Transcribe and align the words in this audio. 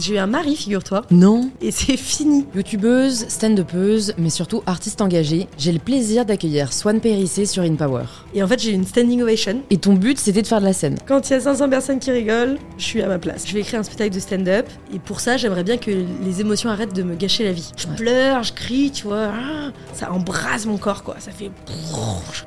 J'ai 0.00 0.14
eu 0.14 0.18
un 0.18 0.26
mari, 0.26 0.56
figure-toi. 0.56 1.02
Non. 1.10 1.50
Et 1.60 1.70
c'est 1.70 1.96
fini. 1.96 2.46
Youtubeuse, 2.54 3.26
stand-upeuse, 3.28 4.14
mais 4.16 4.30
surtout 4.30 4.62
artiste 4.66 5.00
engagée, 5.02 5.46
j'ai 5.58 5.72
le 5.72 5.78
plaisir 5.78 6.24
d'accueillir 6.24 6.72
Swan 6.72 7.00
Périssé 7.00 7.44
sur 7.44 7.62
InPower. 7.62 8.04
Et 8.34 8.42
en 8.42 8.48
fait, 8.48 8.58
j'ai 8.60 8.70
eu 8.70 8.74
une 8.74 8.86
standing 8.86 9.20
ovation. 9.22 9.60
Et 9.68 9.76
ton 9.76 9.92
but, 9.92 10.18
c'était 10.18 10.40
de 10.42 10.46
faire 10.46 10.60
de 10.60 10.64
la 10.64 10.72
scène. 10.72 10.96
Quand 11.06 11.28
il 11.28 11.32
y 11.34 11.36
a 11.36 11.40
500 11.40 11.68
personnes 11.68 11.98
qui 11.98 12.10
rigolent, 12.10 12.56
je 12.78 12.82
suis 12.84 13.02
à 13.02 13.08
ma 13.08 13.18
place. 13.18 13.46
Je 13.46 13.52
vais 13.52 13.60
écrire 13.60 13.80
un 13.80 13.82
spectacle 13.82 14.14
de 14.14 14.20
stand-up. 14.20 14.66
Et 14.94 14.98
pour 14.98 15.20
ça, 15.20 15.36
j'aimerais 15.36 15.64
bien 15.64 15.76
que 15.76 15.90
les 15.90 16.40
émotions 16.40 16.70
arrêtent 16.70 16.94
de 16.94 17.02
me 17.02 17.14
gâcher 17.14 17.44
la 17.44 17.52
vie. 17.52 17.70
Je 17.76 17.86
pleure, 17.88 18.42
je 18.42 18.52
crie, 18.54 18.90
tu 18.90 19.04
vois. 19.04 19.30
ah, 19.34 19.70
Ça 19.92 20.10
embrase 20.12 20.64
mon 20.66 20.78
corps, 20.78 21.02
quoi. 21.02 21.16
Ça 21.18 21.30
fait. 21.30 21.50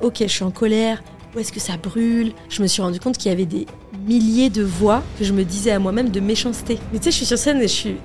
Ok, 0.02 0.16
je 0.20 0.26
suis 0.26 0.44
en 0.44 0.50
colère. 0.50 1.02
Où 1.34 1.40
est-ce 1.40 1.50
que 1.50 1.58
ça 1.58 1.76
brûle? 1.76 2.32
Je 2.48 2.62
me 2.62 2.68
suis 2.68 2.80
rendu 2.80 3.00
compte 3.00 3.18
qu'il 3.18 3.28
y 3.28 3.34
avait 3.34 3.44
des 3.44 3.66
milliers 4.06 4.50
de 4.50 4.62
voix 4.62 5.02
que 5.18 5.24
je 5.24 5.32
me 5.32 5.42
disais 5.42 5.72
à 5.72 5.80
moi-même 5.80 6.10
de 6.10 6.20
méchanceté. 6.20 6.78
Mais 6.92 6.98
tu 7.00 7.06
sais, 7.06 7.10
je 7.10 7.16
suis 7.16 7.26
sur 7.26 7.38
scène 7.38 7.58
et 7.58 7.66
je 7.66 7.72
suis. 7.72 7.96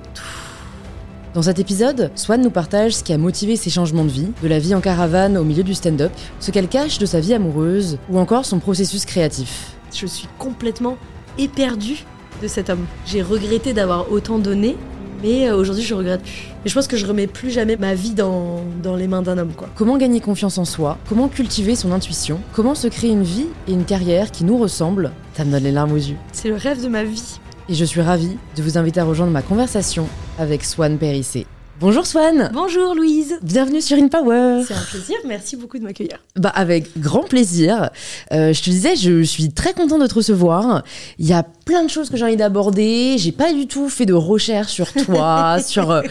Dans 1.35 1.43
cet 1.43 1.59
épisode, 1.59 2.09
Swan 2.15 2.41
nous 2.41 2.49
partage 2.49 2.95
ce 2.95 3.03
qui 3.03 3.13
a 3.13 3.19
motivé 3.19 3.55
ses 3.55 3.69
changements 3.69 4.03
de 4.03 4.09
vie, 4.09 4.29
de 4.41 4.47
la 4.47 4.57
vie 4.57 4.73
en 4.73 4.81
caravane 4.81 5.37
au 5.37 5.43
milieu 5.43 5.61
du 5.61 5.75
stand-up, 5.75 6.11
ce 6.39 6.49
qu'elle 6.49 6.67
cache 6.67 6.97
de 6.97 7.05
sa 7.05 7.19
vie 7.19 7.35
amoureuse, 7.35 7.99
ou 8.09 8.17
encore 8.17 8.45
son 8.45 8.57
processus 8.57 9.05
créatif. 9.05 9.73
Je 9.93 10.07
suis 10.07 10.27
complètement 10.39 10.97
éperdue 11.37 12.05
de 12.41 12.47
cet 12.47 12.71
homme. 12.71 12.85
J'ai 13.05 13.21
regretté 13.21 13.73
d'avoir 13.73 14.11
autant 14.11 14.39
donné, 14.39 14.75
mais 15.23 15.49
euh, 15.49 15.55
aujourd'hui 15.55 15.83
je 15.83 15.93
regrette 15.93 16.21
plus. 16.21 16.47
Et 16.65 16.69
je 16.69 16.73
pense 16.73 16.87
que 16.87 16.97
je 16.97 17.05
remets 17.05 17.27
plus 17.27 17.51
jamais 17.51 17.77
ma 17.77 17.93
vie 17.93 18.13
dans, 18.13 18.61
dans 18.83 18.95
les 18.95 19.07
mains 19.07 19.21
d'un 19.21 19.37
homme, 19.37 19.53
quoi. 19.55 19.69
Comment 19.75 19.97
gagner 19.97 20.19
confiance 20.19 20.57
en 20.57 20.65
soi? 20.65 20.97
Comment 21.07 21.27
cultiver 21.27 21.75
son 21.75 21.91
intuition? 21.91 22.39
Comment 22.53 22.75
se 22.75 22.87
créer 22.87 23.11
une 23.11 23.23
vie 23.23 23.47
et 23.67 23.73
une 23.73 23.85
carrière 23.85 24.31
qui 24.31 24.43
nous 24.43 24.57
ressemblent? 24.57 25.11
Ça 25.33 25.45
me 25.45 25.51
donne 25.51 25.63
les 25.63 25.71
larmes 25.71 25.93
aux 25.93 25.97
yeux. 25.97 26.17
C'est 26.31 26.49
le 26.49 26.55
rêve 26.55 26.83
de 26.83 26.87
ma 26.87 27.03
vie. 27.03 27.39
Et 27.69 27.75
je 27.75 27.85
suis 27.85 28.01
ravie 28.01 28.37
de 28.57 28.63
vous 28.63 28.77
inviter 28.77 28.99
à 28.99 29.05
rejoindre 29.05 29.31
ma 29.31 29.41
conversation 29.41 30.07
avec 30.37 30.65
Swan 30.65 30.97
Périssé. 30.97 31.45
Bonjour 31.79 32.05
Swan 32.05 32.49
Bonjour 32.53 32.93
Louise 32.93 33.35
Bienvenue 33.41 33.79
sur 33.81 33.97
InPower 33.97 34.63
C'est 34.67 34.73
un 34.73 34.81
plaisir, 34.81 35.15
merci 35.25 35.55
beaucoup 35.55 35.77
de 35.77 35.83
m'accueillir. 35.83 36.17
Bah 36.35 36.49
avec 36.53 36.97
grand 36.99 37.23
plaisir. 37.23 37.89
Euh, 38.33 38.51
je 38.51 38.61
te 38.61 38.69
disais, 38.69 38.95
je 38.97 39.21
suis 39.23 39.49
très 39.51 39.71
contente 39.73 40.01
de 40.01 40.07
te 40.07 40.13
recevoir. 40.15 40.83
Il 41.19 41.27
y 41.27 41.31
a 41.33 41.43
plein 41.43 41.83
de 41.83 41.89
choses 41.89 42.09
que 42.09 42.17
j'ai 42.17 42.25
envie 42.25 42.35
d'aborder. 42.35 43.15
J'ai 43.17 43.31
pas 43.31 43.53
du 43.53 43.65
tout 43.67 43.87
fait 43.87 44.05
de 44.05 44.13
recherche 44.13 44.71
sur 44.73 44.91
toi, 44.91 45.59
sur. 45.65 45.89
euh, 45.91 46.01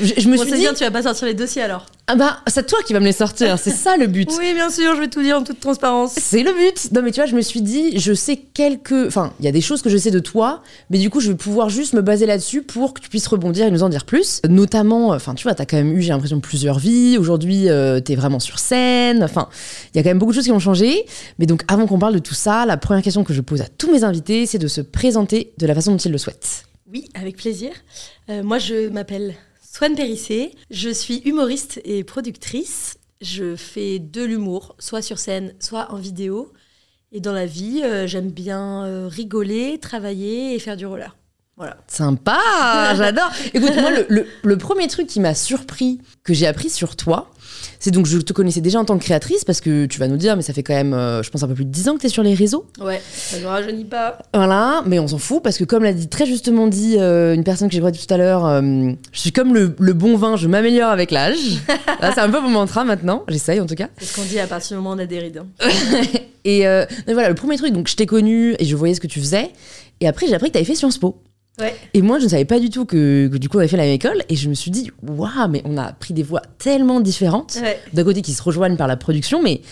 je, 0.00 0.14
je 0.16 0.28
me 0.28 0.36
Bon, 0.36 0.42
suis 0.44 0.52
dit, 0.52 0.60
bien, 0.60 0.72
tu 0.72 0.84
vas 0.84 0.90
pas 0.90 1.02
sortir 1.02 1.26
les 1.26 1.34
dossiers 1.34 1.62
alors. 1.62 1.86
ah 2.06 2.14
bah 2.14 2.38
c'est 2.46 2.66
toi 2.66 2.78
qui 2.86 2.92
vas 2.94 3.00
me 3.00 3.04
les 3.06 3.12
sortir. 3.12 3.58
C'est 3.58 3.70
ça 3.70 3.96
le 3.98 4.06
but. 4.06 4.30
Oui, 4.38 4.54
bien 4.54 4.70
sûr, 4.70 4.94
je 4.94 5.00
vais 5.00 5.08
tout 5.08 5.22
dire 5.22 5.36
en 5.38 5.42
toute 5.44 5.60
transparence. 5.60 6.12
C'est 6.18 6.42
le 6.42 6.52
but. 6.52 6.90
Non 6.92 7.02
mais 7.02 7.10
tu 7.10 7.20
vois, 7.20 7.26
je 7.26 7.34
me 7.36 7.42
suis 7.42 7.60
dit, 7.60 7.98
je 7.98 8.14
sais 8.14 8.36
quelques, 8.36 9.06
enfin, 9.06 9.32
il 9.40 9.44
y 9.44 9.48
a 9.48 9.52
des 9.52 9.60
choses 9.60 9.82
que 9.82 9.90
je 9.90 9.96
sais 9.98 10.10
de 10.10 10.20
toi, 10.20 10.62
mais 10.90 10.98
du 10.98 11.10
coup, 11.10 11.20
je 11.20 11.30
vais 11.30 11.36
pouvoir 11.36 11.68
juste 11.68 11.92
me 11.92 12.00
baser 12.00 12.24
là-dessus 12.26 12.62
pour 12.62 12.94
que 12.94 13.00
tu 13.02 13.08
puisses 13.10 13.26
rebondir 13.26 13.66
et 13.66 13.70
nous 13.70 13.82
en 13.82 13.88
dire 13.90 14.04
plus. 14.06 14.40
Notamment, 14.48 15.17
enfin, 15.18 15.34
tu 15.34 15.42
vois, 15.42 15.54
t'as 15.54 15.66
quand 15.66 15.76
même 15.76 15.96
eu, 15.96 16.00
j'ai 16.00 16.08
l'impression, 16.08 16.40
plusieurs 16.40 16.78
vies. 16.78 17.18
Aujourd'hui, 17.18 17.68
euh, 17.68 18.00
t'es 18.00 18.14
vraiment 18.14 18.40
sur 18.40 18.58
scène. 18.58 19.22
Enfin, 19.22 19.48
il 19.92 19.98
y 19.98 20.00
a 20.00 20.02
quand 20.02 20.10
même 20.10 20.18
beaucoup 20.18 20.32
de 20.32 20.36
choses 20.36 20.46
qui 20.46 20.52
ont 20.52 20.58
changé. 20.58 21.04
Mais 21.38 21.46
donc, 21.46 21.62
avant 21.68 21.86
qu'on 21.86 21.98
parle 21.98 22.14
de 22.14 22.18
tout 22.18 22.34
ça, 22.34 22.64
la 22.64 22.76
première 22.76 23.02
question 23.02 23.24
que 23.24 23.34
je 23.34 23.40
pose 23.40 23.60
à 23.60 23.66
tous 23.66 23.92
mes 23.92 24.04
invités, 24.04 24.46
c'est 24.46 24.58
de 24.58 24.68
se 24.68 24.80
présenter 24.80 25.52
de 25.58 25.66
la 25.66 25.74
façon 25.74 25.92
dont 25.92 25.98
ils 25.98 26.12
le 26.12 26.18
souhaitent. 26.18 26.64
Oui, 26.90 27.08
avec 27.14 27.36
plaisir. 27.36 27.70
Euh, 28.30 28.42
moi, 28.42 28.58
je 28.58 28.88
m'appelle 28.88 29.34
Swan 29.60 29.94
Périssé. 29.94 30.52
Je 30.70 30.88
suis 30.88 31.18
humoriste 31.26 31.80
et 31.84 32.02
productrice. 32.04 32.96
Je 33.20 33.56
fais 33.56 33.98
de 33.98 34.22
l'humour, 34.22 34.76
soit 34.78 35.02
sur 35.02 35.18
scène, 35.18 35.52
soit 35.60 35.92
en 35.92 35.96
vidéo. 35.96 36.52
Et 37.12 37.20
dans 37.20 37.32
la 37.32 37.46
vie, 37.46 37.82
euh, 37.84 38.06
j'aime 38.06 38.30
bien 38.30 38.84
euh, 38.84 39.08
rigoler, 39.08 39.78
travailler 39.78 40.54
et 40.54 40.58
faire 40.58 40.76
du 40.76 40.86
roller. 40.86 41.16
Voilà. 41.58 41.76
Sympa, 41.88 42.38
j'adore. 42.96 43.30
Écoute, 43.52 43.72
moi, 43.80 43.90
le, 43.90 44.06
le- 44.08 44.26
le 44.42 44.56
premier 44.56 44.86
truc 44.88 45.06
qui 45.08 45.20
m'a 45.20 45.34
surpris, 45.34 45.98
que 46.24 46.32
j'ai 46.32 46.46
appris 46.46 46.70
sur 46.70 46.94
toi, 46.96 47.30
c'est 47.80 47.90
donc 47.90 48.06
je 48.06 48.18
te 48.18 48.32
connaissais 48.32 48.60
déjà 48.60 48.78
en 48.78 48.84
tant 48.84 48.96
que 48.98 49.02
créatrice, 49.04 49.44
parce 49.44 49.60
que 49.60 49.86
tu 49.86 49.98
vas 49.98 50.06
nous 50.06 50.16
dire, 50.16 50.36
mais 50.36 50.42
ça 50.42 50.52
fait 50.52 50.62
quand 50.62 50.74
même, 50.74 50.94
euh, 50.94 51.22
je 51.24 51.30
pense, 51.30 51.42
un 51.42 51.48
peu 51.48 51.54
plus 51.54 51.64
de 51.64 51.70
10 51.70 51.88
ans 51.88 51.94
que 51.96 52.00
tu 52.00 52.06
es 52.06 52.10
sur 52.10 52.22
les 52.22 52.34
réseaux. 52.34 52.66
Ouais, 52.80 53.00
ça 53.12 53.38
ne 53.40 53.46
rajeunit 53.46 53.84
pas. 53.84 54.18
Voilà, 54.34 54.82
mais 54.86 54.98
on 55.00 55.08
s'en 55.08 55.18
fout, 55.18 55.42
parce 55.42 55.58
que 55.58 55.64
comme 55.64 55.82
l'a 55.82 55.92
dit 55.92 56.08
très 56.08 56.26
justement 56.26 56.68
dit 56.68 56.96
euh, 56.98 57.34
une 57.34 57.42
personne 57.44 57.66
que 57.68 57.74
j'ai 57.74 57.80
croisée 57.80 57.98
tout 57.98 58.12
à 58.14 58.16
l'heure, 58.16 58.46
euh, 58.46 58.92
je 59.12 59.18
suis 59.20 59.32
comme 59.32 59.54
le, 59.54 59.74
le 59.78 59.92
bon 59.92 60.16
vin, 60.16 60.36
je 60.36 60.46
m'améliore 60.46 60.90
avec 60.90 61.10
l'âge. 61.10 61.36
Là, 62.00 62.12
c'est 62.14 62.20
un 62.20 62.30
peu 62.30 62.40
mon 62.40 62.50
mantra 62.50 62.84
maintenant, 62.84 63.24
j'essaye 63.28 63.60
en 63.60 63.66
tout 63.66 63.74
cas. 63.74 63.88
C'est 63.98 64.04
ce 64.06 64.14
qu'on 64.16 64.22
dit 64.24 64.38
à 64.38 64.46
partir 64.46 64.76
du 64.76 64.82
moment 64.82 64.94
où 64.94 64.98
on 64.98 65.02
a 65.02 65.06
des 65.06 65.18
rides. 65.18 65.42
hein. 65.60 65.66
Et 66.44 66.62
voilà, 67.12 67.28
le 67.28 67.34
premier 67.34 67.56
truc, 67.56 67.72
donc 67.72 67.88
je 67.88 67.96
t'ai 67.96 68.06
connu 68.06 68.54
et 68.58 68.64
je 68.64 68.74
voyais 68.76 68.94
ce 68.94 69.00
que 69.00 69.06
tu 69.08 69.18
faisais. 69.20 69.50
Et 70.00 70.06
après, 70.08 70.26
j'ai 70.28 70.34
appris 70.34 70.48
que 70.48 70.52
tu 70.52 70.58
avais 70.58 70.64
fait 70.64 70.74
Sciences 70.76 70.96
Po. 70.98 71.20
Ouais. 71.58 71.74
Et 71.94 72.02
moi, 72.02 72.18
je 72.18 72.24
ne 72.24 72.28
savais 72.28 72.44
pas 72.44 72.60
du 72.60 72.70
tout 72.70 72.84
que, 72.84 73.28
que 73.32 73.36
du 73.36 73.48
coup, 73.48 73.56
on 73.56 73.60
avait 73.60 73.68
fait 73.68 73.76
la 73.76 73.84
même 73.84 73.92
école. 73.94 74.22
Et 74.28 74.36
je 74.36 74.48
me 74.48 74.54
suis 74.54 74.70
dit, 74.70 74.90
waouh, 75.06 75.48
mais 75.48 75.62
on 75.64 75.76
a 75.76 75.92
pris 75.92 76.14
des 76.14 76.22
voies 76.22 76.42
tellement 76.58 77.00
différentes. 77.00 77.58
Ouais. 77.60 77.80
D'un 77.92 78.04
côté, 78.04 78.22
qui 78.22 78.32
se 78.32 78.42
rejoignent 78.42 78.76
par 78.76 78.86
la 78.88 78.96
production, 78.96 79.42
mais 79.42 79.62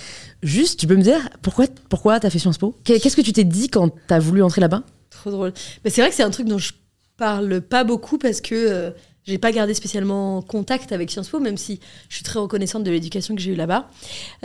juste, 0.42 0.80
tu 0.80 0.86
peux 0.86 0.96
me 0.96 1.02
dire, 1.02 1.28
pourquoi, 1.42 1.66
pourquoi 1.88 2.18
t'as 2.20 2.30
fait 2.30 2.38
Sciences 2.38 2.58
Po? 2.58 2.74
Qu'est- 2.84 2.98
Qu'est-ce 3.00 3.16
que 3.16 3.22
tu 3.22 3.32
t'es 3.32 3.44
dit 3.44 3.68
quand 3.68 3.90
t'as 4.08 4.18
voulu 4.18 4.42
entrer 4.42 4.60
là-bas? 4.60 4.82
Trop 5.10 5.30
drôle. 5.30 5.52
Mais 5.84 5.90
c'est 5.90 6.00
vrai 6.00 6.10
que 6.10 6.16
c'est 6.16 6.22
un 6.24 6.30
truc 6.30 6.46
dont 6.48 6.58
je 6.58 6.72
parle 7.16 7.60
pas 7.62 7.84
beaucoup 7.84 8.18
parce 8.18 8.40
que 8.40 8.54
euh, 8.54 8.90
j'ai 9.24 9.38
pas 9.38 9.50
gardé 9.50 9.72
spécialement 9.74 10.42
contact 10.42 10.92
avec 10.92 11.10
Sciences 11.10 11.28
Po, 11.30 11.40
même 11.40 11.56
si 11.56 11.80
je 12.08 12.16
suis 12.16 12.24
très 12.24 12.38
reconnaissante 12.38 12.84
de 12.84 12.90
l'éducation 12.90 13.34
que 13.34 13.40
j'ai 13.40 13.52
eue 13.52 13.56
là-bas. 13.56 13.88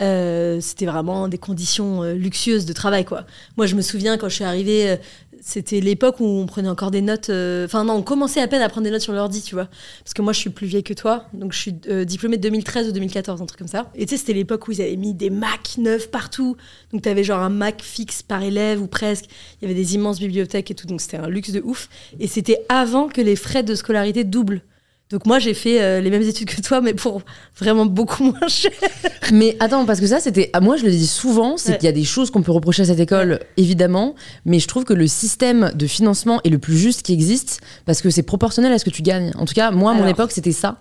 Euh, 0.00 0.60
C'était 0.60 0.86
vraiment 0.86 1.28
des 1.28 1.38
conditions 1.38 2.02
euh, 2.02 2.14
luxueuses 2.14 2.64
de 2.66 2.72
travail, 2.72 3.04
quoi. 3.04 3.24
Moi, 3.56 3.66
je 3.66 3.74
me 3.76 3.82
souviens 3.82 4.16
quand 4.16 4.28
je 4.28 4.34
suis 4.36 4.44
arrivée, 4.44 4.90
euh, 4.90 4.96
c'était 5.44 5.80
l'époque 5.80 6.20
où 6.20 6.24
on 6.24 6.46
prenait 6.46 6.68
encore 6.68 6.90
des 6.92 7.00
notes. 7.02 7.28
euh, 7.28 7.64
Enfin, 7.66 7.84
non, 7.84 7.94
on 7.94 8.02
commençait 8.02 8.40
à 8.40 8.46
peine 8.46 8.62
à 8.62 8.68
prendre 8.68 8.84
des 8.84 8.90
notes 8.90 9.02
sur 9.02 9.12
l'ordi, 9.12 9.42
tu 9.42 9.54
vois. 9.54 9.68
Parce 10.04 10.14
que 10.14 10.22
moi, 10.22 10.32
je 10.32 10.38
suis 10.38 10.50
plus 10.50 10.66
vieille 10.66 10.84
que 10.84 10.94
toi, 10.94 11.26
donc 11.34 11.52
je 11.52 11.58
suis 11.58 11.74
euh, 11.88 12.04
diplômée 12.04 12.36
de 12.36 12.42
2013 12.42 12.88
ou 12.88 12.92
2014, 12.92 13.42
un 13.42 13.46
truc 13.46 13.58
comme 13.58 13.68
ça. 13.68 13.90
Et 13.96 14.06
tu 14.06 14.10
sais, 14.10 14.16
c'était 14.18 14.34
l'époque 14.34 14.68
où 14.68 14.72
ils 14.72 14.80
avaient 14.80 14.96
mis 14.96 15.14
des 15.14 15.30
Mac 15.30 15.76
neufs 15.78 16.10
partout. 16.10 16.56
Donc, 16.92 17.02
tu 17.02 17.08
avais 17.08 17.24
genre 17.24 17.40
un 17.40 17.50
Mac 17.50 17.82
fixe 17.82 18.22
par 18.22 18.42
élève 18.42 18.80
ou 18.80 18.86
presque. 18.86 19.24
Il 19.60 19.64
y 19.68 19.70
avait 19.70 19.80
des 19.80 19.94
immenses 19.96 20.20
bibliothèques 20.20 20.70
et 20.70 20.74
tout, 20.74 20.86
donc 20.86 21.00
c'était 21.00 21.16
un 21.16 21.28
luxe 21.28 21.50
de 21.50 21.60
ouf. 21.60 21.88
Et 22.20 22.28
c'était 22.28 22.64
avant 22.68 23.08
que 23.08 23.20
les 23.20 23.36
frais 23.36 23.62
de 23.64 23.74
scolarité 23.74 24.24
doublent. 24.24 24.62
Donc 25.12 25.26
moi 25.26 25.38
j'ai 25.38 25.54
fait 25.54 25.80
euh, 25.82 26.00
les 26.00 26.10
mêmes 26.10 26.22
études 26.22 26.48
que 26.48 26.60
toi, 26.62 26.80
mais 26.80 26.94
pour 26.94 27.22
vraiment 27.58 27.86
beaucoup 27.86 28.24
moins 28.24 28.48
cher. 28.48 28.72
Mais 29.32 29.56
attends, 29.60 29.84
parce 29.86 30.00
que 30.00 30.06
ça, 30.06 30.18
c'était. 30.20 30.50
ah, 30.52 30.60
Moi, 30.60 30.76
je 30.76 30.84
le 30.84 30.90
dis 30.90 31.06
souvent, 31.06 31.56
c'est 31.56 31.70
Ouais. 31.72 31.78
qu'il 31.78 31.86
y 31.86 31.88
a 31.88 31.92
des 31.92 32.02
choses 32.04 32.30
qu'on 32.30 32.42
peut 32.42 32.50
reprocher 32.52 32.82
à 32.82 32.86
cette 32.86 32.98
école, 32.98 33.38
évidemment, 33.56 34.14
mais 34.44 34.58
je 34.58 34.66
trouve 34.66 34.84
que 34.84 34.92
le 34.92 35.06
système 35.06 35.70
de 35.74 35.86
financement 35.86 36.40
est 36.44 36.48
le 36.50 36.58
plus 36.58 36.76
juste 36.76 37.02
qui 37.02 37.12
existe 37.12 37.60
parce 37.86 38.02
que 38.02 38.10
c'est 38.10 38.22
proportionnel 38.24 38.72
à 38.72 38.78
ce 38.78 38.84
que 38.84 38.90
tu 38.90 39.02
gagnes. 39.02 39.30
En 39.36 39.44
tout 39.44 39.54
cas, 39.54 39.70
moi, 39.70 39.92
à 39.92 39.94
mon 39.94 40.06
époque, 40.06 40.32
c'était 40.32 40.52
ça. 40.52 40.78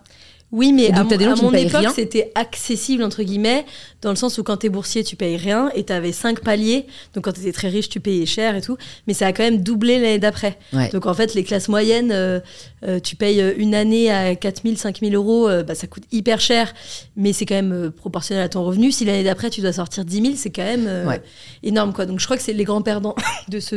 Oui, 0.52 0.74
mais 0.74 0.92
donc, 0.92 1.14
à, 1.14 1.18
des 1.18 1.26
mon- 1.26 1.32
gens 1.32 1.32
à 1.32 1.36
qui 1.36 1.42
ne 1.42 1.46
mon 1.46 1.52
payent 1.52 1.68
époque 1.68 1.94
c'était 1.96 2.32
accessible 2.36 3.04
entre 3.04 3.24
guillemets, 3.24 3.66
dans 4.02 4.10
le 4.10 4.18
sens 4.18 4.38
où 4.38 4.44
quand 4.44 4.58
t'es 4.58 4.68
boursier 4.70 5.04
tu 5.04 5.16
payes 5.16 5.38
rien 5.38 5.72
et 5.76 5.84
t'avais 5.84 6.12
cinq 6.12 6.42
paliers. 6.42 6.88
Donc 7.14 7.24
quand 7.24 7.32
t'étais 7.32 7.54
très 7.54 7.70
riche 7.70 7.88
tu 7.88 8.00
payais 8.02 8.26
cher 8.26 8.56
et 8.56 8.62
tout. 8.62 8.76
Mais 9.08 9.14
ça 9.14 9.28
a 9.28 9.32
quand 9.34 9.44
même 9.44 9.62
doublé 9.64 9.96
l'année 10.00 10.20
d'après. 10.20 10.58
Ouais. 10.74 10.90
Donc 10.90 11.06
en 11.06 11.14
fait 11.14 11.34
les 11.36 11.44
classes 11.46 11.70
moyennes, 11.70 12.12
euh, 12.12 12.40
euh, 12.86 13.00
tu 13.00 13.16
payes 13.16 13.40
euh, 13.42 13.54
une 13.58 13.74
année 13.74 14.12
à 14.12 14.36
4000, 14.36 14.78
5000 14.78 15.16
euros, 15.16 15.48
euh, 15.48 15.64
bah, 15.64 15.74
ça 15.76 15.88
coûte 15.88 16.04
hyper 16.12 16.42
cher, 16.42 16.74
mais 17.16 17.32
c'est 17.32 17.46
quand 17.46 17.56
même 17.56 17.92
proportionnel 17.96 18.44
à 18.44 18.50
ton 18.50 18.64
revenu. 18.66 18.92
Si 18.92 19.06
l'année 19.06 19.24
d'après 19.24 19.50
tu 19.52 19.62
dois 19.62 19.72
sortir 19.74 20.04
10 20.04 20.22
000, 20.22 20.34
c'est 20.36 20.50
quand 20.50 20.64
même 20.64 21.08
Ouais. 21.08 21.22
énorme 21.64 21.94
quoi. 21.94 22.06
Donc 22.06 22.20
je 22.20 22.26
crois 22.26 22.36
que 22.38 22.44
c'est 22.44 22.54
les 22.54 22.66
grands 22.66 22.82
perdants 22.82 23.16
de 23.48 23.60
ce 23.62 23.76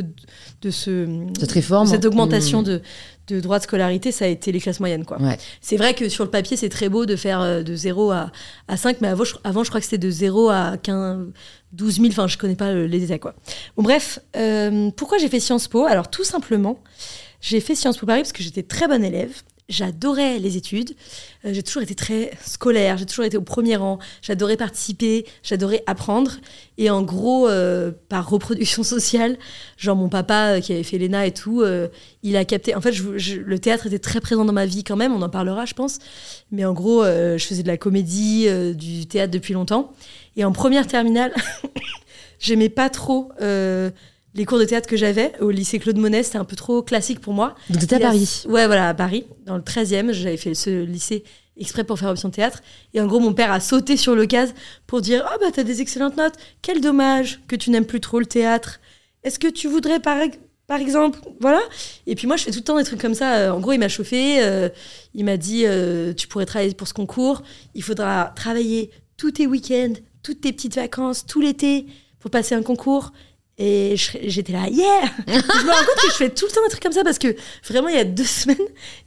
de 0.62 0.70
ce 0.70 1.06
Cette 1.38 1.52
réforme. 1.52 1.86
cette 1.86 2.04
augmentation 2.04 2.62
Mm. 2.62 2.64
de, 2.64 2.82
de 3.28 3.40
droits 3.40 3.58
de 3.58 3.64
scolarité, 3.64 4.12
ça 4.12 4.26
a 4.26 4.28
été 4.28 4.52
les 4.52 4.60
classes 4.60 4.80
moyennes. 4.80 5.04
Quoi. 5.04 5.20
Ouais. 5.20 5.38
C'est 5.60 5.76
vrai 5.76 5.94
que 5.94 6.08
sur 6.08 6.24
le 6.24 6.30
papier, 6.30 6.56
c'est 6.56 6.68
très 6.68 6.88
beau 6.88 7.06
de 7.06 7.16
faire 7.16 7.40
euh, 7.40 7.62
de 7.62 7.74
0 7.74 8.10
à, 8.10 8.30
à 8.68 8.76
5, 8.76 9.00
mais 9.00 9.08
avant 9.08 9.24
je, 9.24 9.34
avant, 9.44 9.64
je 9.64 9.70
crois 9.70 9.80
que 9.80 9.86
c'était 9.86 9.98
de 9.98 10.10
0 10.10 10.50
à 10.50 10.76
15, 10.82 11.28
12 11.72 11.94
000, 11.96 12.06
enfin, 12.08 12.26
je 12.26 12.36
connais 12.38 12.54
pas 12.54 12.72
le- 12.72 12.86
les 12.86 13.00
détails. 13.00 13.20
Quoi. 13.20 13.34
Bon, 13.76 13.82
bref, 13.82 14.18
euh, 14.36 14.90
pourquoi 14.96 15.18
j'ai 15.18 15.28
fait 15.28 15.40
Sciences 15.40 15.68
Po? 15.68 15.84
Alors, 15.84 16.08
tout 16.10 16.24
simplement, 16.24 16.78
j'ai 17.40 17.60
fait 17.60 17.74
Sciences 17.74 17.96
Po 17.98 18.06
Paris 18.06 18.20
parce 18.20 18.32
que 18.32 18.42
j'étais 18.42 18.62
très 18.62 18.86
bonne 18.88 19.04
élève. 19.04 19.32
J'adorais 19.70 20.38
les 20.40 20.58
études. 20.58 20.94
Euh, 21.46 21.55
j'ai 21.55 21.62
toujours 21.62 21.82
été 21.82 21.94
très 21.94 22.32
scolaire. 22.44 22.99
J'ai 22.99 23.06
toujours 23.06 23.25
été 23.25 23.38
au 23.38 23.43
premier 23.43 23.76
rang. 23.76 23.99
J'adorais 24.20 24.58
participer. 24.58 25.25
J'adorais 25.43 25.82
apprendre. 25.87 26.32
Et 26.76 26.90
en 26.90 27.02
gros, 27.02 27.49
euh, 27.49 27.90
par 28.11 28.28
reproduction 28.28 28.82
sociale, 28.82 29.38
genre 29.78 29.96
mon 29.96 30.11
papa 30.11 30.56
euh, 30.56 30.61
qui 30.61 30.75
avait 30.75 30.82
fait 30.82 30.99
l'ENA 30.99 31.26
et 31.26 31.32
tout, 31.32 31.64
il 32.22 32.37
a 32.37 32.44
capté. 32.44 32.75
En 32.75 32.82
fait, 32.82 32.93
le 32.93 33.58
théâtre 33.58 33.87
était 33.87 33.99
très 33.99 34.20
présent 34.20 34.44
dans 34.44 34.52
ma 34.52 34.66
vie 34.66 34.84
quand 34.84 34.96
même. 34.96 35.14
On 35.14 35.22
en 35.22 35.31
parlera, 35.31 35.64
je 35.64 35.75
pense. 35.75 35.99
Mais 36.52 36.66
en 36.66 36.75
gros, 36.75 37.02
je 37.05 37.43
faisais 37.43 37.62
de 37.62 37.69
la 37.69 37.78
comédie, 37.78 38.46
du 38.75 39.06
théâtre 39.06 39.32
depuis 39.32 39.55
longtemps. 39.55 39.93
Et 40.37 40.44
en 40.44 40.52
première 40.52 40.87
terminale, 40.87 41.32
j'aimais 42.38 42.69
pas 42.69 42.90
trop 42.90 43.31
les 44.34 44.44
cours 44.44 44.58
de 44.58 44.64
théâtre 44.64 44.88
que 44.88 44.96
j'avais 44.96 45.32
au 45.40 45.50
lycée 45.50 45.78
Claude 45.78 45.96
Monet. 45.98 46.22
C'était 46.22 46.38
un 46.38 46.44
peu 46.44 46.56
trop 46.56 46.82
classique 46.82 47.20
pour 47.20 47.32
moi. 47.32 47.54
Donc, 47.70 47.81
t'étais 47.81 47.96
à 47.96 48.00
Paris. 48.00 48.44
Ouais, 48.48 48.66
voilà, 48.66 48.88
à 48.88 48.94
Paris, 48.94 49.26
dans 49.46 49.56
le 49.56 49.62
13e. 49.62 50.12
J'avais 50.12 50.36
fait 50.36 50.54
ce 50.54 50.84
lycée 50.84 51.25
exprès 51.56 51.84
pour 51.84 51.98
faire 51.98 52.08
option 52.10 52.31
théâtre. 52.31 52.60
Et 52.94 53.00
en 53.00 53.06
gros, 53.06 53.20
mon 53.20 53.32
père 53.32 53.52
a 53.52 53.60
sauté 53.60 53.96
sur 53.96 54.14
l'occasion 54.16 54.54
pour 54.86 55.00
dire 55.00 55.25
Ah, 55.28 55.36
bah, 55.40 55.46
t'as 55.52 55.62
des 55.62 55.81
excellentes 55.81 56.16
notes. 56.16 56.34
Quel 56.62 56.81
dommage 56.81 57.40
que 57.46 57.56
tu 57.56 57.70
n'aimes 57.70 57.86
plus 57.86 58.00
trop 58.00 58.19
le 58.19 58.26
théâtre. 58.26 58.81
Est-ce 59.22 59.38
que 59.38 59.48
tu 59.48 59.69
voudrais, 59.69 60.00
par, 60.00 60.19
par 60.66 60.80
exemple, 60.80 61.20
voilà. 61.40 61.60
Et 62.06 62.14
puis 62.16 62.26
moi, 62.26 62.37
je 62.37 62.44
fais 62.44 62.50
tout 62.50 62.58
le 62.58 62.64
temps 62.64 62.76
des 62.76 62.84
trucs 62.84 63.00
comme 63.00 63.14
ça. 63.14 63.37
Euh, 63.37 63.50
En 63.52 63.60
gros, 63.60 63.72
il 63.72 63.78
m'a 63.78 63.88
chauffé. 63.88 64.42
euh, 64.42 64.69
il 65.14 65.25
m'a 65.25 65.37
dit, 65.37 65.62
euh, 65.64 66.12
tu 66.12 66.26
pourrais 66.26 66.46
travailler 66.46 66.75
pour 66.75 66.88
ce 66.88 66.94
concours. 66.94 67.42
Il 67.75 67.82
faudra 67.84 68.32
travailler 68.34 68.90
tous 69.16 69.30
tes 69.30 69.46
week-ends, 69.46 69.92
toutes 70.25 70.40
tes 70.40 70.52
petites 70.52 70.75
vacances, 70.75 71.25
tout 71.25 71.40
l'été 71.40 71.87
pour 72.19 72.30
passer 72.32 72.54
un 72.56 72.62
concours. 72.62 73.12
Et 73.56 73.94
j'étais 73.96 74.52
là, 74.52 74.66
yeah 74.68 75.02
Je 75.28 75.32
me 75.32 75.70
rends 75.70 75.78
compte 75.86 76.02
que 76.02 76.08
je 76.10 76.14
fais 76.16 76.28
tout 76.30 76.44
le 76.46 76.50
temps 76.52 76.60
des 76.64 76.70
trucs 76.70 76.82
comme 76.82 76.92
ça 76.92 77.04
parce 77.04 77.20
que 77.20 77.36
vraiment, 77.68 77.86
il 77.86 77.94
y 77.94 77.98
a 77.98 78.04
deux 78.04 78.24
semaines, 78.24 78.56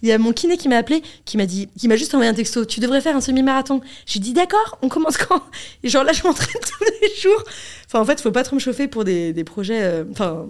il 0.01 0.07
y 0.07 0.11
a 0.13 0.17
mon 0.17 0.31
kiné 0.31 0.55
qui 0.55 0.69
m'a 0.69 0.77
appelé, 0.77 1.01
qui 1.25 1.35
m'a 1.35 1.45
dit, 1.45 1.67
qui 1.77 1.89
m'a 1.89 1.97
juste 1.97 2.13
envoyé 2.15 2.29
un 2.31 2.33
texto. 2.33 2.63
Tu 2.63 2.79
devrais 2.79 3.01
faire 3.01 3.15
un 3.15 3.19
semi-marathon. 3.21 3.81
J'ai 4.05 4.19
dit, 4.21 4.31
d'accord, 4.31 4.77
on 4.81 4.88
commence 4.88 5.17
quand? 5.17 5.41
Et 5.83 5.89
genre 5.89 6.05
là, 6.05 6.13
je 6.13 6.23
m'entraîne 6.23 6.47
tous 6.61 6.85
les 7.01 7.13
jours. 7.19 7.44
Enfin, 7.88 7.99
en 7.99 8.05
fait, 8.05 8.21
faut 8.21 8.31
pas 8.31 8.44
trop 8.44 8.55
me 8.55 8.61
chauffer 8.61 8.88
pour 8.88 9.03
des, 9.03 9.33
des 9.33 9.44
projets. 9.44 9.81
euh, 9.83 10.05
Enfin, 10.11 10.47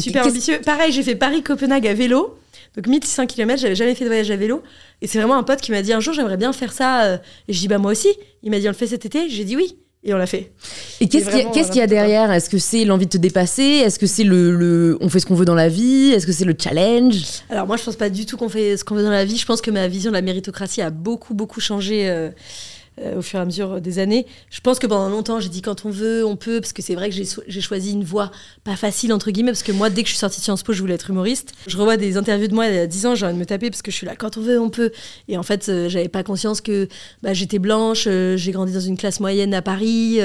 super 0.00 0.22
ambitieux. 0.30 0.60
Pareil, 0.64 0.90
j'ai 0.90 1.04
fait 1.04 1.14
Paris-Copenhague 1.14 1.86
à 1.86 1.94
vélo. 1.94 2.36
Donc 2.74 2.88
1600 2.88 3.26
km, 3.28 3.60
j'avais 3.60 3.76
jamais 3.76 3.94
fait 3.94 4.02
de 4.02 4.08
voyage 4.08 4.32
à 4.32 4.36
vélo. 4.36 4.60
Et 5.00 5.06
c'est 5.06 5.18
vraiment 5.18 5.36
un 5.36 5.44
pote 5.44 5.60
qui 5.60 5.70
m'a 5.70 5.82
dit 5.82 5.92
un 5.92 6.00
jour, 6.00 6.12
j'aimerais 6.14 6.36
bien 6.36 6.52
faire 6.52 6.72
ça. 6.72 7.04
euh, 7.04 7.18
Et 7.46 7.52
je 7.52 7.60
dis, 7.60 7.68
bah 7.68 7.78
moi 7.78 7.92
aussi. 7.92 8.08
Il 8.42 8.50
m'a 8.50 8.58
dit, 8.58 8.66
on 8.66 8.72
le 8.72 8.76
fait 8.76 8.88
cet 8.88 9.06
été. 9.06 9.28
J'ai 9.28 9.44
dit 9.44 9.54
oui. 9.56 9.76
Et 10.06 10.12
on 10.12 10.18
l'a 10.18 10.26
fait. 10.26 10.52
Et 11.00 11.08
qu'est-ce 11.08 11.30
qu'il 11.30 11.76
y 11.76 11.80
a, 11.80 11.84
y 11.84 11.88
derrière 11.88 12.30
Est-ce 12.30 12.50
que 12.50 12.58
c'est 12.58 12.84
l'envie 12.84 13.06
de 13.06 13.10
te 13.10 13.16
dépasser 13.16 13.62
Est-ce 13.62 13.98
que 13.98 14.06
c'est 14.06 14.22
le, 14.24 14.54
le- 14.54 14.98
on 15.00 15.08
fait 15.08 15.18
ce 15.18 15.24
qu'on 15.24 15.34
veut 15.34 15.46
dans 15.46 15.54
la 15.54 15.68
vie 15.70 16.12
Est-ce 16.14 16.26
que 16.26 16.32
c'est 16.32 16.44
le 16.44 16.54
challenge? 16.58 17.22
Alors 17.48 17.66
moi, 17.66 17.78
je 17.78 17.84
pense 17.84 17.96
pas 17.96 18.10
du 18.10 18.26
tout 18.26 18.36
qu'on 18.36 18.50
fait 18.50 18.76
ce 18.76 18.84
qu'on 18.84 18.94
veut 18.96 19.02
dans 19.02 19.10
la 19.10 19.24
vie. 19.24 19.38
Je 19.38 19.46
pense 19.46 19.62
que 19.62 19.70
ma 19.70 19.88
vision 19.88 20.10
de 20.10 20.16
la 20.16 20.20
méritocratie 20.22 20.82
a 20.82 20.90
beaucoup, 20.90 21.32
beaucoup 21.32 21.60
changé 21.60 22.10
euh, 22.10 22.28
euh, 23.00 23.18
au 23.18 23.22
fur 23.22 23.40
et 23.40 23.42
à 23.42 23.44
mesure 23.44 23.80
des 23.80 23.98
années. 23.98 24.24
Je 24.50 24.60
pense 24.60 24.78
que 24.78 24.86
pendant 24.86 25.08
longtemps, 25.08 25.40
j'ai 25.40 25.48
dit 25.48 25.62
quand 25.62 25.84
on 25.84 25.90
veut, 25.90 26.24
on 26.24 26.36
peut, 26.36 26.60
parce 26.60 26.72
que 26.72 26.80
c'est 26.80 26.94
vrai 26.94 27.10
que 27.10 27.16
j'ai 27.16 27.60
choisi 27.60 27.92
une 27.92 28.04
voie 28.04 28.30
pas 28.62 28.76
facile, 28.76 29.12
entre 29.12 29.32
guillemets, 29.32 29.50
parce 29.50 29.64
que 29.64 29.72
moi, 29.72 29.90
dès 29.90 30.02
que 30.02 30.08
je 30.08 30.12
suis 30.12 30.20
sortie 30.20 30.38
de 30.38 30.44
Sciences 30.44 30.62
Po, 30.62 30.72
je 30.72 30.80
voulais 30.80 30.94
être 30.94 31.10
humoriste. 31.10 31.54
Je 31.66 31.76
revois 31.76 31.96
des 31.96 32.16
interviews 32.16 32.46
de 32.46 32.54
moi 32.54 32.68
il 32.68 32.74
y 32.76 32.78
a 32.78 32.86
10 32.86 33.06
ans, 33.06 33.14
j'ai 33.16 33.26
envie 33.26 33.34
de 33.34 33.40
me 33.40 33.46
taper 33.46 33.68
parce 33.68 33.82
que 33.82 33.90
je 33.90 33.96
suis 33.96 34.06
là, 34.06 34.14
quand 34.14 34.36
on 34.36 34.42
veut, 34.42 34.60
on 34.60 34.70
peut. 34.70 34.92
Et 35.26 35.36
en 35.36 35.42
fait, 35.42 35.68
euh, 35.68 35.88
j'avais 35.88 36.08
pas 36.08 36.22
conscience 36.22 36.60
que 36.60 36.88
bah, 37.20 37.34
j'étais 37.34 37.58
blanche, 37.58 38.04
euh, 38.06 38.36
j'ai 38.36 38.52
grandi 38.52 38.72
dans 38.72 38.78
une 38.78 38.96
classe 38.96 39.18
moyenne 39.18 39.54
à 39.54 39.62
Paris, 39.62 40.20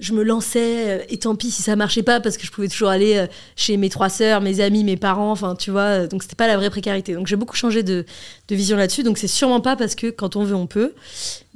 je 0.00 0.12
me 0.12 0.24
lançais, 0.24 1.06
et 1.10 1.18
tant 1.18 1.36
pis 1.36 1.52
si 1.52 1.62
ça 1.62 1.76
marchait 1.76 2.02
pas, 2.02 2.18
parce 2.18 2.36
que 2.36 2.44
je 2.44 2.50
pouvais 2.50 2.68
toujours 2.68 2.88
aller 2.88 3.26
chez 3.54 3.76
mes 3.76 3.90
trois 3.90 4.08
sœurs, 4.08 4.40
mes 4.40 4.58
amis, 4.58 4.82
mes 4.82 4.96
parents, 4.96 5.30
enfin, 5.30 5.54
tu 5.54 5.70
vois, 5.70 6.08
donc 6.08 6.24
c'était 6.24 6.34
pas 6.34 6.48
la 6.48 6.56
vraie 6.56 6.70
précarité. 6.70 7.14
Donc 7.14 7.28
j'ai 7.28 7.36
beaucoup 7.36 7.56
changé 7.56 7.84
de, 7.84 8.04
de 8.48 8.54
vision 8.56 8.76
là-dessus, 8.76 9.04
donc 9.04 9.18
c'est 9.18 9.28
sûrement 9.28 9.60
pas 9.60 9.76
parce 9.76 9.94
que 9.94 10.08
quand 10.08 10.34
on 10.34 10.42
veut, 10.42 10.56
on 10.56 10.66
peut. 10.66 10.94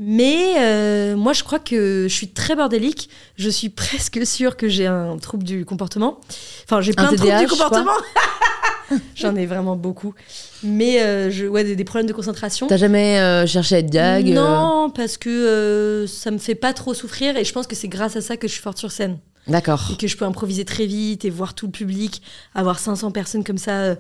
Mais 0.05 0.55
euh, 0.59 1.17
moi, 1.17 1.33
je 1.33 1.45
crois 1.45 1.59
que 1.59 2.07
je 2.09 2.15
suis 2.15 2.29
très 2.29 2.57
bordélique. 2.57 3.09
Je 3.37 3.49
suis 3.49 3.69
presque 3.71 4.27
sûre 4.27 4.57
que 4.57 4.69
j'ai 4.69 4.87
un 4.87 5.17
trouble 5.19 5.45
du 5.45 5.65
comportement. 5.65 6.19
Enfin, 6.65 6.81
j'ai 6.81 6.93
plein 6.93 7.09
Un 7.09 7.13
de 7.13 7.17
troubles 7.17 7.39
du 7.39 7.47
comportement. 7.47 7.93
J'en 9.15 9.37
ai 9.37 9.47
vraiment 9.47 9.77
beaucoup. 9.77 10.15
Mais 10.63 11.01
euh, 11.01 11.31
je, 11.31 11.47
ouais, 11.47 11.65
des, 11.65 11.77
des 11.77 11.85
problèmes 11.85 12.07
de 12.07 12.13
concentration. 12.13 12.67
T'as 12.67 12.77
jamais 12.77 13.19
euh, 13.21 13.47
cherché 13.47 13.77
à 13.77 13.79
être 13.79 13.91
gag 13.91 14.29
euh, 14.29 14.35
Non, 14.35 14.91
parce 14.91 15.17
que 15.17 15.31
euh, 15.31 16.07
ça 16.07 16.31
me 16.31 16.39
fait 16.39 16.55
pas 16.55 16.73
trop 16.73 16.95
souffrir 16.95 17.37
et 17.37 17.45
je 17.45 17.53
pense 17.53 17.67
que 17.67 17.77
c'est 17.77 17.89
grâce 17.89 18.17
à 18.17 18.21
ça 18.21 18.37
que 18.37 18.47
je 18.49 18.53
suis 18.53 18.63
forte 18.63 18.79
sur 18.79 18.91
scène 18.91 19.19
D'accord. 19.49 19.91
et 19.93 19.97
que 19.97 20.07
je 20.07 20.17
peux 20.17 20.25
improviser 20.25 20.65
très 20.65 20.87
vite 20.87 21.25
et 21.25 21.31
voir 21.31 21.55
tout 21.55 21.67
le 21.67 21.73
public, 21.73 22.23
avoir 22.55 22.79
500 22.79 23.11
personnes 23.11 23.43
comme 23.43 23.59
ça 23.59 23.73
euh, 23.73 23.95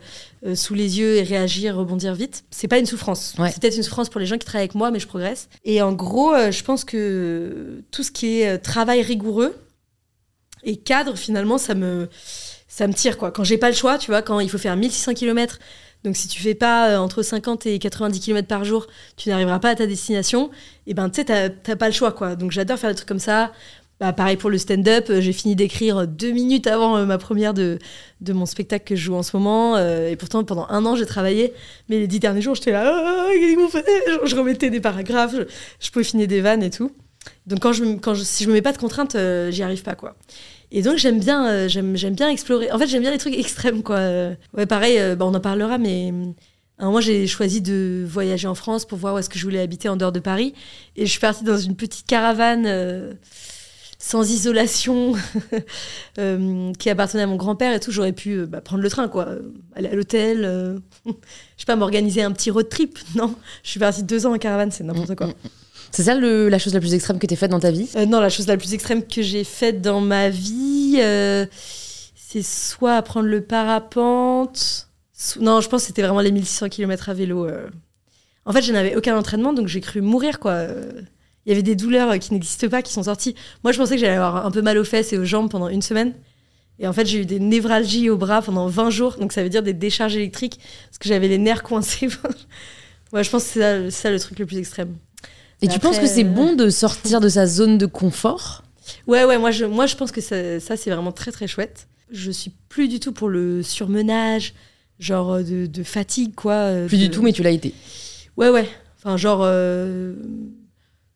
euh, 0.47 0.55
sous 0.55 0.75
les 0.75 0.99
yeux 0.99 1.17
et 1.17 1.23
réagir, 1.23 1.77
rebondir 1.77 2.15
vite. 2.15 2.44
C'est 2.50 2.69
pas 2.69 2.79
une 2.79 2.87
souffrance. 2.87 3.35
Ouais. 3.39 3.50
C'est 3.50 3.61
peut-être 3.61 3.77
une 3.77 3.83
souffrance 3.83 4.09
pour 4.09 4.21
les 4.21 4.27
gens 4.27 4.39
qui 4.39 4.47
travaillent 4.47 4.67
avec 4.67 4.75
moi, 4.75 4.91
mais 4.91 5.00
je 5.00 5.09
progresse. 5.09 5.49
Et 5.65 5.83
en 5.83 5.93
gros, 5.93 6.33
euh, 6.33 6.53
je 6.53 6.62
pense 6.62 6.85
que 6.85 7.83
tout 7.91 8.03
ce 8.03 8.12
qui 8.12 8.41
est 8.41 8.59
travail 8.59 9.03
rigoureux 9.03 9.56
et 10.62 10.77
cadre, 10.77 11.17
finalement, 11.17 11.59
ça 11.59 11.75
me, 11.75 12.09
ça 12.69 12.87
me 12.87 12.94
tire. 12.94 13.19
quoi. 13.19 13.33
Quand 13.33 13.43
j'ai 13.43 13.59
pas 13.59 13.69
le 13.71 13.77
choix, 13.77 13.99
tu 13.99 14.12
vois, 14.12 14.23
quand 14.23 14.39
il 14.39 14.49
faut 14.49 14.59
faire 14.59 14.77
1600 14.77 15.15
km, 15.15 15.59
donc 16.05 16.17
si 16.17 16.29
tu 16.29 16.41
fais 16.41 16.55
pas 16.55 17.00
entre 17.00 17.23
50 17.23 17.67
et 17.67 17.79
90 17.79 18.21
km 18.21 18.49
par 18.49 18.65
jour, 18.65 18.87
tu 19.17 19.29
n'arriveras 19.29 19.61
pas 19.61 19.71
à 19.71 19.75
ta 19.75 19.87
destination. 19.87 20.50
Et 20.87 20.94
ben, 20.94 21.09
tu 21.11 21.23
sais, 21.23 21.50
t'as 21.62 21.77
pas 21.77 21.87
le 21.87 21.93
choix, 21.94 22.12
quoi. 22.12 22.35
Donc 22.35 22.50
j'adore 22.50 22.79
faire 22.79 22.91
des 22.91 22.97
trucs 22.97 23.09
comme 23.09 23.21
ça. 23.21 23.53
Bah, 24.03 24.13
pareil 24.13 24.37
pour 24.37 24.51
le 24.51 24.59
stand-up, 24.59 25.07
euh, 25.11 25.21
j'ai 25.21 25.33
fini 25.33 25.55
d'écrire 25.55 26.09
deux 26.09 26.33
minutes 26.33 26.67
avant 26.67 26.97
euh, 26.97 27.05
ma 27.05 27.19
première 27.19 27.55
de, 27.55 27.79
de 28.21 28.33
mon 28.33 28.47
spectacle 28.47 28.85
que 28.85 28.97
je 28.97 29.05
joue 29.05 29.15
en 29.15 29.23
ce 29.23 29.37
moment. 29.37 29.77
euh, 29.77 30.09
et 30.09 30.17
pourtant, 30.17 30.43
pendant 30.43 30.67
un 30.71 30.85
an, 30.87 30.97
j'ai 30.97 31.07
travaillé. 31.07 31.53
Mais 31.89 32.01
les 32.01 32.09
dix 32.09 32.19
derniers 32.19 32.41
jours, 32.41 32.57
j'étais 32.57 32.73
là, 32.73 32.83
Ah, 32.85 33.29
fait 33.71 34.11
Genre, 34.11 34.27
Je 34.27 34.35
remettais 34.35 34.71
des 34.71 34.81
paragraphes, 34.81 35.37
je, 35.37 35.43
je 35.79 35.91
peaufinais 35.93 36.27
des 36.27 36.41
vannes 36.41 36.65
et 36.65 36.71
tout. 36.71 36.91
Donc 37.47 37.61
quand 37.61 37.73
je, 37.73 37.85
quand 37.99 38.15
je, 38.15 38.25
si 38.25 38.43
je 38.43 38.49
me 38.49 38.55
mets 38.55 38.61
pas 38.63 38.73
de 38.73 38.79
contraintes, 38.79 39.17
j'y 39.51 39.63
arrive 39.63 39.85
pas, 39.85 39.95
quoi. 39.95 40.17
Et 40.73 40.83
donc 40.83 40.97
j'aime 40.97 41.21
bien, 41.21 41.69
j'aime, 41.69 41.93
bien 41.93 42.29
explorer. 42.29 42.73
En 42.73 42.81
fait, 42.81 42.89
j'aime 42.89 43.03
bien 43.03 43.13
les 43.13 43.19
trucs 43.19 43.39
extrêmes, 43.39 43.85
quoi. 43.85 44.01
Ouais, 44.57 44.67
pareil, 44.67 44.99
bah, 45.15 45.27
on 45.27 45.35
en 45.35 45.39
parlera, 45.41 45.79
mais 45.79 46.13
mois, 46.81 47.01
j'ai 47.01 47.29
choisi 47.29 47.61
de 47.61 48.05
voyager 48.05 48.49
en 48.49 48.57
France 48.57 48.85
pour 48.85 48.99
voir 48.99 49.15
où 49.15 49.19
est-ce 49.19 49.31
que 49.31 49.39
je 49.39 49.45
voulais 49.45 49.61
habiter 49.61 49.89
en 49.89 49.95
dehors 49.97 50.11
de 50.11 50.19
Paris. 50.19 50.55
Et 50.97 51.07
je 51.07 51.11
suis 51.13 51.21
partie 51.21 51.45
dans 51.45 51.57
une 51.57 51.77
petite 51.77 52.09
caravane 52.09 52.67
sans 54.05 54.29
isolation 54.31 55.15
euh, 56.19 56.73
qui 56.79 56.91
appartenait 56.91 57.23
à 57.23 57.27
mon 57.29 57.37
grand-père 57.37 57.73
et 57.73 57.79
tout. 57.81 57.93
J'aurais 57.93 58.13
pu 58.13 58.33
euh, 58.41 58.47
bah, 58.47 58.61
prendre 58.61 58.83
le 58.83 58.91
train, 58.91 59.07
quoi. 59.09 59.29
euh, 59.29 59.41
Aller 59.77 59.89
à 59.89 59.95
l'hôtel, 59.95 60.45
euh, 60.45 60.79
je 61.07 61.13
sais 61.59 61.65
pas, 61.67 61.77
m'organiser 61.77 62.23
un 62.23 62.33
petit 62.33 62.51
road 62.51 62.69
trip. 62.69 62.99
Non, 63.15 63.35
je 63.63 63.71
suis 63.71 63.81
partie 63.81 64.03
deux 64.03 64.27
ans 64.27 64.35
en 64.35 64.39
caravane, 64.39 64.73
c'est 64.73 64.83
n'importe 64.85 65.15
quoi. 65.15 65.29
C'est 65.93 66.03
ça 66.05 66.15
le- 66.15 66.49
la 66.49 66.59
chose 66.59 66.75
la 66.75 66.81
plus 66.81 66.95
extrême 66.95 67.19
que 67.19 67.27
t'aies 67.27 67.37
faite 67.37 67.51
dans 67.51 67.61
ta 67.61 67.71
vie? 67.71 67.89
Euh, 67.97 68.07
non, 68.07 68.19
la 68.21 68.29
chose 68.31 68.47
la 68.49 68.57
plus 68.57 68.75
extrême 68.75 69.07
que 69.07 69.23
j'ai 69.23 69.45
faite 69.45 69.81
dans 69.83 70.01
ma 70.01 70.31
vie, 70.31 70.97
c'est 72.17 72.43
soit 72.43 72.97
apprendre 72.97 73.29
le 73.29 73.43
parapente. 73.43 74.89
so- 75.13 75.41
Non, 75.41 75.61
je 75.61 75.69
pense 75.69 75.83
que 75.83 75.87
c'était 75.89 76.03
vraiment 76.03 76.21
les 76.21 76.33
1600 76.33 76.69
km 76.71 77.09
à 77.11 77.15
vélo. 77.15 77.47
En 78.47 78.53
fait, 78.53 78.63
je 78.63 78.73
n'avais 78.73 78.97
aucun 78.97 79.17
entraînement, 79.17 79.53
donc 79.53 79.69
j'ai 79.69 79.81
cru 79.81 80.01
mourir, 80.01 80.41
quoi. 80.41 80.67
Euh, 81.43 81.47
Il 81.47 81.50
y 81.50 81.53
avait 81.53 81.62
des 81.62 81.75
douleurs 81.77 82.11
euh, 82.12 82.19
qui 82.19 82.33
n'existent 82.33 82.69
pas, 82.69 82.83
qui 82.83 82.93
sont 82.93 83.03
sorties. 83.05 83.35
Moi, 83.65 83.73
je 83.73 83.79
pensais 83.79 83.94
que 83.94 84.00
j'allais 84.00 84.17
avoir 84.17 84.44
un 84.47 84.50
peu 84.50 84.62
mal 84.62 84.79
aux 84.79 84.85
fesses 84.85 85.12
et 85.12 85.19
aux 85.19 85.25
jambes 85.25 85.50
pendant 85.50 85.69
une 85.69 85.83
semaine. 85.83 86.15
Et 86.79 86.87
en 86.89 86.93
fait, 86.93 87.06
j'ai 87.06 87.21
eu 87.21 87.27
des 87.27 87.39
névralgies 87.39 88.11
au 88.11 88.17
bras 88.17 88.43
pendant 88.43 88.67
20 88.67 88.91
jours, 88.91 89.17
donc 89.19 89.33
ça 89.33 89.43
veut 89.43 89.49
dire 89.50 89.62
des 89.62 89.75
décharges 89.75 90.17
électriques, 90.17 90.59
parce 90.87 90.99
que 90.99 91.09
j'avais 91.09 91.29
les 91.29 91.39
nerfs 91.39 91.62
coincés. 91.62 92.09
ouais, 93.12 93.23
je 93.23 93.31
pense 93.31 93.44
que 93.44 93.50
c'est 93.50 93.91
ça, 93.91 94.11
le 94.11 94.19
truc 94.19 94.39
le 94.39 94.47
plus 94.47 94.56
extrême. 94.59 94.97
Et 95.61 95.69
tu 95.69 95.79
penses 95.79 95.99
que 95.99 96.06
c'est 96.06 96.25
euh, 96.25 96.29
bon 96.29 96.55
de 96.56 96.71
sortir 96.71 97.21
de 97.21 97.29
sa 97.29 97.47
zone 97.47 97.79
de 97.79 97.87
confort? 97.87 98.65
Ouais, 99.06 99.25
ouais, 99.25 99.39
moi 99.39 99.53
je, 99.53 99.65
moi, 99.65 99.87
je 99.87 99.94
pense 99.94 100.11
que 100.11 100.21
ça, 100.21 100.59
ça, 100.59 100.77
c'est 100.77 100.91
vraiment 100.91 101.12
très, 101.12 101.31
très 101.31 101.47
chouette. 101.47 101.87
Je 102.11 102.31
suis 102.33 102.53
plus 102.69 102.89
du 102.89 102.99
tout 102.99 103.12
pour 103.12 103.29
le 103.29 103.62
surmenage, 103.62 104.55
genre 104.99 105.35
euh, 105.35 105.43
de, 105.43 105.67
de 105.67 105.83
fatigue, 105.85 106.35
quoi. 106.35 106.55
euh, 106.55 106.89
Plus 106.89 106.99
de- 106.99 107.05
du 107.05 107.11
tout, 107.11 107.23
mais 107.23 107.33
tu 107.33 107.43
l'as 107.44 107.50
été. 107.50 107.75
Ouais, 108.37 108.49
ouais. 108.49 108.69
Enfin, 108.99 109.17
genre. 109.17 109.43
euh, 109.44 110.15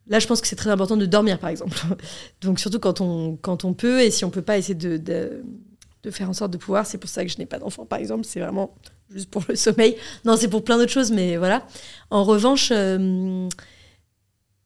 Là, 0.08 0.18
je 0.20 0.26
pense 0.26 0.40
que 0.40 0.46
c'est 0.46 0.56
très 0.56 0.70
important 0.70 0.96
de 0.96 1.06
dormir, 1.06 1.38
par 1.38 1.50
exemple. 1.50 1.76
Donc, 2.40 2.60
surtout 2.60 2.78
quand 2.78 3.00
on, 3.00 3.36
quand 3.36 3.64
on 3.64 3.74
peut, 3.74 4.00
et 4.00 4.10
si 4.10 4.24
on 4.24 4.30
peut 4.30 4.42
pas 4.42 4.56
essayer 4.58 4.74
de, 4.74 4.96
de, 4.96 6.10
faire 6.10 6.30
en 6.30 6.32
sorte 6.32 6.52
de 6.52 6.58
pouvoir. 6.58 6.86
C'est 6.86 6.98
pour 6.98 7.10
ça 7.10 7.24
que 7.24 7.30
je 7.30 7.38
n'ai 7.38 7.46
pas 7.46 7.58
d'enfant, 7.58 7.84
par 7.84 7.98
exemple. 7.98 8.24
C'est 8.24 8.38
vraiment 8.38 8.74
juste 9.10 9.28
pour 9.28 9.42
le 9.48 9.56
sommeil. 9.56 9.96
Non, 10.24 10.36
c'est 10.36 10.48
pour 10.48 10.62
plein 10.62 10.78
d'autres 10.78 10.92
choses, 10.92 11.10
mais 11.10 11.36
voilà. 11.36 11.66
En 12.10 12.22
revanche, 12.22 12.68
euh, 12.72 13.48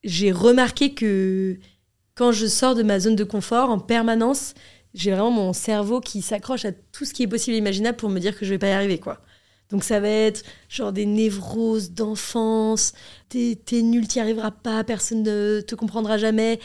j'ai 0.05 0.33
remarqué 0.33 0.93
que 0.93 1.59
quand 2.15 2.33
je 2.33 2.47
sors 2.47 2.75
de 2.75 2.83
ma 2.83 3.01
zone 3.01 3.17
de 3.17 3.25
confort 3.25 3.71
en 3.71 3.79
permanence, 3.79 4.53
j'ai 4.93 5.11
vraiment 5.11 5.31
mon 5.31 5.53
cerveau 5.53 6.01
qui 6.01 6.21
s'accroche 6.21 6.65
à 6.65 6.73
tout 6.73 7.05
ce 7.05 7.15
qui 7.15 7.23
est 7.23 7.29
possible 7.29 7.55
et 7.55 7.59
imaginable 7.59 7.97
pour 7.97 8.11
me 8.11 8.19
dire 8.19 8.39
que 8.39 8.45
je 8.45 8.51
vais 8.51 8.59
pas 8.59 8.69
y 8.69 8.73
arriver, 8.73 8.99
quoi. 8.99 9.21
Donc 9.71 9.85
ça 9.85 10.01
va 10.01 10.09
être 10.09 10.45
genre 10.69 10.93
des 10.93 11.07
névroses 11.07 11.93
d'enfance, 11.93 12.93
t'es 13.29 13.59
t'es 13.65 13.83
nul, 13.83 14.09
t'y 14.09 14.21
arriveras 14.21 14.51
pas, 14.51 14.83
personne 14.85 15.23
ne 15.23 15.61
te 15.61 15.75
comprendra 15.75 16.19
jamais. 16.19 16.59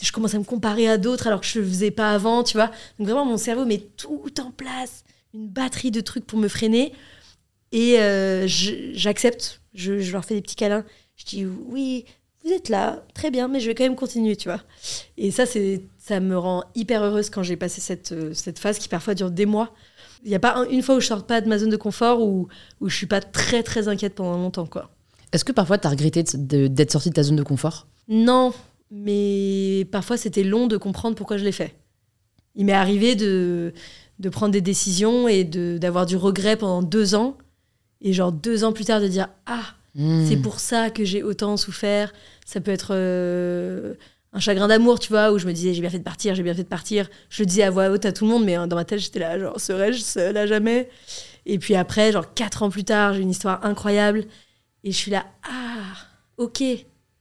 Je 0.00 0.10
commence 0.10 0.34
à 0.34 0.38
me 0.38 0.44
comparer 0.44 0.88
à 0.88 0.98
d'autres 0.98 1.26
alors 1.26 1.40
que 1.40 1.46
je 1.46 1.60
le 1.60 1.66
faisais 1.66 1.90
pas 1.90 2.12
avant, 2.12 2.42
tu 2.42 2.56
vois. 2.56 2.70
Donc 2.98 3.08
vraiment 3.08 3.24
mon 3.24 3.36
cerveau 3.36 3.64
met 3.64 3.78
tout 3.96 4.40
en 4.40 4.50
place, 4.50 5.04
une 5.34 5.48
batterie 5.48 5.90
de 5.90 6.00
trucs 6.00 6.26
pour 6.26 6.38
me 6.38 6.48
freiner. 6.48 6.92
Et 7.72 8.00
euh, 8.00 8.46
j'accepte, 8.46 9.60
je, 9.74 10.00
je 10.00 10.12
leur 10.12 10.24
fais 10.24 10.34
des 10.34 10.42
petits 10.42 10.56
câlins. 10.56 10.84
Je 11.16 11.24
dis 11.24 11.46
oui, 11.46 12.04
vous 12.44 12.52
êtes 12.52 12.68
là, 12.68 13.04
très 13.14 13.30
bien, 13.30 13.48
mais 13.48 13.60
je 13.60 13.66
vais 13.66 13.74
quand 13.74 13.84
même 13.84 13.96
continuer, 13.96 14.36
tu 14.36 14.48
vois. 14.48 14.60
Et 15.16 15.30
ça, 15.30 15.46
c'est, 15.46 15.82
ça 15.98 16.18
me 16.20 16.36
rend 16.36 16.64
hyper 16.74 17.02
heureuse 17.02 17.30
quand 17.30 17.42
j'ai 17.42 17.56
passé 17.56 17.80
cette, 17.80 18.12
euh, 18.12 18.34
cette 18.34 18.58
phase 18.58 18.78
qui 18.78 18.88
parfois 18.88 19.14
dure 19.14 19.30
des 19.30 19.46
mois. 19.46 19.72
Il 20.24 20.28
n'y 20.28 20.34
a 20.34 20.38
pas 20.40 20.54
un- 20.56 20.68
une 20.68 20.82
fois 20.82 20.96
où 20.96 21.00
je 21.00 21.06
sors 21.06 21.26
pas 21.26 21.40
de 21.40 21.48
ma 21.48 21.58
zone 21.58 21.70
de 21.70 21.76
confort 21.76 22.20
ou 22.22 22.48
où 22.80 22.88
je 22.88 22.96
suis 22.96 23.06
pas 23.06 23.20
très 23.20 23.62
très 23.62 23.88
inquiète 23.88 24.14
pendant 24.14 24.36
longtemps, 24.38 24.66
quoi. 24.66 24.90
Est-ce 25.32 25.44
que 25.44 25.52
parfois 25.52 25.78
t'as 25.78 25.88
regretté 25.90 26.22
de- 26.22 26.36
de- 26.36 26.66
d'être 26.68 26.92
sorti 26.92 27.08
de 27.10 27.14
ta 27.14 27.22
zone 27.22 27.36
de 27.36 27.42
confort? 27.42 27.86
Non, 28.08 28.52
mais 28.90 29.86
parfois 29.90 30.16
c'était 30.16 30.44
long 30.44 30.66
de 30.66 30.76
comprendre 30.76 31.16
pourquoi 31.16 31.36
je 31.38 31.44
l'ai 31.44 31.52
fait. 31.52 31.74
Il 32.54 32.66
m'est 32.66 32.72
arrivé 32.72 33.16
de, 33.16 33.72
de 34.18 34.28
prendre 34.28 34.52
des 34.52 34.60
décisions 34.60 35.26
et 35.26 35.42
d'avoir 35.44 36.06
du 36.06 36.16
regret 36.16 36.56
pendant 36.56 36.82
deux 36.82 37.14
ans. 37.14 37.36
Et 38.02 38.12
genre 38.12 38.30
deux 38.32 38.64
ans 38.64 38.72
plus 38.72 38.84
tard 38.84 39.00
de 39.00 39.08
dire 39.08 39.28
Ah, 39.46 39.62
Hmm. 39.94 40.24
c'est 40.26 40.38
pour 40.38 40.58
ça 40.58 40.88
que 40.88 41.04
j'ai 41.04 41.22
autant 41.22 41.58
souffert. 41.58 42.12
Ça 42.46 42.60
peut 42.62 42.70
être 42.70 42.92
euh, 42.94 43.92
un 44.32 44.40
chagrin 44.40 44.68
d'amour, 44.68 44.98
tu 44.98 45.10
vois, 45.10 45.32
où 45.32 45.38
je 45.38 45.46
me 45.46 45.52
disais 45.52 45.74
j'ai 45.74 45.80
bien 45.80 45.90
fait 45.90 45.98
de 45.98 46.04
partir, 46.04 46.34
j'ai 46.34 46.42
bien 46.42 46.54
fait 46.54 46.62
de 46.62 46.68
partir. 46.68 47.08
Je 47.28 47.42
le 47.42 47.46
disais 47.46 47.62
à 47.62 47.70
voix 47.70 47.90
haute 47.90 48.04
à 48.06 48.12
tout 48.12 48.24
le 48.24 48.30
monde, 48.30 48.44
mais 48.44 48.56
dans 48.66 48.76
ma 48.76 48.84
tête 48.84 48.98
j'étais 48.98 49.18
là, 49.18 49.38
genre 49.38 49.60
serais-je 49.60 50.00
seule 50.00 50.36
à 50.36 50.46
jamais? 50.46 50.88
Et 51.44 51.58
puis 51.58 51.74
après, 51.74 52.12
genre 52.12 52.32
quatre 52.34 52.62
ans 52.62 52.70
plus 52.70 52.84
tard, 52.84 53.14
j'ai 53.14 53.20
une 53.20 53.30
histoire 53.30 53.64
incroyable 53.64 54.24
et 54.84 54.92
je 54.92 54.96
suis 54.96 55.10
là, 55.10 55.26
ah, 55.44 55.94
ok, 56.38 56.62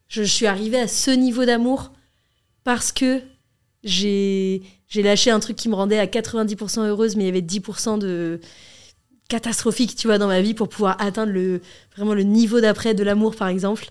je, 0.07 0.23
suis 0.23 0.45
arrivée 0.45 0.79
à 0.79 0.87
ce 0.87 1.11
niveau 1.11 1.45
d'amour 1.45 1.91
parce 2.63 2.91
que 2.91 3.21
j'ai 3.83 4.61
j'ai 4.87 5.03
lâché 5.03 5.31
un 5.31 5.39
truc 5.39 5.55
qui 5.55 5.69
me 5.69 5.75
rendait 5.75 5.99
à 5.99 6.05
90% 6.05 6.85
heureuse, 6.87 7.15
mais 7.15 7.23
il 7.23 7.27
y 7.27 7.29
avait 7.29 7.41
10% 7.41 7.97
de 7.97 8.41
catastrophique, 9.29 9.95
tu 9.95 10.07
vois, 10.07 10.17
dans 10.17 10.27
ma 10.27 10.41
vie 10.41 10.53
pour 10.53 10.67
pouvoir 10.67 10.97
atteindre 11.01 11.31
le, 11.31 11.61
vraiment 11.95 12.13
le 12.13 12.23
niveau 12.23 12.59
d'après 12.59 12.93
de 12.93 13.01
l'amour, 13.01 13.35
par 13.37 13.47
exemple. 13.47 13.85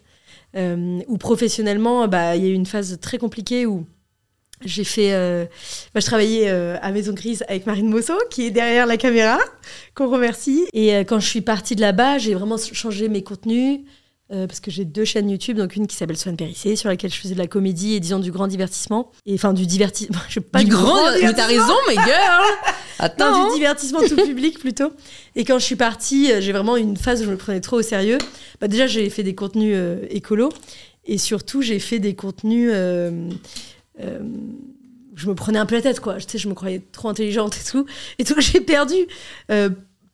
Euh, 0.56 1.00
ou 1.06 1.16
professionnellement, 1.16 2.08
bah, 2.08 2.36
il 2.36 2.44
y 2.44 2.46
a 2.46 2.50
eu 2.50 2.54
une 2.54 2.66
phase 2.66 2.98
très 3.00 3.18
compliquée 3.18 3.66
où 3.66 3.86
j'ai 4.64 4.84
fait. 4.84 5.12
Euh, 5.12 5.46
bah, 5.94 6.00
je 6.00 6.06
travaillais 6.06 6.50
euh, 6.50 6.76
à 6.82 6.90
Maison 6.92 7.12
Grise 7.12 7.44
avec 7.48 7.66
Marine 7.66 7.88
Mosso, 7.88 8.14
qui 8.30 8.46
est 8.46 8.50
derrière 8.50 8.86
la 8.86 8.96
caméra, 8.96 9.38
qu'on 9.94 10.10
remercie. 10.10 10.66
Et 10.72 10.90
quand 11.00 11.20
je 11.20 11.26
suis 11.26 11.40
partie 11.40 11.76
de 11.76 11.80
là-bas, 11.80 12.18
j'ai 12.18 12.34
vraiment 12.34 12.56
changé 12.58 13.08
mes 13.08 13.22
contenus. 13.22 13.80
Euh, 14.32 14.46
parce 14.46 14.60
que 14.60 14.70
j'ai 14.70 14.84
deux 14.84 15.04
chaînes 15.04 15.28
YouTube, 15.28 15.56
donc 15.56 15.74
une 15.74 15.88
qui 15.88 15.96
s'appelle 15.96 16.16
Swan 16.16 16.36
Périssé, 16.36 16.76
sur 16.76 16.88
laquelle 16.88 17.10
je 17.12 17.18
faisais 17.18 17.34
de 17.34 17.38
la 17.40 17.48
comédie 17.48 17.94
et 17.94 18.00
disons 18.00 18.20
du 18.20 18.30
grand 18.30 18.46
divertissement. 18.46 19.10
Et 19.26 19.34
enfin 19.34 19.52
du 19.52 19.66
divertissement. 19.66 20.20
Je 20.28 20.38
pas 20.38 20.62
du, 20.62 20.70
grand, 20.70 20.96
Mais 21.20 21.32
t'as 21.34 21.46
raison, 21.46 21.74
mais 21.88 21.94
girl 21.94 22.44
Attends. 23.00 23.32
Non, 23.32 23.48
du 23.48 23.54
divertissement 23.56 23.98
tout 24.06 24.14
public 24.14 24.60
plutôt. 24.60 24.92
Et 25.34 25.44
quand 25.44 25.58
je 25.58 25.64
suis 25.64 25.74
partie, 25.74 26.30
euh, 26.30 26.40
j'ai 26.40 26.52
vraiment 26.52 26.76
une 26.76 26.96
phase 26.96 27.22
où 27.22 27.24
je 27.24 27.30
me 27.30 27.36
prenais 27.36 27.60
trop 27.60 27.78
au 27.78 27.82
sérieux. 27.82 28.18
Bah, 28.60 28.68
déjà, 28.68 28.86
j'ai 28.86 29.10
fait 29.10 29.24
des 29.24 29.34
contenus 29.34 29.74
euh, 29.76 30.06
écolos. 30.10 30.52
Et 31.06 31.18
surtout, 31.18 31.60
j'ai 31.62 31.80
fait 31.80 31.98
des 31.98 32.14
contenus. 32.14 32.70
je 32.70 33.30
me 33.98 35.34
prenais 35.34 35.58
un 35.58 35.66
peu 35.66 35.74
la 35.74 35.82
tête, 35.82 35.98
quoi. 35.98 36.20
Sais, 36.20 36.38
je 36.38 36.48
me 36.48 36.54
croyais 36.54 36.80
trop 36.92 37.08
intelligente 37.08 37.56
et 37.56 37.68
tout. 37.68 37.84
Et 38.20 38.24
tout, 38.24 38.36
j'ai 38.38 38.60
perdu 38.60 38.94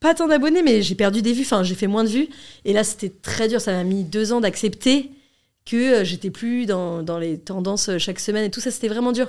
pas 0.00 0.14
tant 0.14 0.28
d'abonnés, 0.28 0.62
mais 0.62 0.82
j'ai 0.82 0.94
perdu 0.94 1.22
des 1.22 1.32
vues. 1.32 1.42
Enfin, 1.42 1.62
j'ai 1.62 1.74
fait 1.74 1.86
moins 1.86 2.04
de 2.04 2.08
vues. 2.08 2.28
Et 2.64 2.72
là, 2.72 2.84
c'était 2.84 3.10
très 3.10 3.48
dur. 3.48 3.60
Ça 3.60 3.72
m'a 3.72 3.84
mis 3.84 4.04
deux 4.04 4.32
ans 4.32 4.40
d'accepter 4.40 5.10
que 5.64 5.76
euh, 5.76 6.04
j'étais 6.04 6.30
plus 6.30 6.66
dans, 6.66 7.02
dans, 7.02 7.18
les 7.18 7.38
tendances 7.38 7.88
euh, 7.88 7.98
chaque 7.98 8.20
semaine 8.20 8.44
et 8.44 8.50
tout 8.50 8.60
ça. 8.60 8.70
C'était 8.70 8.88
vraiment 8.88 9.12
dur. 9.12 9.28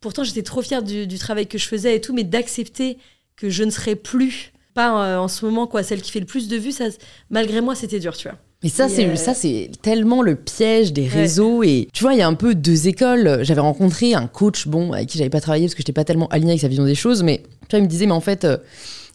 Pourtant, 0.00 0.24
j'étais 0.24 0.42
trop 0.42 0.62
fière 0.62 0.82
du, 0.82 1.06
travail 1.18 1.46
que 1.46 1.58
je 1.58 1.66
faisais 1.66 1.96
et 1.96 2.00
tout, 2.00 2.12
mais 2.12 2.24
d'accepter 2.24 2.98
que 3.36 3.48
je 3.50 3.64
ne 3.64 3.70
serais 3.70 3.96
plus, 3.96 4.52
pas 4.74 5.04
euh, 5.04 5.18
en 5.18 5.28
ce 5.28 5.44
moment, 5.44 5.66
quoi, 5.66 5.82
celle 5.82 6.02
qui 6.02 6.10
fait 6.10 6.20
le 6.20 6.26
plus 6.26 6.48
de 6.48 6.56
vues, 6.56 6.72
ça, 6.72 6.84
malgré 7.30 7.60
moi, 7.60 7.74
c'était 7.74 8.00
dur, 8.00 8.16
tu 8.16 8.28
vois. 8.28 8.38
Mais 8.62 8.68
ça, 8.70 8.88
c'est 8.88 9.14
ça, 9.16 9.34
c'est 9.34 9.70
tellement 9.82 10.22
le 10.22 10.36
piège 10.36 10.92
des 10.94 11.06
réseaux. 11.06 11.62
Et 11.62 11.88
tu 11.92 12.02
vois, 12.02 12.14
il 12.14 12.18
y 12.18 12.22
a 12.22 12.28
un 12.28 12.34
peu 12.34 12.54
deux 12.54 12.88
écoles. 12.88 13.40
J'avais 13.42 13.60
rencontré 13.60 14.14
un 14.14 14.26
coach, 14.26 14.66
bon, 14.66 14.92
avec 14.92 15.10
qui 15.10 15.18
j'avais 15.18 15.28
pas 15.28 15.42
travaillé 15.42 15.66
parce 15.66 15.74
que 15.74 15.80
j'étais 15.80 15.92
pas 15.92 16.04
tellement 16.04 16.28
alignée 16.28 16.52
avec 16.52 16.62
sa 16.62 16.68
vision 16.68 16.86
des 16.86 16.94
choses, 16.94 17.22
mais 17.22 17.42
tu 17.68 17.70
vois, 17.70 17.80
il 17.80 17.82
me 17.82 17.88
disait, 17.88 18.06
mais 18.06 18.12
en 18.12 18.22
fait, 18.22 18.46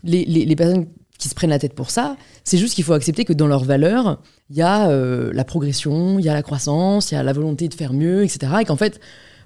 les, 0.03 0.25
les, 0.25 0.55
personnes 0.55 0.87
qui 1.17 1.29
se 1.29 1.35
prennent 1.35 1.49
la 1.49 1.59
tête 1.59 1.73
pour 1.73 1.91
ça, 1.91 2.15
c'est 2.43 2.57
juste 2.57 2.75
qu'il 2.75 2.83
faut 2.83 2.93
accepter 2.93 3.25
que 3.25 3.33
dans 3.33 3.47
leurs 3.47 3.65
valeurs, 3.65 4.21
il 4.49 4.55
y 4.55 4.61
a 4.61 4.89
euh, 4.89 5.31
la 5.33 5.43
progression, 5.43 6.17
il 6.17 6.25
y 6.25 6.29
a 6.29 6.33
la 6.33 6.41
croissance, 6.41 7.11
il 7.11 7.15
y 7.15 7.17
a 7.17 7.23
la 7.23 7.33
volonté 7.33 7.67
de 7.67 7.73
faire 7.73 7.93
mieux, 7.93 8.23
etc. 8.23 8.53
Et 8.61 8.65
qu'en 8.65 8.77
fait, 8.77 8.99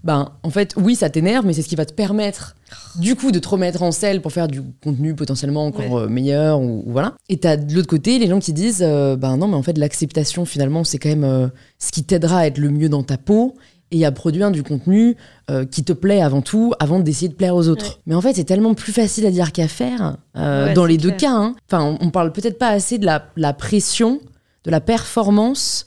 ben, 0.03 0.33
en 0.43 0.49
fait, 0.49 0.75
oui, 0.77 0.95
ça 0.95 1.09
t'énerve, 1.09 1.45
mais 1.45 1.53
c'est 1.53 1.61
ce 1.61 1.69
qui 1.69 1.75
va 1.75 1.85
te 1.85 1.93
permettre, 1.93 2.55
du 2.97 3.15
coup, 3.15 3.31
de 3.31 3.39
te 3.39 3.47
remettre 3.47 3.81
en 3.81 3.91
selle 3.91 4.21
pour 4.21 4.31
faire 4.31 4.47
du 4.47 4.61
contenu 4.83 5.15
potentiellement 5.15 5.65
encore 5.65 5.97
euh, 5.97 6.07
meilleur, 6.07 6.61
ou, 6.61 6.83
voilà. 6.87 7.15
Et 7.29 7.37
t'as 7.37 7.57
de 7.57 7.73
l'autre 7.73 7.87
côté 7.87 8.19
les 8.19 8.27
gens 8.27 8.39
qui 8.39 8.53
disent, 8.53 8.83
euh, 8.85 9.15
ben 9.15 9.37
non, 9.37 9.47
mais 9.47 9.55
en 9.55 9.63
fait, 9.63 9.77
l'acceptation, 9.77 10.45
finalement, 10.45 10.83
c'est 10.83 10.99
quand 10.99 11.09
même 11.09 11.51
ce 11.79 11.91
qui 11.91 12.03
t'aidera 12.03 12.39
à 12.39 12.47
être 12.47 12.59
le 12.59 12.69
mieux 12.69 12.89
dans 12.89 13.03
ta 13.03 13.17
peau 13.17 13.55
et 13.93 14.05
à 14.05 14.11
produire 14.11 14.51
du 14.51 14.63
contenu 14.63 15.15
euh, 15.49 15.65
qui 15.65 15.83
te 15.83 15.93
plaît 15.93 16.21
avant 16.21 16.41
tout, 16.41 16.73
avant 16.79 16.99
d'essayer 16.99 17.29
de 17.29 17.35
plaire 17.35 17.55
aux 17.55 17.67
autres. 17.67 17.99
Mais 18.07 18.15
en 18.15 18.21
fait, 18.21 18.33
c'est 18.33 18.43
tellement 18.43 18.73
plus 18.73 18.91
facile 18.91 19.25
à 19.25 19.31
dire 19.31 19.51
qu'à 19.51 19.67
faire 19.67 20.17
euh, 20.35 20.73
dans 20.73 20.85
les 20.85 20.97
deux 20.97 21.11
cas. 21.11 21.31
Hein. 21.31 21.55
Enfin, 21.69 21.97
on, 22.01 22.09
parle 22.09 22.33
peut-être 22.33 22.57
pas 22.57 22.69
assez 22.69 22.97
de 22.97 23.05
la, 23.05 23.53
pression, 23.53 24.19
de 24.65 24.71
la 24.71 24.81
performance 24.81 25.85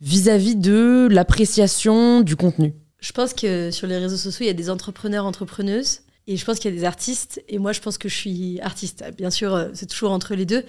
vis-à-vis 0.00 0.56
de 0.56 1.08
l'appréciation 1.10 2.20
du 2.20 2.34
contenu. 2.34 2.74
Je 2.98 3.12
pense 3.12 3.32
que 3.32 3.70
sur 3.70 3.86
les 3.86 3.98
réseaux 3.98 4.16
sociaux, 4.16 4.44
il 4.44 4.48
y 4.48 4.50
a 4.50 4.54
des 4.54 4.68
entrepreneurs, 4.68 5.24
entrepreneuses. 5.24 6.00
Et 6.26 6.36
je 6.36 6.44
pense 6.44 6.58
qu'il 6.58 6.70
y 6.70 6.74
a 6.74 6.76
des 6.76 6.84
artistes, 6.84 7.42
et 7.48 7.58
moi 7.58 7.72
je 7.72 7.80
pense 7.80 7.96
que 7.96 8.10
je 8.10 8.14
suis 8.14 8.60
artiste. 8.60 9.02
Bien 9.16 9.30
sûr, 9.30 9.54
euh, 9.54 9.68
c'est 9.72 9.86
toujours 9.86 10.10
entre 10.10 10.34
les 10.34 10.44
deux. 10.44 10.62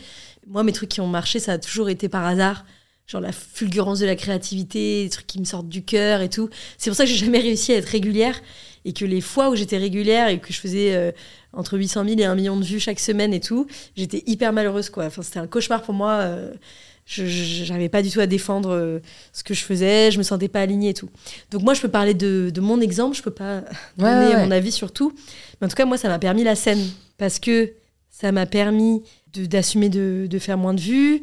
Moi, 0.48 0.64
mes 0.64 0.72
trucs 0.72 0.88
qui 0.88 1.02
ont 1.02 1.08
marché, 1.08 1.40
ça 1.40 1.54
a 1.54 1.58
toujours 1.58 1.90
été 1.90 2.08
par 2.08 2.26
hasard 2.26 2.64
genre 3.10 3.22
la 3.22 3.32
fulgurance 3.32 4.00
de 4.00 4.06
la 4.06 4.16
créativité, 4.16 5.04
des 5.04 5.10
trucs 5.10 5.26
qui 5.26 5.40
me 5.40 5.46
sortent 5.46 5.68
du 5.68 5.84
cœur 5.84 6.22
et 6.22 6.30
tout. 6.30 6.50
C'est 6.78 6.92
pour 6.92 6.98
ça 6.98 7.06
que 7.06 7.10
j'ai 7.10 7.18
jamais 7.18 7.40
réussi 7.40 7.74
à 7.74 7.78
être 7.78 7.88
régulière 7.88 8.40
et 8.86 8.94
que 8.94 9.04
les 9.04 9.20
fois 9.20 9.50
où 9.50 9.56
j'étais 9.56 9.78
régulière 9.78 10.28
et 10.30 10.40
que 10.40 10.54
je 10.54 10.60
faisais 10.60 10.96
euh, 10.96 11.12
entre 11.52 11.78
800 11.78 12.06
000 12.06 12.20
et 12.20 12.26
1 12.26 12.36
million 12.36 12.56
de 12.56 12.64
vues 12.64 12.80
chaque 12.80 13.00
semaine 13.00 13.34
et 13.34 13.40
tout, 13.40 13.66
j'étais 13.98 14.24
hyper 14.28 14.54
malheureuse 14.54 14.92
quoi. 14.92 15.06
Enfin, 15.06 15.24
c'était 15.24 15.40
un 15.40 15.48
cauchemar 15.48 15.82
pour 15.82 15.96
moi. 15.96 16.20
Euh, 16.20 16.54
je 17.06 17.74
n'avais 17.74 17.90
pas 17.90 18.04
du 18.04 18.12
tout 18.12 18.20
à 18.20 18.28
défendre 18.28 18.70
euh, 18.70 19.00
ce 19.34 19.44
que 19.44 19.56
je 19.56 19.64
faisais, 19.64 20.12
je 20.12 20.20
me 20.20 20.24
sentais 20.24 20.48
pas 20.48 20.62
alignée 20.62 20.90
et 20.90 20.94
tout. 20.94 21.10
Donc 21.50 21.64
moi, 21.64 21.74
je 21.74 21.82
peux 21.82 21.90
parler 21.90 22.14
de, 22.14 22.52
de 22.54 22.62
mon 22.62 22.80
exemple, 22.80 23.18
je 23.18 23.24
peux 23.24 23.32
pas 23.32 23.64
donner 23.98 24.36
mon 24.36 24.52
avis 24.52 24.72
sur 24.72 24.92
tout. 24.92 25.12
Mais 25.60 25.66
en 25.66 25.70
tout 25.70 25.76
cas, 25.76 25.86
moi, 25.86 25.98
ça 25.98 26.08
m'a 26.08 26.20
permis 26.20 26.44
la 26.44 26.54
scène 26.54 26.86
parce 27.18 27.40
que 27.40 27.74
ça 28.12 28.32
m'a 28.32 28.46
permis 28.46 29.02
d'assumer 29.34 29.90
de, 29.90 30.28
de, 30.30 30.40
faire 30.40 30.58
moins 30.58 30.76
de 30.76 30.82
vues, 30.82 31.22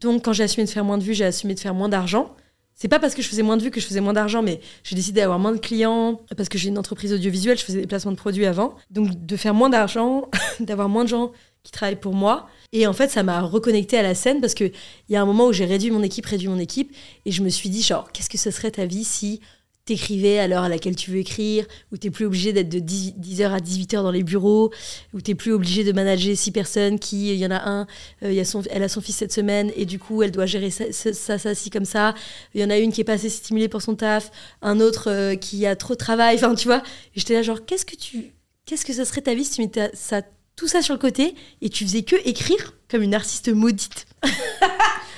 donc, 0.00 0.24
quand 0.24 0.32
j'ai 0.32 0.44
assumé 0.44 0.66
de 0.66 0.70
faire 0.70 0.84
moins 0.84 0.98
de 0.98 1.02
vues, 1.02 1.14
j'ai 1.14 1.24
assumé 1.24 1.54
de 1.54 1.60
faire 1.60 1.74
moins 1.74 1.88
d'argent. 1.88 2.34
C'est 2.74 2.88
pas 2.88 2.98
parce 2.98 3.14
que 3.14 3.22
je 3.22 3.28
faisais 3.28 3.42
moins 3.42 3.56
de 3.56 3.62
vues 3.62 3.70
que 3.70 3.80
je 3.80 3.86
faisais 3.86 4.02
moins 4.02 4.12
d'argent, 4.12 4.42
mais 4.42 4.60
j'ai 4.84 4.94
décidé 4.94 5.22
d'avoir 5.22 5.38
moins 5.38 5.52
de 5.52 5.58
clients 5.58 6.20
parce 6.36 6.50
que 6.50 6.58
j'ai 6.58 6.68
une 6.68 6.76
entreprise 6.76 7.14
audiovisuelle, 7.14 7.56
je 7.56 7.64
faisais 7.64 7.80
des 7.80 7.86
placements 7.86 8.12
de 8.12 8.18
produits 8.18 8.44
avant. 8.44 8.74
Donc, 8.90 9.24
de 9.24 9.36
faire 9.36 9.54
moins 9.54 9.70
d'argent, 9.70 10.28
d'avoir 10.60 10.90
moins 10.90 11.04
de 11.04 11.08
gens 11.08 11.32
qui 11.62 11.72
travaillent 11.72 11.96
pour 11.96 12.14
moi. 12.14 12.46
Et 12.72 12.86
en 12.86 12.92
fait, 12.92 13.08
ça 13.08 13.22
m'a 13.22 13.40
reconnecté 13.40 13.96
à 13.96 14.02
la 14.02 14.14
scène 14.14 14.42
parce 14.42 14.52
qu'il 14.52 14.72
y 15.08 15.16
a 15.16 15.22
un 15.22 15.24
moment 15.24 15.46
où 15.46 15.52
j'ai 15.54 15.64
réduit 15.64 15.90
mon 15.90 16.02
équipe, 16.02 16.26
réduit 16.26 16.48
mon 16.48 16.58
équipe, 16.58 16.94
et 17.24 17.32
je 17.32 17.42
me 17.42 17.48
suis 17.48 17.70
dit, 17.70 17.82
genre, 17.82 18.12
qu'est-ce 18.12 18.28
que 18.28 18.38
ce 18.38 18.50
serait 18.50 18.70
ta 18.70 18.84
vie 18.84 19.04
si 19.04 19.40
t'écrivais 19.86 20.40
à 20.40 20.48
l'heure 20.48 20.64
à 20.64 20.68
laquelle 20.68 20.96
tu 20.96 21.12
veux 21.12 21.18
écrire, 21.18 21.64
où 21.92 21.96
t'es 21.96 22.10
plus 22.10 22.26
obligé 22.26 22.52
d'être 22.52 22.68
de 22.68 22.80
10, 22.80 23.14
h 23.38 23.50
à 23.50 23.58
18h 23.58 24.02
dans 24.02 24.10
les 24.10 24.24
bureaux, 24.24 24.72
où 25.14 25.20
t'es 25.20 25.36
plus 25.36 25.52
obligé 25.52 25.84
de 25.84 25.92
manager 25.92 26.36
six 26.36 26.50
personnes 26.50 26.98
qui, 26.98 27.32
il 27.32 27.36
y 27.36 27.46
en 27.46 27.52
a 27.52 27.68
un, 27.68 27.86
euh, 28.24 28.44
elle 28.70 28.82
a 28.82 28.88
son 28.88 29.00
fils 29.00 29.16
cette 29.16 29.32
semaine 29.32 29.70
et 29.76 29.86
du 29.86 29.98
coup 30.00 30.22
elle 30.24 30.32
doit 30.32 30.46
gérer 30.46 30.70
ça, 30.70 30.84
ça, 30.92 31.38
ça, 31.38 31.54
ci 31.54 31.70
comme 31.70 31.84
ça. 31.84 32.14
Il 32.54 32.60
y 32.60 32.64
en 32.64 32.70
a 32.70 32.76
une 32.78 32.92
qui 32.92 33.00
est 33.00 33.04
pas 33.04 33.12
assez 33.12 33.30
stimulée 33.30 33.68
pour 33.68 33.80
son 33.80 33.94
taf, 33.94 34.32
un 34.60 34.80
autre 34.80 35.08
euh, 35.08 35.36
qui 35.36 35.64
a 35.66 35.76
trop 35.76 35.94
de 35.94 35.98
travail, 35.98 36.34
enfin 36.34 36.54
tu 36.56 36.66
vois. 36.66 36.82
J'étais 37.14 37.34
là 37.34 37.42
genre, 37.42 37.64
qu'est-ce 37.64 37.86
que 37.86 37.96
tu, 37.96 38.32
qu'est-ce 38.66 38.84
que 38.84 38.92
ça 38.92 39.04
serait 39.04 39.22
ta 39.22 39.34
vie 39.34 39.44
si 39.44 39.52
tu 39.52 39.60
mettais 39.62 39.90
ça, 39.94 40.22
tout 40.56 40.66
ça 40.66 40.82
sur 40.82 40.94
le 40.94 41.00
côté 41.00 41.36
et 41.62 41.68
tu 41.70 41.84
faisais 41.84 42.02
que 42.02 42.16
écrire 42.28 42.74
comme 42.90 43.02
une 43.02 43.14
artiste 43.14 43.48
maudite? 43.50 44.06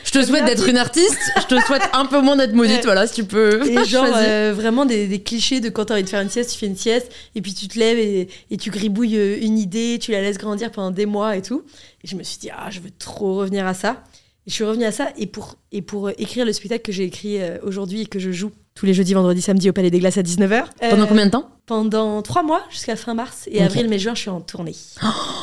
Je 0.09 0.19
te 0.19 0.25
souhaite 0.25 0.47
d'être 0.47 0.67
une 0.67 0.79
artiste, 0.79 1.19
je 1.37 1.55
te 1.55 1.61
souhaite 1.67 1.83
un 1.93 2.07
peu 2.07 2.23
moins 2.23 2.35
d'être 2.35 2.55
maudite, 2.55 2.83
voilà, 2.85 3.07
si 3.07 3.17
tu 3.17 3.25
peux. 3.25 3.69
Et 3.69 3.85
genre, 3.85 4.07
euh, 4.17 4.55
vraiment 4.57 4.87
des, 4.87 5.23
clichés 5.23 5.61
de 5.61 5.69
quand 5.69 5.85
t'as 5.85 5.95
envie 5.95 6.03
de 6.03 6.09
faire 6.09 6.23
une 6.23 6.31
sieste, 6.31 6.51
tu 6.51 6.59
fais 6.59 6.65
une 6.65 6.79
sieste, 6.79 7.13
et 7.35 7.43
puis 7.43 7.53
tu 7.53 7.69
te 7.69 7.79
lèves 7.79 7.99
et, 7.99 8.29
et, 8.51 8.57
tu 8.57 8.71
gribouilles 8.71 9.19
euh, 9.19 9.37
une 9.43 9.59
idée, 9.59 9.99
tu 10.01 10.11
la 10.13 10.23
laisses 10.23 10.39
grandir 10.39 10.71
pendant 10.71 10.91
des 10.93 11.05
mois 11.05 11.37
et 11.37 11.43
tout. 11.43 11.63
Et 12.03 12.09
je 12.09 12.17
me 12.17 12.23
suis 12.23 12.39
dit, 12.39 12.49
ah, 12.51 12.71
je 12.71 12.81
veux 12.81 12.91
trop 12.91 13.37
revenir 13.37 13.67
à 13.67 13.75
ça. 13.75 14.03
Et 14.47 14.51
je 14.51 14.55
suis 14.55 14.65
revenue 14.65 14.87
à 14.87 14.93
ça, 14.93 15.11
et 15.19 15.27
pour, 15.27 15.57
et 15.73 15.83
pour 15.83 16.09
écrire 16.09 16.47
le 16.47 16.55
spectacle 16.55 16.85
que 16.85 16.93
j'ai 16.93 17.05
écrit 17.05 17.43
euh, 17.43 17.59
aujourd'hui 17.63 18.01
et 18.01 18.07
que 18.07 18.19
je 18.19 18.31
joue 18.31 18.51
tous 18.79 18.87
les 18.87 18.95
jeudis, 18.95 19.13
vendredis, 19.13 19.43
samedis 19.43 19.69
au 19.71 19.73
Palais 19.73 19.91
des 19.91 19.99
Glaces 19.99 20.19
à 20.19 20.23
19h. 20.23 20.67
Pendant 20.89 21.09
combien 21.09 21.27
de 21.27 21.33
temps 21.33 21.51
Pendant 21.67 22.23
trois 22.23 22.45
mois, 22.45 22.63
jusqu'à 22.71 22.95
fin 22.95 23.13
mars. 23.13 23.49
Et 23.51 23.61
avril, 23.61 23.89
mai, 23.89 23.99
juin, 23.99 24.15
je 24.15 24.21
suis 24.21 24.31
en 24.31 24.41
tournée. 24.41 24.77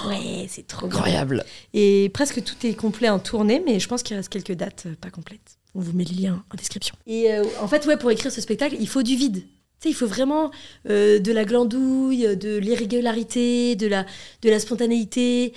ouais, 0.07 0.47
c'est 0.47 0.65
trop 0.65 0.85
incroyable. 0.85 1.43
Et 1.73 2.09
presque 2.13 2.41
tout 2.41 2.55
est 2.65 2.75
complet 2.75 3.09
en 3.09 3.19
tournée, 3.19 3.61
mais 3.65 3.81
je 3.81 3.89
pense 3.89 4.03
qu'il 4.03 4.15
reste 4.15 4.29
quelques 4.29 4.53
dates 4.53 4.83
euh, 4.85 4.95
pas 5.01 5.09
complètes. 5.09 5.57
On 5.73 5.81
vous 5.81 5.91
met 5.91 6.05
le 6.05 6.15
lien 6.15 6.43
en 6.49 6.55
description. 6.55 6.95
Et 7.07 7.33
euh, 7.33 7.43
en 7.61 7.67
fait, 7.67 7.85
ouais, 7.87 7.97
pour 7.97 8.09
écrire 8.09 8.31
ce 8.31 8.39
spectacle, 8.39 8.77
il 8.79 8.87
faut 8.87 9.03
du 9.03 9.17
vide. 9.17 9.39
Tu 9.39 9.43
sais, 9.81 9.89
il 9.89 9.95
faut 9.95 10.07
vraiment 10.07 10.49
euh, 10.89 11.19
de 11.19 11.33
la 11.33 11.43
glandouille, 11.43 12.37
de 12.37 12.55
l'irrégularité, 12.55 13.75
de 13.75 13.87
la, 13.87 14.05
de 14.43 14.49
la 14.49 14.61
spontanéité. 14.61 15.51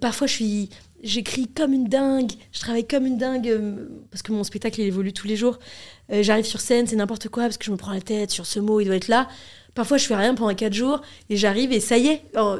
parfois, 0.00 0.26
je 0.26 0.32
suis 0.32 0.70
j'écris 1.02 1.48
comme 1.48 1.72
une 1.72 1.86
dingue, 1.86 2.32
je 2.52 2.60
travaille 2.60 2.86
comme 2.86 3.06
une 3.06 3.16
dingue 3.16 3.58
parce 4.10 4.22
que 4.22 4.32
mon 4.32 4.44
spectacle 4.44 4.80
il 4.80 4.86
évolue 4.86 5.12
tous 5.12 5.26
les 5.26 5.36
jours. 5.36 5.58
J'arrive 6.10 6.44
sur 6.44 6.60
scène, 6.60 6.86
c'est 6.86 6.96
n'importe 6.96 7.28
quoi 7.28 7.44
parce 7.44 7.58
que 7.58 7.64
je 7.64 7.70
me 7.70 7.76
prends 7.76 7.92
la 7.92 8.00
tête 8.00 8.30
sur 8.30 8.46
ce 8.46 8.58
mot, 8.60 8.80
il 8.80 8.86
doit 8.86 8.96
être 8.96 9.08
là. 9.08 9.28
Parfois, 9.74 9.98
je 9.98 10.06
fais 10.06 10.16
rien 10.16 10.34
pendant 10.34 10.54
quatre 10.54 10.74
jours 10.74 11.00
et 11.28 11.36
j'arrive 11.36 11.72
et 11.72 11.80
ça 11.80 11.96
y 11.96 12.08
est. 12.08 12.22
Oh, 12.36 12.56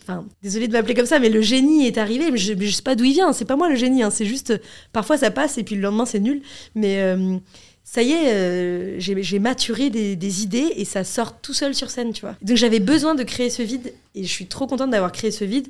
enfin, 0.00 0.26
désolé 0.42 0.68
de 0.68 0.72
m'appeler 0.72 0.94
comme 0.94 1.06
ça, 1.06 1.18
mais 1.18 1.30
le 1.30 1.40
génie 1.40 1.86
est 1.86 1.98
arrivé. 1.98 2.30
Mais 2.30 2.38
je, 2.38 2.52
ne 2.52 2.66
sais 2.70 2.82
pas 2.82 2.94
d'où 2.94 3.04
il 3.04 3.14
vient. 3.14 3.32
C'est 3.32 3.46
pas 3.46 3.56
moi 3.56 3.68
le 3.68 3.74
génie. 3.74 4.02
Hein, 4.02 4.10
c'est 4.10 4.26
juste 4.26 4.60
parfois 4.92 5.16
ça 5.16 5.30
passe 5.30 5.56
et 5.58 5.64
puis 5.64 5.76
le 5.76 5.82
lendemain 5.82 6.04
c'est 6.04 6.20
nul. 6.20 6.42
Mais 6.74 7.00
euh, 7.00 7.38
ça 7.84 8.02
y 8.02 8.12
est, 8.12 8.32
euh, 8.32 8.96
j'ai 8.98 9.38
maturé 9.38 9.90
des, 9.90 10.42
idées 10.42 10.72
et 10.76 10.84
ça 10.84 11.04
sort 11.04 11.40
tout 11.40 11.54
seul 11.54 11.74
sur 11.74 11.90
scène, 11.90 12.12
tu 12.12 12.20
vois. 12.20 12.36
Donc 12.42 12.56
j'avais 12.56 12.80
besoin 12.80 13.14
de 13.14 13.22
créer 13.22 13.50
ce 13.50 13.62
vide 13.62 13.92
et 14.14 14.22
je 14.22 14.28
suis 14.28 14.46
trop 14.46 14.66
contente 14.66 14.90
d'avoir 14.90 15.12
créé 15.12 15.30
ce 15.30 15.44
vide. 15.44 15.68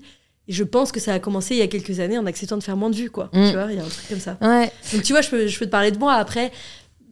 Et 0.49 0.53
je 0.53 0.65
pense 0.65 0.91
que 0.91 0.99
ça 0.99 1.15
a 1.15 1.21
commencé 1.21 1.55
il 1.55 1.59
y 1.59 1.63
a 1.63 1.69
quelques 1.69 2.01
années 2.01 2.19
en 2.19 2.27
acceptant 2.27 2.57
de 2.57 2.65
faire 2.65 2.77
moins 2.77 2.91
de 2.91 2.97
vues, 2.97 3.11
quoi. 3.11 3.31
Mm. 3.33 3.47
Tu 3.47 3.53
vois, 3.53 3.67
il 3.71 3.77
y 3.77 3.81
a 3.81 3.85
un 3.85 3.89
truc 3.89 4.09
comme 4.09 4.19
ça. 4.19 4.37
Ouais. 4.41 4.73
Donc 4.93 5.05
tu 5.05 5.13
vois, 5.13 5.23
je 5.23 5.31
peux, 5.31 5.47
je 5.47 5.57
peux 5.57 5.67
te 5.67 5.71
parler 5.71 5.93
de 5.93 5.99
moi. 5.99 6.15
Après, 6.15 6.51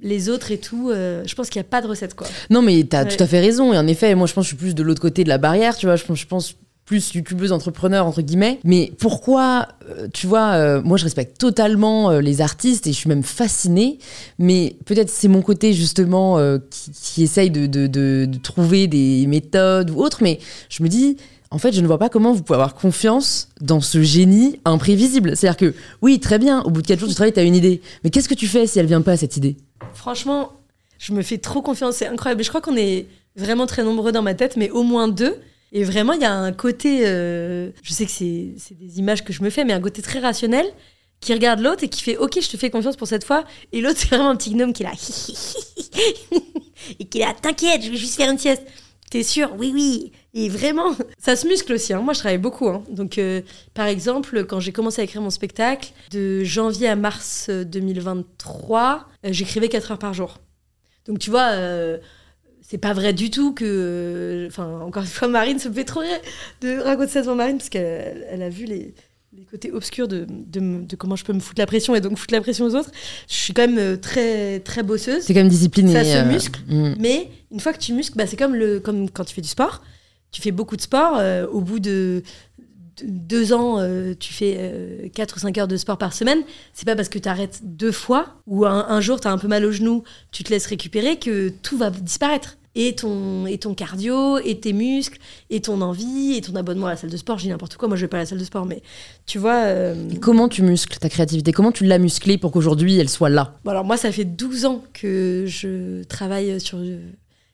les 0.02 0.28
autres 0.28 0.50
et 0.52 0.59
tout, 0.59 0.90
euh, 0.90 1.23
je 1.26 1.35
pense 1.35 1.49
qu'il 1.50 1.61
n'y 1.61 1.66
a 1.66 1.69
pas 1.71 1.80
de 1.83 1.87
recette, 1.87 2.14
quoi. 2.14 2.26
Non, 2.50 2.62
mais 2.62 2.83
t'as 2.85 3.04
Ouais. 3.04 3.16
tout 3.16 3.23
à 3.23 3.26
fait 3.26 3.40
raison. 3.40 3.73
Et 3.73 3.78
en 3.78 3.87
effet, 3.87 4.14
moi, 4.14 4.26
je 4.26 4.33
pense 4.35 4.45
que 4.47 4.50
je 4.50 4.57
suis 4.57 4.64
plus 4.64 4.75
de 4.75 4.83
l'autre 4.83 5.00
côté 5.02 5.25
de 5.25 5.28
la 5.28 5.38
barrière, 5.38 5.76
tu 5.76 5.87
vois. 5.87 5.97
Je 5.97 6.04
pense, 6.04 6.19
je 6.19 6.26
pense 6.26 6.54
plus 6.87 7.14
youtubeuse 7.14 7.52
entrepreneur, 7.52 8.04
entre 8.04 8.21
guillemets. 8.21 8.59
Mais 8.64 8.92
pourquoi, 8.99 9.69
euh, 9.88 10.09
tu 10.12 10.26
vois, 10.26 10.54
euh, 10.54 10.83
moi, 10.83 10.97
je 10.99 11.04
respecte 11.04 11.38
totalement 11.38 12.11
euh, 12.11 12.21
les 12.21 12.40
artistes 12.40 12.87
et 12.88 12.92
je 12.92 12.97
suis 12.97 13.09
même 13.09 13.23
fascinée. 13.23 13.99
Mais 14.40 14.75
peut-être 14.87 15.09
c'est 15.11 15.28
mon 15.28 15.40
côté, 15.42 15.73
justement, 15.73 16.38
qui, 16.71 16.90
qui 16.90 17.23
essaye 17.23 17.50
de, 17.50 17.66
de- 17.66 17.87
de- 17.87 18.25
de 18.28 18.38
trouver 18.38 18.88
des 18.88 19.26
méthodes 19.28 19.90
ou 19.90 19.99
autres. 20.00 20.19
Mais 20.23 20.40
je 20.69 20.83
me 20.83 20.88
dis, 20.88 21.16
en 21.52 21.59
fait, 21.59 21.73
je 21.73 21.80
ne 21.80 21.87
vois 21.87 21.99
pas 21.99 22.09
comment 22.09 22.33
vous 22.33 22.42
pouvez 22.42 22.57
avoir 22.57 22.75
confiance 22.75 23.49
dans 23.61 23.80
ce 23.80 24.02
génie 24.02 24.61
imprévisible. 24.64 25.37
C'est-à-dire 25.37 25.57
que, 25.57 25.75
oui, 26.00 26.21
très 26.21 26.38
bien, 26.38 26.62
au 26.62 26.71
bout 26.71 26.80
de 26.80 26.87
4 26.87 27.00
jours 27.00 27.09
du 27.09 27.14
travail, 27.14 27.33
tu 27.33 27.40
as 27.40 27.42
une 27.42 27.57
idée. 27.57 27.80
Mais 28.04 28.11
qu'est-ce 28.11 28.28
que 28.28 28.35
tu 28.35 28.47
fais 28.47 28.69
si 28.69 28.78
elle 28.78 28.87
vient 28.87 29.02
pas, 29.02 29.16
cette 29.16 29.37
idée? 29.37 29.57
Franchement, 29.95 30.52
je 30.99 31.12
me 31.12 31.23
fais 31.23 31.38
trop 31.38 31.61
confiance, 31.61 31.97
c'est 31.97 32.07
incroyable. 32.07 32.45
Je 32.45 32.49
crois 32.49 32.61
qu'on 32.61 32.76
est 32.76 33.07
vraiment 33.35 33.66
très 33.66 33.83
nombreux 33.83 34.12
dans 34.12 34.23
ma 34.23 34.35
tête, 34.35 34.57
mais 34.57 34.71
au 34.71 34.85
moins 34.85 35.09
deux. 35.09 35.37
Et 35.73 35.83
vraiment, 35.83 36.12
il 36.12 36.21
y 36.21 36.25
a 36.25 36.33
un 36.33 36.52
côté, 36.52 37.07
euh, 37.07 37.71
je 37.83 37.92
sais 37.92 38.04
que 38.04 38.12
c'est 38.12 38.54
c'est 38.59 38.76
des 38.76 38.99
images 38.99 39.25
que 39.25 39.33
je 39.33 39.42
me 39.42 39.50
fais, 39.50 39.64
mais 39.64 39.73
un 39.73 39.80
côté 39.80 40.02
très 40.02 40.19
rationnel 40.19 40.66
qui 41.21 41.33
regarde 41.33 41.61
l'autre 41.61 41.85
et 41.85 41.88
qui 41.88 42.02
fait 42.02 42.16
Ok, 42.16 42.38
je 42.40 42.49
te 42.49 42.57
fais 42.57 42.71
confiance 42.71 42.97
pour 42.97 43.09
cette 43.09 43.25
fois. 43.25 43.45
Et 43.73 43.80
l'autre, 43.80 43.99
c'est 43.99 44.09
vraiment 44.09 44.30
un 44.30 44.37
petit 44.37 44.54
gnome 44.54 44.73
qui 44.73 44.85
est 44.85 44.87
là. 44.87 44.92
et 46.99 47.04
qui 47.07 47.19
est 47.19 47.25
là 47.25 47.35
T'inquiète, 47.40 47.83
je 47.83 47.90
vais 47.90 47.97
juste 47.97 48.16
faire 48.16 48.30
une 48.30 48.38
sieste. 48.38 48.62
T'es 49.11 49.25
sûr? 49.25 49.50
Oui, 49.59 49.73
oui. 49.75 50.12
Et 50.34 50.49
vraiment, 50.49 50.94
ça 51.18 51.34
se 51.37 51.46
muscle 51.46 51.72
aussi. 51.72 51.92
hein. 51.92 52.00
Moi, 52.02 52.12
je 52.14 52.20
travaille 52.20 52.38
beaucoup. 52.38 52.68
hein. 52.68 52.82
Donc, 52.90 53.18
euh, 53.18 53.40
par 53.75 53.87
exemple, 53.87 54.44
quand 54.44 54.60
j'ai 54.60 54.72
commencé 54.72 55.00
à 55.00 55.04
écrire 55.04 55.22
mon 55.22 55.30
spectacle, 55.30 55.92
de 56.12 56.44
janvier 56.44 56.88
à 56.88 56.96
mars 56.96 57.46
euh, 57.50 57.64
2023, 57.64 59.08
euh, 59.26 59.28
j'écrivais 59.32 59.68
4 59.68 59.92
heures 59.92 59.99
par 59.99 60.14
jour. 60.14 60.38
Donc, 61.06 61.18
tu 61.18 61.30
vois, 61.30 61.49
euh, 61.52 61.99
c'est 62.62 62.78
pas 62.78 62.92
vrai 62.92 63.12
du 63.12 63.30
tout 63.30 63.52
que. 63.52 63.64
euh, 63.66 64.46
Enfin, 64.49 64.80
encore 64.80 65.02
une 65.02 65.08
fois, 65.08 65.28
Marine 65.38 65.58
se 65.58 65.68
fait 65.70 65.84
trop 65.84 66.00
rire 66.00 66.18
de 66.60 66.78
raconter 66.80 67.10
ça 67.12 67.20
devant 67.22 67.34
Marine 67.34 67.58
parce 67.58 67.68
qu'elle 67.68 68.26
elle 68.30 68.42
a 68.42 68.49
vu 68.49 68.64
les, 68.66 68.94
les 69.37 69.44
côtés 69.44 69.72
obscurs 69.72 70.06
de, 70.08 70.26
de, 70.28 70.60
me- 70.60 70.84
de 70.84 70.96
comment 70.96 71.16
je 71.16 71.25
peux 71.25 71.32
me 71.32 71.40
foutre 71.40 71.60
la 71.60 71.66
pression 71.66 71.94
et 71.94 72.00
donc 72.00 72.16
foutre 72.18 72.34
la 72.34 72.40
pression 72.40 72.64
aux 72.66 72.75
autres. 72.75 72.90
Je 73.28 73.34
suis 73.34 73.52
quand 73.52 73.66
même 73.66 73.78
euh, 73.78 73.96
très, 73.96 74.60
très 74.60 74.82
bosseuse. 74.82 75.22
C'est 75.25 75.34
quand 75.34 75.40
même 75.40 75.49
discipliné. 75.49 75.92
Ça 75.92 76.04
se 76.04 76.16
euh, 76.16 76.25
muscle. 76.25 76.60
mm. 76.68 76.94
Mais 77.00 77.28
une 77.50 77.60
fois 77.60 77.72
que 77.72 77.78
tu 77.78 77.92
muscles, 77.92 78.16
bah, 78.16 78.26
c'est 78.26 78.37
comme, 78.37 78.54
le, 78.54 78.78
comme 78.80 79.10
quand 79.10 79.25
tu 79.25 79.34
fais 79.34 79.42
du 79.42 79.49
sport. 79.49 79.82
Tu 80.32 80.40
fais 80.42 80.50
beaucoup 80.52 80.76
de 80.76 80.82
sport. 80.82 81.16
euh, 81.18 81.46
au 81.49 81.60
bout 81.60 81.80
de, 81.80 82.22
de- 82.58 83.04
deux 83.08 83.52
ans, 83.52 83.76
euh, 83.78 84.14
tu 84.18 84.32
fais 84.32 85.10
4 85.14 85.37
ou 85.37 85.38
5 85.40 85.56
heures 85.58 85.68
de 85.68 85.76
sport 85.76 85.99
par 85.99 86.12
semaine. 86.12 86.40
C'est 86.75 86.84
pas 86.87 86.96
parce 86.96 87.08
que 87.08 87.18
tu 87.18 87.28
arrêtes 87.28 87.60
deux 87.64 87.92
fois 87.92 88.26
ou 88.46 88.66
un, 88.66 88.87
un 88.88 89.00
jour 89.00 89.20
tu 89.20 89.28
as 89.28 89.32
un 89.32 89.38
peu 89.38 89.49
mal 89.49 89.64
au 89.64 89.72
genou, 89.72 90.04
tu 90.32 90.44
te 90.44 90.50
laisses 90.50 90.66
récupérer 90.66 91.18
que 91.18 91.49
tout 91.62 91.78
va 91.78 91.90
disparaître. 91.90 92.56
Et 92.76 92.94
ton, 92.94 93.46
et 93.49 93.58
ton 93.58 93.75
cardio, 93.75 94.38
et 94.38 94.60
tes 94.60 94.72
muscles, 94.72 95.18
et 95.50 95.60
ton 95.60 95.80
envie, 95.80 96.34
et 96.37 96.40
ton 96.40 96.54
abonnement 96.54 96.87
à 96.87 96.90
la 96.90 96.96
salle 96.96 97.10
de 97.10 97.16
sport. 97.16 97.37
Je 97.37 97.42
dis 97.42 97.49
n'importe 97.49 97.75
quoi, 97.76 97.88
moi 97.88 97.96
je 97.96 98.02
vais 98.02 98.08
pas 98.08 98.18
à 98.18 98.20
la 98.20 98.26
salle 98.26 98.38
de 98.38 98.44
sport, 98.44 98.64
mais 98.64 98.80
tu 99.26 99.38
vois. 99.40 99.64
euh, 99.64 100.08
Et 100.12 100.20
Comment 100.20 100.49
tu 100.49 100.62
muscles 100.62 100.96
ta 101.00 101.08
créativité? 101.08 101.50
Comment 101.50 101.72
tu 101.72 101.84
l'as 101.84 101.99
musclée 101.99 102.38
pour 102.38 102.52
qu'aujourd'hui 102.52 102.96
elle 102.96 103.08
soit 103.08 103.28
là? 103.28 103.58
Bon, 103.64 103.72
alors 103.72 103.84
moi, 103.84 103.96
ça 103.96 104.12
fait 104.12 104.25
12 104.25 104.66
ans 104.66 104.84
que 104.92 105.46
je 105.49 106.04
travaille 106.04 106.60
sur 106.60 106.78
euh, 106.78 107.00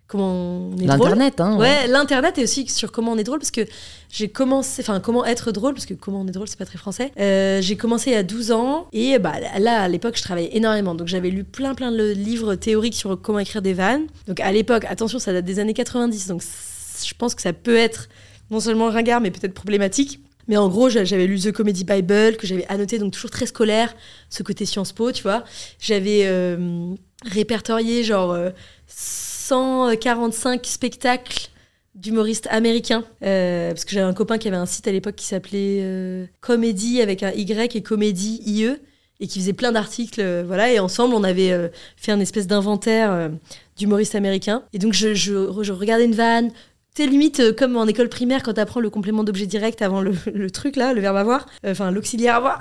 comment 0.08 0.70
on 0.72 0.72
est 0.78 0.86
drôle. 0.86 0.98
L'internet, 1.10 1.40
hein 1.40 1.56
Ouais, 1.58 1.86
l'internet 1.88 2.38
et 2.38 2.42
aussi 2.44 2.66
sur 2.68 2.92
comment 2.92 3.12
on 3.12 3.18
est 3.18 3.24
drôle 3.24 3.38
parce 3.40 3.50
que 3.50 3.62
j'ai 4.10 4.28
commencé, 4.28 4.82
enfin 4.82 5.00
comment 5.00 5.24
être 5.24 5.50
drôle 5.52 5.74
parce 5.74 5.86
que 5.86 5.94
comment 5.94 6.20
on 6.20 6.28
est 6.28 6.32
drôle 6.32 6.46
c'est 6.48 6.58
pas 6.58 6.64
très 6.64 6.78
français. 6.78 7.10
Euh, 7.18 7.60
j'ai 7.60 7.76
commencé 7.76 8.10
il 8.10 8.12
y 8.12 8.16
a 8.16 8.22
12 8.22 8.52
ans 8.52 8.86
et 8.92 9.18
bah 9.18 9.34
là 9.58 9.82
à 9.82 9.88
l'époque 9.88 10.16
je 10.16 10.22
travaillais 10.22 10.56
énormément 10.56 10.94
donc 10.94 11.08
j'avais 11.08 11.30
lu 11.30 11.42
plein 11.44 11.74
plein 11.74 11.90
de 11.90 12.10
livres 12.12 12.54
théoriques 12.54 12.94
sur 12.94 13.20
comment 13.20 13.40
écrire 13.40 13.62
des 13.62 13.72
vannes. 13.74 14.06
Donc 14.28 14.38
à 14.40 14.52
l'époque, 14.52 14.84
attention 14.88 15.18
ça 15.18 15.32
date 15.32 15.44
des 15.44 15.58
années 15.58 15.74
90 15.74 16.28
donc 16.28 16.42
je 17.04 17.14
pense 17.18 17.34
que 17.34 17.42
ça 17.42 17.52
peut 17.52 17.76
être 17.76 18.08
non 18.50 18.60
seulement 18.60 18.88
ringard 18.90 19.20
mais 19.20 19.30
peut-être 19.30 19.54
problématique. 19.54 20.20
Mais 20.48 20.56
en 20.56 20.68
gros, 20.68 20.88
j'a- 20.88 21.02
j'avais 21.04 21.26
lu 21.26 21.40
The 21.40 21.50
Comedy 21.50 21.82
Bible, 21.82 22.36
que 22.36 22.46
j'avais 22.46 22.64
annoté, 22.68 23.00
donc 23.00 23.12
toujours 23.12 23.30
très 23.32 23.46
scolaire, 23.46 23.92
ce 24.30 24.44
côté 24.44 24.64
Sciences 24.64 24.92
Po, 24.92 25.10
tu 25.10 25.24
vois. 25.24 25.42
J'avais 25.80 26.20
euh, 26.26 26.94
répertorié 27.24 28.04
genre 28.04 28.30
euh, 28.30 28.50
145 29.46 30.66
spectacles 30.66 31.50
d'humoristes 31.94 32.48
américains. 32.50 33.04
Euh, 33.22 33.70
parce 33.70 33.84
que 33.84 33.92
j'avais 33.92 34.06
un 34.06 34.12
copain 34.12 34.38
qui 34.38 34.48
avait 34.48 34.56
un 34.56 34.66
site 34.66 34.86
à 34.88 34.92
l'époque 34.92 35.16
qui 35.16 35.24
s'appelait 35.24 35.80
euh, 35.82 36.26
Comédie 36.40 37.00
avec 37.00 37.22
un 37.22 37.30
Y 37.30 37.76
et 37.76 37.82
Comédie 37.82 38.42
IE 38.44 38.76
et 39.20 39.26
qui 39.26 39.40
faisait 39.40 39.52
plein 39.52 39.72
d'articles. 39.72 40.20
euh, 40.20 40.44
voilà, 40.46 40.72
et 40.72 40.78
ensemble, 40.78 41.14
on 41.14 41.24
avait 41.24 41.52
euh, 41.52 41.68
fait 41.96 42.12
un 42.12 42.20
espèce 42.20 42.46
d'inventaire 42.46 43.30
d'humoristes 43.76 44.14
américains. 44.14 44.62
Et 44.72 44.78
donc, 44.78 44.92
je, 44.92 45.72
regardais 45.72 46.04
une 46.04 46.14
vanne. 46.14 46.50
C'est 46.94 47.06
limite 47.06 47.54
comme 47.56 47.76
en 47.76 47.86
école 47.86 48.08
primaire 48.08 48.42
quand 48.42 48.54
tu 48.54 48.60
apprends 48.60 48.80
le 48.80 48.88
complément 48.88 49.22
d'objet 49.22 49.46
direct 49.46 49.80
avant 49.82 50.00
le, 50.00 50.14
le 50.34 50.50
truc 50.50 50.76
là, 50.76 50.92
le 50.92 51.00
verbe 51.00 51.16
avoir, 51.16 51.46
enfin 51.64 51.90
l'auxiliaire 51.90 52.36
avoir. 52.36 52.58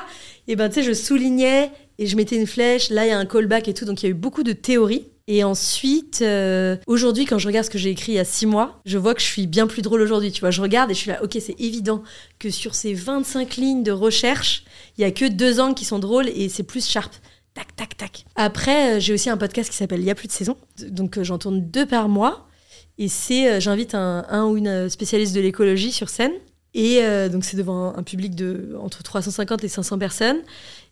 et 0.46 0.56
ben 0.56 0.68
tu 0.68 0.76
sais, 0.76 0.82
je 0.82 0.92
soulignais 0.92 1.70
et 1.98 2.06
je 2.06 2.14
mettais 2.16 2.36
une 2.36 2.46
flèche. 2.46 2.90
Là, 2.90 3.06
il 3.06 3.08
y 3.08 3.12
a 3.12 3.18
un 3.18 3.26
callback 3.26 3.66
et 3.68 3.74
tout. 3.74 3.86
Donc, 3.86 4.02
il 4.02 4.06
y 4.06 4.08
a 4.08 4.10
eu 4.10 4.14
beaucoup 4.14 4.42
de 4.42 4.52
théories. 4.52 5.06
Et 5.30 5.44
ensuite, 5.44 6.22
euh, 6.22 6.78
aujourd'hui, 6.86 7.26
quand 7.26 7.36
je 7.36 7.46
regarde 7.46 7.66
ce 7.66 7.70
que 7.70 7.76
j'ai 7.76 7.90
écrit 7.90 8.12
il 8.12 8.14
y 8.14 8.18
a 8.18 8.24
six 8.24 8.46
mois, 8.46 8.80
je 8.86 8.96
vois 8.96 9.14
que 9.14 9.20
je 9.20 9.26
suis 9.26 9.46
bien 9.46 9.66
plus 9.66 9.82
drôle 9.82 10.00
aujourd'hui. 10.00 10.32
Tu 10.32 10.40
vois, 10.40 10.50
je 10.50 10.62
regarde 10.62 10.90
et 10.90 10.94
je 10.94 11.00
suis 11.00 11.10
là, 11.10 11.22
ok, 11.22 11.36
c'est 11.38 11.60
évident 11.60 12.02
que 12.38 12.48
sur 12.48 12.74
ces 12.74 12.94
25 12.94 13.56
lignes 13.56 13.82
de 13.82 13.92
recherche, 13.92 14.64
il 14.96 15.02
y 15.02 15.04
a 15.04 15.10
que 15.10 15.26
deux 15.26 15.60
angles 15.60 15.74
qui 15.74 15.84
sont 15.84 15.98
drôles 15.98 16.30
et 16.30 16.48
c'est 16.48 16.62
plus 16.62 16.88
sharp. 16.88 17.12
Tac, 17.52 17.76
tac, 17.76 17.94
tac. 17.98 18.24
Après, 18.36 18.96
euh, 18.96 19.00
j'ai 19.00 19.12
aussi 19.12 19.28
un 19.28 19.36
podcast 19.36 19.70
qui 19.70 19.76
s'appelle 19.76 20.00
Il 20.00 20.06
y 20.06 20.10
a 20.10 20.14
plus 20.14 20.28
de 20.28 20.32
saison. 20.32 20.56
Donc, 20.88 21.18
euh, 21.18 21.24
j'en 21.24 21.36
tourne 21.36 21.60
deux 21.60 21.84
par 21.84 22.08
mois. 22.08 22.48
Et 22.96 23.08
c'est, 23.08 23.60
j'invite 23.60 23.94
un, 23.94 24.46
ou 24.46 24.56
une 24.56 24.88
spécialiste 24.88 25.34
de 25.34 25.40
l'écologie 25.40 25.92
sur 25.92 26.08
scène. 26.08 26.32
Et 26.74 27.00
donc, 27.30 27.44
c'est 27.44 27.56
devant 27.56 27.96
un 27.96 28.02
public 28.02 28.34
de 28.34 28.76
entre 28.80 29.04
350 29.04 29.62
et 29.62 29.68
500 29.68 30.00
personnes. 30.00 30.38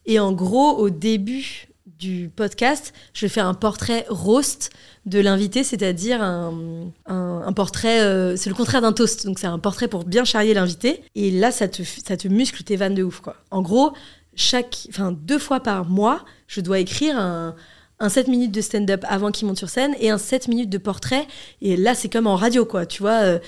Et 0.05 0.21
en 0.21 0.31
gros, 0.31 0.77
au 0.77 0.89
début 0.89 1.67
du 1.99 2.31
podcast, 2.35 2.93
je 3.15 3.27
faire 3.27 3.47
un 3.47 3.55
portrait 3.55 4.05
roast 4.09 4.71
de 5.07 5.19
l'invité, 5.19 5.65
c'est-à-dire 5.65 6.23
un, 6.23 6.91
un- 7.07 7.43
un 7.47 7.53
portrait, 7.53 8.01
euh, 8.01 8.37
c'est 8.37 8.51
le 8.51 8.55
contraire 8.57 8.83
d'un 8.83 8.93
toast, 8.93 9.25
donc 9.25 9.39
c'est 9.39 9.47
un 9.47 9.59
portrait 9.59 9.89
pour 9.89 10.05
bien 10.05 10.25
charrier 10.25 10.53
l'invité. 10.55 11.03
Et 11.15 11.31
là, 11.31 11.51
ça 11.51 11.69
te, 11.69 11.83
ça 11.83 12.17
te 12.17 12.29
muscle 12.29 12.63
tes 12.65 12.77
vannes 12.77 12.95
de 12.95 13.03
ouf, 13.03 13.21
quoi. 13.21 13.37
En 13.51 13.63
gros, 13.63 13.93
chaque, 14.35 14.87
enfin 14.91 15.13
deux 15.13 15.39
fois 15.39 15.61
par 15.61 15.87
mois, 15.87 16.25
je 16.49 16.61
dois 16.61 16.79
écrire 16.81 17.19
un, 17.19 17.55
un 17.99 18.09
7 18.09 18.29
minutes 18.29 18.53
de 18.53 18.61
stand-up 18.61 19.05
avant 19.09 19.31
qu'il 19.31 19.47
monte 19.47 19.57
sur 19.57 19.71
scène 19.71 19.95
et 20.01 20.11
un 20.11 20.19
7 20.19 20.49
minutes 20.49 20.69
de 20.69 20.79
portrait. 20.79 21.27
Et 21.63 21.77
là, 21.77 21.95
c'est 21.95 22.11
comme 22.11 22.27
en 22.27 22.37
radio, 22.37 22.67
quoi. 22.67 22.85
Tu 22.85 23.03
vois, 23.03 23.23
euh, 23.23 23.39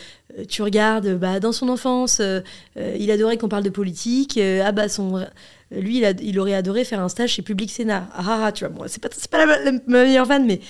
tu 0.48 0.62
regardes, 0.62 1.18
bah, 1.18 1.38
dans 1.38 1.52
son 1.52 1.68
enfance, 1.68 2.20
euh, 2.20 2.40
euh, 2.78 2.96
il 2.98 3.10
adorait 3.10 3.36
qu'on 3.36 3.48
parle 3.48 3.64
de 3.64 3.70
politique. 3.70 4.38
ah 4.38 4.72
bah, 4.72 4.88
son, 4.88 5.26
lui, 5.70 6.02
il, 6.22 6.40
aurait 6.40 6.54
adoré 6.54 6.84
faire 6.84 7.00
un 7.00 7.10
stage 7.10 7.30
chez 7.30 7.42
Public 7.42 7.70
Sénat. 7.70 8.08
Ah, 8.14 8.24
ah, 8.26 8.42
ah, 8.46 8.52
tu 8.52 8.64
vois, 8.64 8.72
bon, 8.72 8.84
c'est 8.86 9.02
pas, 9.02 9.10
pas 9.30 9.44
la, 9.44 9.70
la 9.70 9.72
meilleure 9.86 10.26
vanne, 10.26 10.46
mais 10.46 10.60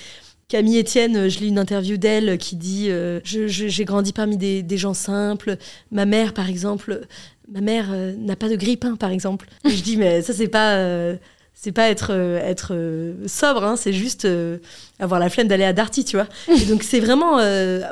Camille 0.48 0.80
Etienne, 0.80 1.28
je 1.28 1.38
lis 1.38 1.48
une 1.48 1.58
interview 1.58 1.98
d'elle 1.98 2.38
qui 2.38 2.56
dit 2.56 2.90
J'ai 3.22 3.84
grandi 3.84 4.12
parmi 4.12 4.36
des, 4.36 4.62
des 4.62 4.78
gens 4.78 4.94
simples. 4.94 5.56
Ma 5.92 6.06
mère, 6.06 6.34
par 6.34 6.48
exemple, 6.48 7.06
ma 7.52 7.60
mère 7.60 7.90
n'a 7.90 8.34
pas 8.34 8.48
de 8.48 8.56
grille-pain, 8.56 8.96
par 8.96 9.10
exemple. 9.10 9.46
Je 9.64 9.82
dis 9.82 9.96
Mais 9.98 10.22
ça, 10.22 10.32
c'est 10.32 10.48
pas. 10.48 11.14
C'est 11.60 11.72
pas 11.72 11.88
être, 11.88 12.12
euh, 12.12 12.38
être 12.38 12.68
euh, 12.72 13.26
sobre, 13.26 13.64
hein, 13.64 13.74
c'est 13.76 13.92
juste 13.92 14.26
euh, 14.26 14.58
avoir 15.00 15.18
la 15.18 15.28
flemme 15.28 15.48
d'aller 15.48 15.64
à 15.64 15.72
Darty, 15.72 16.04
tu 16.04 16.16
vois. 16.16 16.28
Et 16.48 16.64
donc 16.66 16.84
c'est 16.84 17.00
vraiment, 17.00 17.38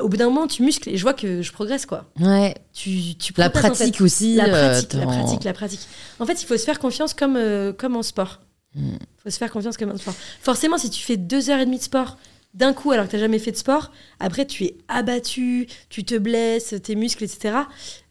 au 0.02 0.08
bout 0.08 0.16
d'un 0.16 0.26
moment, 0.26 0.46
tu 0.46 0.62
muscles 0.62 0.88
et 0.90 0.96
je 0.96 1.02
vois 1.02 1.14
que 1.14 1.42
je 1.42 1.50
progresse, 1.52 1.84
quoi. 1.84 2.04
Ouais. 2.20 2.54
Tu, 2.72 3.16
tu 3.16 3.32
La 3.36 3.50
progresses, 3.50 3.72
en 3.72 3.74
fait. 3.74 3.84
pratique 3.84 4.00
aussi. 4.00 4.36
La 4.36 4.48
pratique, 4.48 4.92
la 4.92 5.00
t'en- 5.00 5.06
pratique, 5.08 5.44
la 5.44 5.52
pratique. 5.52 5.80
En 6.20 6.26
fait, 6.26 6.40
il 6.40 6.46
faut 6.46 6.56
se 6.56 6.64
faire 6.64 6.78
confiance 6.78 7.12
comme, 7.12 7.38
comme 7.76 7.96
en 7.96 8.02
sport. 8.04 8.40
Il 8.76 8.82
Mm. 8.82 8.98
faut 9.24 9.30
se 9.30 9.38
faire 9.38 9.50
confiance 9.50 9.76
comme 9.76 9.90
en 9.90 9.96
sport. 9.96 10.14
Forcément, 10.42 10.78
si 10.78 10.88
tu 10.90 11.02
fais 11.02 11.16
deux 11.16 11.50
heures 11.50 11.58
et 11.60 11.64
demie 11.64 11.78
de 11.78 11.82
sport 11.82 12.18
d'un 12.54 12.72
coup 12.72 12.92
alors 12.92 13.06
que 13.06 13.10
tu 13.10 13.16
n'as 13.16 13.22
jamais 13.22 13.38
fait 13.38 13.52
de 13.52 13.56
sport, 13.56 13.90
après 14.20 14.46
tu 14.46 14.64
es 14.64 14.76
abattu, 14.88 15.66
tu 15.88 16.04
te 16.04 16.14
blesses, 16.14 16.74
tes 16.82 16.94
muscles, 16.94 17.24
etc. 17.24 17.54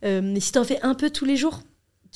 Mais 0.04 0.40
si 0.40 0.52
tu 0.52 0.60
en 0.60 0.64
fais 0.64 0.80
un 0.82 0.94
peu 0.96 1.10
tous 1.12 1.26
les 1.26 1.38
jours, 1.38 1.62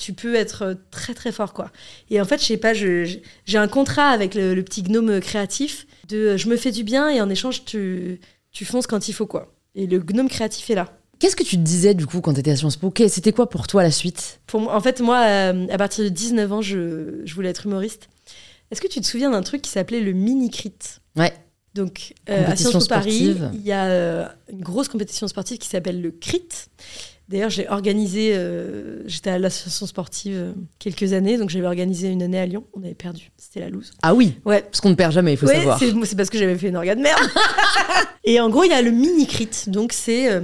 tu 0.00 0.14
peux 0.14 0.34
être 0.34 0.62
euh, 0.62 0.74
très 0.90 1.14
très 1.14 1.30
fort 1.30 1.52
quoi. 1.52 1.70
Et 2.08 2.20
en 2.20 2.24
fait, 2.24 2.40
je 2.40 2.46
sais 2.46 2.56
pas, 2.56 2.72
j'ai 2.72 3.22
un 3.54 3.68
contrat 3.68 4.08
avec 4.08 4.34
le, 4.34 4.54
le 4.54 4.62
petit 4.64 4.82
gnome 4.82 5.20
créatif 5.20 5.86
de 6.08 6.16
euh, 6.16 6.36
je 6.36 6.48
me 6.48 6.56
fais 6.56 6.72
du 6.72 6.82
bien 6.82 7.10
et 7.10 7.20
en 7.20 7.28
échange 7.28 7.64
tu, 7.64 8.18
tu 8.50 8.64
fonces 8.64 8.86
quand 8.86 9.08
il 9.08 9.12
faut 9.12 9.26
quoi. 9.26 9.52
Et 9.74 9.86
le 9.86 9.98
gnome 10.00 10.28
créatif 10.28 10.70
est 10.70 10.74
là. 10.74 10.96
Qu'est-ce 11.20 11.36
que 11.36 11.44
tu 11.44 11.56
te 11.56 11.62
disais 11.62 11.92
du 11.92 12.06
coup 12.06 12.22
quand 12.22 12.32
t'étais 12.32 12.50
à 12.50 12.56
Sciences 12.56 12.76
Po? 12.78 12.92
C'était 13.08 13.32
quoi 13.32 13.50
pour 13.50 13.66
toi 13.66 13.82
la 13.82 13.90
suite? 13.90 14.40
Pour 14.46 14.74
en 14.74 14.80
fait, 14.80 15.00
moi, 15.00 15.22
euh, 15.26 15.66
à 15.70 15.76
partir 15.76 16.02
de 16.02 16.08
19 16.08 16.52
ans, 16.52 16.62
je, 16.62 17.20
je 17.24 17.34
voulais 17.34 17.50
être 17.50 17.66
humoriste. 17.66 18.08
Est-ce 18.70 18.80
que 18.80 18.88
tu 18.88 19.00
te 19.02 19.06
souviens 19.06 19.30
d'un 19.30 19.42
truc 19.42 19.60
qui 19.60 19.70
s'appelait 19.70 20.00
le 20.00 20.12
mini-crit? 20.12 20.72
Ouais. 21.16 21.32
Donc, 21.74 22.14
euh, 22.30 22.46
à 22.46 22.56
Sciences 22.56 22.88
Po 22.88 22.94
Paris, 22.94 23.36
il 23.52 23.62
y 23.62 23.70
a 23.70 23.86
euh, 23.86 24.26
une 24.50 24.62
grosse 24.62 24.88
compétition 24.88 25.28
sportive 25.28 25.58
qui 25.58 25.68
s'appelle 25.68 26.00
le 26.00 26.10
crit. 26.10 26.48
D'ailleurs, 27.30 27.50
j'ai 27.50 27.68
organisé, 27.68 28.32
euh, 28.34 29.06
j'étais 29.06 29.30
à 29.30 29.38
l'association 29.38 29.86
sportive 29.86 30.34
euh, 30.34 30.52
quelques 30.80 31.12
années, 31.12 31.38
donc 31.38 31.48
j'avais 31.48 31.66
organisé 31.66 32.08
une 32.08 32.24
année 32.24 32.40
à 32.40 32.44
Lyon. 32.44 32.64
On 32.74 32.82
avait 32.82 32.94
perdu, 32.94 33.30
c'était 33.36 33.60
la 33.60 33.70
loose. 33.70 33.92
Ah 34.02 34.14
oui 34.14 34.34
Ouais. 34.44 34.62
Parce 34.62 34.80
qu'on 34.80 34.90
ne 34.90 34.96
perd 34.96 35.12
jamais, 35.12 35.34
il 35.34 35.36
faut 35.36 35.46
Ouais, 35.46 35.54
savoir. 35.58 35.78
c'est 35.78 36.16
parce 36.16 36.28
que 36.28 36.38
j'avais 36.38 36.58
fait 36.58 36.70
une 36.70 36.76
organe 36.76 36.98
de 36.98 37.04
merde. 37.04 37.20
et 38.24 38.40
en 38.40 38.50
gros, 38.50 38.64
il 38.64 38.70
y 38.70 38.74
a 38.74 38.82
le 38.82 38.90
mini 38.90 39.28
crit, 39.28 39.48
donc 39.68 39.92
c'est 39.92 40.28
euh, 40.28 40.40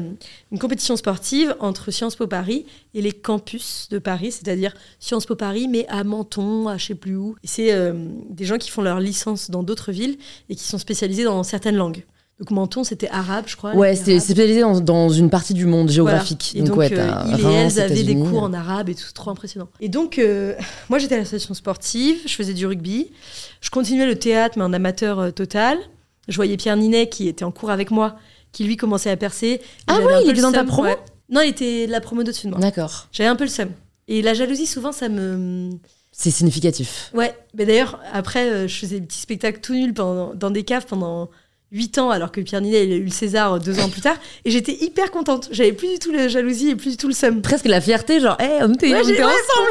une 0.53 0.61
compétition 0.61 0.95
sportive 0.95 1.57
entre 1.59 1.91
Sciences 1.91 2.15
Po 2.15 2.29
Paris 2.29 2.67
et 2.95 3.03
les 3.03 3.11
campus 3.11 3.89
de 3.91 3.99
Paris, 3.99 4.31
c'est-à-dire 4.31 4.73
Sciences 5.01 5.27
Po 5.27 5.35
Paris, 5.35 5.67
mais 5.67 5.87
à 5.89 6.05
Menton, 6.05 6.69
à 6.69 6.79
je 6.79 6.87
sais 6.87 6.95
plus 6.95 7.17
où. 7.17 7.35
C'est 7.43 7.73
euh, 7.73 7.95
des 8.31 8.45
gens 8.45 8.59
qui 8.59 8.71
font 8.71 8.83
leur 8.83 9.01
licence 9.01 9.51
dans 9.51 9.65
d'autres 9.65 9.91
villes 9.91 10.19
et 10.51 10.55
qui 10.55 10.63
sont 10.63 10.79
spécialisés 10.79 11.25
dans 11.25 11.43
certaines 11.43 11.77
langues. 11.77 12.05
Donc 12.39 12.51
Menton, 12.51 12.85
c'était 12.85 13.09
arabe, 13.09 13.45
je 13.47 13.57
crois. 13.57 13.75
Ouais, 13.75 13.89
Arabes. 13.99 14.21
spécialisé 14.21 14.61
dans, 14.61 14.81
dans 14.81 15.09
une 15.09 15.31
partie 15.31 15.55
du 15.55 15.65
monde 15.65 15.89
géographique. 15.89 16.53
Voilà. 16.53 16.67
Et 16.67 16.69
donc, 16.69 16.77
ouais, 16.77 16.93
euh, 16.93 17.23
il 17.29 17.41
et 17.41 17.53
elles 17.53 17.81
avaient 17.81 18.03
des 18.03 18.15
cours 18.15 18.43
en 18.43 18.53
arabe 18.53 18.91
et 18.91 18.95
tout, 18.95 19.11
trop 19.15 19.31
impressionnant. 19.31 19.69
Et 19.81 19.89
donc, 19.89 20.19
euh, 20.19 20.55
moi, 20.91 20.99
j'étais 20.99 21.15
à 21.15 21.19
l'association 21.19 21.55
sportive, 21.55 22.19
je 22.27 22.35
faisais 22.35 22.53
du 22.53 22.67
rugby, 22.67 23.11
je 23.63 23.71
continuais 23.71 24.07
le 24.07 24.19
théâtre, 24.19 24.59
mais 24.59 24.65
en 24.65 24.73
amateur 24.75 25.19
euh, 25.19 25.31
total. 25.31 25.79
Je 26.29 26.37
voyais 26.37 26.57
Pierre 26.57 26.77
Ninet, 26.77 27.09
qui 27.09 27.29
était 27.29 27.45
en 27.45 27.53
cours 27.53 27.71
avec 27.71 27.91
moi, 27.91 28.17
qui 28.53 28.65
lui 28.65 28.77
commençait 28.77 29.11
à 29.11 29.17
percer. 29.17 29.63
Ah 29.87 30.01
ouais, 30.01 30.25
il 30.25 30.31
était 30.31 30.43
dans 30.43 30.53
ta 30.53 30.65
promo 30.65 30.89
ouais. 30.89 30.99
Non, 31.31 31.41
il 31.41 31.51
était 31.51 31.87
de 31.87 31.93
la 31.93 32.01
promo 32.01 32.21
au-dessus 32.21 32.47
de 32.47 32.53
moi. 32.53 32.61
D'accord. 32.61 33.07
J'avais 33.13 33.29
un 33.29 33.37
peu 33.37 33.45
le 33.45 33.51
seum. 33.51 33.71
Et 34.09 34.23
la 34.23 34.35
jalousie, 34.35 34.67
souvent, 34.67 34.93
ça 34.93 35.09
me. 35.09 35.71
C'est 36.13 36.31
significatif. 36.31 37.11
Ouais, 37.15 37.37
mais 37.55 37.67
d'ailleurs, 37.67 38.01
après, 38.13 38.51
euh, 38.51 38.69
je 38.69 38.75
faisais 38.79 39.01
des 39.01 39.07
petits 39.07 39.21
spectacles 39.21 39.61
tout 39.61 39.75
nuls 39.75 39.93
pendant, 39.93 40.35
dans 40.35 40.51
des 40.51 40.63
caves 40.63 40.87
pendant 40.87 41.29
8 41.73 41.99
ans, 41.99 42.11
alors 42.11 42.31
que 42.33 42.41
Pierre 42.41 42.61
Ninet, 42.61 42.87
il 42.87 42.93
a 42.93 42.97
eu 42.97 43.03
le 43.05 43.11
César 43.11 43.55
euh, 43.55 43.59
deux 43.59 43.81
ans 43.81 43.89
plus 43.89 44.01
tard. 44.01 44.17
Et 44.45 44.51
j'étais 44.51 44.73
hyper 44.81 45.11
contente. 45.11 45.49
J'avais 45.51 45.73
plus 45.73 45.89
du 45.89 45.99
tout 45.99 46.13
la 46.13 46.29
jalousie 46.29 46.71
et 46.71 46.77
plus 46.77 46.91
du 46.91 46.97
tout 46.97 47.09
le 47.09 47.15
seum. 47.15 47.43
Presque 47.43 47.67
la 47.67 47.81
fierté, 47.81 48.21
genre, 48.21 48.37
hé, 48.41 48.63
on 48.63 48.73
était, 48.73 48.89
Ouais, 48.93 49.01
on 49.05 49.09
était 49.09 49.19
ouais, 49.19 49.25
ensemble. 49.25 49.69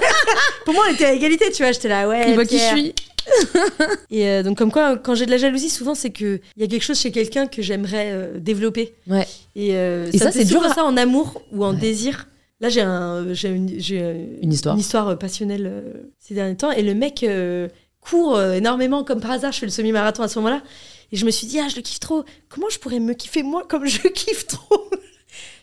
Pour 0.64 0.74
moi, 0.74 0.84
on 0.88 0.92
était 0.94 1.04
à 1.06 1.12
égalité, 1.12 1.50
tu 1.52 1.62
vois. 1.62 1.72
J'étais 1.72 1.88
là, 1.88 2.08
ouais. 2.08 2.28
Il 2.28 2.34
voit 2.34 2.44
qui 2.46 2.58
je 2.58 2.64
suis. 2.64 2.94
Et 4.10 4.28
euh, 4.28 4.42
donc, 4.42 4.58
comme 4.58 4.70
quoi, 4.70 4.96
quand 4.96 5.14
j'ai 5.14 5.26
de 5.26 5.30
la 5.30 5.38
jalousie, 5.38 5.70
souvent, 5.70 5.94
c'est 5.94 6.10
qu'il 6.10 6.40
y 6.56 6.62
a 6.64 6.66
quelque 6.66 6.82
chose 6.82 6.98
chez 6.98 7.10
quelqu'un 7.10 7.46
que 7.46 7.62
j'aimerais 7.62 8.10
euh, 8.12 8.38
développer. 8.38 8.94
Ouais. 9.06 9.26
Et, 9.56 9.76
euh, 9.76 10.10
Et 10.12 10.18
ça, 10.18 10.30
c'est 10.32 10.44
dur 10.44 10.62
à- 10.64 10.74
ça 10.74 10.84
en 10.84 10.96
amour 10.96 11.42
ou 11.52 11.64
en 11.64 11.72
Ouais. 11.72 11.80
désir. 11.80 12.26
Là, 12.60 12.68
j'ai 12.68 12.82
un, 12.82 13.32
j'ai 13.32 13.48
une, 13.48 13.68
Une 14.42 14.52
histoire. 14.52 14.74
Une 14.74 14.80
histoire 14.80 15.18
passionnelle 15.18 15.82
ces 16.18 16.34
derniers 16.34 16.56
temps. 16.56 16.70
Et 16.70 16.82
le 16.82 16.94
mec 16.94 17.24
court 18.00 18.40
énormément, 18.40 19.04
comme 19.04 19.20
par 19.20 19.32
hasard. 19.32 19.52
Je 19.52 19.58
fais 19.60 19.66
le 19.66 19.72
semi-marathon 19.72 20.22
à 20.22 20.28
ce 20.28 20.38
moment-là. 20.38 20.62
Et 21.12 21.16
je 21.16 21.24
me 21.26 21.30
suis 21.30 21.46
dit, 21.46 21.58
ah, 21.60 21.68
je 21.68 21.76
le 21.76 21.82
kiffe 21.82 22.00
trop. 22.00 22.24
Comment 22.48 22.68
je 22.70 22.78
pourrais 22.78 23.00
me 23.00 23.14
kiffer 23.14 23.42
moi 23.42 23.64
comme 23.68 23.86
je 23.86 23.98
kiffe 24.08 24.46
trop? 24.46 24.90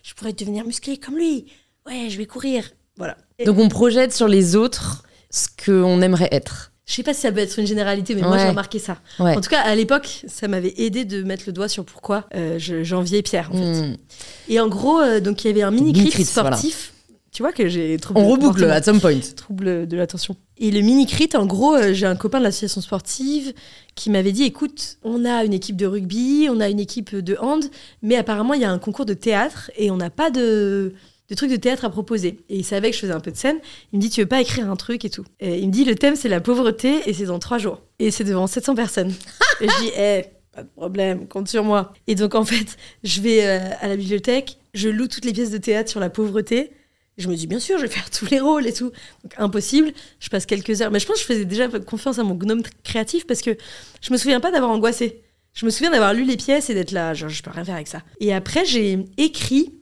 Je 0.04 0.14
pourrais 0.14 0.34
devenir 0.34 0.66
musclé 0.66 0.98
comme 0.98 1.16
lui. 1.18 1.46
Ouais, 1.86 2.08
je 2.10 2.18
vais 2.18 2.26
courir. 2.26 2.70
Voilà. 2.98 3.18
Donc 3.46 3.58
on 3.58 3.68
projette 3.70 4.14
sur 4.14 4.28
les 4.28 4.56
autres 4.56 5.04
ce 5.30 5.48
qu'on 5.66 6.02
aimerait 6.02 6.30
être. 6.32 6.72
je 6.86 6.94
sais 6.94 7.04
pas 7.04 7.14
si 7.14 7.22
ça 7.22 7.32
peut 7.32 7.40
être 7.40 7.58
une 7.58 7.66
généralité, 7.66 8.14
mais 8.16 8.22
moi, 8.22 8.38
j'ai 8.38 8.50
remarqué 8.50 8.80
ça. 8.80 8.98
Ouais. 9.20 9.36
En 9.36 9.42
tout 9.42 9.50
cas, 9.50 9.62
à 9.62 9.74
l'époque, 9.76 10.24
ça 10.28 10.48
m'avait 10.50 10.74
aidé 10.78 11.06
de 11.06 11.24
mettre 11.24 11.44
le 11.48 11.54
doigt 11.54 11.70
sur 11.70 11.86
pourquoi 11.86 12.28
euh, 12.36 12.60
je- 12.60 12.84
j'enviais 12.84 13.22
Pierre, 13.22 13.50
en 13.52 13.56
fait. 13.56 13.82
Hmm. 13.88 13.96
Et 14.50 14.60
en 14.60 14.68
gros, 14.68 15.00
euh, 15.00 15.20
donc 15.22 15.44
il 15.44 15.48
y 15.48 15.50
avait 15.52 15.62
un 15.62 15.72
mini 15.72 15.94
crit 16.10 16.24
voilà. 16.34 16.58
Tu 17.32 17.44
vois 17.44 17.54
que 17.54 17.70
j'ai 17.70 17.98
trouble 17.98 18.20
On 18.20 18.30
reboucle 18.30 18.66
at 18.66 18.84
some 18.84 19.00
point. 19.00 19.20
trouble 19.36 19.88
de 19.88 19.98
l'attention. 19.98 20.36
Et 20.58 20.70
le 20.70 20.82
mini 20.82 21.06
crit, 21.06 21.30
en 21.34 21.46
gros, 21.46 21.76
euh, 21.76 21.94
j'ai 21.94 22.06
un 22.06 22.18
copain 22.18 22.40
de 22.40 22.44
l'association 22.44 22.82
sportive 22.82 23.54
qui 23.96 24.10
m'avait 24.10 24.34
dit 24.34 24.44
écoute, 24.44 24.98
on 25.04 25.24
a 25.24 25.46
une 25.46 25.54
équipe 25.54 25.78
de 25.78 25.86
rugby, 25.86 26.48
on 26.50 26.60
a 26.60 26.68
une 26.68 26.80
équipe 26.80 27.16
de 27.16 27.38
hand, 27.40 27.64
mais 28.02 28.18
apparemment 28.18 28.54
il 28.54 28.62
y 28.62 28.66
a 28.66 28.72
un 28.72 28.80
concours 28.80 29.06
de 29.06 29.14
théâtre 29.14 29.72
et 29.78 29.92
on 29.92 29.98
n'a 29.98 30.10
pas 30.10 30.30
de 30.30 30.94
de 31.32 31.36
trucs 31.36 31.50
de 31.50 31.56
théâtre 31.56 31.86
à 31.86 31.90
proposer. 31.90 32.40
Et 32.50 32.58
il 32.58 32.66
savait 32.66 32.90
que 32.90 32.96
je 32.96 33.02
faisais 33.02 33.14
un 33.14 33.22
peu 33.22 33.32
de 33.32 33.38
scène. 33.38 33.58
Il 33.94 33.98
me 33.98 34.02
dit, 34.02 34.10
tu 34.10 34.20
veux 34.20 34.28
pas 34.28 34.42
écrire 34.42 34.70
un 34.70 34.76
truc 34.76 35.06
et 35.06 35.10
tout. 35.10 35.24
Et 35.40 35.60
il 35.60 35.68
me 35.68 35.72
dit, 35.72 35.86
le 35.86 35.96
thème, 35.96 36.18
c'est 36.18 36.28
la 36.28 36.42
pauvreté 36.42 37.10
et 37.10 37.14
c'est 37.14 37.26
dans 37.26 37.40
trois 37.40 37.58
jours. 37.58 37.82
Et 38.00 38.12
c'est 38.12 38.26
devant 38.26 38.48
700 38.48 38.76
personnes. 38.76 39.14
et 39.62 39.68
je 39.70 39.82
dis, 39.82 39.92
eh, 39.98 40.26
pas 40.54 40.64
de 40.64 40.68
problème, 40.76 41.28
compte 41.30 41.48
sur 41.48 41.64
moi. 41.64 41.94
Et 42.08 42.16
donc, 42.16 42.36
en 42.36 42.44
fait, 42.44 42.76
je 43.06 43.22
vais 43.22 43.48
euh, 43.48 43.60
à 43.80 43.88
la 43.88 43.96
bibliothèque, 43.96 44.58
je 44.74 44.90
loue 44.90 45.08
toutes 45.08 45.24
les 45.24 45.32
pièces 45.32 45.52
de 45.52 45.58
théâtre 45.58 45.90
sur 45.90 46.02
la 46.02 46.10
pauvreté. 46.10 46.74
Je 47.18 47.28
me 47.28 47.36
dis, 47.36 47.48
bien 47.48 47.60
sûr, 47.60 47.78
je 47.78 47.84
vais 47.84 47.90
faire 47.90 48.10
tous 48.10 48.30
les 48.30 48.40
rôles 48.40 48.66
et 48.68 48.74
tout. 48.74 48.92
Donc, 49.24 49.34
impossible. 49.38 49.92
Je 50.20 50.30
passe 50.30 50.46
quelques 50.46 50.82
heures. 50.82 50.92
Mais 50.92 51.00
je 51.00 51.06
pense 51.06 51.18
que 51.18 51.22
je 51.22 51.28
faisais 51.28 51.46
déjà 51.46 51.68
confiance 51.68 52.20
à 52.20 52.24
mon 52.24 52.36
gnome 52.36 52.64
créatif 52.84 53.28
parce 53.28 53.42
que 53.42 53.58
je 54.02 54.14
me 54.14 54.18
souviens 54.18 54.40
pas 54.40 54.52
d'avoir 54.52 54.72
angoissé. 54.72 55.22
Je 55.54 55.66
me 55.66 55.72
souviens 55.72 55.92
d'avoir 55.92 56.14
lu 56.14 56.24
les 56.24 56.38
pièces 56.38 56.70
et 56.70 56.74
d'être 56.74 56.92
là, 56.92 57.14
genre, 57.14 57.30
je 57.30 57.44
peux 57.44 57.52
rien 57.52 57.66
faire 57.66 57.76
avec 57.76 57.88
ça. 57.88 58.02
Et 58.20 58.34
après, 58.34 58.66
j'ai 58.66 59.06
écrit 59.18 59.74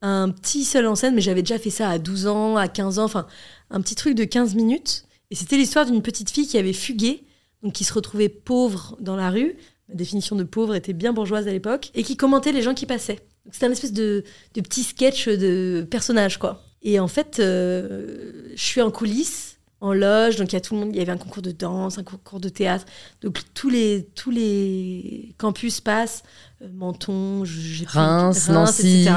un 0.00 0.30
petit 0.30 0.64
seul 0.64 0.86
en 0.86 0.94
scène, 0.94 1.14
mais 1.14 1.20
j'avais 1.20 1.42
déjà 1.42 1.58
fait 1.58 1.70
ça 1.70 1.90
à 1.90 1.98
12 1.98 2.26
ans, 2.26 2.56
à 2.56 2.68
15 2.68 2.98
ans, 2.98 3.04
enfin, 3.04 3.26
un 3.70 3.80
petit 3.80 3.94
truc 3.94 4.14
de 4.14 4.24
15 4.24 4.54
minutes. 4.54 5.04
Et 5.30 5.34
c'était 5.34 5.56
l'histoire 5.56 5.84
d'une 5.84 6.02
petite 6.02 6.30
fille 6.30 6.46
qui 6.46 6.56
avait 6.56 6.72
fugué, 6.72 7.24
donc 7.62 7.74
qui 7.74 7.84
se 7.84 7.92
retrouvait 7.92 8.30
pauvre 8.30 8.96
dans 9.00 9.16
la 9.16 9.30
rue. 9.30 9.56
Ma 9.88 9.96
définition 9.96 10.36
de 10.36 10.44
pauvre 10.44 10.74
était 10.74 10.92
bien 10.94 11.12
bourgeoise 11.12 11.46
à 11.46 11.52
l'époque, 11.52 11.90
et 11.94 12.02
qui 12.02 12.16
commentait 12.16 12.52
les 12.52 12.62
gens 12.62 12.74
qui 12.74 12.86
passaient. 12.86 13.20
C'était 13.50 13.66
un 13.66 13.72
espèce 13.72 13.92
de, 13.92 14.24
de 14.54 14.60
petit 14.60 14.82
sketch 14.82 15.28
de 15.28 15.86
personnage, 15.90 16.38
quoi. 16.38 16.62
Et 16.82 17.00
en 17.00 17.08
fait, 17.08 17.38
euh, 17.40 18.32
je 18.54 18.62
suis 18.62 18.80
en 18.80 18.90
coulisses, 18.90 19.56
en 19.80 19.92
loge, 19.92 20.36
donc 20.36 20.52
il 20.52 20.54
y 20.54 20.56
a 20.56 20.60
tout 20.60 20.74
le 20.74 20.80
monde, 20.80 20.90
il 20.92 20.98
y 20.98 21.00
avait 21.00 21.12
un 21.12 21.16
concours 21.18 21.42
de 21.42 21.52
danse, 21.52 21.98
un 21.98 22.02
concours 22.04 22.40
de 22.40 22.48
théâtre, 22.48 22.84
donc 23.22 23.38
tous 23.54 23.68
les, 23.70 24.08
tous 24.14 24.30
les 24.30 25.34
campus 25.38 25.80
passent, 25.80 26.22
euh, 26.62 26.68
Menton, 26.74 27.42
plus- 27.44 27.84
Reims, 27.86 28.48
Nancy. 28.48 29.02
etc. 29.02 29.14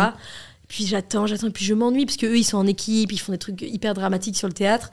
Puis 0.67 0.85
j'attends, 0.85 1.25
j'attends, 1.27 1.47
et 1.47 1.51
puis 1.51 1.65
je 1.65 1.73
m'ennuie, 1.73 2.05
parce 2.05 2.17
qu'eux, 2.17 2.37
ils 2.37 2.43
sont 2.43 2.57
en 2.57 2.67
équipe, 2.67 3.11
ils 3.11 3.17
font 3.19 3.31
des 3.31 3.37
trucs 3.37 3.61
hyper 3.61 3.93
dramatiques 3.93 4.37
sur 4.37 4.47
le 4.47 4.53
théâtre, 4.53 4.91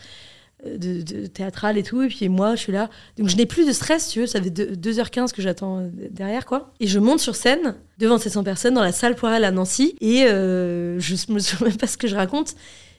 de, 0.65 1.03
de 1.03 1.27
théâtral 1.27 1.79
et 1.79 1.83
tout, 1.83 2.03
et 2.03 2.09
puis 2.09 2.29
moi, 2.29 2.55
je 2.57 2.61
suis 2.61 2.73
là. 2.73 2.91
Donc 3.17 3.29
je 3.29 3.37
n'ai 3.37 3.47
plus 3.47 3.67
de 3.67 3.73
stress, 3.73 4.09
tu 4.09 4.21
veux, 4.21 4.27
ça 4.27 4.43
fait 4.43 4.51
deux- 4.51 4.75
2h15 4.75 5.33
que 5.33 5.41
j'attends 5.43 5.79
euh, 5.81 5.89
derrière, 6.11 6.47
quoi. 6.47 6.73
Et 6.81 6.87
je 6.87 6.99
monte 6.99 7.21
sur 7.21 7.37
scène, 7.37 7.77
devant 7.99 8.19
700 8.19 8.43
personnes, 8.45 8.75
dans 8.75 8.83
la 8.83 8.93
salle 8.93 9.15
Poirel 9.15 9.45
à 9.45 9.51
Nancy, 9.51 9.95
et 10.01 10.25
euh, 10.25 10.99
je 11.01 11.15
me 11.33 11.39
souviens 11.39 11.69
même 11.69 11.77
pas 11.77 11.87
ce 11.87 11.97
que 11.97 12.09
je 12.09 12.17
raconte, 12.17 12.55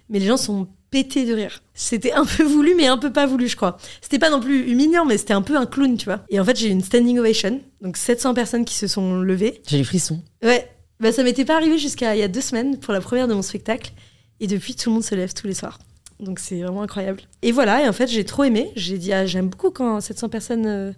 mais 0.10 0.20
les 0.20 0.26
gens 0.26 0.38
sont 0.38 0.68
pétés 0.92 1.26
de 1.26 1.34
rire. 1.36 1.62
C'était 1.76 2.14
un 2.14 2.26
peu 2.26 2.44
voulu, 2.44 2.74
mais 2.76 2.88
un 2.88 2.98
peu 2.98 3.12
pas 3.14 3.28
voulu, 3.28 3.48
je 3.48 3.56
crois. 3.56 3.78
C'était 4.02 4.18
pas 4.20 4.32
non 4.32 4.40
plus 4.40 4.72
humiliant, 4.72 5.06
mais 5.06 5.18
c'était 5.18 5.34
un 5.34 5.42
peu 5.44 5.56
un 5.56 5.66
clown, 5.68 5.98
tu 5.98 6.06
vois. 6.06 6.26
Et 6.30 6.40
en 6.40 6.46
fait, 6.46 6.58
j'ai 6.58 6.68
eu 6.68 6.72
une 6.72 6.82
standing 6.82 7.20
ovation, 7.20 7.62
donc 7.82 7.96
700 7.98 8.34
personnes 8.34 8.66
qui 8.66 8.74
se 8.76 8.88
sont 8.88 9.20
levées. 9.22 9.62
J'ai 9.68 9.78
les 9.78 9.84
frissons. 9.84 10.22
Ouais, 10.44 10.68
bah, 11.00 11.12
ça 11.12 11.22
m'était 11.24 11.46
pas 11.46 11.56
arrivé 11.58 11.78
jusqu'à 11.78 12.16
il 12.16 12.20
y 12.20 12.24
a 12.24 12.28
deux 12.28 12.42
semaines 12.42 12.80
pour 12.80 12.94
la 12.94 13.02
première 13.02 13.28
de 13.28 13.34
mon 13.36 13.44
spectacle. 13.44 13.92
Et 14.40 14.48
depuis, 14.48 14.74
tout 14.74 14.90
le 14.90 14.94
monde 14.96 15.04
se 15.04 15.14
lève 15.14 15.34
tous 15.34 15.46
les 15.46 15.54
soirs. 15.54 15.78
Donc 16.20 16.40
c'est 16.40 16.62
vraiment 16.62 16.82
incroyable. 16.82 17.22
Et 17.42 17.52
voilà, 17.52 17.84
et 17.84 17.88
en 17.88 17.94
fait, 17.94 18.08
j'ai 18.08 18.26
trop 18.26 18.44
aimé. 18.44 18.72
J'ai 18.76 18.98
dit, 18.98 19.14
ah, 19.14 19.26
j'aime 19.26 19.50
beaucoup 19.50 19.72
quand 19.72 20.02
700 20.02 20.30
personnes 20.30 20.66
euh, 20.66 20.92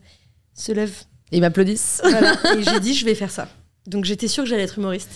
se 0.54 0.72
lèvent. 0.72 1.04
Et 1.32 1.38
ils 1.38 1.42
m'applaudissent. 1.42 2.02
Voilà. 2.04 2.34
et 2.58 2.64
j'ai 2.64 2.80
dit, 2.80 2.94
je 2.94 3.06
vais 3.06 3.16
faire 3.16 3.32
ça. 3.32 3.48
Donc 3.88 4.06
j'étais 4.06 4.28
sûre 4.28 4.44
que 4.44 4.50
j'allais 4.50 4.64
être 4.64 4.78
humoriste. 4.78 5.12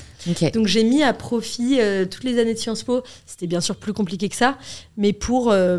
Donc 0.51 0.67
j'ai 0.67 0.83
mis 0.83 1.03
à 1.03 1.13
profit 1.13 1.77
euh, 1.79 2.05
toutes 2.05 2.23
les 2.23 2.39
années 2.39 2.53
de 2.53 2.59
Sciences 2.59 2.83
Po. 2.83 3.01
C'était 3.25 3.47
bien 3.47 3.61
sûr 3.61 3.75
plus 3.75 3.93
compliqué 3.93 4.29
que 4.29 4.35
ça, 4.35 4.57
mais 4.97 5.13
pour, 5.13 5.51
euh, 5.51 5.77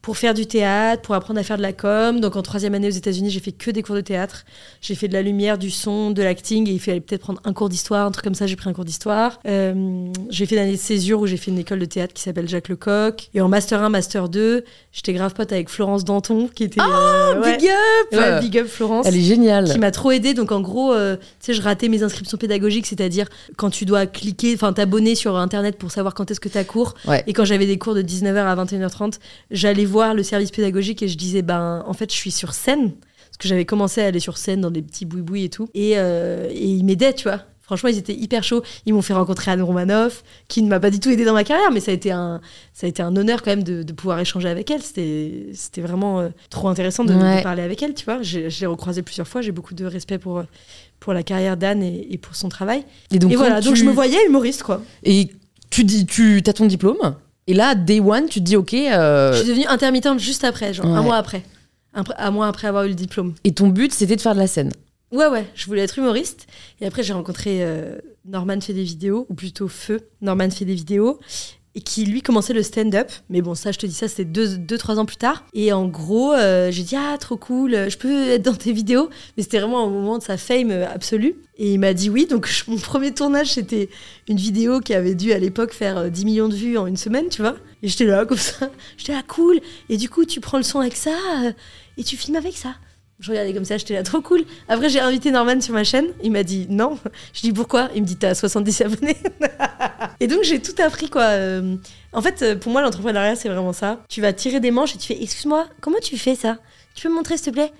pour 0.00 0.16
faire 0.16 0.34
du 0.34 0.46
théâtre, 0.46 1.02
pour 1.02 1.14
apprendre 1.14 1.38
à 1.38 1.42
faire 1.42 1.56
de 1.58 1.62
la 1.62 1.72
com. 1.72 2.20
Donc 2.20 2.36
en 2.36 2.42
troisième 2.42 2.74
année 2.74 2.88
aux 2.88 2.92
États-Unis, 2.92 3.30
j'ai 3.30 3.40
fait 3.40 3.52
que 3.52 3.70
des 3.70 3.82
cours 3.82 3.94
de 3.94 4.00
théâtre. 4.00 4.44
J'ai 4.80 4.94
fait 4.94 5.08
de 5.08 5.12
la 5.12 5.22
lumière, 5.22 5.58
du 5.58 5.70
son, 5.70 6.10
de 6.10 6.22
l'acting, 6.22 6.68
et 6.68 6.72
il 6.72 6.80
fallait 6.80 7.00
peut-être 7.00 7.22
prendre 7.22 7.40
un 7.44 7.52
cours 7.52 7.68
d'histoire, 7.68 8.06
un 8.06 8.10
truc 8.10 8.24
comme 8.24 8.34
ça. 8.34 8.46
J'ai 8.46 8.56
pris 8.56 8.68
un 8.70 8.72
cours 8.72 8.84
d'histoire. 8.84 9.38
Euh, 9.46 10.06
j'ai 10.30 10.46
fait 10.46 10.56
l'année 10.56 10.72
de 10.72 10.76
césure 10.76 11.20
où 11.20 11.26
j'ai 11.26 11.36
fait 11.36 11.50
une 11.50 11.58
école 11.58 11.78
de 11.78 11.84
théâtre 11.84 12.14
qui 12.14 12.22
s'appelle 12.22 12.48
Jacques 12.48 12.68
Lecoq. 12.68 13.28
Et 13.34 13.40
en 13.40 13.48
master 13.48 13.82
1, 13.82 13.88
master 13.90 14.28
2, 14.28 14.64
j'étais 14.92 15.12
grave 15.12 15.34
pote 15.34 15.52
avec 15.52 15.68
Florence 15.68 16.04
Danton, 16.04 16.48
qui 16.54 16.64
était. 16.64 16.80
ouais. 16.80 17.56
Big 17.58 17.68
up 17.68 18.18
Ouais, 18.18 18.40
big 18.40 18.58
up 18.58 18.66
Florence 18.66 19.06
Elle 19.06 19.16
est 19.16 19.20
géniale. 19.22 19.70
qui 19.70 19.78
m'a 19.78 19.90
trop 19.90 20.10
aidé. 20.10 20.34
Donc 20.34 20.52
en 20.52 20.60
gros, 20.60 20.94
tu 20.94 21.18
sais, 21.40 21.52
je 21.54 21.62
ratais 21.62 21.88
mes 21.88 22.02
inscriptions 22.02 22.38
pédagogiques, 22.38 22.86
c'est-à-dire 22.86 23.28
quand 23.56 23.70
tu 23.70 23.84
dois 23.84 24.06
cliquer, 24.06 24.54
enfin 24.54 24.72
t'abonner 24.72 25.14
sur 25.14 25.36
internet 25.36 25.78
pour 25.78 25.90
savoir 25.90 26.14
quand 26.14 26.30
est-ce 26.30 26.40
que 26.40 26.48
t'as 26.48 26.64
cours. 26.64 26.94
Ouais. 27.06 27.22
Et 27.26 27.32
quand 27.32 27.44
j'avais 27.44 27.66
des 27.66 27.78
cours 27.78 27.94
de 27.94 28.02
19h 28.02 28.38
à 28.38 28.64
21h30, 28.64 29.18
j'allais 29.50 29.84
voir 29.84 30.14
le 30.14 30.22
service 30.22 30.50
pédagogique 30.50 31.02
et 31.02 31.08
je 31.08 31.16
disais, 31.16 31.42
ben 31.42 31.82
en 31.86 31.92
fait, 31.92 32.10
je 32.10 32.16
suis 32.16 32.30
sur 32.30 32.54
scène. 32.54 32.92
Parce 32.92 33.38
que 33.38 33.48
j'avais 33.48 33.64
commencé 33.64 34.02
à 34.02 34.06
aller 34.06 34.20
sur 34.20 34.36
scène 34.36 34.60
dans 34.60 34.70
des 34.70 34.82
petits 34.82 35.06
boui-boui 35.06 35.44
et 35.44 35.48
tout. 35.48 35.68
Et, 35.72 35.94
euh, 35.96 36.48
et 36.50 36.66
ils 36.66 36.84
m'aidaient, 36.84 37.14
tu 37.14 37.28
vois. 37.28 37.40
Franchement, 37.62 37.88
ils 37.88 37.96
étaient 37.96 38.14
hyper 38.14 38.42
chauds. 38.44 38.62
Ils 38.86 38.92
m'ont 38.92 39.02
fait 39.02 39.12
rencontrer 39.14 39.50
Anne 39.52 39.62
Romanoff, 39.62 40.24
qui 40.48 40.62
ne 40.62 40.68
m'a 40.68 40.80
pas 40.80 40.90
du 40.90 41.00
tout 41.00 41.10
aidé 41.10 41.24
dans 41.24 41.32
ma 41.32 41.44
carrière, 41.44 41.70
mais 41.72 41.80
ça 41.80 41.90
a 41.92 41.94
été 41.94 42.10
un, 42.10 42.40
ça 42.74 42.86
a 42.86 42.88
été 42.88 43.02
un 43.02 43.16
honneur 43.16 43.42
quand 43.42 43.50
même 43.52 43.62
de, 43.62 43.82
de 43.82 43.92
pouvoir 43.92 44.18
échanger 44.18 44.48
avec 44.48 44.70
elle. 44.70 44.82
C'était, 44.82 45.46
c'était 45.54 45.80
vraiment 45.80 46.20
euh, 46.20 46.28
trop 46.50 46.68
intéressant 46.68 47.04
de, 47.04 47.12
parler 47.42 47.62
avec 47.62 47.82
elle, 47.82 47.94
tu 47.94 48.04
vois. 48.04 48.20
J'ai, 48.20 48.50
je 48.50 48.60
l'ai 48.60 48.66
recroisée 48.66 49.02
plusieurs 49.02 49.28
fois. 49.28 49.40
J'ai 49.42 49.52
beaucoup 49.52 49.74
de 49.74 49.84
respect 49.86 50.18
pour, 50.18 50.42
pour 51.00 51.12
la 51.14 51.22
carrière 51.22 51.56
d'Anne 51.56 51.82
et, 51.82 52.08
et 52.10 52.18
pour 52.18 52.34
son 52.34 52.48
travail. 52.48 52.84
Et 53.12 53.18
donc, 53.18 53.32
et 53.32 53.36
voilà, 53.36 53.60
donc 53.60 53.76
je 53.76 53.84
me 53.84 53.92
voyais 53.92 54.18
humoriste, 54.26 54.64
quoi. 54.64 54.82
Et 55.04 55.28
tu 55.70 55.84
dis, 55.84 56.04
tu 56.04 56.42
as 56.46 56.52
ton 56.52 56.66
diplôme. 56.66 57.14
Et 57.46 57.54
là, 57.54 57.74
day 57.74 58.00
one, 58.00 58.26
tu 58.28 58.40
te 58.40 58.44
dis, 58.44 58.56
ok. 58.56 58.74
euh, 58.74 59.32
Je 59.32 59.38
suis 59.38 59.48
devenue 59.48 59.66
intermittente 59.66 60.18
juste 60.20 60.44
après, 60.44 60.74
genre 60.74 60.86
un 60.86 61.02
mois 61.02 61.16
après. 61.16 61.42
Un, 61.94 62.02
pr- 62.02 62.14
un 62.18 62.30
mois 62.30 62.46
après 62.48 62.68
avoir 62.68 62.84
eu 62.84 62.88
le 62.88 62.94
diplôme. 62.94 63.34
Et 63.44 63.52
ton 63.52 63.68
but, 63.68 63.92
c'était 63.92 64.16
de 64.16 64.20
faire 64.20 64.34
de 64.34 64.40
la 64.40 64.46
scène. 64.46 64.72
Ouais, 65.12 65.26
ouais, 65.26 65.46
je 65.54 65.66
voulais 65.66 65.82
être 65.82 65.98
humoriste. 65.98 66.46
Et 66.80 66.86
après, 66.86 67.02
j'ai 67.02 67.12
rencontré 67.12 67.58
euh, 67.62 67.98
Norman 68.24 68.58
fait 68.62 68.72
des 68.72 68.82
vidéos, 68.82 69.26
ou 69.28 69.34
plutôt 69.34 69.68
Feu. 69.68 70.00
Norman 70.22 70.50
fait 70.50 70.64
des 70.64 70.74
vidéos. 70.74 71.20
Et 71.74 71.80
qui, 71.80 72.04
lui, 72.04 72.22
commençait 72.22 72.54
le 72.54 72.62
stand-up. 72.62 73.10
Mais 73.28 73.42
bon, 73.42 73.54
ça, 73.54 73.72
je 73.72 73.78
te 73.78 73.86
dis 73.86 73.94
ça, 73.94 74.08
c'était 74.08 74.24
deux, 74.24 74.56
deux, 74.56 74.78
trois 74.78 74.98
ans 74.98 75.04
plus 75.04 75.16
tard. 75.16 75.44
Et 75.52 75.72
en 75.72 75.86
gros, 75.86 76.32
euh, 76.32 76.70
j'ai 76.70 76.82
dit, 76.82 76.96
ah, 76.96 77.16
trop 77.18 77.36
cool, 77.36 77.90
je 77.90 77.96
peux 77.96 78.28
être 78.30 78.42
dans 78.42 78.54
tes 78.54 78.72
vidéos. 78.72 79.10
Mais 79.36 79.42
c'était 79.42 79.58
vraiment 79.58 79.86
un 79.86 79.90
moment 79.90 80.16
de 80.16 80.22
sa 80.22 80.38
fame 80.38 80.70
absolue. 80.70 81.36
Et 81.58 81.74
il 81.74 81.78
m'a 81.78 81.92
dit 81.92 82.08
oui. 82.08 82.26
Donc, 82.26 82.48
mon 82.68 82.78
premier 82.78 83.12
tournage, 83.12 83.52
c'était 83.52 83.90
une 84.28 84.38
vidéo 84.38 84.80
qui 84.80 84.94
avait 84.94 85.14
dû, 85.14 85.32
à 85.32 85.38
l'époque, 85.38 85.72
faire 85.74 86.10
10 86.10 86.24
millions 86.24 86.48
de 86.48 86.54
vues 86.54 86.78
en 86.78 86.86
une 86.86 86.96
semaine, 86.96 87.28
tu 87.28 87.42
vois. 87.42 87.56
Et 87.82 87.88
j'étais 87.88 88.06
là, 88.06 88.24
comme 88.24 88.38
ça. 88.38 88.70
J'étais 88.96 89.12
là, 89.12 89.22
cool. 89.26 89.60
Et 89.90 89.98
du 89.98 90.08
coup, 90.08 90.24
tu 90.24 90.40
prends 90.40 90.58
le 90.58 90.64
son 90.64 90.80
avec 90.80 90.96
ça, 90.96 91.16
euh, 91.44 91.52
et 91.98 92.04
tu 92.04 92.16
filmes 92.16 92.36
avec 92.36 92.56
ça. 92.56 92.74
Je 93.22 93.30
regardais 93.30 93.54
comme 93.54 93.64
ça, 93.64 93.78
j'étais 93.78 93.94
là, 93.94 94.02
trop 94.02 94.20
cool. 94.20 94.42
Après, 94.68 94.88
j'ai 94.88 94.98
invité 94.98 95.30
Norman 95.30 95.60
sur 95.60 95.72
ma 95.72 95.84
chaîne. 95.84 96.06
Il 96.24 96.32
m'a 96.32 96.42
dit 96.42 96.66
non. 96.68 96.98
Je 97.32 97.40
dis 97.42 97.52
pourquoi? 97.52 97.88
Il 97.94 98.02
me 98.02 98.06
dit 98.06 98.16
t'as 98.16 98.34
70 98.34 98.80
abonnés. 98.80 99.16
et 100.20 100.26
donc, 100.26 100.42
j'ai 100.42 100.60
tout 100.60 100.74
appris, 100.82 101.08
quoi. 101.08 101.22
Euh, 101.22 101.76
en 102.12 102.20
fait, 102.20 102.42
euh, 102.42 102.56
pour 102.56 102.72
moi, 102.72 102.82
l'entrepreneuriat, 102.82 103.36
c'est 103.36 103.48
vraiment 103.48 103.72
ça. 103.72 104.02
Tu 104.08 104.20
vas 104.20 104.32
tirer 104.32 104.58
des 104.58 104.72
manches 104.72 104.96
et 104.96 104.98
tu 104.98 105.06
fais 105.06 105.22
Excuse-moi, 105.22 105.68
comment 105.80 105.98
tu 106.02 106.18
fais 106.18 106.34
ça? 106.34 106.58
Tu 106.96 107.04
peux 107.04 107.10
me 107.10 107.14
montrer, 107.14 107.36
s'il 107.36 107.46
te 107.46 107.50
plaît? 107.52 107.72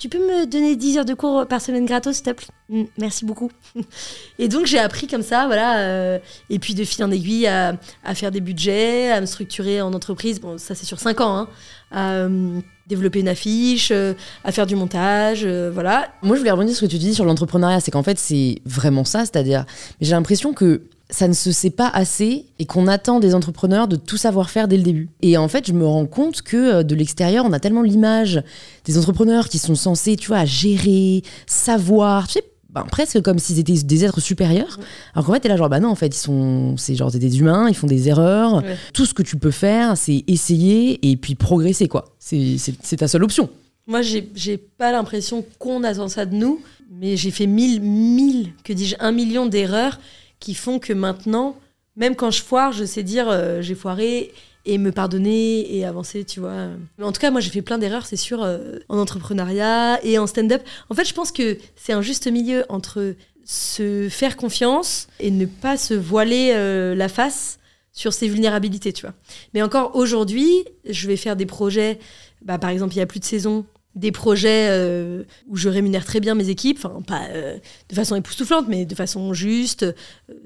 Tu 0.00 0.08
peux 0.08 0.18
me 0.18 0.46
donner 0.46 0.74
10 0.74 0.98
heures 0.98 1.04
de 1.04 1.14
cours 1.14 1.46
par 1.46 1.60
semaine 1.60 1.86
gratos, 1.86 2.16
s'il 2.16 2.24
te 2.24 2.30
plaît? 2.30 2.48
Mm, 2.68 2.84
Merci 2.98 3.24
beaucoup. 3.24 3.52
et 4.40 4.48
donc, 4.48 4.66
j'ai 4.66 4.80
appris 4.80 5.06
comme 5.06 5.22
ça, 5.22 5.46
voilà. 5.46 6.18
et 6.50 6.58
puis, 6.58 6.74
de 6.74 6.82
fil 6.82 7.04
en 7.04 7.12
aiguille, 7.12 7.46
à, 7.46 7.78
faire 8.14 8.32
des 8.32 8.40
budgets, 8.40 9.12
à 9.12 9.20
me 9.20 9.26
structurer 9.26 9.80
en 9.80 9.92
entreprise. 9.92 10.40
Bon, 10.40 10.58
ça, 10.58 10.74
c'est 10.74 10.86
sur 10.86 10.98
5 10.98 11.20
ans. 11.20 11.48
Hein 11.92 12.62
développer 12.88 13.20
une 13.20 13.28
affiche, 13.28 13.90
euh, 13.92 14.14
à 14.44 14.52
faire 14.52 14.66
du 14.66 14.74
montage, 14.74 15.42
euh, 15.44 15.70
voilà. 15.72 16.08
Moi, 16.22 16.36
je 16.36 16.40
voulais 16.40 16.50
rebondir 16.50 16.74
sur 16.74 16.80
ce 16.80 16.86
que 16.86 16.90
tu 16.90 16.98
dis 16.98 17.14
sur 17.14 17.24
l'entrepreneuriat, 17.24 17.80
c'est 17.80 17.90
qu'en 17.90 18.02
fait, 18.02 18.18
c'est 18.18 18.60
vraiment 18.64 19.04
ça, 19.04 19.20
c'est-à-dire, 19.20 19.66
j'ai 20.00 20.12
l'impression 20.12 20.52
que 20.52 20.82
ça 21.10 21.26
ne 21.26 21.32
se 21.32 21.52
sait 21.52 21.70
pas 21.70 21.88
assez 21.88 22.44
et 22.58 22.66
qu'on 22.66 22.86
attend 22.86 23.18
des 23.18 23.34
entrepreneurs 23.34 23.88
de 23.88 23.96
tout 23.96 24.18
savoir 24.18 24.50
faire 24.50 24.68
dès 24.68 24.76
le 24.76 24.82
début. 24.82 25.08
Et 25.22 25.38
en 25.38 25.48
fait, 25.48 25.66
je 25.66 25.72
me 25.72 25.86
rends 25.86 26.06
compte 26.06 26.42
que 26.42 26.56
euh, 26.56 26.82
de 26.82 26.94
l'extérieur, 26.94 27.44
on 27.46 27.52
a 27.52 27.60
tellement 27.60 27.82
l'image 27.82 28.42
des 28.84 28.98
entrepreneurs 28.98 29.48
qui 29.48 29.58
sont 29.58 29.74
censés, 29.74 30.16
tu 30.16 30.28
vois, 30.28 30.44
gérer, 30.44 31.22
savoir, 31.46 32.26
tu 32.26 32.34
sais, 32.34 32.44
ben, 32.82 32.88
presque 32.90 33.20
comme 33.22 33.38
s'ils 33.38 33.58
étaient 33.58 33.72
des 33.72 34.04
êtres 34.04 34.20
supérieurs. 34.20 34.78
Alors 35.14 35.26
qu'en 35.26 35.32
fait, 35.34 35.40
t'es 35.40 35.48
là, 35.48 35.56
genre, 35.56 35.68
bah 35.68 35.80
non, 35.80 35.88
en 35.88 35.94
fait, 35.94 36.08
ils 36.08 36.14
sont, 36.14 36.76
c'est 36.76 36.94
genre 36.94 37.10
des 37.10 37.38
humains, 37.38 37.68
ils 37.68 37.74
font 37.74 37.86
des 37.86 38.08
erreurs. 38.08 38.62
Tout 38.92 39.06
ce 39.06 39.14
que 39.14 39.22
tu 39.22 39.36
peux 39.36 39.50
faire, 39.50 39.96
c'est 39.96 40.24
essayer 40.26 41.10
et 41.10 41.16
puis 41.16 41.34
progresser, 41.34 41.88
quoi. 41.88 42.14
C'est 42.18 42.96
ta 42.96 43.08
seule 43.08 43.24
option. 43.24 43.48
Moi, 43.86 44.02
j'ai 44.02 44.58
pas 44.58 44.92
l'impression 44.92 45.44
qu'on 45.58 45.82
attend 45.82 46.08
ça 46.08 46.26
de 46.26 46.34
nous, 46.34 46.60
mais 46.90 47.16
j'ai 47.16 47.30
fait 47.30 47.46
mille, 47.46 47.80
mille, 47.80 48.52
que 48.64 48.72
dis-je, 48.72 48.96
un 49.00 49.12
million 49.12 49.46
d'erreurs 49.46 49.98
qui 50.40 50.54
font 50.54 50.78
que 50.78 50.92
maintenant, 50.92 51.56
même 51.96 52.14
quand 52.14 52.30
je 52.30 52.42
foire, 52.42 52.72
je 52.72 52.84
sais 52.84 53.02
dire 53.02 53.28
euh, 53.28 53.60
j'ai 53.60 53.74
foiré 53.74 54.32
et 54.68 54.76
me 54.76 54.92
pardonner 54.92 55.74
et 55.74 55.84
avancer, 55.84 56.24
tu 56.24 56.40
vois. 56.40 56.68
En 57.00 57.10
tout 57.10 57.20
cas, 57.20 57.30
moi, 57.30 57.40
j'ai 57.40 57.50
fait 57.50 57.62
plein 57.62 57.78
d'erreurs, 57.78 58.06
c'est 58.06 58.16
sûr, 58.16 58.42
euh, 58.42 58.78
en 58.90 58.98
entrepreneuriat 58.98 59.98
et 60.04 60.18
en 60.18 60.26
stand-up. 60.26 60.62
En 60.90 60.94
fait, 60.94 61.06
je 61.06 61.14
pense 61.14 61.32
que 61.32 61.56
c'est 61.74 61.94
un 61.94 62.02
juste 62.02 62.30
milieu 62.30 62.64
entre 62.68 63.14
se 63.44 64.08
faire 64.10 64.36
confiance 64.36 65.08
et 65.20 65.30
ne 65.30 65.46
pas 65.46 65.78
se 65.78 65.94
voiler 65.94 66.52
euh, 66.54 66.94
la 66.94 67.08
face 67.08 67.58
sur 67.92 68.12
ses 68.12 68.28
vulnérabilités, 68.28 68.92
tu 68.92 69.06
vois. 69.06 69.14
Mais 69.54 69.62
encore 69.62 69.96
aujourd'hui, 69.96 70.50
je 70.88 71.08
vais 71.08 71.16
faire 71.16 71.34
des 71.34 71.46
projets, 71.46 71.98
bah, 72.42 72.58
par 72.58 72.68
exemple, 72.68 72.94
il 72.94 72.98
y 72.98 73.02
a 73.02 73.06
plus 73.06 73.20
de 73.20 73.24
saison, 73.24 73.64
des 73.94 74.12
projets 74.12 74.68
euh, 74.70 75.24
où 75.48 75.56
je 75.56 75.68
rémunère 75.68 76.04
très 76.04 76.20
bien 76.20 76.34
mes 76.34 76.50
équipes, 76.50 76.78
enfin 76.84 77.02
pas 77.02 77.22
euh, 77.30 77.58
de 77.88 77.94
façon 77.94 78.14
époustouflante, 78.14 78.66
mais 78.68 78.84
de 78.84 78.94
façon 78.94 79.34
juste. 79.34 79.82
Euh, 79.82 79.92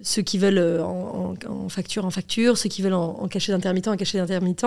ceux 0.02 0.22
qui 0.22 0.38
veulent 0.38 0.80
en, 0.80 1.34
facture, 1.68 2.04
en 2.04 2.10
facture, 2.10 2.56
ceux 2.56 2.68
qui 2.68 2.82
veulent 2.82 2.94
en, 2.94 3.28
cachet 3.28 3.52
d'intermittent, 3.52 3.88
en 3.88 3.96
cachet 3.96 4.18
d'intermittent, 4.18 4.64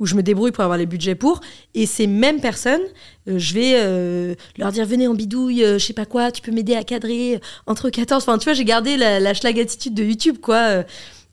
où 0.00 0.06
je 0.06 0.14
me 0.14 0.22
débrouille 0.22 0.50
pour 0.50 0.64
avoir 0.64 0.78
les 0.78 0.86
budgets 0.86 1.14
pour. 1.14 1.40
Et 1.74 1.86
ces 1.86 2.06
mêmes 2.06 2.40
personnes, 2.40 2.82
je 3.26 3.54
vais 3.54 4.36
leur 4.58 4.72
dire 4.72 4.86
venez 4.86 5.08
en 5.08 5.14
bidouille, 5.14 5.62
je 5.62 5.78
sais 5.78 5.92
pas 5.92 6.04
quoi, 6.06 6.32
tu 6.32 6.42
peux 6.42 6.52
m'aider 6.52 6.74
à 6.74 6.84
cadrer 6.84 7.40
entre 7.66 7.90
14. 7.90 8.22
Enfin, 8.22 8.38
tu 8.38 8.44
vois, 8.44 8.54
j'ai 8.54 8.64
gardé 8.64 8.96
la, 8.96 9.20
la 9.20 9.34
schlag 9.34 9.58
attitude 9.58 9.94
de 9.94 10.04
YouTube, 10.04 10.38
quoi. 10.40 10.84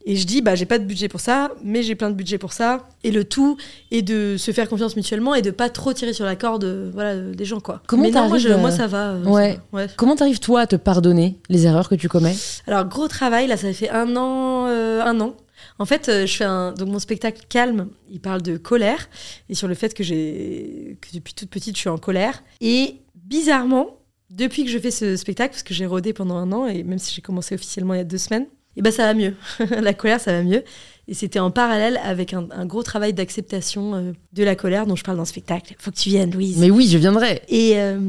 Et 0.05 0.15
je 0.17 0.27
dis, 0.27 0.41
bah, 0.41 0.55
j'ai 0.55 0.65
pas 0.65 0.79
de 0.79 0.83
budget 0.83 1.07
pour 1.07 1.21
ça, 1.21 1.51
mais 1.63 1.81
j'ai 1.81 1.95
plein 1.95 2.09
de 2.09 2.15
budget 2.15 2.37
pour 2.37 2.51
ça. 2.51 2.87
Et 3.03 3.11
le 3.11 3.23
tout 3.23 3.57
est 3.91 4.01
de 4.01 4.35
se 4.37 4.51
faire 4.51 4.67
confiance 4.67 4.95
mutuellement 4.95 5.33
et 5.33 5.41
de 5.41 5.51
pas 5.51 5.69
trop 5.69 5.93
tirer 5.93 6.13
sur 6.13 6.25
la 6.25 6.35
corde 6.35 6.91
voilà, 6.93 7.17
des 7.17 7.45
gens. 7.45 7.61
Quoi. 7.61 7.81
Comment 7.87 8.03
mais 8.03 8.11
non, 8.11 8.27
moi, 8.27 8.57
moi, 8.57 8.71
ça 8.71 8.87
va. 8.87 9.11
Euh, 9.11 9.23
ouais. 9.23 9.87
Comment 9.95 10.15
t'arrives, 10.15 10.39
toi, 10.39 10.61
à 10.61 10.67
te 10.67 10.75
pardonner 10.75 11.39
les 11.49 11.65
erreurs 11.65 11.87
que 11.87 11.95
tu 11.95 12.09
commets? 12.09 12.35
Alors, 12.67 12.85
gros 12.85 13.07
travail, 13.07 13.47
là, 13.47 13.55
ça 13.55 13.71
fait 13.71 13.89
un 13.89 14.15
an. 14.17 14.67
Euh, 14.67 15.01
un 15.01 15.19
an. 15.21 15.35
En 15.79 15.85
fait, 15.85 16.09
euh, 16.09 16.25
je 16.25 16.35
fais 16.35 16.43
un. 16.43 16.73
Donc, 16.73 16.89
mon 16.89 16.99
spectacle 16.99 17.43
Calme, 17.47 17.87
il 18.09 18.19
parle 18.19 18.41
de 18.41 18.57
colère 18.57 19.09
et 19.49 19.55
sur 19.55 19.67
le 19.67 19.73
fait 19.73 19.93
que, 19.93 20.03
j'ai, 20.03 20.97
que 21.01 21.15
depuis 21.15 21.33
toute 21.33 21.49
petite, 21.49 21.75
je 21.75 21.79
suis 21.79 21.89
en 21.89 21.97
colère. 21.97 22.43
Et 22.59 22.97
bizarrement, 23.15 23.99
depuis 24.29 24.65
que 24.65 24.69
je 24.69 24.79
fais 24.79 24.91
ce 24.91 25.15
spectacle, 25.15 25.51
parce 25.51 25.63
que 25.63 25.73
j'ai 25.73 25.85
rodé 25.85 26.11
pendant 26.11 26.35
un 26.35 26.51
an, 26.51 26.67
et 26.67 26.83
même 26.83 26.99
si 26.99 27.13
j'ai 27.13 27.21
commencé 27.21 27.55
officiellement 27.55 27.93
il 27.93 27.97
y 27.97 28.01
a 28.01 28.05
deux 28.05 28.17
semaines, 28.17 28.47
et 28.75 28.81
ben 28.81 28.91
ça 28.91 29.05
va 29.05 29.13
mieux. 29.13 29.35
la 29.81 29.93
colère, 29.93 30.19
ça 30.19 30.33
va 30.33 30.43
mieux. 30.43 30.63
Et 31.07 31.13
c'était 31.13 31.39
en 31.39 31.51
parallèle 31.51 31.99
avec 32.03 32.33
un, 32.33 32.65
gros 32.65 32.81
travail 32.81 33.13
d'acceptation 33.13 33.93
euh, 33.93 34.11
de 34.31 34.43
la 34.43 34.55
colère 34.55 34.85
dont 34.85 34.95
je 34.95 35.03
parle 35.03 35.17
dans 35.17 35.23
le 35.23 35.27
spectacle. 35.27 35.75
Faut 35.77 35.91
que 35.91 35.97
tu 35.97 36.09
viennes, 36.09 36.31
Louise. 36.31 36.57
Mais 36.59 36.71
oui, 36.71 36.87
je 36.87 36.97
viendrai. 36.97 37.41
Et, 37.49 37.73
euh, 37.75 37.99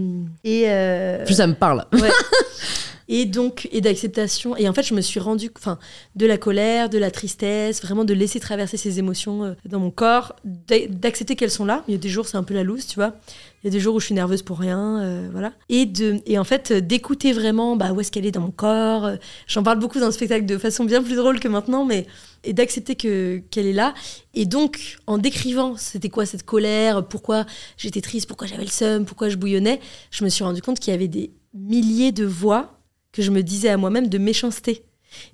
et 0.44 0.64
euh, 0.68 1.24
Plus 1.24 1.34
ça 1.34 1.46
me 1.48 1.54
parle. 1.54 1.84
Ouais. 1.92 2.10
et 3.08 3.26
donc 3.26 3.68
et 3.72 3.80
d'acceptation. 3.80 4.56
Et 4.56 4.68
en 4.68 4.72
fait 4.72 4.82
je 4.82 4.94
me 4.94 5.00
suis 5.00 5.20
rendu 5.20 5.50
enfin 5.56 5.78
de 6.16 6.26
la 6.26 6.38
colère 6.38 6.88
de 6.88 6.98
la 6.98 7.10
tristesse 7.10 7.82
vraiment 7.82 8.04
de 8.04 8.14
laisser 8.14 8.40
traverser 8.40 8.76
ces 8.76 8.98
émotions 8.98 9.44
euh, 9.44 9.54
dans 9.66 9.80
mon 9.80 9.90
corps 9.90 10.36
d'accepter 10.44 11.36
qu'elles 11.36 11.50
sont 11.50 11.64
là. 11.64 11.84
Il 11.88 11.92
y 11.92 11.94
a 11.94 11.98
des 11.98 12.08
jours 12.08 12.26
c'est 12.26 12.36
un 12.36 12.42
peu 12.42 12.54
la 12.54 12.62
loose 12.62 12.86
tu 12.86 12.96
vois. 12.96 13.14
Il 13.62 13.68
y 13.68 13.68
a 13.68 13.70
des 13.70 13.80
jours 13.80 13.94
où 13.94 14.00
je 14.00 14.06
suis 14.06 14.14
nerveuse 14.14 14.42
pour 14.42 14.58
rien 14.58 15.00
euh, 15.00 15.28
voilà. 15.32 15.52
Et 15.68 15.86
de 15.86 16.20
et 16.26 16.38
en 16.38 16.44
fait 16.44 16.72
d'écouter 16.72 17.32
vraiment 17.32 17.76
bah 17.76 17.92
où 17.92 18.00
est-ce 18.00 18.10
qu'elle 18.10 18.26
est 18.26 18.30
dans 18.30 18.40
mon 18.40 18.50
corps 18.50 19.04
euh, 19.04 19.16
j'en 19.46 19.62
parle 19.62 19.78
beaucoup 19.78 20.00
dans 20.00 20.06
le 20.06 20.12
spectacle 20.12 20.46
de 20.46 20.58
façon 20.58 20.84
bien 20.84 21.02
plus 21.02 21.16
drôle 21.16 21.40
que 21.40 21.48
maintenant 21.48 21.84
mais 21.84 22.06
et 22.46 22.52
d'accepter 22.52 22.94
que 22.94 23.42
qu'elle 23.50 23.66
est 23.66 23.72
là. 23.72 23.94
Et 24.34 24.46
donc 24.46 24.98
en 25.06 25.18
décrivant 25.18 25.76
c'était 25.76 26.08
quoi 26.08 26.26
cette 26.26 26.44
colère 26.44 27.06
pourquoi 27.06 27.46
j'étais 27.76 28.00
triste 28.00 28.26
pourquoi 28.26 28.46
j'avais 28.46 28.64
le 28.64 28.70
seum 28.70 29.04
pourquoi 29.04 29.28
je 29.28 29.36
bouillonnais 29.36 29.80
je 30.10 30.24
me 30.24 30.28
suis 30.28 30.44
rendu 30.44 30.60
compte 30.60 30.78
qu'il 30.78 30.92
y 30.92 30.94
avait 30.94 31.08
des 31.08 31.30
milliers 31.54 32.12
de 32.12 32.24
voix 32.24 32.78
que 33.14 33.22
je 33.22 33.30
me 33.30 33.42
disais 33.42 33.68
à 33.70 33.78
moi-même 33.78 34.08
de 34.08 34.18
méchanceté. 34.18 34.84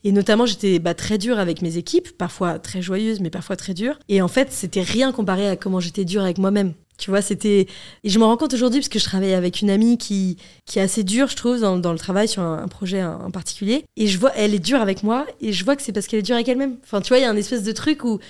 Et 0.04 0.12
notamment, 0.12 0.44
j'étais 0.44 0.78
bah, 0.78 0.92
très 0.92 1.16
dure 1.16 1.38
avec 1.38 1.62
mes 1.62 1.78
équipes, 1.78 2.16
parfois 2.16 2.58
très 2.58 2.82
joyeuse, 2.82 3.20
mais 3.20 3.30
parfois 3.30 3.56
très 3.56 3.72
dure. 3.72 3.98
Et 4.10 4.20
en 4.20 4.28
fait, 4.28 4.52
c'était 4.52 4.82
rien 4.82 5.10
comparé 5.10 5.48
à 5.48 5.56
comment 5.56 5.80
j'étais 5.80 6.04
dure 6.04 6.22
avec 6.22 6.36
moi-même. 6.36 6.74
Tu 6.98 7.08
vois, 7.08 7.22
c'était. 7.22 7.66
Et 8.04 8.10
je 8.10 8.18
me 8.18 8.24
rends 8.24 8.36
compte 8.36 8.52
aujourd'hui, 8.52 8.80
parce 8.80 8.90
que 8.90 8.98
je 8.98 9.04
travaille 9.04 9.32
avec 9.32 9.62
une 9.62 9.70
amie 9.70 9.96
qui, 9.96 10.36
qui 10.66 10.78
est 10.78 10.82
assez 10.82 11.02
dure, 11.02 11.28
je 11.28 11.36
trouve, 11.36 11.58
dans, 11.58 11.92
le 11.92 11.98
travail 11.98 12.28
sur 12.28 12.42
un, 12.42 12.68
projet 12.68 13.02
en, 13.02 13.30
particulier. 13.30 13.86
Et 13.96 14.06
je 14.06 14.18
vois, 14.18 14.32
elle 14.36 14.54
est 14.54 14.58
dure 14.58 14.82
avec 14.82 15.02
moi, 15.02 15.26
et 15.40 15.54
je 15.54 15.64
vois 15.64 15.76
que 15.76 15.82
c'est 15.82 15.92
parce 15.92 16.06
qu'elle 16.06 16.20
est 16.20 16.24
dure 16.24 16.34
avec 16.34 16.48
elle-même. 16.48 16.76
Enfin, 16.82 17.00
tu 17.00 17.08
vois, 17.08 17.16
il 17.16 17.22
y 17.22 17.24
a 17.24 17.30
un 17.30 17.36
espèce 17.36 17.62
de 17.62 17.72
truc 17.72 18.04
où 18.04 18.20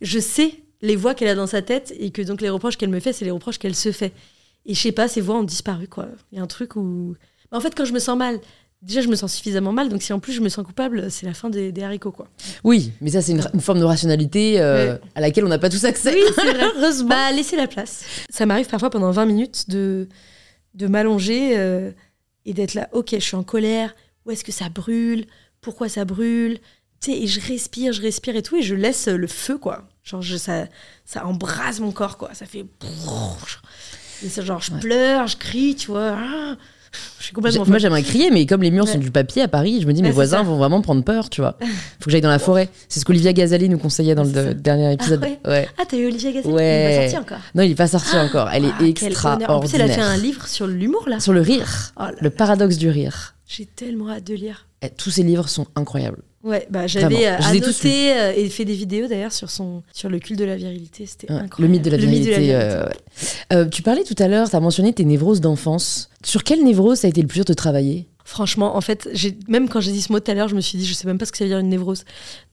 je 0.00 0.18
sais 0.18 0.54
les 0.80 0.96
voix 0.96 1.14
qu'elle 1.14 1.28
a 1.28 1.34
dans 1.34 1.46
sa 1.46 1.60
tête, 1.60 1.94
et 1.98 2.10
que 2.10 2.22
donc 2.22 2.40
les 2.40 2.48
reproches 2.48 2.78
qu'elle 2.78 2.88
me 2.88 3.00
fait, 3.00 3.12
c'est 3.12 3.26
les 3.26 3.30
reproches 3.30 3.58
qu'elle 3.58 3.74
se 3.74 3.92
fait. 3.92 4.14
Et 4.64 4.72
je 4.72 4.80
sais 4.80 4.92
pas, 4.92 5.06
ces 5.06 5.20
voix 5.20 5.36
ont 5.36 5.44
disparu, 5.44 5.86
quoi. 5.86 6.08
Il 6.32 6.38
y 6.38 6.40
a 6.40 6.42
un 6.42 6.46
truc 6.46 6.76
où. 6.76 7.14
En 7.52 7.60
fait, 7.60 7.74
quand 7.76 7.84
je 7.84 7.92
me 7.92 7.98
sens 7.98 8.16
mal, 8.16 8.40
déjà 8.84 9.00
je 9.00 9.08
me 9.08 9.16
sens 9.16 9.32
suffisamment 9.32 9.72
mal, 9.72 9.88
donc 9.88 10.02
si 10.02 10.12
en 10.12 10.20
plus 10.20 10.32
je 10.32 10.40
me 10.40 10.48
sens 10.48 10.64
coupable, 10.64 11.10
c'est 11.10 11.26
la 11.26 11.34
fin 11.34 11.50
des, 11.50 11.72
haricots 11.82 12.12
quoi. 12.12 12.28
Oui, 12.62 12.92
mais 13.00 13.10
ça 13.10 13.22
c'est 13.22 13.32
une, 13.32 13.60
forme 13.60 13.80
de 13.80 13.84
rationalité 13.84 14.60
euh, 14.60 14.96
à 15.14 15.20
laquelle 15.20 15.44
on 15.44 15.48
n'a 15.48 15.58
pas 15.58 15.70
tous 15.70 15.84
accès. 15.84 16.14
Oui, 16.14 16.20
c'est 16.34 16.52
vrai. 16.52 16.64
Heureusement. 16.76 17.08
Bah 17.08 17.32
laisser 17.32 17.56
la 17.56 17.66
place. 17.66 18.04
Ça 18.28 18.46
m'arrive 18.46 18.66
parfois 18.66 18.90
pendant 18.90 19.10
20 19.10 19.26
minutes 19.26 19.70
de, 19.70 20.08
de 20.74 20.86
m'allonger 20.86 21.56
euh, 21.56 21.90
et 22.44 22.52
d'être 22.52 22.74
là, 22.74 22.88
ok, 22.92 23.10
je 23.12 23.18
suis 23.18 23.36
en 23.36 23.42
colère, 23.42 23.94
où 24.26 24.30
est-ce 24.30 24.44
que 24.44 24.52
ça 24.52 24.68
brûle, 24.68 25.24
pourquoi 25.60 25.88
ça 25.88 26.04
brûle, 26.04 26.58
tu 27.00 27.10
sais, 27.12 27.18
et 27.18 27.26
je 27.26 27.40
respire, 27.40 27.92
je 27.92 28.02
respire 28.02 28.36
et 28.36 28.42
tout, 28.42 28.56
et 28.56 28.62
je 28.62 28.74
laisse 28.74 29.08
le 29.08 29.26
feu 29.26 29.56
quoi. 29.56 29.88
Genre 30.02 30.20
je, 30.20 30.36
ça, 30.36 30.66
ça 31.06 31.26
embrase 31.26 31.80
mon 31.80 31.92
corps 31.92 32.18
quoi, 32.18 32.34
ça 32.34 32.44
fait... 32.44 32.66
Et 34.22 34.28
ça, 34.28 34.42
genre 34.42 34.60
je 34.60 34.72
pleure, 34.72 35.26
je 35.26 35.36
crie, 35.36 35.74
tu 35.74 35.88
vois. 35.88 36.16
Ah 36.16 36.56
moi, 37.36 37.78
j'aimerais 37.78 38.02
crier, 38.02 38.30
mais 38.30 38.46
comme 38.46 38.62
les 38.62 38.70
murs 38.70 38.88
sont 38.88 38.98
du 38.98 39.10
papier 39.10 39.42
à 39.42 39.48
Paris, 39.48 39.80
je 39.80 39.86
me 39.86 39.92
dis, 39.92 40.02
mes 40.02 40.10
voisins 40.10 40.42
vont 40.42 40.56
vraiment 40.56 40.80
prendre 40.82 41.02
peur, 41.02 41.30
tu 41.30 41.40
vois. 41.40 41.56
Faut 42.00 42.06
que 42.06 42.10
j'aille 42.10 42.20
dans 42.20 42.28
la 42.28 42.38
forêt. 42.38 42.68
C'est 42.88 43.00
ce 43.00 43.04
qu'Olivia 43.04 43.32
Gazali 43.32 43.68
nous 43.68 43.78
conseillait 43.78 44.14
dans 44.14 44.24
le 44.24 44.54
dernier 44.54 44.92
épisode. 44.92 45.24
Ah, 45.44 45.50
ouais. 45.50 45.68
ah 45.78 45.82
t'as 45.88 45.96
eu 45.96 46.06
Olivia 46.06 46.32
Gazali 46.32 46.54
ouais. 46.54 46.64
Il 46.64 46.92
est 46.92 46.96
pas 46.96 47.08
sorti 47.08 47.18
encore. 47.18 47.44
Non, 47.54 47.62
il 47.62 47.70
est 47.70 47.74
pas 47.74 47.88
sorti 47.88 48.10
ah, 48.14 48.24
encore. 48.24 48.50
Elle 48.50 48.64
est 48.66 48.72
ah, 48.78 48.84
extraordinaire. 48.84 49.50
En 49.50 49.60
plus, 49.60 49.74
elle 49.74 49.82
a 49.82 49.88
fait 49.88 50.00
un 50.00 50.16
livre 50.16 50.46
sur 50.46 50.66
l'humour, 50.66 51.08
là. 51.08 51.20
Sur 51.20 51.32
le 51.32 51.40
rire. 51.40 51.92
Oh 51.98 52.04
le 52.20 52.30
paradoxe 52.30 52.76
du 52.76 52.88
rire. 52.88 53.34
J'ai 53.46 53.66
tellement 53.66 54.10
hâte 54.10 54.24
de 54.24 54.34
lire. 54.34 54.66
tous 54.96 55.10
ces 55.10 55.22
livres 55.22 55.48
sont 55.48 55.66
incroyables. 55.76 56.22
Ouais, 56.44 56.66
bah 56.70 56.86
j'avais 56.86 57.26
euh, 57.26 57.36
annoté 57.38 58.12
euh, 58.12 58.32
et 58.36 58.48
fait 58.50 58.66
des 58.66 58.74
vidéos 58.74 59.08
d'ailleurs 59.08 59.32
sur 59.32 59.48
son 59.50 59.82
sur 59.94 60.10
le 60.10 60.18
culte 60.18 60.38
de 60.38 60.44
la 60.44 60.56
virilité. 60.56 61.06
C'était 61.06 61.32
Ouais, 61.32 61.38
incroyable. 61.38 61.62
le 61.62 61.68
mythe 61.68 61.82
de 61.82 61.90
la 61.90 61.96
virilité. 61.96 62.46
de 62.48 62.52
la 62.52 62.58
euh, 62.58 62.86
ouais. 62.86 62.92
Euh, 63.54 63.64
tu 63.66 63.80
parlais 63.82 64.04
tout 64.04 64.14
à 64.18 64.28
l'heure, 64.28 64.50
tu 64.50 64.54
as 64.54 64.60
mentionné 64.60 64.92
tes 64.92 65.04
névroses 65.06 65.40
d'enfance. 65.40 66.10
Sur 66.22 66.44
quelle 66.44 66.62
névrose 66.62 66.98
ça 66.98 67.06
a 67.06 67.10
été 67.10 67.22
le 67.22 67.28
plus 67.28 67.38
dur 67.38 67.44
de 67.46 67.54
travailler? 67.54 68.06
Franchement, 68.26 68.76
en 68.76 68.80
fait, 68.82 69.08
même 69.48 69.68
quand 69.68 69.80
j'ai 69.80 69.92
dit 69.92 70.02
ce 70.02 70.12
mot 70.12 70.20
tout 70.20 70.30
à 70.30 70.34
l'heure, 70.34 70.48
je 70.48 70.54
me 70.54 70.60
suis 70.60 70.78
dit, 70.78 70.86
je 70.86 70.94
sais 70.94 71.06
même 71.06 71.18
pas 71.18 71.24
ce 71.26 71.32
que 71.32 71.38
ça 71.38 71.44
veut 71.44 71.50
dire 71.50 71.58
une 71.58 71.68
névrose. 71.68 72.04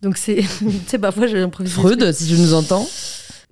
Donc 0.01 0.15
c'est, 0.17 0.35
tu 0.59 0.69
sais, 0.87 0.97
parfois 0.99 1.27
j'ai 1.27 1.39
l'impression. 1.39 1.81
Freud, 1.81 2.11
si 2.13 2.27
tu 2.27 2.33
nous 2.39 2.53
entends. 2.53 2.87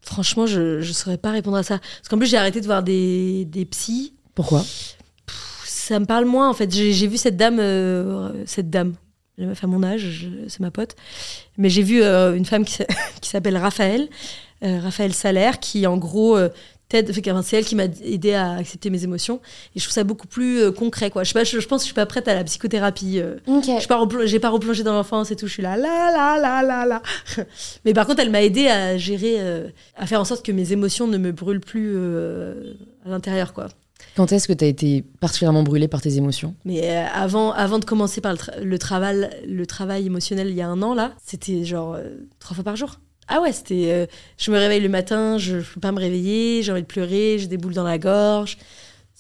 Franchement, 0.01 0.45
je 0.45 0.79
je 0.79 0.93
saurais 0.93 1.17
pas 1.17 1.31
répondre 1.31 1.57
à 1.57 1.63
ça. 1.63 1.79
Parce 1.79 2.07
qu'en 2.09 2.17
plus, 2.17 2.27
j'ai 2.27 2.37
arrêté 2.37 2.61
de 2.61 2.65
voir 2.65 2.81
des 2.81 3.43
des 3.45 3.65
psys. 3.65 4.13
Pourquoi? 4.35 4.65
Ça 5.65 5.99
me 5.99 6.05
parle 6.05 6.25
moins 6.25 6.49
en 6.49 6.53
fait. 6.53 6.73
J'ai 6.73 6.93
j'ai 6.93 7.07
vu 7.07 7.17
cette 7.17 7.35
dame, 7.35 7.57
euh, 7.59 8.31
cette 8.45 8.69
dame, 8.69 8.93
la 9.39 9.47
meuf 9.47 9.63
à 9.63 9.67
mon 9.67 9.81
âge, 9.83 10.27
c'est 10.47 10.59
ma 10.59 10.71
pote. 10.71 10.95
Mais 11.57 11.69
j'ai 11.69 11.83
vu 11.83 12.01
euh, 12.03 12.35
une 12.35 12.45
femme 12.45 12.65
qui 12.65 12.73
s'a- 12.73 12.85
qui 13.21 13.29
s'appelle 13.29 13.57
Raphaël, 13.57 14.07
euh, 14.63 14.79
Raphaël 14.81 15.13
Salaire, 15.13 15.59
qui 15.59 15.87
en 15.87 15.97
gros 15.97 16.35
euh, 16.37 16.49
t'aide. 16.89 17.11
C'est 17.43 17.57
elle 17.57 17.65
qui 17.65 17.75
m'a 17.75 17.85
aidé 18.03 18.33
à 18.33 18.53
accepter 18.55 18.89
mes 18.89 19.03
émotions. 19.03 19.39
Et 19.75 19.79
je 19.79 19.85
trouve 19.85 19.93
ça 19.93 20.03
beaucoup 20.03 20.27
plus 20.27 20.59
euh, 20.59 20.71
concret 20.71 21.09
quoi. 21.11 21.23
Je 21.23 21.29
sais 21.29 21.33
pas, 21.33 21.43
je, 21.43 21.59
je 21.59 21.67
pense 21.67 21.81
que 21.81 21.83
je 21.83 21.87
suis 21.87 21.93
pas 21.93 22.05
prête 22.05 22.27
à 22.27 22.33
la 22.33 22.43
psychothérapie. 22.43 23.19
je 23.79 23.87
replo- 24.03 24.25
j'ai 24.25 24.39
pas 24.39 24.49
replongé 24.49 24.83
dans 24.83 24.93
l'enfance 24.93 25.31
et 25.31 25.35
tout. 25.35 25.47
Je 25.47 25.53
suis 25.53 25.63
là, 25.63 25.77
là, 25.77 26.11
là, 26.11 26.37
là, 26.39 26.61
là, 26.63 26.85
là. 26.85 27.01
Mais 27.85 27.93
par 27.93 28.05
contre, 28.07 28.19
elle 28.21 28.31
m'a 28.31 28.41
aidé 28.43 28.67
à 28.67 28.97
gérer, 28.97 29.37
à 29.95 30.05
faire 30.07 30.19
en 30.19 30.25
sorte 30.25 30.45
que 30.45 30.51
mes 30.51 30.73
émotions 30.73 31.07
ne 31.07 31.17
me 31.17 31.31
brûlent 31.31 31.61
plus 31.61 31.95
à 33.05 33.09
l'intérieur, 33.09 33.53
quoi. 33.53 33.67
Quand 34.19 34.33
est-ce 34.33 34.49
que 34.49 34.53
tu 34.53 34.65
as 34.65 34.67
été 34.67 35.05
particulièrement 35.21 35.63
brûlée 35.63 35.87
par 35.87 36.01
tes 36.01 36.17
émotions? 36.17 36.53
Mais 36.65 36.81
euh, 36.89 37.05
avant, 37.13 37.53
avant 37.53 37.79
de 37.79 37.85
commencer 37.85 38.19
par 38.19 38.33
le, 38.33 38.37
tra- 38.37 38.61
le 38.61 38.77
travail, 38.77 39.29
le 39.47 39.65
travail 39.65 40.07
émotionnel 40.07 40.49
il 40.49 40.55
y 40.55 40.61
a 40.61 40.67
un 40.67 40.81
an 40.81 40.93
là, 40.93 41.13
c'était 41.23 41.63
genre 41.63 41.93
euh, 41.93 42.03
trois 42.37 42.53
fois 42.53 42.65
par 42.65 42.75
jour. 42.75 42.99
Ah 43.29 43.39
ouais, 43.39 43.53
c'était. 43.53 43.85
euh, 43.93 44.05
je 44.37 44.51
me 44.51 44.57
réveille 44.57 44.81
le 44.81 44.89
matin, 44.89 45.37
je 45.37 45.55
ne 45.55 45.61
peux 45.61 45.79
pas 45.79 45.93
me 45.93 45.99
réveiller, 45.99 46.63
j'ai 46.63 46.71
envie 46.73 46.81
de 46.81 46.87
pleurer, 46.87 47.37
j'ai 47.39 47.47
des 47.47 47.55
boules 47.55 47.73
dans 47.73 47.85
la 47.85 47.97
gorge. 47.97 48.57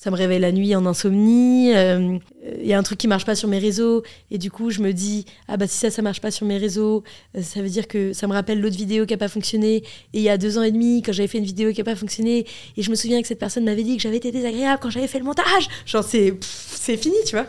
Ça 0.01 0.11
me 0.11 0.15
réveille 0.15 0.39
la 0.39 0.53
nuit 0.53 0.73
en 0.75 0.85
insomnie. 0.85 1.75
euh, 1.75 2.17
Il 2.61 2.65
y 2.65 2.71
a 2.71 2.77
un 2.77 2.83
truc 2.83 2.97
qui 2.97 3.09
marche 3.09 3.25
pas 3.25 3.35
sur 3.35 3.49
mes 3.49 3.59
réseaux. 3.59 4.01
Et 4.31 4.37
du 4.37 4.49
coup, 4.49 4.69
je 4.69 4.79
me 4.79 4.93
dis, 4.93 5.25
ah 5.49 5.57
bah 5.57 5.67
si 5.67 5.77
ça, 5.77 5.91
ça 5.91 6.01
marche 6.01 6.21
pas 6.21 6.31
sur 6.31 6.45
mes 6.45 6.57
réseaux, 6.57 7.03
euh, 7.35 7.41
ça 7.41 7.61
veut 7.61 7.67
dire 7.67 7.85
que 7.85 8.13
ça 8.13 8.25
me 8.25 8.31
rappelle 8.31 8.61
l'autre 8.61 8.77
vidéo 8.77 9.05
qui 9.05 9.13
a 9.13 9.17
pas 9.17 9.27
fonctionné. 9.27 9.75
Et 9.75 9.83
il 10.13 10.21
y 10.21 10.29
a 10.29 10.37
deux 10.37 10.57
ans 10.57 10.61
et 10.63 10.71
demi, 10.71 11.01
quand 11.01 11.11
j'avais 11.11 11.27
fait 11.27 11.39
une 11.39 11.43
vidéo 11.43 11.73
qui 11.73 11.81
a 11.81 11.83
pas 11.83 11.97
fonctionné, 11.97 12.45
et 12.77 12.81
je 12.81 12.89
me 12.89 12.95
souviens 12.95 13.21
que 13.21 13.27
cette 13.27 13.39
personne 13.39 13.65
m'avait 13.65 13.83
dit 13.83 13.97
que 13.97 14.01
j'avais 14.01 14.15
été 14.15 14.31
désagréable 14.31 14.79
quand 14.81 14.89
j'avais 14.89 15.07
fait 15.07 15.19
le 15.19 15.25
montage. 15.25 15.67
Genre, 15.85 16.05
c'est 16.05 16.33
c'est 16.39 16.95
fini, 16.95 17.17
tu 17.25 17.35
vois. 17.35 17.47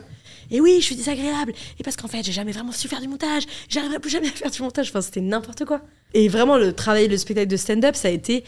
Et 0.51 0.61
oui, 0.61 0.79
je 0.81 0.87
suis 0.87 0.97
désagréable. 0.97 1.53
Et 1.79 1.85
parce 1.85 1.95
qu'en 1.95 2.09
fait, 2.09 2.25
j'ai 2.25 2.33
jamais 2.33 2.51
vraiment 2.51 2.73
su 2.73 2.89
faire 2.89 3.01
du 3.01 3.07
montage. 3.07 3.45
J'arriverai 3.69 4.01
plus 4.01 4.11
jamais 4.11 4.27
à 4.27 4.33
faire 4.33 4.51
du 4.51 4.61
montage. 4.63 4.89
Enfin, 4.89 5.03
c'était 5.03 5.21
n'importe 5.21 5.65
quoi. 5.65 5.83
Et 6.15 6.27
vraiment, 6.27 6.59
le 6.59 6.73
travail, 6.73 7.07
le 7.07 7.17
spectacle 7.17 7.47
de 7.47 7.57
stand-up, 7.57 7.95
ça 7.95 8.09
a 8.09 8.11
été 8.11 8.43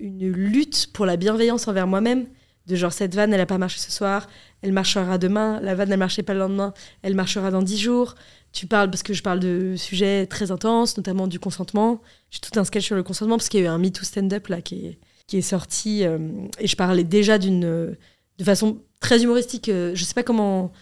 une 0.00 0.28
lutte 0.32 0.88
pour 0.92 1.06
la 1.06 1.14
bienveillance 1.16 1.68
envers 1.68 1.86
moi-même. 1.86 2.26
De 2.66 2.76
genre, 2.76 2.92
cette 2.92 3.14
vanne, 3.14 3.34
elle 3.34 3.40
a 3.40 3.46
pas 3.46 3.58
marché 3.58 3.78
ce 3.78 3.90
soir, 3.92 4.26
elle 4.62 4.72
marchera 4.72 5.18
demain. 5.18 5.60
La 5.60 5.74
vanne, 5.74 5.92
elle 5.92 5.98
marchait 5.98 6.22
pas 6.22 6.32
le 6.32 6.40
lendemain, 6.40 6.72
elle 7.02 7.14
marchera 7.14 7.50
dans 7.50 7.62
dix 7.62 7.78
jours. 7.78 8.14
Tu 8.52 8.66
parles, 8.66 8.90
parce 8.90 9.02
que 9.02 9.12
je 9.12 9.22
parle 9.22 9.40
de 9.40 9.74
sujets 9.76 10.26
très 10.26 10.50
intenses, 10.50 10.96
notamment 10.96 11.26
du 11.26 11.38
consentement. 11.40 12.00
J'ai 12.30 12.40
tout 12.40 12.58
un 12.58 12.64
sketch 12.64 12.84
sur 12.86 12.96
le 12.96 13.02
consentement, 13.02 13.36
parce 13.36 13.48
qu'il 13.48 13.60
y 13.60 13.62
a 13.64 13.66
eu 13.66 13.68
un 13.68 13.78
Me 13.78 13.90
Too 13.90 14.04
stand-up 14.04 14.46
là 14.48 14.62
qui 14.62 14.86
est, 14.86 14.98
qui 15.26 15.36
est 15.38 15.42
sorti. 15.42 16.04
euh, 16.04 16.18
et 16.58 16.66
je 16.66 16.76
parlais 16.76 17.04
déjà 17.04 17.38
d'une. 17.38 17.64
euh, 17.64 17.94
de 18.38 18.44
façon 18.44 18.78
très 19.00 19.22
humoristique. 19.22 19.68
euh, 19.68 19.92
je 19.94 20.04
sais 20.04 20.14
pas 20.14 20.22
comment 20.24 20.72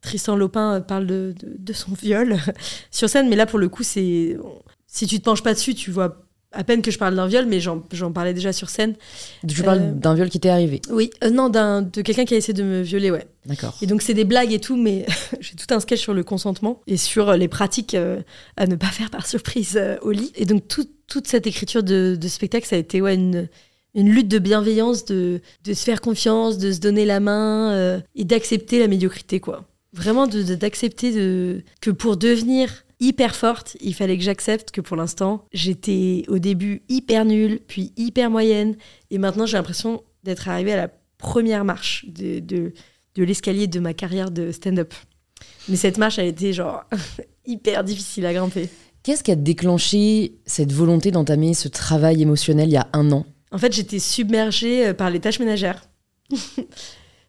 Tristan 0.00 0.36
Lopin 0.36 0.74
euh, 0.76 0.80
parle 0.80 1.06
de, 1.06 1.34
de, 1.38 1.54
de 1.58 1.72
son 1.72 1.92
viol 1.94 2.36
sur 2.90 3.08
scène, 3.10 3.28
mais 3.28 3.36
là, 3.36 3.46
pour 3.46 3.58
le 3.58 3.68
coup, 3.68 3.82
c'est. 3.82 4.36
Si 4.86 5.06
tu 5.06 5.18
te 5.18 5.24
penches 5.24 5.42
pas 5.42 5.52
dessus, 5.54 5.74
tu 5.74 5.90
vois 5.90 6.25
à 6.56 6.64
peine 6.64 6.82
que 6.82 6.90
je 6.90 6.98
parle 6.98 7.14
d'un 7.14 7.26
viol, 7.26 7.46
mais 7.46 7.60
j'en 7.60 8.12
parlais 8.12 8.34
déjà 8.34 8.52
sur 8.52 8.68
scène. 8.70 8.94
Tu 9.46 9.62
parles 9.62 9.80
Euh, 9.80 9.92
d'un 9.92 10.14
viol 10.14 10.28
qui 10.28 10.40
t'est 10.40 10.48
arrivé? 10.48 10.80
Oui, 10.90 11.10
euh, 11.22 11.30
non, 11.30 11.48
de 11.48 12.00
quelqu'un 12.02 12.24
qui 12.24 12.34
a 12.34 12.36
essayé 12.36 12.54
de 12.54 12.62
me 12.62 12.80
violer, 12.82 13.10
ouais. 13.10 13.26
D'accord. 13.46 13.76
Et 13.82 13.86
donc, 13.86 14.02
c'est 14.02 14.14
des 14.14 14.24
blagues 14.24 14.52
et 14.52 14.58
tout, 14.58 14.76
mais 14.76 15.06
j'ai 15.40 15.54
tout 15.54 15.72
un 15.72 15.80
sketch 15.80 16.00
sur 16.00 16.14
le 16.14 16.24
consentement 16.24 16.80
et 16.86 16.96
sur 16.96 17.28
euh, 17.28 17.36
les 17.36 17.48
pratiques 17.48 17.94
euh, 17.94 18.20
à 18.56 18.66
ne 18.66 18.74
pas 18.76 18.86
faire 18.98 19.10
par 19.10 19.26
surprise 19.26 19.80
au 20.02 20.10
lit. 20.10 20.32
Et 20.36 20.44
donc, 20.46 20.66
tout- 20.66 20.88
toute 21.06 21.28
cette 21.28 21.46
écriture 21.46 21.82
de, 21.82 22.16
de 22.20 22.28
spectacle, 22.28 22.66
ça 22.66 22.74
a 22.76 22.78
été 22.80 23.00
ouais, 23.00 23.14
une, 23.14 23.48
une 23.94 24.08
lutte 24.10 24.28
de 24.28 24.38
bienveillance, 24.38 25.04
de, 25.04 25.40
de 25.64 25.74
se 25.74 25.84
faire 25.84 26.00
confiance, 26.00 26.58
de 26.58 26.72
se 26.72 26.80
donner 26.80 27.04
la 27.04 27.20
main 27.20 28.00
et 28.16 28.24
d'accepter 28.24 28.78
la 28.80 28.88
médiocrité, 28.88 29.38
quoi. 29.40 29.64
Vraiment, 29.92 30.26
d'accepter 30.26 31.12
de, 31.12 31.62
que 31.80 31.90
pour 31.90 32.16
devenir 32.16 32.70
hyper 33.00 33.34
forte, 33.34 33.76
il 33.80 33.94
fallait 33.94 34.16
que 34.16 34.24
j'accepte 34.24 34.70
que 34.70 34.80
pour 34.80 34.96
l'instant, 34.96 35.44
j'étais 35.52 36.24
au 36.28 36.38
début 36.38 36.82
hyper 36.88 37.24
nulle, 37.24 37.60
puis 37.66 37.92
hyper 37.96 38.30
moyenne, 38.30 38.76
et 39.10 39.18
maintenant 39.18 39.46
j'ai 39.46 39.56
l'impression 39.56 40.02
d'être 40.24 40.48
arrivée 40.48 40.72
à 40.72 40.76
la 40.76 40.90
première 41.18 41.64
marche 41.64 42.06
de, 42.08 42.40
de, 42.40 42.72
de 43.14 43.24
l'escalier 43.24 43.66
de 43.66 43.80
ma 43.80 43.94
carrière 43.94 44.30
de 44.30 44.52
stand-up. 44.52 44.92
Mais 45.68 45.76
cette 45.76 45.98
marche 45.98 46.18
a 46.18 46.24
été 46.24 46.52
genre 46.52 46.84
hyper 47.46 47.84
difficile 47.84 48.26
à 48.26 48.32
grimper. 48.32 48.68
Qu'est-ce 49.02 49.22
qui 49.22 49.30
a 49.30 49.36
déclenché 49.36 50.34
cette 50.46 50.72
volonté 50.72 51.10
d'entamer 51.10 51.54
ce 51.54 51.68
travail 51.68 52.22
émotionnel 52.22 52.68
il 52.68 52.72
y 52.72 52.76
a 52.76 52.88
un 52.92 53.12
an? 53.12 53.24
En 53.52 53.58
fait, 53.58 53.72
j'étais 53.72 54.00
submergée 54.00 54.88
euh, 54.88 54.94
par 54.94 55.10
les 55.10 55.20
tâches 55.20 55.38
ménagères. 55.38 55.88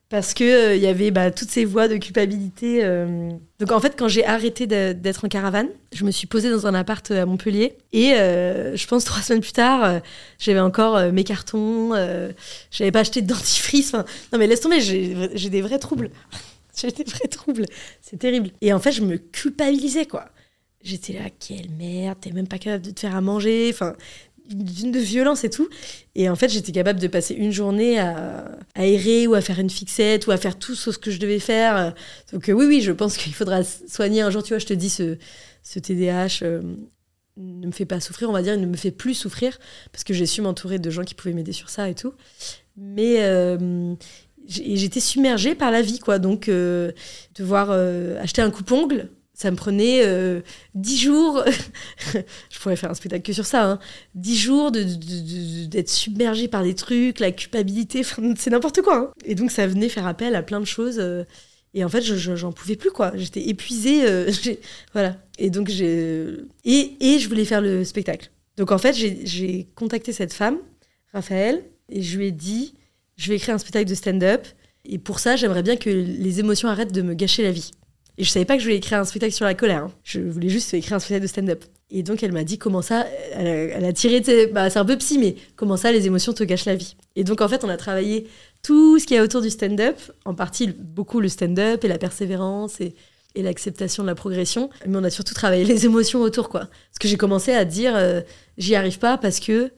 Parce 0.10 0.34
que 0.34 0.44
euh, 0.44 0.76
il 0.76 0.82
y 0.82 0.88
avait 0.88 1.12
bah, 1.12 1.32
toutes 1.32 1.50
ces 1.50 1.66
voies 1.66 1.90
de 1.90 1.98
culpabilité. 1.98 2.80
euh. 2.82 3.30
Donc 3.60 3.72
en 3.74 3.80
fait, 3.82 3.96
quand 3.98 4.08
j'ai 4.08 4.26
arrêté 4.26 4.66
d'être 4.66 5.26
en 5.26 5.28
caravane, 5.28 5.68
je 5.94 6.06
me 6.06 6.12
suis 6.12 6.28
posée 6.28 6.50
dans 6.50 6.66
un 6.66 6.74
appart 6.74 7.12
à 7.12 7.26
Montpellier. 7.26 7.78
Et 7.92 8.14
euh, 8.14 8.78
je 8.78 8.88
pense 8.88 9.04
trois 9.06 9.22
semaines 9.22 9.42
plus 9.42 9.52
tard, 9.52 9.84
euh, 9.84 10.00
j'avais 10.40 10.62
encore 10.62 10.96
euh, 10.96 11.12
mes 11.12 11.26
cartons. 11.26 11.94
euh, 11.94 12.32
j'avais 12.72 12.92
pas 12.92 13.02
acheté 13.02 13.22
de 13.22 13.28
dentifrice. 13.28 13.94
Non 14.32 14.40
mais 14.40 14.48
laisse 14.48 14.62
tomber, 14.62 14.80
j'ai 14.80 15.50
des 15.50 15.62
vrais 15.62 15.80
troubles. 15.80 16.10
j'ai 16.82 16.92
des 16.92 17.04
vrais 17.04 17.28
troubles. 17.28 17.66
C'est 18.02 18.18
terrible. 18.18 18.52
Et 18.62 18.72
en 18.72 18.80
fait, 18.80 18.94
je 18.94 19.02
me 19.02 19.18
culpabilisais 19.18 20.06
quoi. 20.06 20.30
J'étais 20.84 21.12
là, 21.14 21.26
quelle 21.38 21.70
merde, 21.78 22.18
t'es 22.22 22.32
même 22.32 22.48
pas 22.48 22.60
capable 22.60 22.86
de 22.86 22.92
te 22.92 23.02
faire 23.02 23.16
à 23.16 23.20
manger. 23.20 23.76
De 24.50 25.00
violence 25.00 25.44
et 25.44 25.50
tout. 25.50 25.70
Et 26.16 26.30
en 26.30 26.36
fait, 26.36 26.50
j'étais 26.50 26.72
capable 26.72 27.00
de 27.00 27.08
passer 27.08 27.34
une 27.34 27.52
journée 27.52 28.00
à, 28.00 28.58
à 28.76 28.86
errer 28.86 29.28
ou 29.28 29.34
à 29.34 29.42
faire 29.42 29.60
une 29.60 29.70
fixette 29.70 30.28
ou 30.28 30.32
à 30.32 30.38
faire 30.38 30.58
tout 30.58 30.76
ce 30.76 30.92
que 30.92 31.12
je 31.12 31.20
devais 31.20 31.40
faire. 31.40 31.94
Donc 32.32 32.50
euh, 32.50 32.54
oui, 32.54 32.66
oui, 32.66 32.82
je 32.82 32.92
pense 32.92 33.18
qu'il 33.18 33.34
faudra 33.34 33.64
soigner 33.64 34.22
un 34.22 34.30
jour. 34.30 34.44
Tu 34.44 34.50
vois, 34.50 34.60
je 34.60 34.66
te 34.66 34.74
dis, 34.74 34.90
ce, 34.90 35.18
ce 35.64 35.80
TDAH 35.80 36.44
euh, 36.44 36.62
ne 37.38 37.68
me 37.68 37.72
fait 37.72 37.86
pas 37.86 38.00
souffrir, 38.00 38.30
on 38.30 38.34
va 38.34 38.42
dire, 38.42 38.54
il 38.54 38.62
ne 38.62 38.66
me 38.66 38.78
fait 38.78 38.92
plus 38.92 39.14
souffrir 39.14 39.58
parce 39.92 40.04
que 40.04 40.14
j'ai 40.14 40.26
su 40.26 40.42
m'entourer 40.42 40.80
de 40.80 40.90
gens 40.90 41.04
qui 41.04 41.14
pouvaient 41.14 41.34
m'aider 41.34 41.54
sur 41.54 41.70
ça 41.70 41.90
et 41.90 41.96
tout. 41.96 42.14
Mais 42.78 43.24
euh, 43.24 43.96
j'étais 44.48 45.00
submergée 45.00 45.56
par 45.56 45.72
la 45.72 45.82
vie, 45.82 46.00
quoi. 46.00 46.20
Donc, 46.20 46.50
devoir 47.36 47.72
acheter 48.22 48.42
un 48.42 48.52
coupe-ongle, 48.52 49.10
ça 49.40 49.52
me 49.52 49.56
prenait 49.56 50.02
euh, 50.04 50.42
10 50.74 50.98
jours. 50.98 51.44
je 52.50 52.60
pourrais 52.60 52.76
faire 52.76 52.90
un 52.90 52.96
spectacle 52.96 53.22
que 53.24 53.34
sur 53.34 53.46
ça. 53.46 53.64
Hein. 53.70 53.80
10 54.16 54.36
jours 54.36 54.72
de- 54.72 54.82
de- 54.84 55.66
d'être 55.68 55.90
submergée 55.92 56.48
par 56.48 56.64
des 56.64 56.74
trucs, 56.74 57.20
la 57.20 57.32
culpabilité, 57.32 58.02
c'est 58.04 58.50
n'importe 58.50 58.82
quoi. 58.82 58.98
hein. 58.98 59.12
Et 59.26 59.36
donc, 59.36 59.52
ça 59.52 59.68
venait 59.68 59.90
faire 59.90 60.08
appel 60.08 60.36
à 60.36 60.42
plein 60.42 60.60
de 60.60 60.66
choses. 60.66 60.98
euh, 61.00 61.24
et 61.76 61.84
en 61.84 61.90
fait, 61.90 62.02
je- 62.02 62.16
je- 62.16 62.36
j'en 62.36 62.52
pouvais 62.52 62.76
plus, 62.76 62.90
quoi. 62.90 63.12
J'étais 63.16 63.48
épuisée. 63.48 64.08
euh, 64.10 64.32
voilà. 64.94 65.18
Et 65.38 65.52
donc. 65.52 65.70
Et, 65.70 66.34
et 66.66 67.20
je 67.20 67.30
voulais 67.30 67.46
faire 67.46 67.62
le 67.62 67.84
spectacle. 67.84 68.32
Donc, 68.58 68.72
en 68.72 68.80
fait, 68.80 68.94
j'ai- 68.94 69.20
j'ai 69.24 69.68
contacté 69.76 70.14
cette 70.14 70.34
femme, 70.34 70.58
Raphaël, 71.14 71.64
et 71.90 72.02
je 72.02 72.18
lui 72.18 72.28
ai 72.28 72.32
dit 72.32 72.74
je 73.18 73.30
vais 73.30 73.36
écrire 73.36 73.54
un 73.56 73.60
spectacle 73.60 73.88
de 73.90 73.96
stand-up. 73.96 74.48
Et 74.86 74.98
pour 74.98 75.20
ça, 75.20 75.36
j'aimerais 75.36 75.64
bien 75.64 75.76
que 75.76 75.90
les 75.90 76.40
émotions 76.40 76.70
arrêtent 76.70 76.92
de 76.94 77.02
me 77.04 77.14
gâcher 77.14 77.44
la 77.44 77.52
vie. 77.52 77.72
Et 78.18 78.24
je 78.24 78.30
savais 78.32 78.46
pas 78.46 78.56
que 78.56 78.60
je 78.60 78.66
voulais 78.66 78.78
écrire 78.78 79.00
un 79.00 79.06
spectacle 79.06 79.34
sur 79.34 79.46
la 79.46 79.54
colère. 79.54 79.84
hein. 79.84 79.92
Je 80.04 80.20
voulais 80.20 80.50
juste 80.50 80.74
écrire 80.74 80.96
un 80.96 81.00
spectacle 81.00 81.24
de 81.24 81.28
stand-up. 81.28 81.64
Et 81.90 82.04
donc, 82.04 82.24
elle 82.24 82.32
m'a 82.32 82.44
dit 82.44 82.58
comment 82.58 82.82
ça 82.82 83.06
Elle 83.34 83.86
a, 83.86 83.94
tiré. 83.94 84.48
Bah, 84.48 84.70
c'est 84.70 84.80
un 84.80 84.86
peu 84.86 84.98
psy, 84.98 85.18
mais 85.20 85.36
comment 85.56 85.78
ça 85.78 85.92
les 85.92 86.06
émotions 86.08 86.34
te 86.34 86.44
gâchent 86.44 86.66
la 86.66 86.76
vie? 86.76 86.96
Et 87.16 87.24
donc, 87.24 87.42
en 87.42 87.48
fait, 87.48 87.64
on 87.64 87.70
a 87.70 87.78
travaillé 87.78 88.28
tout 88.64 89.00
ce 89.00 89.06
qu'il 89.06 89.16
y 89.16 89.20
a 89.20 89.24
autour 89.24 89.42
du 89.42 89.50
stand-up, 89.50 89.98
en 90.26 90.34
partie 90.34 90.68
beaucoup 90.68 91.22
le 91.22 91.30
stand-up 91.30 91.84
et 91.84 91.88
la 91.88 91.98
persévérance 91.98 92.82
et, 92.82 92.96
l'acceptation 93.36 94.02
de 94.02 94.08
la 94.08 94.16
progression. 94.16 94.72
Mais 94.88 94.98
on 94.98 95.04
a 95.04 95.12
surtout 95.12 95.36
travaillé 95.36 95.64
les 95.64 95.86
émotions 95.86 96.22
autour, 96.22 96.50
quoi. 96.50 96.62
Parce 96.62 96.98
que 97.00 97.08
j'ai 97.08 97.18
commencé 97.18 97.54
à 97.54 97.66
dire 97.66 97.96
euh, 97.96 98.22
j'y 98.58 98.74
arrive 98.74 98.98
pas 98.98 99.20
parce 99.20 99.40
que 99.40 99.72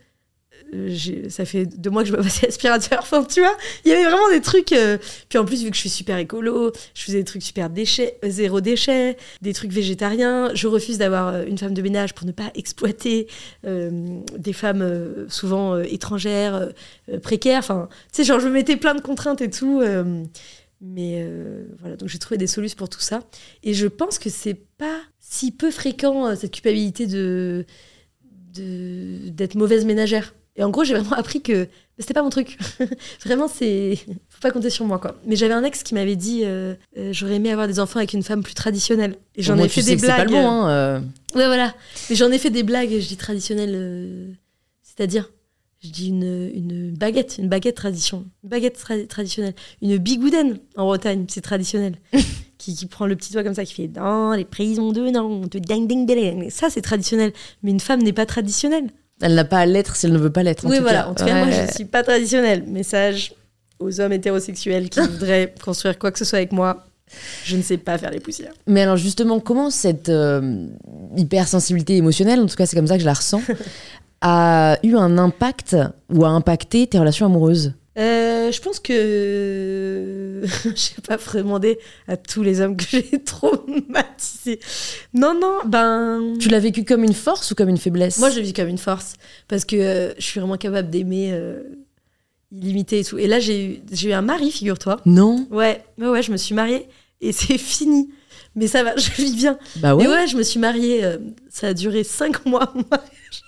ça 1.30 1.46
fait 1.46 1.66
deux 1.66 1.90
mois 1.90 2.04
que 2.04 2.10
je 2.10 2.14
me 2.14 2.22
passe 2.22 2.44
aspirateur. 2.44 3.00
Enfin, 3.02 3.24
tu 3.24 3.40
vois, 3.42 3.56
il 3.86 3.90
y 3.92 3.94
avait 3.94 4.04
vraiment 4.04 4.30
des 4.30 4.42
trucs. 4.42 4.72
euh, 4.74 4.98
Puis 5.30 5.38
en 5.38 5.46
plus, 5.46 5.64
vu 5.64 5.70
que 5.70 5.76
je 5.76 5.82
suis 5.82 5.90
super 5.90 6.18
écolo, 6.18 6.72
je 6.94 7.04
faisais 7.04 7.20
des 7.20 7.24
trucs 7.24 7.44
super 7.44 7.70
déchets, 7.70 8.18
euh, 8.24 8.30
zéro 8.30 8.62
déchet, 8.62 9.18
des 9.42 9.54
trucs 9.54 9.72
végétariens. 9.72 10.52
Je 10.54 10.68
refuse 10.68 10.98
d'avoir 10.98 11.30
euh, 11.30 11.46
une 11.46 11.58
femme 11.58 11.74
de 11.74 11.82
ménage 11.82 12.14
pour 12.14 12.28
ne 12.28 12.32
pas 12.32 12.52
exploiter 12.56 13.28
des 13.64 14.54
femmes 14.54 15.26
souvent 15.30 15.80
étrangères, 15.80 16.70
précaires. 17.22 17.60
Enfin, 17.60 17.90
tu 18.12 18.18
sais, 18.18 18.24
genre, 18.24 18.40
je 18.40 18.48
me 18.48 18.54
mettais 18.54 18.78
plein 18.78 18.96
de 18.96 19.02
contraintes 19.02 19.42
et 19.42 19.50
tout. 19.50 19.82
Mais 20.82 21.28
voilà, 21.80 21.96
donc 21.98 22.08
j'ai 22.10 22.20
trouvé 22.20 22.38
des 22.38 22.48
solutions 22.48 22.78
pour 22.78 22.90
tout 22.90 23.00
ça. 23.02 23.22
Et 23.64 23.74
je 23.74 23.88
pense 23.88 24.18
que 24.20 24.30
c'est 24.30 24.54
pas 24.78 25.00
si 25.20 25.52
peu 25.52 25.72
fréquent 25.72 26.36
cette 26.36 26.52
culpabilité 26.52 27.06
de- 27.08 27.66
d'être 28.54 29.56
mauvaise 29.56 29.86
ménagère. 29.86 30.34
Et 30.60 30.64
en 30.64 30.70
gros, 30.70 30.84
j'ai 30.84 30.94
vraiment 30.94 31.16
appris 31.16 31.42
que 31.42 31.68
c'était 31.98 32.14
pas 32.14 32.22
mon 32.22 32.30
truc. 32.30 32.58
vraiment, 33.26 33.48
c'est 33.48 33.96
faut 34.28 34.40
pas 34.42 34.52
compter 34.52 34.70
sur 34.70 34.86
moi 34.86 35.00
quoi. 35.00 35.16
Mais 35.26 35.36
j'avais 35.36 35.54
un 35.54 35.64
ex 35.64 35.82
qui 35.84 35.94
m'avait 35.96 36.16
dit 36.18 36.42
euh, 36.44 36.76
euh, 36.98 37.12
j'aurais 37.14 37.36
aimé 37.36 37.50
avoir 37.50 37.68
des 37.68 37.80
enfants 37.80 37.98
avec 38.00 38.14
une 38.14 38.24
femme 38.24 38.44
plus 38.44 38.54
traditionnelle. 38.54 39.16
Et 39.36 39.42
j'en 39.42 39.58
ai 39.58 39.64
tu 39.64 39.70
fait 39.70 39.82
sais 39.82 39.92
des 39.92 39.96
que 39.96 40.02
c'est 40.02 40.08
pas 40.08 40.26
blagues. 40.26 40.30
le 40.30 40.34
bon, 40.36 40.48
hein, 40.48 40.70
euh. 40.70 41.00
Ouais, 41.36 41.46
voilà. 41.48 41.74
Mais 42.10 42.16
j'en 42.16 42.30
ai 42.32 42.38
fait 42.38 42.50
des 42.50 42.64
blagues, 42.64 42.90
je 42.92 43.08
dis 43.08 43.18
traditionnelles, 43.18 43.74
euh, 43.74 44.28
c'est-à-dire, 44.84 45.32
je 45.82 45.90
dis 45.90 46.10
une, 46.10 46.52
une 46.54 46.92
baguette, 46.92 47.38
une 47.38 47.48
baguette 47.48 47.76
tradition, 47.76 48.26
une 48.44 48.50
baguette 48.50 48.78
tra- 48.78 49.08
traditionnelle, 49.08 49.54
une 49.82 49.98
bigouden 49.98 50.60
en 50.76 50.86
Bretagne, 50.86 51.26
c'est 51.30 51.42
traditionnel. 51.42 51.96
qui, 52.58 52.76
qui 52.76 52.86
prend 52.88 53.06
le 53.06 53.16
petit 53.16 53.32
doigt 53.32 53.44
comme 53.46 53.54
ça, 53.54 53.64
qui 53.64 53.74
fait 53.74 53.88
dans 53.88 54.34
les 54.34 54.44
prisons 54.44 54.92
de 54.92 55.10
non, 55.10 55.40
de 55.42 55.60
ding 55.60 55.88
ding 55.88 56.06
ding. 56.06 56.50
Ça, 56.50 56.70
c'est 56.70 56.82
traditionnel. 56.82 57.32
Mais 57.64 57.72
une 57.72 57.80
femme 57.80 58.02
n'est 58.04 58.12
pas 58.12 58.26
traditionnelle. 58.26 58.90
Elle 59.22 59.36
n'a 59.36 59.46
pas 59.46 59.60
à 59.60 59.66
l'être 59.66 59.96
si 59.96 60.06
elle 60.06 60.14
ne 60.14 60.18
veut 60.18 60.32
pas 60.32 60.44
l'être. 60.44 60.66
oui, 60.66 60.78
tout 60.78 60.84
voilà. 60.84 61.04
cas. 61.04 61.08
En 61.08 61.14
tout 61.16 61.26
cas, 61.26 61.46
moi, 61.46 61.52
je 61.52 61.74
suis 61.74 61.86
pas 61.86 62.04
traditionnelle. 62.04 62.64
Message 62.68 63.34
aux 63.80 64.00
hommes 64.02 64.14
hétérosexuels 64.14 64.90
qui 64.90 65.00
voudraient 65.12 65.54
construire 65.64 65.98
quoi 65.98 66.12
que 66.12 66.20
ce 66.20 66.26
soit 66.26 66.38
avec 66.38 66.52
moi. 66.52 66.86
Je 67.44 67.58
ne 67.58 67.62
sais 67.62 67.78
pas 67.78 67.98
faire 67.98 68.12
les 68.12 68.20
poussières. 68.20 68.54
Mais 68.68 68.82
alors 68.82 68.98
justement, 68.98 69.40
comment 69.40 69.70
cette 69.72 70.10
euh, 70.10 70.68
hypersensibilité 71.18 71.98
émotionnelle, 71.98 72.40
en 72.40 72.46
tout 72.46 72.56
cas 72.56 72.66
c'est 72.68 72.76
comme 72.76 72.88
ça 72.88 72.96
que 72.96 73.02
je 73.02 73.06
la 73.08 73.14
ressens, 73.14 73.42
a 74.22 74.78
eu 74.84 74.96
un 74.96 75.18
impact 75.18 75.76
ou 76.14 76.24
a 76.26 76.30
impacté 76.30 76.86
tes 76.86 77.00
relations 77.00 77.26
amoureuses? 77.26 77.74
Euh, 77.98 78.52
je 78.52 78.62
pense 78.62 78.80
que 78.80 80.42
je 80.64 80.76
sais 80.76 81.02
pas 81.06 81.18
faut 81.18 81.38
demander 81.38 81.80
à 82.08 82.16
tous 82.18 82.44
les 82.44 82.62
hommes 82.62 82.78
que 82.78 82.86
j'ai 82.90 83.24
traumatisés. 83.24 84.60
Non, 85.14 85.34
non, 85.40 85.58
ben 85.66 86.36
Tu 86.40 86.50
l'as 86.50 86.60
vécu 86.60 86.86
comme 86.86 87.04
une 87.04 87.14
force 87.14 87.52
ou 87.52 87.56
comme 87.56 87.70
une 87.70 87.78
faiblesse? 87.78 88.20
Moi 88.20 88.30
je 88.30 88.40
vis 88.40 88.54
comme 88.54 88.68
une 88.68 88.78
force 88.78 89.16
parce 89.48 89.66
que 89.66 89.76
euh, 89.76 90.14
je 90.18 90.24
suis 90.24 90.40
vraiment 90.40 90.58
capable 90.58 90.90
d'aimer 90.90 91.32
euh, 91.34 91.64
illimité 92.52 93.00
et 93.00 93.04
tout. 93.04 93.18
Et 93.18 93.28
là 93.28 93.40
j'ai 93.40 93.66
eu 93.66 93.80
j'ai 93.92 94.10
eu 94.10 94.14
un 94.14 94.22
mari, 94.22 94.52
figure-toi. 94.52 95.02
Non 95.06 95.48
Ouais, 95.52 95.84
ouais, 95.98 96.08
ouais, 96.08 96.22
je 96.24 96.32
me 96.32 96.38
suis 96.38 96.56
mariée 96.56 96.88
et 97.22 97.32
c'est 97.34 97.58
fini. 97.58 98.10
Mais 98.56 98.68
ça 98.68 98.84
va, 98.84 98.96
je 98.98 99.10
vis 99.12 99.36
bien. 99.36 99.58
Bah 99.78 99.96
ouais. 99.96 100.04
Mais 100.06 100.10
ouais, 100.14 100.28
je 100.28 100.36
me 100.38 100.44
suis 100.44 100.60
mariée. 100.60 101.04
euh, 101.04 101.18
ça 101.50 101.68
a 101.68 101.74
duré 101.74 102.04
cinq 102.04 102.46
mois. 102.46 102.74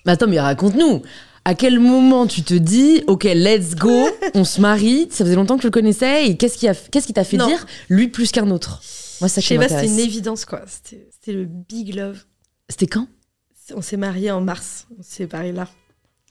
Mais 0.05 0.11
attends, 0.11 0.27
mais 0.27 0.39
raconte-nous. 0.39 1.01
À 1.43 1.55
quel 1.55 1.79
moment 1.79 2.27
tu 2.27 2.43
te 2.43 2.53
dis, 2.53 3.03
ok, 3.07 3.23
let's 3.23 3.75
go, 3.75 4.07
on 4.35 4.43
se 4.43 4.61
marie, 4.61 5.07
ça 5.09 5.25
faisait 5.25 5.35
longtemps 5.35 5.55
que 5.55 5.63
je 5.63 5.67
le 5.67 5.71
connaissais, 5.71 6.27
et 6.27 6.37
qu'est-ce 6.37 6.57
qui 6.57 7.13
t'a 7.13 7.23
fait 7.23 7.37
Non. 7.37 7.47
dire 7.47 7.65
lui 7.89 8.07
plus 8.09 8.31
qu'un 8.31 8.49
autre? 8.51 8.81
Moi, 9.21 9.27
c'est 9.29 9.41
ça 9.41 9.41
Je 9.41 9.47
sais 9.47 9.55
pas, 9.57 9.67
c'était 9.67 9.87
une 9.87 9.99
évidence 9.99 10.45
quoi. 10.45 10.61
C'était 10.67 11.07
c'était 11.11 11.33
le 11.33 11.45
big 11.45 11.95
love. 11.95 12.23
C'était 12.69 12.87
quand? 12.87 13.07
On 13.75 13.81
s'est 13.81 13.97
mariés 13.97 14.31
en 14.31 14.41
mars. 14.41 14.87
On 14.97 15.03
s'est 15.03 15.23
séparés 15.23 15.51
là. 15.51 15.67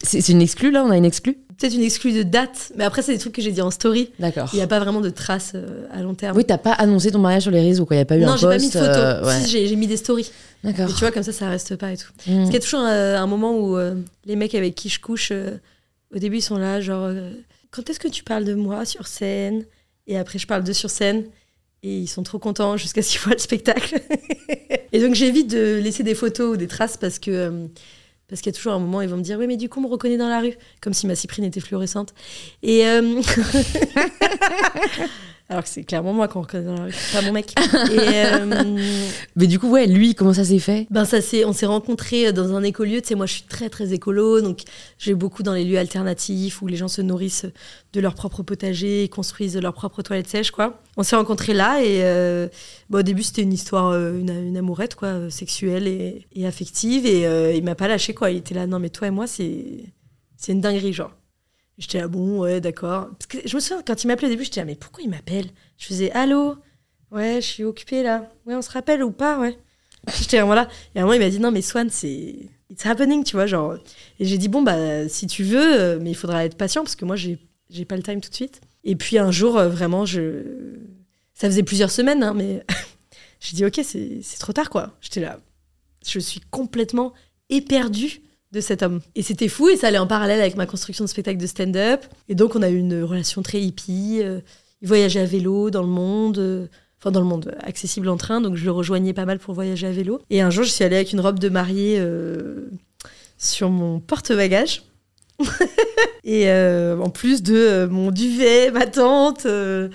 C'est 0.03 0.29
une 0.29 0.41
exclue 0.41 0.71
là 0.71 0.85
On 0.85 0.91
a 0.91 0.97
une 0.97 1.05
exclue? 1.05 1.37
Peut-être 1.59 1.75
une 1.75 1.83
exclue 1.83 2.13
de 2.13 2.23
date, 2.23 2.73
mais 2.77 2.85
après, 2.85 3.03
c'est 3.03 3.13
des 3.13 3.19
trucs 3.19 3.35
que 3.35 3.43
j'ai 3.43 3.53
dit 3.53 3.61
en 3.61 3.71
story. 3.71 4.11
D'accord. 4.19 4.49
Il 4.55 4.57
n'y 4.57 4.63
a 4.63 4.67
pas 4.67 4.79
vraiment 4.81 5.03
de 5.03 5.11
traces 5.11 5.53
euh, 5.55 5.85
à 5.93 6.01
long 6.01 6.15
terme. 6.15 6.35
Oui, 6.35 6.47
t'as 6.47 6.57
pas 6.57 6.73
annoncé 6.73 7.11
ton 7.11 7.19
mariage 7.19 7.43
sur 7.43 7.51
les 7.51 7.61
réseaux, 7.61 7.85
quoi. 7.85 7.97
Il 7.97 7.99
n'y 7.99 8.03
a 8.03 8.07
pas 8.07 8.17
eu 8.17 8.23
non, 8.23 8.31
un 8.33 8.37
j'ai 8.39 8.47
pas 8.47 8.57
mis 8.57 8.69
de 8.69 8.73
post, 8.73 8.85
photos. 8.87 8.97
euh, 8.97 9.27
ouais. 9.27 9.41
Si, 9.43 9.51
j'ai 9.69 9.77
mis 9.77 9.87
des 9.87 9.99
stories. 9.99 10.31
D'accord. 10.65 10.89
Tu 10.89 11.01
vois, 11.01 11.11
comme 11.11 11.23
ça, 11.23 11.33
ça 11.33 11.51
reste 11.51 11.77
pas 11.77 11.93
et 11.93 11.99
tout. 11.99 12.13
Mm. 12.27 12.35
Parce 12.35 12.45
qu'il 12.47 12.55
y 12.55 12.57
a 12.57 12.61
toujours 12.61 12.81
euh, 12.81 13.19
un 13.19 13.27
moment 13.27 13.59
où 13.59 13.77
euh, 13.77 13.95
les 14.25 14.37
mecs 14.37 14.55
avec 14.55 14.75
qui 14.75 14.89
je 14.89 15.01
couche, 15.01 15.33
au 15.33 16.19
début, 16.19 16.39
ils 16.39 16.43
sont 16.43 16.57
là, 16.57 16.81
genre, 16.81 17.11
quand 17.71 17.91
est-ce 17.91 18.01
que 18.01 18.09
tu 18.09 18.25
parles 18.25 18.45
de 18.47 18.55
moi 18.55 18.87
sur 18.87 19.07
scène? 19.07 19.67
Et 20.07 20.17
après, 20.17 20.39
je 20.39 20.47
parle 20.47 20.65
d'eux 20.65 20.73
sur 20.73 20.89
scène. 20.89 21.25
Et 21.83 21.99
ils 21.99 22.09
sont 22.09 22.23
trop 22.23 22.39
contents 22.39 22.79
jusqu'à 22.79 23.03
ce 23.03 23.11
qu'ils 23.11 23.21
voient 23.21 23.35
le 23.35 23.39
spectacle. 23.39 24.01
et 24.93 25.01
donc, 25.03 25.15
j'évite 25.15 25.51
de 25.51 25.79
laisser 25.83 26.05
des 26.05 26.15
photos 26.15 26.55
ou 26.55 26.57
des 26.57 26.69
traces 26.69 26.97
parce 26.97 27.19
que. 27.19 27.69
Parce 28.31 28.41
qu'il 28.41 28.53
y 28.53 28.55
a 28.55 28.57
toujours 28.57 28.73
un 28.73 28.79
moment 28.79 29.03
ils 29.03 29.09
vont 29.09 29.17
me 29.19 29.23
dire 29.23 29.39
Oui, 29.39 29.47
mais 29.47 29.57
du 29.57 29.69
coup, 29.69 29.81
on 29.81 29.83
me 29.83 29.89
reconnaît 29.89 30.17
dans 30.17 30.29
la 30.29 30.41
rue. 30.41 30.55
Comme 30.81 30.95
si 30.95 31.07
ma 31.07 31.15
cyprine 31.15 31.45
était 31.45 31.61
fluorescente. 31.61 32.15
Et. 32.63 32.87
euh, 32.87 33.21
Alors 35.51 35.65
que 35.65 35.69
c'est 35.69 35.83
clairement 35.83 36.13
moi 36.13 36.29
qu'on 36.29 36.43
reconnaît 36.43 36.65
dans 36.65 36.75
la 36.77 36.85
rue, 36.85 36.95
pas 37.13 37.23
mon 37.23 37.33
mec. 37.33 37.53
Et. 37.91 37.99
euh, 37.99 38.79
Mais 39.37 39.49
du 39.49 39.59
coup, 39.59 39.69
ouais, 39.69 39.89
lui, 39.89 40.15
comment 40.15 40.33
ça 40.33 40.45
s'est 40.45 40.61
fait? 40.61 40.87
Ben 40.91 41.05
ça 41.05 41.21
c'est, 41.21 41.45
on 41.45 41.53
s'est 41.53 41.67
rencontrés 41.67 42.33
dans 42.33 42.55
un 42.55 42.63
écolieu. 42.63 43.01
Tu 43.03 43.09
sais, 43.09 43.15
moi 43.17 43.27
je 43.27 43.33
suis 43.33 43.43
très 43.43 43.69
très 43.69 43.93
écolo, 43.93 44.41
donc 44.41 44.61
j'ai 44.99 45.15
beaucoup 45.15 45.43
dans 45.43 45.53
les 45.53 45.65
lieux 45.65 45.79
alternatifs 45.79 46.63
où 46.63 46.69
les 46.69 46.77
gens 46.77 46.87
se 46.87 47.03
nourrissent 47.03 47.47
de 47.93 48.01
leur 48.01 48.15
propre 48.15 48.45
potager, 48.45 49.03
et 49.03 49.09
construisent 49.09 49.57
leur 49.57 49.75
propre 49.75 50.03
toilette 50.03 50.29
sèche, 50.29 50.53
quoi. 50.53 50.81
On 50.97 51.03
s'est 51.03 51.17
rencontrés 51.17 51.55
là 51.55 51.83
et 51.83 52.05
euh, 52.05 52.47
bon, 52.89 52.99
au 53.01 53.03
début 53.03 53.25
c'était 53.25 53.43
une 53.43 53.53
histoire, 53.53 53.89
euh, 53.89 54.21
une, 54.21 54.31
une 54.31 54.57
amourette 54.57 54.95
quoi, 54.95 55.09
euh, 55.09 55.31
sexuelle 55.31 55.89
et, 55.89 56.27
et 56.33 56.47
affective 56.47 57.07
et 57.07 57.27
euh, 57.27 57.53
il 57.53 57.65
m'a 57.65 57.75
pas 57.75 57.89
lâché 57.89 58.15
quoi. 58.15 58.31
Il 58.31 58.37
était 58.39 58.55
là, 58.55 58.69
non 58.69 58.79
mais 58.79 58.91
toi 58.91 59.09
et 59.09 59.11
moi 59.11 59.27
c'est 59.27 59.65
c'est 60.37 60.53
une 60.53 60.61
dinguerie 60.61 60.93
genre. 60.93 61.11
J'étais 61.81 61.99
là, 61.99 62.09
bon, 62.09 62.41
ouais, 62.41 62.61
d'accord. 62.61 63.09
Parce 63.19 63.27
que 63.27 63.39
je 63.49 63.57
me 63.57 63.61
souviens, 63.61 63.83
quand 63.85 64.05
il 64.05 64.07
m'appelait 64.07 64.29
au 64.29 64.31
début, 64.31 64.45
j'étais 64.45 64.61
là, 64.61 64.67
mais 64.67 64.75
pourquoi 64.75 65.03
il 65.03 65.09
m'appelle? 65.09 65.47
Je 65.79 65.87
faisais, 65.87 66.13
allô? 66.13 66.57
Ouais, 67.11 67.37
je 67.41 67.47
suis 67.47 67.65
occupée 67.65 68.03
là. 68.03 68.31
Ouais, 68.47 68.55
on 68.55 68.61
se 68.61 68.71
rappelle 68.71 69.03
ou 69.03 69.11
pas? 69.11 69.41
Ouais. 69.41 69.59
J'étais 70.21 70.37
là, 70.37 70.45
voilà. 70.45 70.69
Et 70.95 70.99
à 70.99 71.03
un 71.03 71.05
moment, 71.07 71.15
il 71.15 71.21
m'a 71.21 71.31
dit, 71.31 71.41
non, 71.41 71.51
mais 71.51 71.63
Swan, 71.63 71.89
c'est. 71.89 72.37
It's 72.69 72.87
happening, 72.87 73.25
tu 73.25 73.35
vois, 73.35 73.47
genre. 73.47 73.75
Et 74.19 74.27
j'ai 74.27 74.37
dit, 74.37 74.49
bon, 74.49 74.63
bah, 74.63 75.09
si 75.09 75.27
tu 75.27 75.43
veux, 75.43 75.81
euh, 75.81 75.99
mais 76.01 76.11
il 76.11 76.15
faudra 76.15 76.45
être 76.45 76.57
patient 76.57 76.83
parce 76.83 76.97
que 76.97 77.05
moi, 77.07 77.17
j'ai 77.17 77.39
j'ai 77.71 77.85
pas 77.85 77.97
le 77.97 78.03
time 78.03 78.21
tout 78.21 78.31
de 78.31 78.35
suite. 78.35 78.61
Et 78.85 78.95
puis 78.95 79.17
un 79.19 79.31
jour, 79.31 79.57
euh, 79.57 79.69
vraiment, 79.69 80.05
je. 80.05 80.77
Ça 81.33 81.49
faisait 81.49 81.63
plusieurs 81.63 81.91
semaines, 81.91 82.23
hein, 82.23 82.35
mais 82.35 82.63
j'ai 83.41 83.57
dit, 83.57 83.65
ok, 83.65 83.81
c'est 83.83 84.21
c'est 84.23 84.39
trop 84.39 84.53
tard, 84.53 84.69
quoi. 84.69 84.93
J'étais 85.01 85.21
là. 85.21 85.41
Je 86.07 86.19
suis 86.19 86.41
complètement 86.51 87.15
éperdue 87.49 88.21
de 88.53 88.61
cet 88.61 88.83
homme. 88.83 89.01
Et 89.15 89.23
c'était 89.23 89.49
fou, 89.49 89.69
et 89.69 89.77
ça 89.77 89.87
allait 89.89 89.99
en 89.99 90.07
parallèle 90.07 90.41
avec 90.41 90.57
ma 90.57 90.67
construction 90.67 91.05
de 91.05 91.09
spectacle 91.11 91.39
de 91.39 91.47
stand-up. 91.47 92.05
Et 92.29 92.35
donc, 92.35 92.57
on 92.57 92.63
a 92.63 92.69
eu 92.71 92.77
une 92.79 93.03
relation 93.05 93.43
très 93.43 93.61
hippie. 93.61 94.19
euh, 94.23 94.41
il 94.83 94.89
voyageait 94.89 95.21
à 95.21 95.25
vélo 95.27 95.71
dans 95.71 95.83
le 95.83 95.89
monde. 95.89 96.39
euh, 96.39 96.67
Enfin, 97.03 97.13
dans 97.13 97.21
le 97.21 97.27
monde, 97.27 97.47
euh, 97.55 97.59
accessible 97.67 98.09
en 98.11 98.19
train. 98.19 98.43
Donc, 98.43 98.57
je 98.57 98.65
le 98.67 98.73
rejoignais 98.73 99.15
pas 99.15 99.25
mal 99.25 99.39
pour 99.39 99.55
voyager 99.55 99.87
à 99.87 99.91
vélo. 99.91 100.21
Et 100.29 100.43
un 100.43 100.51
jour, 100.51 100.65
je 100.65 100.71
suis 100.71 100.85
allée 100.85 100.97
avec 100.97 101.13
une 101.13 101.21
robe 101.21 101.39
de 101.39 101.49
mariée 101.49 101.97
euh, 101.99 102.69
sur 103.39 103.71
mon 103.71 104.01
porte-bagages. 104.01 104.83
et 106.25 106.51
euh, 106.51 106.99
en 106.99 107.09
plus 107.09 107.43
de 107.43 107.55
euh, 107.55 107.89
mon 107.89 108.11
duvet, 108.11 108.71
ma 108.71 108.87
tente, 108.87 109.47
euh, 109.47 109.89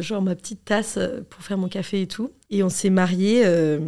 genre 0.00 0.22
ma 0.22 0.36
petite 0.36 0.64
tasse 0.64 0.96
euh, 0.98 1.22
pour 1.28 1.42
faire 1.42 1.58
mon 1.58 1.68
café 1.68 2.02
et 2.02 2.06
tout. 2.06 2.30
Et 2.50 2.62
on 2.62 2.68
s'est 2.68 2.90
mariés. 2.90 3.42
euh, 3.44 3.80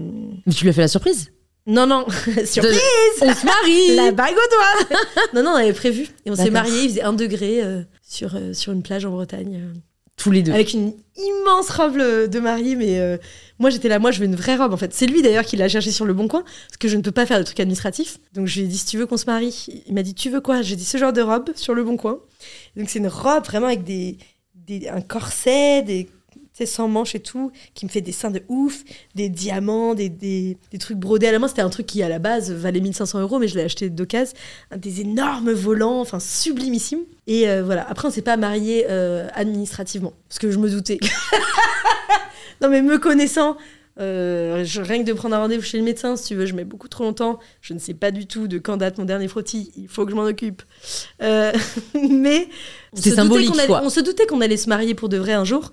Mais 0.46 0.52
tu 0.52 0.64
lui 0.64 0.70
as 0.70 0.72
fait 0.72 0.80
la 0.80 0.88
surprise? 0.88 1.30
Non, 1.66 1.86
non, 1.86 2.06
surprise 2.44 2.80
On 3.20 3.34
se 3.34 3.44
marie 3.46 3.96
La 3.96 4.12
bague 4.12 4.34
au 4.34 4.88
doigt 4.88 4.98
Non, 5.34 5.42
non, 5.42 5.50
on 5.50 5.56
avait 5.56 5.72
prévu. 5.72 6.08
Et 6.24 6.30
on 6.30 6.36
s'est 6.36 6.50
mariés, 6.50 6.82
il 6.84 6.88
faisait 6.90 7.02
un 7.02 7.12
degré 7.12 7.62
euh, 7.62 7.82
sur, 8.08 8.36
euh, 8.36 8.52
sur 8.52 8.72
une 8.72 8.82
plage 8.82 9.04
en 9.04 9.10
Bretagne. 9.10 9.60
euh, 9.62 9.74
Tous 10.16 10.30
les 10.30 10.42
deux. 10.42 10.52
avec 10.52 10.72
une 10.74 10.92
immense 11.16 11.70
robe 11.70 11.96
euh, 11.98 12.26
de 12.28 12.38
mariée, 12.38 12.76
mais 12.76 13.00
euh, 13.00 13.16
moi 13.58 13.70
j'étais 13.70 13.88
là, 13.88 13.98
moi 13.98 14.10
je 14.12 14.20
veux 14.20 14.26
une 14.26 14.36
vraie 14.36 14.54
robe 14.56 14.72
en 14.72 14.76
fait. 14.76 14.94
C'est 14.94 15.06
lui 15.06 15.22
d'ailleurs 15.22 15.44
qui 15.44 15.56
l'a 15.56 15.68
cherché 15.68 15.90
sur 15.90 16.04
le 16.04 16.14
bon 16.14 16.28
coin, 16.28 16.42
parce 16.42 16.76
que 16.78 16.86
je 16.88 16.96
ne 16.96 17.02
peux 17.02 17.10
pas 17.10 17.26
faire 17.26 17.38
de 17.38 17.44
trucs 17.44 17.58
administratifs. 17.58 18.18
Donc 18.34 18.46
je 18.46 18.60
lui 18.60 18.66
ai 18.66 18.68
dit, 18.68 18.78
si 18.78 18.86
tu 18.86 18.96
veux 18.98 19.06
qu'on 19.06 19.16
se 19.16 19.26
marie, 19.26 19.82
il 19.88 19.92
m'a 19.94 20.02
dit, 20.02 20.14
tu 20.14 20.30
veux 20.30 20.40
quoi? 20.40 20.62
J'ai 20.62 20.76
dit, 20.76 20.84
ce 20.84 20.98
genre 20.98 21.12
de 21.12 21.20
robe 21.22 21.50
sur 21.56 21.74
le 21.74 21.82
bon 21.82 21.96
coin. 21.96 22.20
Donc 22.76 22.88
c'est 22.90 22.98
une 23.00 23.08
robe 23.08 23.44
vraiment 23.44 23.66
avec 23.66 23.82
des, 23.82 24.18
des- 24.54 24.88
un 24.88 25.00
corset, 25.00 25.82
des 25.82 26.08
sais, 26.57 26.66
sans 26.66 26.88
manches 26.88 27.14
et 27.14 27.20
tout, 27.20 27.52
qui 27.74 27.84
me 27.84 27.90
fait 27.90 28.00
des 28.00 28.12
seins 28.12 28.30
de 28.30 28.42
ouf, 28.48 28.82
des 29.14 29.28
diamants, 29.28 29.94
des, 29.94 30.57
trucs 30.80 30.96
brodés 30.96 31.28
à 31.28 31.32
la 31.32 31.38
main. 31.38 31.48
C'était 31.48 31.62
un 31.62 31.70
truc 31.70 31.86
qui, 31.86 32.02
à 32.02 32.09
la 32.09 32.18
base, 32.18 32.50
valait 32.50 32.80
1500 32.80 33.20
euros, 33.20 33.38
mais 33.38 33.48
je 33.48 33.57
l'ai 33.57 33.64
acheté 33.64 33.90
d'occasion. 33.90 34.34
Un 34.70 34.78
Des 34.78 35.00
énormes 35.00 35.52
volants, 35.52 36.00
enfin, 36.00 36.20
sublimissime. 36.20 37.00
Et 37.26 37.48
euh, 37.48 37.62
voilà. 37.62 37.86
Après, 37.88 38.09
on 38.09 38.11
s'est 38.11 38.22
pas 38.22 38.36
mariés 38.36 38.86
euh, 38.88 39.28
administrativement, 39.34 40.14
parce 40.28 40.38
que 40.38 40.50
je 40.50 40.59
me 40.59 40.70
doutais. 40.70 40.98
non, 42.62 42.70
mais 42.70 42.82
me 42.82 42.98
connaissant, 42.98 43.57
euh, 43.99 44.64
je- 44.64 44.80
rien 44.82 45.03
que 45.03 45.07
de 45.09 45.12
prendre 45.14 45.34
un 45.36 45.38
rendez-vous 45.38 45.62
chez 45.62 45.78
le 45.78 45.84
médecin, 45.84 46.16
si 46.16 46.28
tu 46.28 46.34
veux, 46.34 46.47
je 46.47 46.55
mets 46.55 46.64
beaucoup 46.64 46.88
trop 46.88 47.05
longtemps. 47.05 47.38
Je 47.61 47.72
ne 47.74 47.78
sais 47.78 47.94
pas 47.94 48.11
du 48.11 48.26
tout 48.26 48.47
de 48.49 48.59
quand 48.59 48.76
date 48.76 48.99
mon 48.99 49.05
dernier 49.05 49.28
frottis. 49.28 49.72
Il 49.76 49.88
faut 49.88 50.05
que 50.05 50.11
je 50.11 50.16
m'en 50.16 50.24
occupe. 50.24 50.62
Euh, 51.22 51.53
mais 52.11 52.49
on 52.92 52.97
se 52.97 53.03
doutait 53.03 53.16
symbolique, 53.16 53.51
qu'on 53.51 53.59
allait- 53.59 53.66
quoi. 53.66 53.82
On 53.84 53.90
se 53.90 54.01
doutait 54.01 54.26
qu'on 54.26 54.40
allait 54.40 54.57
se 54.57 54.68
marier 54.68 54.94
pour 54.94 55.09
de 55.09 55.16
vrai 55.16 55.32
un 55.32 55.44
jour, 55.44 55.72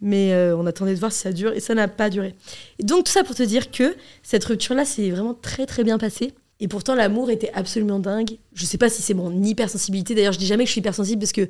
mais 0.00 0.32
euh, 0.34 0.56
on 0.56 0.66
attendait 0.66 0.94
de 0.94 0.98
voir 1.00 1.12
si 1.12 1.20
ça 1.20 1.32
dure 1.32 1.52
et 1.52 1.60
ça 1.60 1.74
n'a 1.74 1.88
pas 1.88 2.10
duré. 2.10 2.34
Et 2.78 2.84
donc 2.84 3.04
tout 3.04 3.12
ça 3.12 3.24
pour 3.24 3.34
te 3.34 3.42
dire 3.42 3.70
que 3.70 3.94
cette 4.22 4.44
rupture-là 4.44 4.84
s'est 4.84 5.10
vraiment 5.10 5.34
très 5.34 5.66
très 5.66 5.84
bien 5.84 5.98
passée. 5.98 6.34
Et 6.60 6.68
pourtant 6.68 6.94
l'amour 6.94 7.28
était 7.30 7.50
absolument 7.54 7.98
dingue. 7.98 8.38
Je 8.54 8.64
sais 8.66 8.78
pas 8.78 8.88
si 8.88 9.02
c'est 9.02 9.14
mon 9.14 9.42
hypersensibilité. 9.42 10.14
D'ailleurs, 10.14 10.32
je 10.32 10.38
dis 10.38 10.46
jamais 10.46 10.62
que 10.62 10.68
je 10.68 10.72
suis 10.72 10.78
hypersensible 10.80 11.18
parce 11.20 11.32
que 11.32 11.48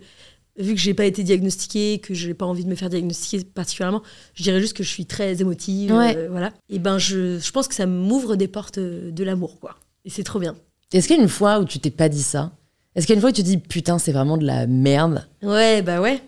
vu 0.59 0.75
que 0.75 0.81
j'ai 0.81 0.95
pas 0.95 1.05
été 1.05 1.23
diagnostiquée, 1.23 1.99
que 1.99 2.15
j'ai 2.15 2.35
pas 2.35 2.47
envie 2.47 2.65
de 2.65 2.69
me 2.69 2.75
faire 2.75 2.91
diagnostiquer 2.91 3.45
particulièrement, 3.45 4.03
je 4.35 4.43
dirais 4.43 4.61
juste 4.61 4.77
que 4.77 4.83
je 4.83 4.89
suis 4.89 5.07
très 5.07 5.41
émotive. 5.41 5.93
Ouais. 5.93 6.17
euh, 6.17 6.29
voilà. 6.31 6.53
Et 6.69 6.79
ben 6.79 6.99
je, 6.99 7.39
je 7.39 7.51
pense 7.53 7.69
que 7.69 7.75
ça 7.75 7.87
m'ouvre 7.87 8.37
des 8.37 8.49
portes 8.49 8.79
euh, 8.79 9.11
de 9.11 9.25
l'amour, 9.25 9.59
quoi. 9.61 9.77
Et 10.05 10.11
c'est 10.11 10.25
trop 10.25 10.39
bien. 10.39 10.57
Est-ce 10.93 11.07
qu'il 11.09 11.17
y 11.17 11.21
a 11.21 11.23
une 11.23 11.29
fois 11.29 11.59
où 11.61 11.65
tu 11.65 11.79
t'es 11.79 11.91
pas 11.91 12.09
dit 12.09 12.23
ça? 12.23 12.53
Est-ce 12.95 13.07
qu'il 13.07 13.15
y 13.15 13.17
a 13.17 13.19
une 13.19 13.23
fois 13.23 13.31
où 13.31 13.33
tu 13.33 13.43
te 13.43 13.47
dis 13.47 13.57
putain, 13.57 13.99
c'est 13.99 14.13
vraiment 14.13 14.37
de 14.37 14.45
la 14.45 14.67
merde? 14.67 15.27
Ouais, 15.43 15.81
bah 15.81 16.01
ouais. 16.01 16.21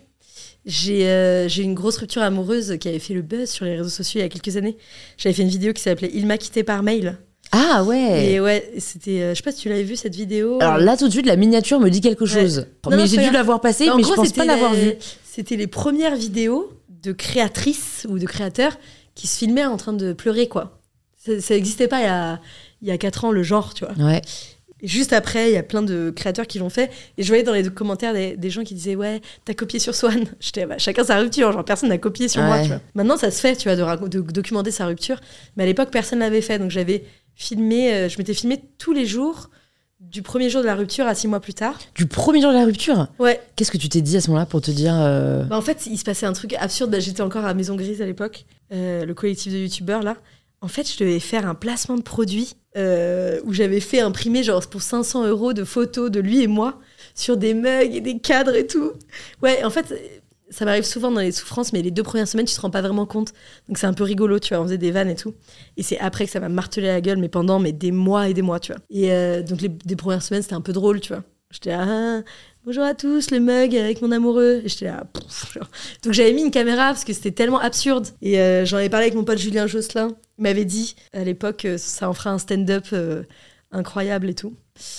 J'ai 0.65 1.07
euh, 1.11 1.47
une 1.49 1.75
grosse 1.75 1.99
rupture 1.99 2.23
amoureuse 2.23 2.79
qui 2.81 2.89
avait 2.89 2.99
fait 2.99 3.13
le 3.13 3.21
buzz 3.21 3.51
sur 3.51 3.67
les 3.67 3.77
réseaux 3.77 3.91
sociaux 3.91 4.21
il 4.21 4.23
y 4.23 4.27
a 4.27 4.31
quelques 4.31 4.57
années. 4.57 4.79
J'avais 5.19 5.35
fait 5.35 5.43
une 5.43 5.49
vidéo 5.51 5.75
qui 5.75 5.83
s'appelait 5.83 6.11
Il 6.15 6.27
m'a 6.27 6.39
quitté 6.39 6.65
par 6.65 6.83
mail. 6.83 7.19
Ah 7.53 7.85
ouais. 7.85 8.33
Et 8.33 8.41
ouais, 8.41 8.73
c'était. 8.79 9.21
euh, 9.23 9.31
je 9.31 9.37
sais 9.37 9.43
pas 9.43 9.53
si 9.53 9.61
tu 9.61 9.69
l'avais 9.69 9.85
vu 9.85 9.97
cette 9.97 10.15
vidéo. 10.15 10.59
Alors 10.61 10.79
là, 10.79 10.97
tout 10.97 11.07
de 11.07 11.13
suite, 11.13 11.27
la 11.27 11.37
miniature 11.37 11.79
me 11.81 11.89
dit 11.89 12.01
quelque 12.01 12.27
chose. 12.27 12.67
Non, 12.91 12.97
mais 12.97 13.07
j'ai 13.07 13.19
dû 13.23 13.31
l'avoir 13.31 13.61
passé, 13.61 13.89
En 13.91 13.97
mais 13.97 14.03
gros, 14.03 14.13
je 14.13 14.17
pense 14.17 14.33
pas 14.33 14.45
l'avoir 14.45 14.73
les- 14.73 14.81
vu. 14.81 14.95
C'était 15.25 15.57
les 15.57 15.67
premières 15.67 16.17
vidéos 16.17 16.73
de 17.03 17.13
créatrices 17.13 18.07
ou 18.09 18.19
de 18.19 18.27
créateurs 18.27 18.77
qui 19.15 19.27
se 19.27 19.39
filmaient 19.39 19.65
en 19.67 19.77
train 19.77 19.93
de 19.93 20.13
pleurer, 20.13 20.49
quoi. 20.49 20.81
Ça 21.19 21.55
n'existait 21.55 21.89
pas 21.89 22.01
il 22.01 22.05
y, 22.05 22.09
a, 22.09 22.41
il 22.83 22.89
y 22.89 22.91
a 22.91 22.99
4 22.99 23.25
ans, 23.25 23.33
le 23.33 23.43
genre, 23.43 23.73
tu 23.75 23.85
vois. 23.87 23.95
Ouais. 24.05 24.21
Et 24.83 24.89
juste 24.89 25.15
après, 25.15 25.51
il 25.51 25.55
y 25.55 25.57
a 25.57 25.63
plein 25.63 25.81
de 25.83 26.11
créateurs 26.15 26.47
qui 26.47 26.59
l'ont 26.59 26.69
fait. 26.69 26.91
Et 27.17 27.23
je 27.23 27.29
voyais 27.29 27.43
dans 27.43 27.55
les 27.55 27.63
commentaires 27.71 28.13
des, 28.13 28.37
des 28.37 28.51
gens 28.51 28.63
qui 28.65 28.75
disaient 28.75 28.97
Ouais, 28.97 29.23
t'as 29.47 29.55
copié 29.55 29.79
sur 29.79 29.95
Swan. 29.95 30.25
J'étais 30.41 30.67
bah, 30.67 30.77
Chacun 30.79 31.05
sa 31.05 31.19
rupture, 31.19 31.51
genre 31.53 31.65
personne 31.65 31.89
n'a 31.89 31.97
copié 31.99 32.29
sur 32.29 32.43
moi. 32.43 32.61
Tu 32.61 32.69
vois. 32.69 32.81
Maintenant, 32.95 33.17
ça 33.17 33.31
se 33.31 33.41
fait, 33.41 33.57
tu 33.57 33.69
vois, 33.73 33.77
de, 33.77 34.09
de 34.09 34.21
documenter 34.21 34.71
sa 34.71 34.87
rupture. 34.87 35.19
Mais 35.57 35.63
à 35.63 35.67
l'époque, 35.67 35.91
personne 35.91 36.19
l'avait 36.19 36.43
fait. 36.43 36.59
Donc 36.59 36.71
j'avais 36.71 37.05
filmé, 37.35 37.93
euh, 37.95 38.09
je 38.09 38.19
m'étais 38.19 38.35
filmé 38.35 38.63
tous 38.79 38.93
les 38.93 39.07
jours, 39.07 39.51
du 40.01 40.23
premier 40.23 40.51
jour 40.51 40.61
de 40.61 40.67
la 40.67 40.75
rupture 40.75 41.07
à 41.07 41.15
six 41.15 41.29
mois 41.29 41.41
plus 41.41 41.55
tard. 41.55 41.79
Du 41.95 42.07
premier 42.07 42.41
jour 42.41 42.51
de 42.53 42.57
la 42.57 42.65
rupture, 42.65 43.09
Ouais. 43.19 43.41
qu'est-ce 43.57 43.71
que 43.71 43.79
tu 43.79 43.89
t'es 43.89 44.01
dit 44.03 44.17
à 44.17 44.21
ce 44.21 44.29
moment-là 44.29 44.47
pour 44.47 44.61
te 44.61 44.71
dire. 44.71 44.95
euh, 44.97 45.45
Bah, 45.45 45.57
en 45.57 45.63
fait, 45.63 45.87
il 45.87 45.99
se 45.99 46.05
passait 46.05 46.27
un 46.27 46.33
truc 46.33 46.55
absurde. 46.55 46.91
Bah, 46.91 47.01
J'étais 47.01 47.23
encore 47.23 47.45
à 47.45 47.55
Maison 47.55 47.75
Grise 47.75 48.03
à 48.03 48.07
l'époque, 48.07 48.45
euh, 48.73 49.05
le 49.05 49.15
collectif 49.15 49.53
de 49.53 49.59
youtubeurs 49.59 50.03
là. 50.03 50.17
En 50.61 50.69
fait, 50.69 50.91
je 50.91 50.99
devais 50.99 51.21
faire 51.21 51.47
un 51.47 51.55
placement 51.55 51.97
de 51.97 52.03
produit 52.03 52.55
euh, 52.77 53.39
où 53.45 53.53
j'avais 53.53 53.81
fait 53.81 54.01
imprimer 54.01 54.43
genre 54.43 54.67
pour 54.67 54.81
500 54.83 55.27
euros 55.27 55.53
de 55.53 55.63
photos 55.65 56.11
de 56.11 56.21
lui 56.21 56.43
et 56.43 56.47
moi 56.47 56.81
sur 57.15 57.37
des 57.37 57.53
mugs 57.55 57.95
et 57.95 58.01
des 58.01 58.19
cadres 58.19 58.55
et 58.55 58.67
tout. 58.67 58.93
Ouais, 59.43 59.63
en 59.65 59.71
fait, 59.71 59.93
ça 60.55 60.65
m'arrive 60.65 60.85
souvent 60.85 61.11
dans 61.11 61.21
les 61.21 61.33
souffrances, 61.33 61.73
mais 61.73 61.83
les 61.83 61.91
deux 61.91 62.05
premières 62.05 62.29
semaines, 62.29 62.47
tu 62.47 62.55
te 62.55 62.61
rends 62.61 62.71
pas 62.71 62.81
vraiment 62.81 63.07
compte. 63.07 63.33
Donc 63.69 63.77
c'est 63.77 63.87
un 63.87 63.93
peu 63.93 64.05
rigolo, 64.05 64.39
tu 64.39 64.55
vois. 64.55 64.63
On 64.63 64.65
faisait 64.65 64.79
des 64.79 64.93
vannes 64.93 65.11
et 65.11 65.17
tout. 65.17 65.35
Et 65.77 65.83
c'est 65.83 65.99
après 65.99 66.27
que 66.27 66.31
ça 66.31 66.39
m'a 66.41 66.49
martelé 66.49 66.87
la 66.87 67.01
gueule, 67.01 67.19
mais 67.19 67.29
pendant 67.29 67.59
mais 67.59 67.73
des 67.73 67.91
mois 67.91 68.29
et 68.29 68.35
des 68.35 68.43
mois, 68.43 68.61
tu 68.61 68.73
vois. 68.73 68.81
Et 68.89 69.13
euh, 69.13 69.43
donc 69.43 69.61
les 69.61 69.97
premières 69.97 70.23
semaines, 70.23 70.43
c'était 70.43 70.55
un 70.55 70.61
peu 70.61 70.73
drôle, 70.73 71.01
tu 71.01 71.13
vois. 71.13 71.25
J'étais 71.51 71.73
ah, 71.73 72.23
bonjour 72.65 72.85
à 72.85 72.95
tous, 72.95 73.31
le 73.31 73.41
mug 73.41 73.77
avec 73.77 74.01
mon 74.01 74.13
amoureux. 74.13 74.63
J'étais 74.65 74.87
là, 74.87 75.05
genre. 75.53 75.69
Donc 76.05 76.13
j'avais 76.13 76.33
mis 76.33 76.43
une 76.43 76.51
caméra 76.51 76.89
parce 76.89 77.05
que 77.05 77.13
c'était 77.13 77.33
tellement 77.33 77.61
absurde. 77.61 78.07
Et 78.23 78.41
euh, 78.41 78.65
j'en 78.65 78.77
avais 78.77 78.89
parlé 78.89 79.07
avec 79.07 79.17
mon 79.17 79.25
pote 79.25 79.39
Julien 79.39 79.67
Josselin. 79.67 80.09
Il 80.39 80.43
m'avait 80.43 80.65
dit 80.65 80.95
à 81.13 81.25
l'époque, 81.25 81.65
euh, 81.65 81.79
ça 81.79 82.09
en 82.09 82.13
fera 82.13 82.31
un 82.31 82.39
stand-up 82.39 82.87
incroyable 83.73 84.31
et 84.31 84.35
tout. 84.35 84.55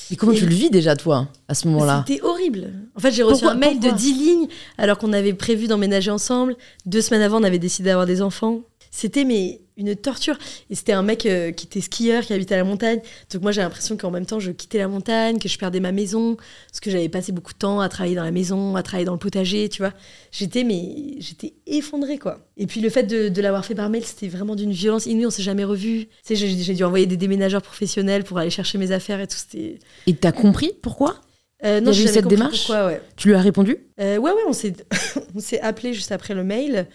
Mais 0.09 0.15
comment 0.15 0.31
Et- 0.31 0.37
tu 0.37 0.45
le 0.45 0.53
vis 0.55 0.69
déjà, 0.69 0.95
toi, 0.95 1.27
à 1.47 1.53
ce 1.53 1.67
moment-là? 1.67 2.05
C'était 2.07 2.21
horrible. 2.23 2.71
En 2.95 2.99
fait, 2.99 3.11
j'ai 3.11 3.23
reçu 3.23 3.41
Pourquoi- 3.43 3.51
un 3.51 3.59
mail 3.59 3.79
de 3.79 3.89
10 3.89 4.13
lignes 4.13 4.47
alors 4.77 4.97
qu'on 4.97 5.11
avait 5.13 5.33
prévu 5.33 5.67
d'emménager 5.67 6.11
ensemble. 6.11 6.55
Deux 6.85 7.01
semaines 7.01 7.21
avant, 7.21 7.39
on 7.41 7.43
avait 7.43 7.59
décidé 7.59 7.89
d'avoir 7.89 8.05
des 8.05 8.21
enfants. 8.21 8.61
C'était 8.91 9.25
mais 9.25 9.59
une 9.77 9.95
torture. 9.95 10.37
Et 10.69 10.75
c'était 10.75 10.93
un 10.93 11.01
mec 11.03 11.25
euh, 11.25 11.51
qui 11.51 11.65
était 11.65 11.81
skieur, 11.81 12.23
qui 12.23 12.33
habitait 12.33 12.55
à 12.55 12.57
la 12.57 12.63
montagne. 12.63 12.99
Donc 13.31 13.41
moi, 13.41 13.51
j'ai 13.51 13.61
l'impression 13.61 13.97
qu'en 13.97 14.11
même 14.11 14.25
temps, 14.25 14.39
je 14.39 14.51
quittais 14.51 14.77
la 14.77 14.87
montagne, 14.87 15.39
que 15.39 15.49
je 15.49 15.57
perdais 15.57 15.79
ma 15.79 15.91
maison, 15.91 16.35
parce 16.67 16.79
que 16.79 16.89
j'avais 16.89 17.09
passé 17.09 17.31
beaucoup 17.31 17.53
de 17.53 17.57
temps 17.57 17.79
à 17.79 17.89
travailler 17.89 18.15
dans 18.15 18.23
la 18.23 18.31
maison, 18.31 18.75
à 18.75 18.83
travailler 18.83 19.05
dans 19.05 19.13
le 19.13 19.19
potager, 19.19 19.69
tu 19.69 19.81
vois. 19.81 19.93
J'étais 20.31 20.63
mais 20.63 21.15
j'étais 21.19 21.53
effondrée 21.67 22.17
quoi. 22.17 22.39
Et 22.57 22.67
puis 22.67 22.81
le 22.81 22.89
fait 22.89 23.03
de, 23.03 23.29
de 23.29 23.41
l'avoir 23.41 23.65
fait 23.65 23.75
par 23.75 23.89
mail, 23.89 24.05
c'était 24.05 24.27
vraiment 24.27 24.55
d'une 24.55 24.71
violence 24.71 25.05
inouïe. 25.05 25.25
On 25.25 25.29
s'est 25.29 25.43
jamais 25.43 25.63
revus. 25.63 26.07
Tu 26.25 26.35
sais, 26.35 26.35
j'ai 26.35 26.73
dû 26.73 26.83
envoyer 26.83 27.05
des 27.05 27.17
déménageurs 27.17 27.61
professionnels 27.61 28.23
pour 28.23 28.37
aller 28.37 28.49
chercher 28.49 28.77
mes 28.77 28.91
affaires 28.91 29.19
et 29.19 29.27
tout. 29.27 29.37
C'était 29.37 29.79
Et 30.07 30.15
t'as 30.15 30.31
compris 30.31 30.71
pourquoi? 30.81 31.21
Euh, 31.63 31.81
eu 31.81 31.85
j'ai 31.93 32.03
jamais 32.03 32.13
cette 32.13 32.27
démarche? 32.27 32.67
Pourquoi, 32.67 32.87
ouais. 32.87 33.01
Tu 33.15 33.29
lui 33.29 33.35
as 33.35 33.41
répondu? 33.41 33.77
Euh, 33.99 34.17
ouais, 34.17 34.31
ouais, 34.31 34.41
on 34.47 34.53
s'est, 34.53 34.73
on 35.35 35.39
s'est 35.39 35.59
appelé 35.61 35.93
juste 35.93 36.11
après 36.11 36.33
le 36.33 36.43
mail. 36.43 36.87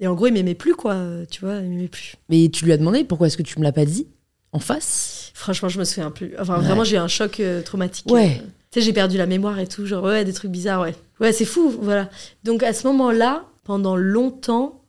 Et 0.00 0.06
en 0.06 0.14
gros, 0.14 0.26
il 0.26 0.32
m'aimait 0.32 0.54
plus, 0.54 0.74
quoi. 0.74 0.96
Tu 1.30 1.40
vois, 1.44 1.56
il 1.56 1.68
m'aimait 1.68 1.88
plus. 1.88 2.14
Mais 2.28 2.48
tu 2.48 2.64
lui 2.64 2.72
as 2.72 2.76
demandé 2.78 3.04
pourquoi 3.04 3.26
est-ce 3.26 3.36
que 3.36 3.42
tu 3.42 3.58
me 3.58 3.64
l'as 3.64 3.72
pas 3.72 3.84
dit 3.84 4.06
en 4.52 4.58
face? 4.58 5.30
Franchement, 5.34 5.68
je 5.68 5.78
me 5.78 5.84
souviens 5.84 6.10
plus. 6.10 6.32
Enfin, 6.38 6.58
Ouais. 6.58 6.64
vraiment, 6.64 6.84
j'ai 6.84 6.96
eu 6.96 6.98
un 6.98 7.06
choc 7.08 7.38
euh, 7.40 7.62
traumatique. 7.62 8.10
Ouais. 8.10 8.40
Euh, 8.40 8.46
tu 8.70 8.80
sais, 8.80 8.86
j'ai 8.86 8.92
perdu 8.92 9.16
la 9.18 9.26
mémoire 9.26 9.58
et 9.58 9.66
tout. 9.66 9.84
Genre, 9.86 10.02
ouais, 10.04 10.24
des 10.24 10.32
trucs 10.32 10.50
bizarres, 10.50 10.80
ouais. 10.82 10.94
Ouais, 11.20 11.32
c'est 11.32 11.44
fou, 11.44 11.70
voilà. 11.82 12.08
Donc, 12.44 12.62
à 12.62 12.72
ce 12.72 12.86
moment-là, 12.86 13.44
pendant 13.64 13.96
longtemps, 13.96 14.82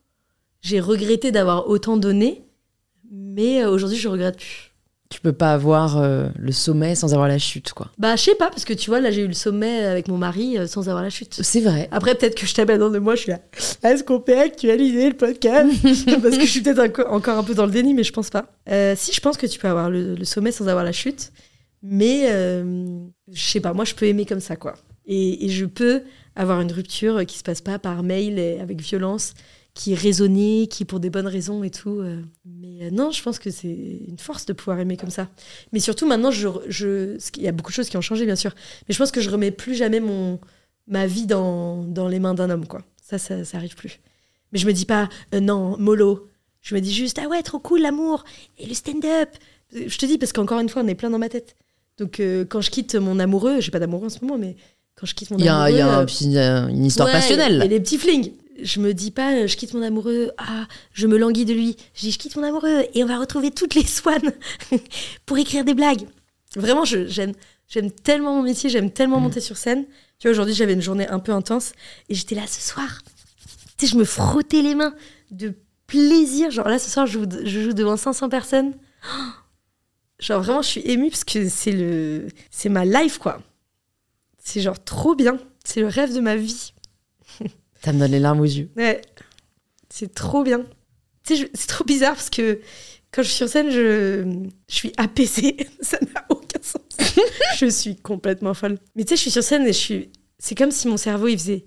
j'ai 0.62 0.80
regretté 0.80 1.32
d'avoir 1.32 1.68
autant 1.68 1.98
donné. 1.98 2.44
Mais 3.12 3.64
euh, 3.64 3.70
aujourd'hui, 3.70 3.98
je 3.98 4.08
regrette 4.08 4.38
plus. 4.38 4.71
Tu 5.12 5.20
peux 5.22 5.34
pas 5.34 5.52
avoir 5.54 5.98
euh, 5.98 6.30
le 6.40 6.52
sommet 6.52 6.96
sans 6.96 7.14
avoir 7.14 7.28
la 7.28 7.38
chute, 7.38 7.74
quoi. 7.74 7.92
Bah, 8.00 8.16
je 8.16 8.24
sais 8.24 8.36
pas, 8.36 8.50
parce 8.50 8.66
que 8.66 8.74
tu 8.74 8.90
vois, 8.90 9.00
là, 9.02 9.12
j'ai 9.12 9.22
eu 9.22 9.28
le 9.28 9.34
sommet 9.34 9.84
avec 9.84 10.08
mon 10.08 10.18
mari 10.18 10.58
euh, 10.58 10.66
sans 10.68 10.88
avoir 10.90 11.04
la 11.04 11.10
chute. 11.12 11.38
C'est 11.44 11.60
vrai. 11.62 11.88
Après, 11.92 12.16
peut-être 12.16 12.36
que 12.36 12.48
je 12.48 12.54
t'appelle 12.56 12.80
dans 12.80 12.90
deux 12.90 13.00
mois, 13.02 13.16
je 13.16 13.22
suis 13.24 13.32
là. 13.32 13.40
Est-ce 13.84 14.04
qu'on 14.04 14.20
peut 14.22 14.38
actualiser 14.40 15.10
le 15.10 15.16
podcast? 15.18 15.70
Parce 16.24 16.38
que 16.38 16.42
je 16.46 16.50
suis 16.50 16.62
peut-être 16.62 16.80
enco- 16.80 17.08
encore 17.08 17.38
un 17.38 17.44
peu 17.44 17.54
dans 17.54 17.66
le 17.66 17.72
déni, 17.72 17.94
mais 17.94 18.04
je 18.04 18.14
pense 18.14 18.30
pas. 18.30 18.46
Euh, 18.70 18.96
si, 18.98 19.12
je 19.14 19.20
pense 19.22 19.38
que 19.38 19.46
tu 19.46 19.60
peux 19.60 19.68
avoir 19.68 19.90
le, 19.90 20.16
le 20.16 20.26
sommet 20.26 20.52
sans 20.52 20.68
avoir 20.70 20.84
la 20.86 20.94
chute. 20.94 21.32
Mais 21.84 22.28
je 22.30 23.42
sais 23.42 23.60
pas, 23.60 23.74
moi, 23.74 23.86
je 23.86 23.96
peux 23.96 24.06
aimer 24.06 24.26
comme 24.26 24.40
ça, 24.40 24.56
quoi. 24.56 24.76
Et, 25.06 25.46
et 25.46 25.50
je 25.50 25.66
peux 25.66 26.04
avoir 26.36 26.62
une 26.62 26.72
rupture 26.72 27.26
qui 27.26 27.38
se 27.38 27.44
passe 27.44 27.60
pas 27.62 27.80
par 27.80 28.04
mail 28.04 28.40
et 28.40 28.60
avec 28.60 28.80
violence, 28.82 29.34
qui 29.74 29.94
est 29.94 30.68
qui 30.68 30.84
est 30.84 30.86
pour 30.86 31.00
des 31.00 31.10
bonnes 31.10 31.28
raisons 31.28 31.64
et 31.64 31.70
tout. 31.70 32.00
euh. 32.02 32.22
Mais 32.46 32.84
euh, 32.86 32.90
non, 32.92 33.12
je 33.12 33.22
pense 33.24 33.40
que 33.40 33.50
c'est 33.52 33.68
une 34.08 34.18
force 34.18 34.46
de 34.46 34.54
pouvoir 34.54 34.80
aimer 34.80 34.98
comme 34.98 35.10
ça. 35.10 35.30
Mais 35.72 35.80
surtout, 35.80 36.06
maintenant, 36.08 36.32
je, 36.32 36.48
je, 36.68 37.18
il 37.38 37.44
y 37.44 37.48
a 37.48 37.52
beaucoup 37.52 37.72
de 37.72 37.76
choses 37.76 37.90
qui 37.90 37.98
ont 37.98 38.02
changé, 38.02 38.26
bien 38.26 38.36
sûr. 38.36 38.54
Mais 38.88 38.94
je 38.94 38.98
pense 39.00 39.12
que 39.12 39.22
je 39.22 39.30
remets 39.30 39.52
plus 39.52 39.76
jamais 39.76 40.00
mon, 40.00 40.40
ma 40.88 41.08
vie 41.08 41.26
dans, 41.26 41.84
dans 41.84 42.08
les 42.08 42.20
mains 42.20 42.34
d'un 42.34 42.50
homme, 42.50 42.68
quoi. 42.68 42.84
Ça, 43.02 43.18
ça, 43.18 43.44
ça 43.46 43.58
arrive 43.58 43.76
plus. 43.76 44.00
Mais 44.52 44.60
je 44.60 44.68
me 44.68 44.74
dis 44.74 44.86
pas, 44.86 45.08
euh, 45.34 45.40
non, 45.40 45.78
mollo. 45.78 46.28
Je 46.62 46.76
me 46.76 46.82
dis 46.82 46.94
juste, 46.94 47.20
ah 47.24 47.28
ouais, 47.28 47.42
trop 47.42 47.60
cool 47.60 47.82
l'amour 47.82 48.24
et 48.60 48.66
le 48.68 48.74
stand-up. 48.74 49.30
Je 49.74 49.98
te 49.98 50.06
dis, 50.06 50.18
parce 50.18 50.34
qu'encore 50.34 50.60
une 50.60 50.70
fois, 50.70 50.84
on 50.84 50.88
est 50.88 50.96
plein 50.96 51.10
dans 51.10 51.18
ma 51.18 51.30
tête. 51.30 51.56
Donc, 51.98 52.20
euh, 52.20 52.46
quand 52.46 52.62
je 52.62 52.70
quitte 52.70 52.96
mon 52.96 53.20
amoureux, 53.20 53.62
j'ai 53.62 53.72
pas 53.72 53.80
d'amoureux 53.80 54.08
en 54.08 54.10
ce 54.10 54.20
moment, 54.22 54.38
mais 54.38 54.56
quand 54.96 55.06
je 55.06 55.16
quitte 55.16 55.32
mon 55.32 55.38
Il 55.38 55.46
y 55.46 55.48
a, 55.48 55.56
amoureux. 55.62 56.06
il 56.22 56.32
y 56.32 56.38
a 56.38 56.66
euh, 56.66 56.70
y 56.70 56.74
une 56.74 56.86
histoire 56.86 57.08
ouais, 57.08 57.14
passionnelle. 57.14 57.62
Et 57.64 57.68
les 57.68 57.80
petits 57.80 57.98
flings. 57.98 58.32
Je 58.64 58.80
me 58.80 58.94
dis 58.94 59.12
pas, 59.12 59.34
euh, 59.34 59.48
je 59.48 59.58
quitte 59.58 59.74
mon 59.74 59.82
amoureux, 59.82 60.32
ah, 60.38 60.68
je 60.94 61.08
me 61.08 61.18
languis 61.18 61.46
de 61.46 61.54
lui. 61.54 61.78
Je 61.94 62.02
dis, 62.02 62.12
je 62.12 62.20
quitte 62.20 62.36
mon 62.36 62.44
amoureux 62.44 62.84
et 62.94 63.04
on 63.04 63.08
va 63.08 63.18
retrouver 63.20 63.52
toutes 63.52 63.76
les 63.76 63.86
swans 63.86 64.18
pour 65.26 65.38
écrire 65.38 65.64
des 65.66 65.74
blagues. 65.74 66.08
Vraiment, 66.56 66.84
j'aime, 66.86 67.34
j'aime 67.68 67.92
tellement 67.92 68.36
mon 68.36 68.44
métier, 68.44 68.70
j'aime 68.70 68.92
tellement 68.92 69.20
Mm. 69.20 69.24
monter 69.24 69.40
sur 69.42 69.58
scène. 69.58 69.86
Tu 70.20 70.28
vois, 70.28 70.32
aujourd'hui, 70.32 70.54
j'avais 70.54 70.74
une 70.74 70.82
journée 70.82 71.08
un 71.08 71.20
peu 71.20 71.32
intense 71.32 71.72
et 72.10 72.16
j'étais 72.16 72.36
là 72.36 72.46
ce 72.48 72.62
soir. 72.62 73.00
Tu 73.78 73.88
sais, 73.88 73.94
je 73.94 73.98
me 73.98 74.04
frottais 74.06 74.62
les 74.62 74.76
mains 74.76 74.94
de 75.32 75.54
plaisir. 75.88 76.52
Genre 76.52 76.68
là, 76.68 76.78
ce 76.78 76.90
soir, 76.90 77.06
je 77.08 77.14
joue, 77.14 77.26
je 77.44 77.62
joue 77.62 77.74
devant 77.74 77.98
500 77.98 78.30
personnes. 78.30 78.74
Genre 80.20 80.42
vraiment, 80.44 80.62
je 80.62 80.68
suis 80.68 80.82
émue 80.82 81.10
parce 81.10 81.24
que 81.24 81.50
c'est 81.50 81.72
le, 81.72 82.28
c'est 82.52 82.70
ma 82.70 82.86
life, 82.86 83.18
quoi. 83.18 83.42
C'est 84.38 84.62
genre 84.62 84.82
trop 84.84 85.16
bien. 85.16 85.40
C'est 85.64 85.80
le 85.82 85.88
rêve 85.88 86.14
de 86.14 86.20
ma 86.20 86.36
vie. 86.36 86.74
Ça 87.84 87.94
me 87.94 88.00
donne 88.00 88.12
les 88.12 88.20
larmes 88.20 88.42
aux 88.42 88.46
yeux. 88.46 88.70
Ouais, 88.76 89.02
c'est 89.90 90.14
trop 90.14 90.44
bien. 90.44 90.64
Tu 91.26 91.36
sais, 91.36 91.52
c'est 91.54 91.68
trop 91.68 91.84
bizarre 91.84 92.16
parce 92.16 92.30
que 92.30 92.62
quand 93.12 93.24
je 93.24 93.28
suis 93.28 93.38
sur 93.38 93.50
scène, 93.50 93.70
je, 93.70 94.48
je 94.70 94.76
suis 94.76 94.94
apaisée. 94.98 95.58
Ça 95.82 95.98
n'a 96.14 96.26
aucun 96.30 96.62
sens. 96.62 96.82
je 97.58 97.66
suis 97.66 97.96
complètement 97.98 98.54
folle. 98.54 98.78
Mais 98.96 99.04
tu 99.04 99.10
sais, 99.10 99.16
je 99.16 99.22
suis 99.22 99.32
sur 99.32 99.44
scène 99.44 99.64
et 99.64 99.74
je 99.74 99.78
suis. 99.78 100.12
C'est 100.40 100.56
comme 100.56 100.72
si 100.72 100.88
mon 100.88 100.98
cerveau, 100.98 101.28
il 101.28 101.38
faisait. 101.38 101.66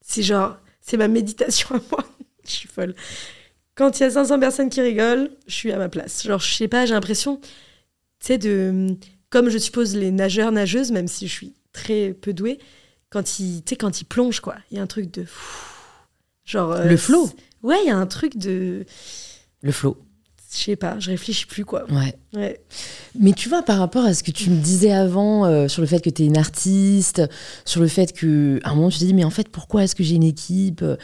C'est 0.00 0.22
genre. 0.22 0.56
C'est 0.80 0.96
ma 0.96 1.08
méditation 1.08 1.74
à 1.74 1.80
moi. 1.90 2.04
je 2.44 2.50
suis 2.50 2.68
folle. 2.68 2.94
Quand 3.74 3.98
il 3.98 4.04
y 4.04 4.06
a 4.06 4.10
500 4.10 4.38
personnes 4.38 4.70
qui 4.70 4.80
rigolent, 4.80 5.30
je 5.46 5.54
suis 5.54 5.72
à 5.72 5.78
ma 5.78 5.88
place. 5.88 6.22
Genre, 6.22 6.38
je 6.38 6.54
sais 6.54 6.68
pas, 6.68 6.86
j'ai 6.86 6.94
l'impression. 6.94 7.38
Tu 7.38 7.48
sais, 8.20 8.38
de. 8.38 8.96
Comme 9.30 9.48
je 9.48 9.58
suppose 9.58 9.96
les 9.96 10.12
nageurs, 10.12 10.52
nageuses, 10.52 10.92
même 10.92 11.08
si 11.08 11.26
je 11.26 11.32
suis 11.32 11.54
très 11.72 12.12
peu 12.12 12.32
douée, 12.32 12.58
quand 13.14 13.26
sais, 13.26 13.76
quand 13.78 14.00
ils 14.00 14.04
plongent, 14.04 14.40
quoi. 14.40 14.56
Il 14.70 14.76
y 14.76 14.80
a 14.80 14.82
un 14.82 14.86
truc 14.86 15.12
de. 15.14 15.24
Genre. 16.44 16.72
euh, 16.72 16.84
Le 16.84 16.96
flow. 16.96 17.30
Ouais, 17.62 17.76
il 17.84 17.88
y 17.88 17.90
a 17.90 17.96
un 17.96 18.06
truc 18.06 18.36
de. 18.36 18.84
Le 19.62 19.72
flow. 19.72 19.96
Je 20.52 20.58
sais 20.58 20.76
pas, 20.76 20.98
je 21.00 21.10
réfléchis 21.10 21.46
plus, 21.46 21.64
quoi. 21.64 21.84
Ouais. 21.90 22.14
Ouais. 22.34 22.60
Mais 23.18 23.32
tu 23.32 23.48
vois, 23.48 23.62
par 23.62 23.78
rapport 23.78 24.04
à 24.04 24.14
ce 24.14 24.22
que 24.22 24.30
tu 24.30 24.50
me 24.50 24.60
disais 24.60 24.92
avant 24.92 25.44
euh, 25.46 25.66
sur 25.66 25.80
le 25.80 25.86
fait 25.88 26.00
que 26.00 26.10
tu 26.10 26.22
es 26.22 26.26
une 26.26 26.36
artiste, 26.36 27.22
sur 27.64 27.80
le 27.80 27.88
fait 27.88 28.12
que 28.12 28.60
à 28.62 28.70
un 28.70 28.74
moment 28.76 28.88
tu 28.88 28.98
t'es 29.00 29.06
dit, 29.06 29.14
mais 29.14 29.24
en 29.24 29.30
fait, 29.30 29.48
pourquoi 29.48 29.82
est-ce 29.82 29.96
que 29.96 30.04
j'ai 30.04 30.14
une 30.14 30.22
équipe 30.22 30.82
Euh, 30.82 30.96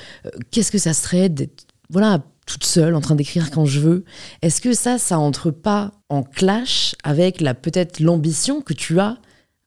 Qu'est-ce 0.53 0.71
que 0.71 0.79
ça 0.79 0.93
serait 0.93 1.29
d'être 1.29 1.65
voilà, 1.89 2.23
toute 2.47 2.65
seule 2.65 2.95
en 2.95 3.01
train 3.01 3.17
d'écrire 3.17 3.51
quand 3.51 3.65
je 3.65 3.81
veux? 3.81 4.05
Est-ce 4.43 4.61
que 4.61 4.73
ça, 4.73 4.99
ça 4.99 5.19
entre 5.19 5.51
pas 5.51 5.91
en 6.11 6.23
clash 6.23 6.95
avec 7.03 7.41
la 7.41 7.55
peut-être 7.55 7.99
l'ambition 7.99 8.61
que 8.61 8.73
tu 8.73 9.01
as 9.01 9.19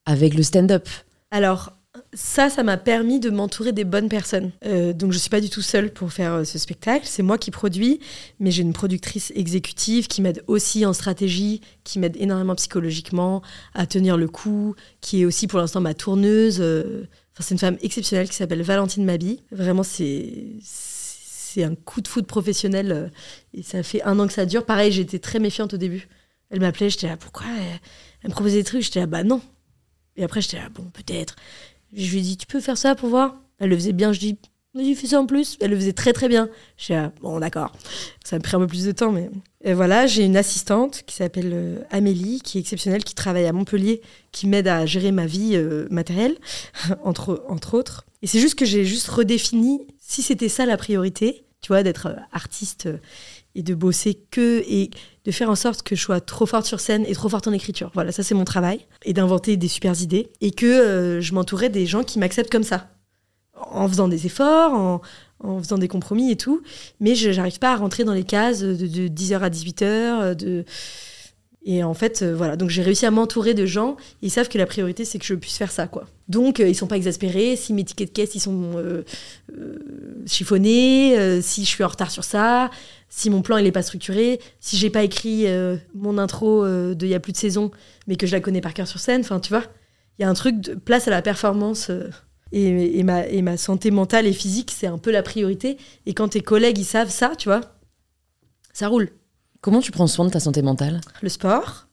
avec 0.06 0.34
le 0.34 0.44
stand-up? 0.44 0.88
Alors, 1.32 1.73
ça, 2.14 2.50
ça 2.50 2.64
m'a 2.64 2.78
permis 2.78 3.20
de 3.20 3.30
m'entourer 3.30 3.72
des 3.72 3.84
bonnes 3.84 4.10
personnes. 4.10 4.52
Euh, 4.66 4.94
donc, 4.94 5.12
je 5.12 5.18
suis 5.18 5.30
pas 5.30 5.42
du 5.42 5.50
tout 5.50 5.62
seule 5.62 5.92
pour 5.92 6.12
faire 6.12 6.34
euh, 6.34 6.44
ce 6.44 6.58
spectacle. 6.60 7.06
C'est 7.08 7.24
moi 7.24 7.38
qui 7.38 7.52
produis, 7.52 8.00
mais 8.40 8.52
j'ai 8.52 8.62
une 8.62 8.74
productrice 8.74 9.32
exécutive 9.36 10.08
qui 10.08 10.22
m'aide 10.22 10.44
aussi 10.48 10.86
en 10.86 10.94
stratégie, 10.94 11.62
qui 11.84 12.00
m'aide 12.00 12.16
énormément 12.18 12.56
psychologiquement 12.56 13.42
à 13.74 13.86
tenir 13.86 14.18
le 14.18 14.28
coup, 14.28 14.76
qui 15.02 15.22
est 15.22 15.26
aussi 15.26 15.48
pour 15.48 15.60
l'instant 15.60 15.82
ma 15.82 15.94
tourneuse. 15.94 16.58
euh, 16.60 17.06
Enfin, 17.34 17.44
c'est 17.48 17.56
une 17.56 17.60
femme 17.60 17.78
exceptionnelle 17.82 18.30
qui 18.30 18.36
s'appelle 18.36 18.62
Valentine 18.62 19.06
Mabi. 19.06 19.42
Vraiment, 19.52 19.82
c'est 19.82 20.46
c'est 20.62 21.64
un 21.64 21.74
coup 21.74 22.02
de 22.02 22.08
foudre 22.08 22.28
professionnel 22.28 23.12
et 23.56 23.64
ça 23.64 23.82
fait 23.84 24.04
un 24.04 24.20
an 24.20 24.28
que 24.28 24.34
ça 24.34 24.46
dure. 24.46 24.66
Pareil, 24.66 24.92
j'étais 24.92 25.20
très 25.20 25.40
méfiante 25.40 25.74
au 25.74 25.78
début. 25.78 26.08
Elle 26.52 26.60
m'appelait, 26.60 26.92
j'étais 26.92 27.08
là, 27.08 27.18
pourquoi 27.18 27.48
elle, 27.58 27.80
elle 28.22 28.30
me 28.30 28.34
proposait 28.34 28.58
des 28.58 28.64
trucs? 28.64 28.84
J'étais 28.84 29.00
là, 29.00 29.08
bah 29.08 29.24
non. 29.24 29.42
Et 30.16 30.24
après, 30.24 30.42
j'étais 30.42 30.58
là, 30.58 30.70
bon, 30.70 30.84
peut-être. 30.94 31.36
Je 31.96 32.12
lui 32.12 32.20
ai 32.20 32.22
dit, 32.22 32.38
tu 32.38 32.48
peux 32.48 32.60
faire 32.60 32.78
ça 32.78 32.96
pour 32.96 33.10
voir? 33.10 33.36
Elle 33.60 33.70
le 33.70 33.76
faisait 33.76 33.94
bien, 33.94 34.12
je 34.14 34.20
dis, 34.20 34.38
vas-y, 34.74 34.96
fais 34.96 35.08
ça 35.08 35.20
en 35.20 35.26
plus. 35.26 35.58
Elle 35.62 35.72
le 35.72 35.78
faisait 35.78 35.94
très 35.94 36.14
très 36.14 36.28
bien. 36.28 36.50
J'étais 36.78 36.96
là, 36.96 37.12
bon, 37.22 37.40
d'accord. 37.40 37.72
Ça 38.24 38.38
me 38.38 38.42
pris 38.42 38.56
un 38.56 38.60
peu 38.60 38.68
plus 38.68 38.86
de 38.86 38.92
temps, 38.92 39.12
mais. 39.12 39.30
Et 39.64 39.74
voilà, 39.74 40.08
j'ai 40.08 40.26
une 40.26 40.38
assistante 40.38 41.04
qui 41.06 41.16
s'appelle 41.16 41.52
euh, 41.54 41.84
Amélie, 41.90 42.42
qui 42.42 42.58
est 42.58 42.62
exceptionnelle, 42.62 43.04
qui 43.04 43.16
travaille 43.16 43.46
à 43.46 43.54
Montpellier, 43.54 44.02
qui 44.32 44.48
m'aide 44.48 44.68
à 44.68 44.86
gérer 44.86 45.12
ma 45.12 45.26
vie 45.26 45.52
euh, 45.54 45.88
matérielle, 45.90 46.38
entre, 47.04 47.46
entre 47.48 47.76
autres. 47.76 48.06
Et 48.22 48.28
c'est 48.28 48.40
juste 48.40 48.56
que 48.56 48.66
j'ai 48.66 48.86
juste 48.86 49.08
redéfini 49.08 49.88
si 50.00 50.22
c'était 50.22 50.50
ça 50.50 50.66
la 50.66 50.78
priorité, 50.78 51.46
tu 51.62 51.70
vois, 51.70 51.84
d'être 51.84 52.08
euh, 52.08 52.16
artiste 52.32 52.90
et 53.56 53.64
de 53.64 53.76
bosser 53.76 54.20
que 54.32 54.64
et 54.68 54.90
de 55.26 55.32
faire 55.32 55.50
en 55.50 55.56
sorte 55.56 55.84
que 55.84 55.96
je 55.96 56.02
sois 56.02 56.22
trop 56.22 56.46
forte 56.46 56.66
sur 56.66 56.80
scène 56.80 57.06
et 57.08 57.14
trop 57.14 57.30
forte 57.30 57.48
en 57.48 57.54
écriture. 57.54 57.92
Voilà, 57.94 58.12
ça 58.12 58.24
c'est 58.24 58.36
mon 58.36 58.46
travail. 58.46 58.86
Et 59.06 59.14
d'inventer 59.14 59.58
des 59.58 59.68
super 59.68 60.00
idées. 60.02 60.30
Et 60.42 60.52
que 60.52 60.66
euh, 60.66 61.22
je 61.22 61.34
m'entourais 61.34 61.70
des 61.70 61.86
gens 61.86 62.04
qui 62.04 62.20
m'acceptent 62.20 62.52
comme 62.52 62.64
ça. 62.64 62.90
En 63.56 63.88
faisant 63.88 64.08
des 64.08 64.26
efforts, 64.26 64.74
en, 64.74 65.02
en 65.40 65.60
faisant 65.60 65.78
des 65.78 65.88
compromis 65.88 66.32
et 66.32 66.36
tout. 66.36 66.62
Mais 67.00 67.16
je 67.16 67.30
n'arrive 67.30 67.60
pas 67.60 67.74
à 67.74 67.76
rentrer 67.76 68.04
dans 68.04 68.14
les 68.14 68.24
cases 68.24 68.60
de, 68.62 68.74
de 68.74 69.08
10h 69.08 69.40
à 69.40 69.50
18h. 69.50 70.36
De... 70.36 70.66
Et 71.66 71.84
en 71.84 71.94
fait, 71.94 72.22
euh, 72.22 72.36
voilà. 72.36 72.58
Donc 72.58 72.70
j'ai 72.70 72.82
réussi 72.82 73.06
à 73.06 73.12
m'entourer 73.12 73.54
de 73.54 73.66
gens. 73.66 73.96
Ils 74.22 74.32
savent 74.32 74.50
que 74.50 74.58
la 74.58 74.66
priorité, 74.66 75.06
c'est 75.06 75.18
que 75.20 75.26
je 75.26 75.36
puisse 75.36 75.58
faire 75.58 75.72
ça, 75.72 75.88
quoi. 75.88 76.06
Donc 76.28 76.60
euh, 76.60 76.68
ils 76.68 76.76
sont 76.76 76.88
pas 76.88 76.98
exaspérés. 76.98 77.56
Si 77.56 77.74
mes 77.74 77.84
tickets 77.84 78.10
de 78.10 78.14
caisse, 78.14 78.36
ils 78.36 78.42
sont 78.42 78.72
euh, 78.76 79.04
euh, 79.58 79.78
chiffonnés, 80.26 81.18
euh, 81.18 81.42
si 81.42 81.64
je 81.64 81.70
suis 81.70 81.84
en 81.84 81.88
retard 81.88 82.12
sur 82.12 82.26
ça, 82.26 82.70
si 83.16 83.30
mon 83.30 83.44
plan 83.44 83.58
il 83.58 83.68
est 83.68 83.72
pas 83.72 83.84
structuré, 83.84 84.40
si 84.60 84.76
j'ai 84.76 84.90
pas 84.90 85.04
écrit 85.04 85.46
euh, 85.46 85.78
mon 85.94 86.18
intro 86.18 86.66
euh, 86.66 86.96
de 86.96 87.06
il 87.06 87.10
y 87.10 87.14
a 87.14 87.20
plus 87.20 87.32
de 87.32 87.38
saison, 87.38 87.70
mais 88.08 88.16
que 88.16 88.26
je 88.26 88.32
la 88.32 88.42
connais 88.42 88.60
par 88.60 88.74
cœur 88.74 88.88
sur 88.88 89.00
scène. 89.00 89.22
Enfin, 89.22 89.40
tu 89.40 89.50
vois, 89.50 89.66
il 90.18 90.24
y 90.24 90.26
a 90.26 90.30
un 90.30 90.34
truc 90.34 90.60
de 90.60 90.74
place 90.74 91.08
à 91.08 91.12
la 91.12 91.22
performance. 91.22 91.92
euh, 91.92 92.10
et, 92.52 92.98
et 92.98 93.04
ma, 93.04 93.28
et 93.28 93.44
ma 93.44 93.56
santé 93.56 93.92
mentale 93.92 94.26
et 94.26 94.34
physique, 94.34 94.74
c'est 94.76 94.88
un 94.88 94.98
peu 94.98 95.12
la 95.12 95.22
priorité. 95.22 95.78
Et 96.08 96.16
quand 96.16 96.30
tes 96.30 96.42
collègues, 96.42 96.80
ils 96.80 96.86
savent 96.86 97.12
ça, 97.12 97.36
tu 97.38 97.50
vois, 97.50 97.62
ça 98.74 98.88
roule. 98.88 99.10
Comment 99.62 99.80
tu 99.80 99.92
prends 99.92 100.08
soin 100.08 100.26
de 100.26 100.32
ta 100.32 100.40
santé 100.40 100.64
mentale? 100.64 101.00
Le 101.22 101.30
sport, 101.30 101.88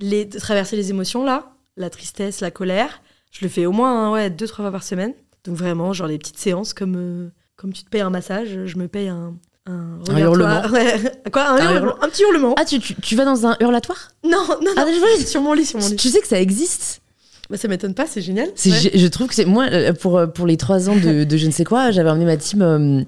les, 0.00 0.24
de 0.24 0.38
traverser 0.40 0.74
les 0.74 0.90
émotions, 0.90 1.24
là, 1.24 1.54
la 1.76 1.90
tristesse, 1.90 2.40
la 2.40 2.50
colère, 2.50 3.02
je 3.30 3.44
le 3.44 3.48
fais 3.48 3.66
au 3.66 3.72
moins 3.72 4.06
hein, 4.06 4.12
ouais, 4.12 4.30
deux, 4.30 4.48
trois 4.48 4.64
fois 4.64 4.72
par 4.72 4.82
semaine. 4.82 5.14
Donc 5.44 5.54
vraiment, 5.54 5.92
genre 5.92 6.08
les 6.08 6.18
petites 6.18 6.38
séances 6.38 6.74
comme, 6.74 7.30
comme 7.54 7.72
tu 7.72 7.84
te 7.84 7.88
payes 7.88 8.00
un 8.00 8.10
massage, 8.10 8.66
je 8.66 8.78
me 8.78 8.88
paye 8.88 9.08
un... 9.08 9.36
Un, 9.66 9.98
hurlement. 10.18 10.62
Ouais. 10.72 11.00
Quoi 11.32 11.48
un, 11.50 11.56
Un 11.56 11.58
hurlement 11.58 11.76
hurlement. 11.76 12.02
Un 12.02 12.08
petit 12.08 12.22
hurlement 12.22 12.54
Ah, 12.58 12.64
tu, 12.64 12.80
tu, 12.80 12.94
tu 12.94 13.14
vas 13.16 13.24
dans 13.24 13.46
un 13.46 13.56
hurlatoire? 13.60 14.10
Non, 14.24 14.44
non, 14.48 14.58
non. 14.62 14.72
Ah, 14.76 14.86
je 15.18 15.24
sur 15.24 15.42
mon 15.42 15.52
lit, 15.52 15.64
sur 15.66 15.78
mon 15.78 15.88
lit. 15.88 15.96
Tu 15.96 16.08
sais 16.08 16.20
que 16.20 16.26
ça 16.26 16.40
existe? 16.40 17.02
Bah, 17.50 17.56
ça 17.56 17.66
m'étonne 17.68 17.94
pas, 17.94 18.06
c'est 18.06 18.22
génial. 18.22 18.48
Ouais. 18.48 18.90
je, 18.94 19.06
trouve 19.08 19.26
que 19.28 19.34
c'est 19.34 19.44
moi 19.44 19.66
euh, 19.72 19.92
pour 19.92 20.18
euh, 20.18 20.26
pour 20.28 20.46
les 20.46 20.56
trois 20.56 20.88
ans 20.88 20.94
de, 20.96 21.24
de 21.24 21.36
je 21.36 21.46
ne 21.46 21.50
sais 21.50 21.64
quoi, 21.64 21.90
j'avais 21.90 22.08
emmené 22.10 22.24
ma 22.24 22.36
team 22.36 22.62
euh, 22.62 23.02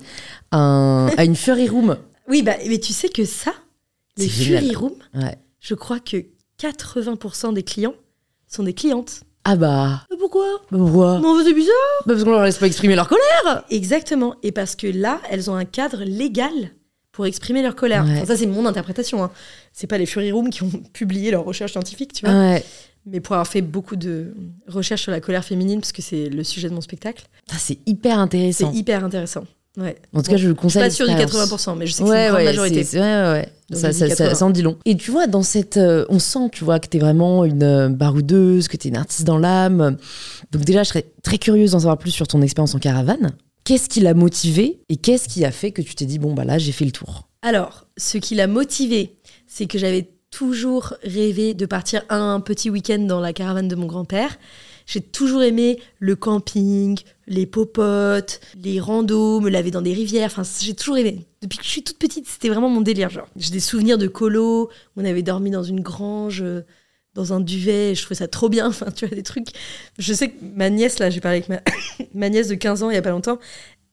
un- 0.50 1.10
à 1.16 1.24
une 1.24 1.36
furry 1.36 1.68
room. 1.68 1.96
Oui, 2.28 2.42
bah, 2.42 2.56
mais 2.68 2.78
tu 2.78 2.92
sais 2.92 3.08
que 3.08 3.24
ça, 3.24 3.52
les. 4.16 4.28
Fury 4.28 4.74
Room, 4.74 4.94
Ouais. 5.14 5.36
je 5.60 5.74
crois 5.74 6.00
que 6.00 6.16
80% 6.60 7.54
des 7.54 7.62
clients 7.62 7.94
sont 8.48 8.62
des 8.64 8.74
clientes. 8.74 9.22
Ah 9.44 9.56
bah, 9.56 10.02
Mais 10.10 10.16
pourquoi? 10.16 10.46
Bah 10.70 10.78
pourquoi? 10.78 11.18
Non, 11.20 11.40
c'est 11.44 11.52
bizarre. 11.54 11.74
Bah 12.06 12.12
parce 12.14 12.24
qu'on 12.24 12.30
leur 12.30 12.44
laisse 12.44 12.58
pas 12.58 12.66
exprimer 12.66 12.94
leur 12.94 13.08
colère. 13.08 13.64
Exactement. 13.70 14.36
Et 14.42 14.52
parce 14.52 14.76
que 14.76 14.86
là, 14.86 15.20
elles 15.30 15.50
ont 15.50 15.54
un 15.56 15.64
cadre 15.64 16.04
légal 16.04 16.52
pour 17.10 17.26
exprimer 17.26 17.62
leur 17.62 17.74
colère. 17.74 18.04
Ouais. 18.04 18.12
Enfin, 18.18 18.26
ça, 18.26 18.36
c'est 18.36 18.46
mon 18.46 18.64
interprétation. 18.66 19.22
Hein. 19.24 19.30
C'est 19.72 19.86
pas 19.86 19.98
les 19.98 20.06
Fury 20.06 20.30
Room 20.32 20.48
qui 20.50 20.62
ont 20.62 20.70
publié 20.92 21.30
leurs 21.30 21.44
recherches 21.44 21.72
scientifiques, 21.72 22.12
tu 22.12 22.24
vois. 22.24 22.34
Ouais. 22.34 22.64
Mais 23.04 23.18
pour 23.18 23.34
avoir 23.34 23.48
fait 23.48 23.62
beaucoup 23.62 23.96
de 23.96 24.32
recherches 24.68 25.02
sur 25.02 25.10
la 25.10 25.20
colère 25.20 25.44
féminine, 25.44 25.80
parce 25.80 25.90
que 25.92 26.02
c'est 26.02 26.28
le 26.28 26.44
sujet 26.44 26.68
de 26.68 26.74
mon 26.74 26.80
spectacle, 26.80 27.24
Ah, 27.50 27.56
c'est 27.58 27.78
hyper 27.84 28.14
c'est 28.14 28.20
intéressant. 28.20 28.72
hyper 28.72 29.04
intéressant. 29.04 29.44
Ouais. 29.78 29.96
En 30.12 30.20
tout 30.20 30.26
Bon, 30.26 30.32
cas, 30.32 30.36
je 30.36 30.36
le 30.36 30.38
je 30.38 30.44
suis 30.48 30.54
conseille. 30.54 30.82
pas 30.82 30.90
sûre 30.90 31.06
du 31.08 31.14
l'expérience. 31.16 31.50
80%, 31.66 31.76
mais 31.78 31.86
je 31.86 31.92
sais 31.92 32.02
que 32.02 32.08
c'est 32.10 32.14
une 32.14 32.28
grande 32.28 32.36
ouais, 32.40 32.44
majorité. 32.44 32.86
ouais, 32.92 33.00
ouais. 33.00 33.48
Donc, 33.70 33.80
Ça, 33.80 33.90
je 33.90 33.96
ça, 33.98 34.04
dis 34.04 34.10
ça, 34.10 34.16
80. 34.24 34.34
ça 34.34 34.44
en 34.44 34.50
dit 34.50 34.62
long. 34.62 34.76
Et 34.84 34.96
tu 34.96 35.10
vois, 35.10 35.26
dans 35.26 35.42
cette. 35.42 35.78
euh, 35.78 36.04
on 36.10 36.18
sent, 36.18 36.50
tu 36.52 36.62
vois, 36.64 36.78
que 36.78 36.88
t'es 36.88 36.98
vraiment 36.98 37.44
une 37.44 37.62
euh, 37.62 37.88
baroudeuse, 37.88 38.68
que 38.68 38.76
t'es 38.76 38.90
une 38.90 38.96
artiste 38.98 39.24
dans 39.24 39.38
l'âme. 39.38 39.96
Donc, 40.50 40.64
déjà, 40.64 40.82
je 40.82 40.88
serais 40.90 41.06
très 41.22 41.38
curieuse 41.38 41.70
d'en 41.70 41.78
savoir 41.78 41.96
plus 41.96 42.10
sur 42.10 42.28
ton 42.28 42.42
expérience 42.42 42.74
en 42.74 42.78
caravane. 42.78 43.32
Qu'est-ce 43.64 43.88
qui 43.88 44.00
l'a 44.00 44.12
motivé 44.12 44.82
et 44.90 44.96
qu'est-ce 44.96 45.26
qui 45.28 45.44
a 45.44 45.50
fait 45.50 45.70
que 45.70 45.80
tu 45.80 45.94
t'es 45.94 46.04
dit, 46.04 46.18
bon, 46.18 46.34
bah 46.34 46.44
là, 46.44 46.58
j'ai 46.58 46.72
fait 46.72 46.84
le 46.84 46.90
tour? 46.92 47.28
Alors, 47.40 47.86
ce 47.96 48.18
qui 48.18 48.34
l'a 48.34 48.46
motivé, 48.48 49.16
c'est 49.46 49.66
que 49.66 49.78
j'avais 49.78 50.10
toujours 50.30 50.94
rêvé 51.02 51.54
de 51.54 51.64
partir 51.66 52.02
un 52.10 52.40
petit 52.40 52.68
week-end 52.70 52.98
dans 52.98 53.20
la 53.20 53.32
caravane 53.32 53.68
de 53.68 53.74
mon 53.76 53.86
grand-père. 53.86 54.36
J'ai 54.86 55.00
toujours 55.00 55.42
aimé 55.42 55.80
le 55.98 56.16
camping, 56.16 56.98
les 57.26 57.46
popotes, 57.46 58.40
les 58.62 58.80
randos, 58.80 59.40
me 59.40 59.50
laver 59.50 59.70
dans 59.70 59.82
des 59.82 59.92
rivières. 59.92 60.26
Enfin, 60.26 60.42
j'ai 60.60 60.74
toujours 60.74 60.96
aimé. 60.96 61.26
Depuis 61.40 61.58
que 61.58 61.64
je 61.64 61.70
suis 61.70 61.82
toute 61.82 61.98
petite, 61.98 62.26
c'était 62.26 62.48
vraiment 62.48 62.68
mon 62.68 62.80
délire. 62.80 63.10
Genre, 63.10 63.28
j'ai 63.36 63.50
des 63.50 63.60
souvenirs 63.60 63.98
de 63.98 64.06
colo. 64.06 64.70
On 64.96 65.04
avait 65.04 65.22
dormi 65.22 65.50
dans 65.50 65.62
une 65.62 65.80
grange, 65.80 66.42
euh, 66.42 66.62
dans 67.14 67.32
un 67.32 67.40
duvet. 67.40 67.94
Je 67.94 68.02
trouvais 68.02 68.18
ça 68.18 68.28
trop 68.28 68.48
bien. 68.48 68.66
Enfin, 68.68 68.90
tu 68.90 69.06
vois 69.06 69.14
des 69.14 69.22
trucs. 69.22 69.48
Je 69.98 70.12
sais 70.12 70.30
que 70.30 70.36
ma 70.54 70.70
nièce 70.70 70.98
là, 70.98 71.10
j'ai 71.10 71.20
parlé 71.20 71.38
avec 71.38 71.48
ma, 71.48 71.62
ma 72.14 72.28
nièce 72.28 72.48
de 72.48 72.54
15 72.54 72.82
ans 72.82 72.90
il 72.90 72.94
y 72.94 72.98
a 72.98 73.02
pas 73.02 73.10
longtemps. 73.10 73.38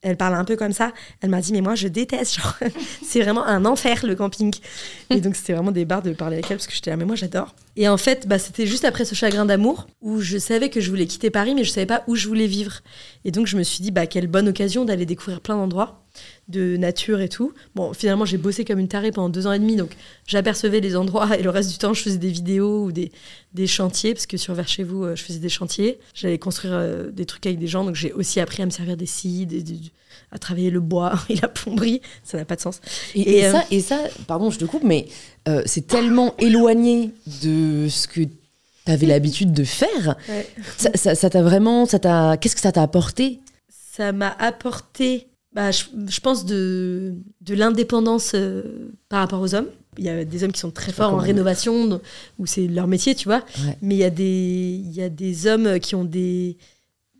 Elle 0.01 0.15
parle 0.15 0.35
un 0.35 0.45
peu 0.45 0.55
comme 0.55 0.71
ça. 0.71 0.93
Elle 1.21 1.29
m'a 1.29 1.41
dit 1.41 1.51
mais 1.51 1.61
moi 1.61 1.75
je 1.75 1.87
déteste. 1.87 2.35
Genre, 2.37 2.55
c'est 3.03 3.21
vraiment 3.21 3.45
un 3.45 3.65
enfer 3.65 4.05
le 4.05 4.15
camping. 4.15 4.53
Et 5.09 5.19
donc 5.19 5.35
c'était 5.35 5.53
vraiment 5.53 5.71
des 5.71 5.85
barres 5.85 6.01
de 6.01 6.13
parler 6.13 6.35
avec 6.37 6.49
elle 6.49 6.57
parce 6.57 6.67
que 6.67 6.73
j'étais 6.73 6.89
là 6.89 6.97
mais 6.97 7.05
moi 7.05 7.15
j'adore. 7.15 7.53
Et 7.75 7.89
en 7.89 7.97
fait 7.97 8.27
bah, 8.27 8.39
c'était 8.39 8.65
juste 8.65 8.85
après 8.85 9.05
ce 9.05 9.15
chagrin 9.15 9.45
d'amour 9.45 9.87
où 10.01 10.21
je 10.21 10.37
savais 10.37 10.69
que 10.69 10.79
je 10.79 10.89
voulais 10.89 11.05
quitter 11.05 11.29
Paris 11.29 11.53
mais 11.53 11.63
je 11.63 11.71
savais 11.71 11.85
pas 11.85 12.03
où 12.07 12.15
je 12.15 12.27
voulais 12.27 12.47
vivre. 12.47 12.79
Et 13.25 13.31
donc 13.31 13.47
je 13.47 13.57
me 13.57 13.63
suis 13.63 13.81
dit 13.81 13.91
bah 13.91 14.07
quelle 14.07 14.27
bonne 14.27 14.47
occasion 14.47 14.85
d'aller 14.85 15.05
découvrir 15.05 15.41
plein 15.41 15.55
d'endroits 15.55 16.05
de 16.49 16.75
nature 16.77 17.21
et 17.21 17.29
tout. 17.29 17.53
Bon 17.75 17.93
finalement 17.93 18.25
j'ai 18.25 18.37
bossé 18.37 18.65
comme 18.65 18.79
une 18.79 18.87
tarée 18.87 19.11
pendant 19.11 19.29
deux 19.29 19.47
ans 19.47 19.51
et 19.53 19.59
demi 19.59 19.75
donc 19.75 19.91
j'apercevais 20.27 20.79
les 20.79 20.95
endroits 20.95 21.37
et 21.37 21.43
le 21.43 21.49
reste 21.49 21.71
du 21.71 21.77
temps 21.77 21.93
je 21.93 22.01
faisais 22.01 22.17
des 22.17 22.29
vidéos 22.31 22.85
ou 22.85 22.91
des, 22.91 23.11
des 23.53 23.67
chantiers 23.67 24.13
parce 24.13 24.25
que 24.25 24.35
sur 24.37 24.53
vers 24.55 24.67
chez 24.67 24.83
vous 24.83 25.03
euh, 25.05 25.15
je 25.15 25.23
faisais 25.23 25.39
des 25.39 25.49
chantiers. 25.49 25.99
J'allais 26.13 26.39
construire 26.39 26.73
euh, 26.73 27.11
des 27.11 27.25
trucs 27.25 27.45
avec 27.45 27.59
des 27.59 27.67
gens 27.67 27.83
donc 27.85 27.95
j'ai 27.95 28.11
aussi 28.13 28.39
appris 28.39 28.61
à 28.63 28.65
me 28.65 28.71
servir 28.71 28.97
des 28.97 29.05
scies, 29.05 29.45
des- 29.45 29.61
des- 29.63 29.79
à 30.31 30.39
travailler 30.39 30.69
le 30.71 30.79
bois 30.79 31.13
et 31.29 31.35
la 31.35 31.47
plomberie. 31.47 32.01
Ça 32.23 32.37
n'a 32.37 32.45
pas 32.45 32.55
de 32.55 32.61
sens. 32.61 32.81
Et, 33.15 33.21
Et, 33.21 33.37
et 33.39 33.45
euh, 33.45 33.51
ça, 33.51 33.63
et 33.71 33.79
ça, 33.79 33.99
pardon, 34.27 34.49
je 34.51 34.57
te 34.59 34.65
coupe, 34.65 34.83
mais 34.83 35.07
euh, 35.47 35.61
c'est 35.65 35.85
tellement 35.87 36.35
éloigné 36.39 37.11
de 37.43 37.87
ce 37.89 38.07
que 38.07 38.21
tu 38.21 38.29
avais 38.87 39.05
l'habitude 39.05 39.53
de 39.53 39.63
faire. 39.63 40.15
Ça 40.77 40.89
ça- 40.95 41.13
ça 41.15 41.29
t'a 41.29 41.41
vraiment. 41.43 41.85
ça 41.85 41.99
t'a 41.99 42.37
Qu'est-ce 42.37 42.55
que 42.55 42.61
ça 42.61 42.71
t'a 42.71 42.81
apporté? 42.83 43.39
Ça 43.95 44.11
m'a 44.11 44.35
apporté, 44.39 45.27
bah, 45.53 45.71
je, 45.71 45.83
je 46.07 46.19
pense, 46.19 46.45
de, 46.45 47.15
de 47.41 47.53
l'indépendance 47.55 48.33
euh, 48.35 48.91
par 49.09 49.19
rapport 49.19 49.41
aux 49.41 49.55
hommes. 49.55 49.67
Il 49.97 50.03
y 50.05 50.09
a 50.09 50.23
des 50.23 50.43
hommes 50.43 50.51
qui 50.51 50.59
sont 50.59 50.71
très 50.71 50.91
forts 50.91 51.13
en 51.13 51.17
rénovation, 51.17 51.87
d- 51.87 51.97
où 52.37 52.45
c'est 52.45 52.67
leur 52.67 52.87
métier, 52.87 53.15
tu 53.15 53.27
vois. 53.27 53.43
Ouais. 53.65 53.77
Mais 53.81 53.95
il 53.95 53.99
y, 53.99 54.03
a 54.03 54.09
des- 54.11 54.81
il 54.85 54.91
y 54.93 55.01
a 55.01 55.09
des 55.09 55.47
hommes 55.47 55.79
qui 55.79 55.95
ont 55.95 56.05
des, 56.05 56.57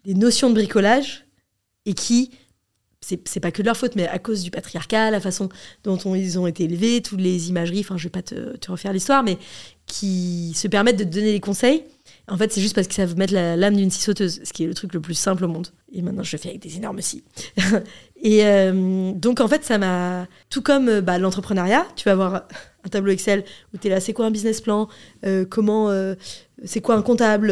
des 0.06 0.14
notions 0.14 0.50
de 0.50 0.54
bricolage 0.56 1.26
et 1.86 1.94
qui, 1.94 2.30
c'est 3.02 3.40
pas 3.40 3.52
que 3.52 3.62
de 3.64 3.66
leur 3.68 3.76
faute, 3.76 3.96
mais 3.96 4.08
à 4.08 4.20
cause 4.20 4.44
du 4.44 4.52
patriarcat, 4.52 5.10
la 5.10 5.20
façon 5.20 5.50
dont 5.84 5.98
on- 6.06 6.14
ils 6.16 6.38
ont 6.38 6.46
été 6.46 6.66
élevés, 6.66 7.02
toutes 7.02 7.20
les 7.22 7.50
imageries, 7.50 7.80
enfin 7.80 7.98
je 7.98 8.04
vais 8.04 8.10
pas 8.12 8.22
te, 8.22 8.56
te 8.58 8.72
refaire 8.72 8.94
l'histoire, 8.94 9.24
mais 9.24 9.38
qui 9.88 10.54
se 10.56 10.68
permettent 10.68 11.00
de 11.00 11.04
donner 11.06 11.32
des 11.34 11.40
conseils. 11.40 11.84
En 12.28 12.38
fait, 12.38 12.54
c'est 12.54 12.62
juste 12.62 12.76
parce 12.76 12.88
qu'ils 12.88 12.98
savent 12.98 13.18
mettre 13.18 13.34
la 13.34 13.56
lame 13.58 13.76
d'une 13.76 13.90
scie 13.90 14.02
sauteuse, 14.04 14.40
ce 14.44 14.54
qui 14.54 14.64
est 14.64 14.68
le 14.68 14.76
truc 14.76 14.94
le 14.94 15.00
plus 15.02 15.16
simple 15.16 15.44
au 15.46 15.48
monde. 15.48 15.70
Et 15.92 16.02
maintenant, 16.02 16.24
je 16.24 16.36
le 16.36 16.42
fais 16.42 16.50
avec 16.50 16.62
des 16.62 16.78
énormes 16.78 17.02
scies. 17.02 17.24
et 18.22 18.46
euh, 18.46 19.12
donc, 19.14 19.40
en 19.40 19.48
fait, 19.48 19.64
ça 19.64 19.78
m'a. 19.78 20.28
Tout 20.50 20.62
comme 20.62 20.88
euh, 20.88 21.02
bah, 21.02 21.18
l'entrepreneuriat, 21.18 21.86
tu 21.96 22.06
vas 22.06 22.12
avoir 22.12 22.48
un 22.84 22.90
tableau 22.90 23.12
Excel 23.12 23.44
où 23.74 23.78
tu 23.78 23.88
es 23.88 23.90
là, 23.90 24.00
c'est 24.00 24.14
quoi 24.14 24.26
un 24.26 24.32
business 24.32 24.62
plan 24.62 24.88
Euh, 25.26 25.46
Comment. 25.50 25.92
c'est 26.64 26.82
quoi 26.82 26.96
un 26.96 27.02
comptable 27.02 27.48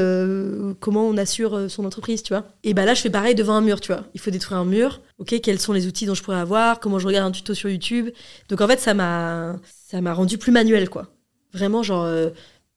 Comment 0.80 1.08
on 1.08 1.18
assure 1.18 1.70
son 1.70 1.86
entreprise, 1.86 2.22
tu 2.22 2.34
vois 2.34 2.48
Et 2.64 2.74
bah 2.74 2.86
là, 2.86 2.94
je 2.94 3.02
fais 3.02 3.10
pareil 3.10 3.36
devant 3.36 3.54
un 3.54 3.62
mur, 3.62 3.82
tu 3.82 3.92
vois. 3.92 4.04
Il 4.14 4.20
faut 4.20 4.32
détruire 4.32 4.60
un 4.60 4.66
mur. 4.66 5.02
Ok, 5.18 5.40
quels 5.42 5.60
sont 5.60 5.74
les 5.74 5.88
outils 5.88 6.06
dont 6.06 6.14
je 6.14 6.24
pourrais 6.24 6.38
avoir 6.38 6.80
Comment 6.80 7.00
je 7.00 7.08
regarde 7.08 7.28
un 7.28 7.32
tuto 7.32 7.54
sur 7.54 7.70
YouTube 7.70 8.10
Donc, 8.50 8.62
en 8.62 8.68
fait, 8.68 8.80
ça 8.80 8.94
m'a. 8.94 9.56
Ça 9.90 10.02
m'a 10.02 10.14
rendu 10.14 10.38
plus 10.38 10.52
manuel, 10.52 10.90
quoi. 10.90 11.08
Vraiment, 11.54 11.82
genre. 11.82 12.08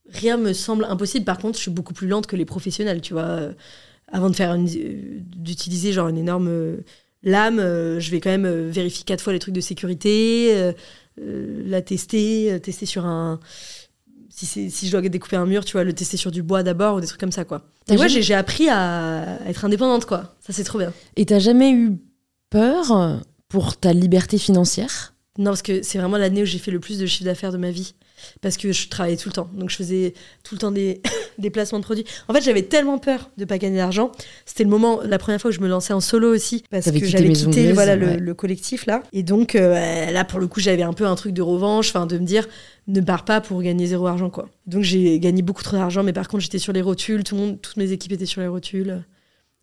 rien 0.08 0.36
me 0.38 0.52
semble 0.54 0.84
impossible. 0.84 1.24
Par 1.24 1.38
contre, 1.38 1.58
je 1.58 1.62
suis 1.62 1.70
beaucoup 1.70 1.92
plus 1.92 2.08
lente 2.08 2.26
que 2.26 2.36
les 2.36 2.46
professionnels, 2.46 3.00
tu 3.02 3.12
vois. 3.12 3.50
Avant 4.12 4.30
de 4.30 4.36
faire 4.36 4.52
euh, 4.52 4.66
d'utiliser 5.36 5.92
genre 5.92 6.08
une 6.08 6.18
énorme 6.18 6.48
euh, 6.48 6.76
lame, 7.22 7.58
euh, 7.58 8.00
je 8.00 8.10
vais 8.10 8.20
quand 8.20 8.30
même 8.30 8.68
vérifier 8.68 9.04
quatre 9.04 9.22
fois 9.22 9.32
les 9.32 9.38
trucs 9.38 9.54
de 9.54 9.60
sécurité, 9.60 10.72
la 11.16 11.82
tester, 11.82 12.58
tester 12.62 12.86
sur 12.86 13.04
un 13.04 13.40
si, 14.28 14.70
si 14.70 14.86
je 14.86 14.90
dois 14.92 15.02
découper 15.02 15.36
un 15.36 15.44
mur, 15.44 15.64
tu 15.64 15.72
vois, 15.72 15.84
le 15.84 15.92
tester 15.92 16.16
sur 16.16 16.30
du 16.30 16.42
bois 16.42 16.62
d'abord 16.62 16.96
ou 16.96 17.00
des 17.00 17.06
trucs 17.06 17.20
comme 17.20 17.32
ça, 17.32 17.44
quoi. 17.44 17.62
Et 17.88 17.96
moi, 17.96 18.06
j'ai 18.06 18.34
appris 18.34 18.68
à 18.70 19.38
être 19.46 19.64
indépendante, 19.64 20.06
quoi. 20.06 20.34
Ça, 20.40 20.52
c'est 20.52 20.64
trop 20.64 20.78
bien. 20.78 20.92
Et 21.16 21.26
t'as 21.26 21.40
jamais 21.40 21.72
eu 21.72 21.98
peur 22.48 23.20
pour 23.48 23.76
ta 23.76 23.92
liberté 23.92 24.38
financière? 24.38 25.14
Non, 25.40 25.52
parce 25.52 25.62
que 25.62 25.82
c'est 25.82 25.96
vraiment 25.96 26.18
l'année 26.18 26.42
où 26.42 26.44
j'ai 26.44 26.58
fait 26.58 26.70
le 26.70 26.80
plus 26.80 26.98
de 26.98 27.06
chiffre 27.06 27.24
d'affaires 27.24 27.50
de 27.50 27.56
ma 27.56 27.70
vie. 27.70 27.94
Parce 28.42 28.58
que 28.58 28.72
je 28.72 28.88
travaillais 28.90 29.16
tout 29.16 29.30
le 29.30 29.32
temps. 29.32 29.48
Donc 29.54 29.70
je 29.70 29.76
faisais 29.76 30.12
tout 30.44 30.54
le 30.54 30.58
temps 30.58 30.70
des, 30.70 31.00
des 31.38 31.48
placements 31.48 31.78
de 31.78 31.84
produits. 31.84 32.04
En 32.28 32.34
fait, 32.34 32.42
j'avais 32.42 32.60
tellement 32.60 32.98
peur 32.98 33.30
de 33.38 33.46
pas 33.46 33.56
gagner 33.56 33.78
d'argent. 33.78 34.12
C'était 34.44 34.64
le 34.64 34.68
moment, 34.68 35.00
la 35.02 35.16
première 35.16 35.40
fois 35.40 35.48
où 35.48 35.52
je 35.54 35.60
me 35.60 35.66
lançais 35.66 35.94
en 35.94 36.00
solo 36.00 36.30
aussi. 36.30 36.62
Parce 36.70 36.90
que 36.90 37.06
j'avais 37.06 37.32
quitté 37.32 37.72
voilà, 37.72 37.96
le, 37.96 38.06
ouais. 38.06 38.16
le 38.18 38.34
collectif 38.34 38.84
là. 38.84 39.02
Et 39.14 39.22
donc 39.22 39.54
euh, 39.54 40.10
là, 40.10 40.26
pour 40.26 40.40
le 40.40 40.46
coup, 40.46 40.60
j'avais 40.60 40.82
un 40.82 40.92
peu 40.92 41.06
un 41.06 41.14
truc 41.14 41.32
de 41.32 41.40
revanche. 41.40 41.88
Enfin, 41.88 42.04
de 42.04 42.18
me 42.18 42.26
dire, 42.26 42.46
ne 42.86 43.00
pars 43.00 43.24
pas 43.24 43.40
pour 43.40 43.62
gagner 43.62 43.86
zéro 43.86 44.08
argent, 44.08 44.28
quoi. 44.28 44.50
Donc 44.66 44.82
j'ai 44.82 45.18
gagné 45.20 45.40
beaucoup 45.40 45.62
trop 45.62 45.78
d'argent. 45.78 46.02
Mais 46.02 46.12
par 46.12 46.28
contre, 46.28 46.42
j'étais 46.42 46.58
sur 46.58 46.74
les 46.74 46.82
rotules. 46.82 47.24
Tout 47.24 47.34
le 47.36 47.40
monde, 47.40 47.62
toutes 47.62 47.78
mes 47.78 47.92
équipes 47.92 48.12
étaient 48.12 48.26
sur 48.26 48.42
les 48.42 48.48
rotules. 48.48 49.02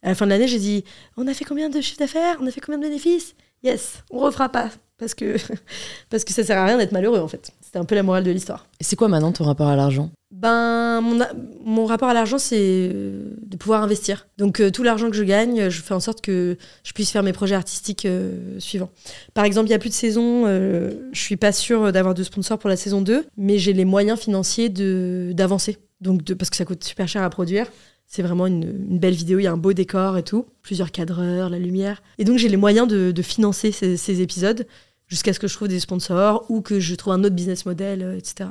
À 0.02 0.10
la 0.10 0.16
fin 0.16 0.26
de 0.26 0.32
l'année, 0.32 0.48
j'ai 0.48 0.58
dit, 0.58 0.84
on 1.18 1.28
a 1.28 1.36
fait 1.36 1.46
combien 1.46 1.70
de 1.70 1.82
chiffre 1.82 2.00
d'affaires? 2.00 2.38
On 2.42 2.48
a 2.48 2.52
fait 2.52 2.62
combien 2.62 2.80
de 2.80 2.84
bénéfices? 2.84 3.36
Yes, 3.62 4.04
on 4.10 4.18
refera 4.18 4.50
pas. 4.50 4.72
Parce 5.00 5.14
que, 5.14 5.36
parce 6.10 6.24
que 6.24 6.34
ça 6.34 6.44
sert 6.44 6.58
à 6.58 6.66
rien 6.66 6.78
d'être 6.78 6.92
malheureux, 6.92 7.20
en 7.20 7.28
fait. 7.28 7.52
C'était 7.62 7.80
un 7.80 7.86
peu 7.86 7.96
la 7.96 8.04
morale 8.04 8.24
de 8.24 8.32
l'histoire. 8.32 8.68
Et 8.80 8.84
C'est 8.84 8.96
quoi 8.96 9.08
maintenant 9.08 9.32
ton 9.32 9.44
rapport 9.44 9.68
à 9.68 9.76
l'argent? 9.76 10.10
Ben, 10.32 11.00
mon, 11.02 11.20
mon 11.64 11.86
rapport 11.86 12.10
à 12.10 12.14
l'argent, 12.14 12.38
c'est 12.38 12.58
euh, 12.60 13.32
de 13.44 13.56
pouvoir 13.58 13.82
investir. 13.82 14.28
Donc, 14.38 14.60
euh, 14.60 14.70
tout 14.72 14.84
l'argent 14.84 15.10
que 15.10 15.16
je 15.16 15.24
gagne, 15.24 15.70
je 15.70 15.82
fais 15.82 15.94
en 15.94 16.00
sorte 16.00 16.22
que 16.22 16.58
je 16.84 16.92
puisse 16.92 17.12
faire 17.12 17.24
mes 17.24 17.32
projets 17.34 17.56
artistiques 17.56 18.06
euh, 18.06 18.60
suivants. 18.60 18.90
Par 19.34 19.46
exemple, 19.46 19.68
il 19.68 19.70
n'y 19.70 19.76
a 19.76 19.80
plus 19.80 19.90
de 19.90 19.94
saison, 19.94 20.44
euh, 20.46 20.92
je 21.14 21.22
suis 21.22 21.38
pas 21.38 21.52
sûre 21.54 21.92
d'avoir 21.94 22.14
de 22.14 22.24
sponsor 22.24 22.60
pour 22.60 22.70
la 22.70 22.76
saison 22.76 23.02
2, 23.02 23.26
mais 23.38 23.58
j'ai 23.58 23.74
les 23.74 23.86
moyens 23.86 24.20
financiers 24.20 24.70
d'avancer. 24.70 25.78
Donc, 26.02 26.24
de, 26.24 26.34
parce 26.34 26.50
que 26.50 26.58
ça 26.58 26.66
coûte 26.66 26.84
super 26.84 27.08
cher 27.08 27.24
à 27.24 27.30
produire. 27.30 27.68
C'est 28.06 28.22
vraiment 28.22 28.48
une, 28.48 28.64
une 28.90 29.00
belle 29.00 29.16
vidéo, 29.16 29.40
il 29.40 29.44
y 29.44 29.48
a 29.48 29.52
un 29.52 29.58
beau 29.58 29.74
décor 29.74 30.18
et 30.18 30.24
tout, 30.24 30.46
plusieurs 30.62 30.92
cadreurs, 30.92 31.50
la 31.50 31.60
lumière. 31.60 32.02
Et 32.18 32.24
donc, 32.24 32.38
j'ai 32.38 32.48
les 32.48 32.56
moyens 32.58 32.88
de, 32.88 33.12
de 33.12 33.22
financer 33.22 33.72
ces, 33.72 33.98
ces 33.98 34.22
épisodes 34.22 34.66
jusqu'à 35.08 35.34
ce 35.34 35.40
que 35.40 35.48
je 35.48 35.54
trouve 35.56 35.68
des 35.68 35.80
sponsors 35.80 36.46
ou 36.50 36.62
que 36.62 36.80
je 36.80 36.96
trouve 36.96 37.14
un 37.14 37.24
autre 37.24 37.36
business 37.36 37.66
model, 37.66 38.04
euh, 38.04 38.18
etc. 38.18 38.50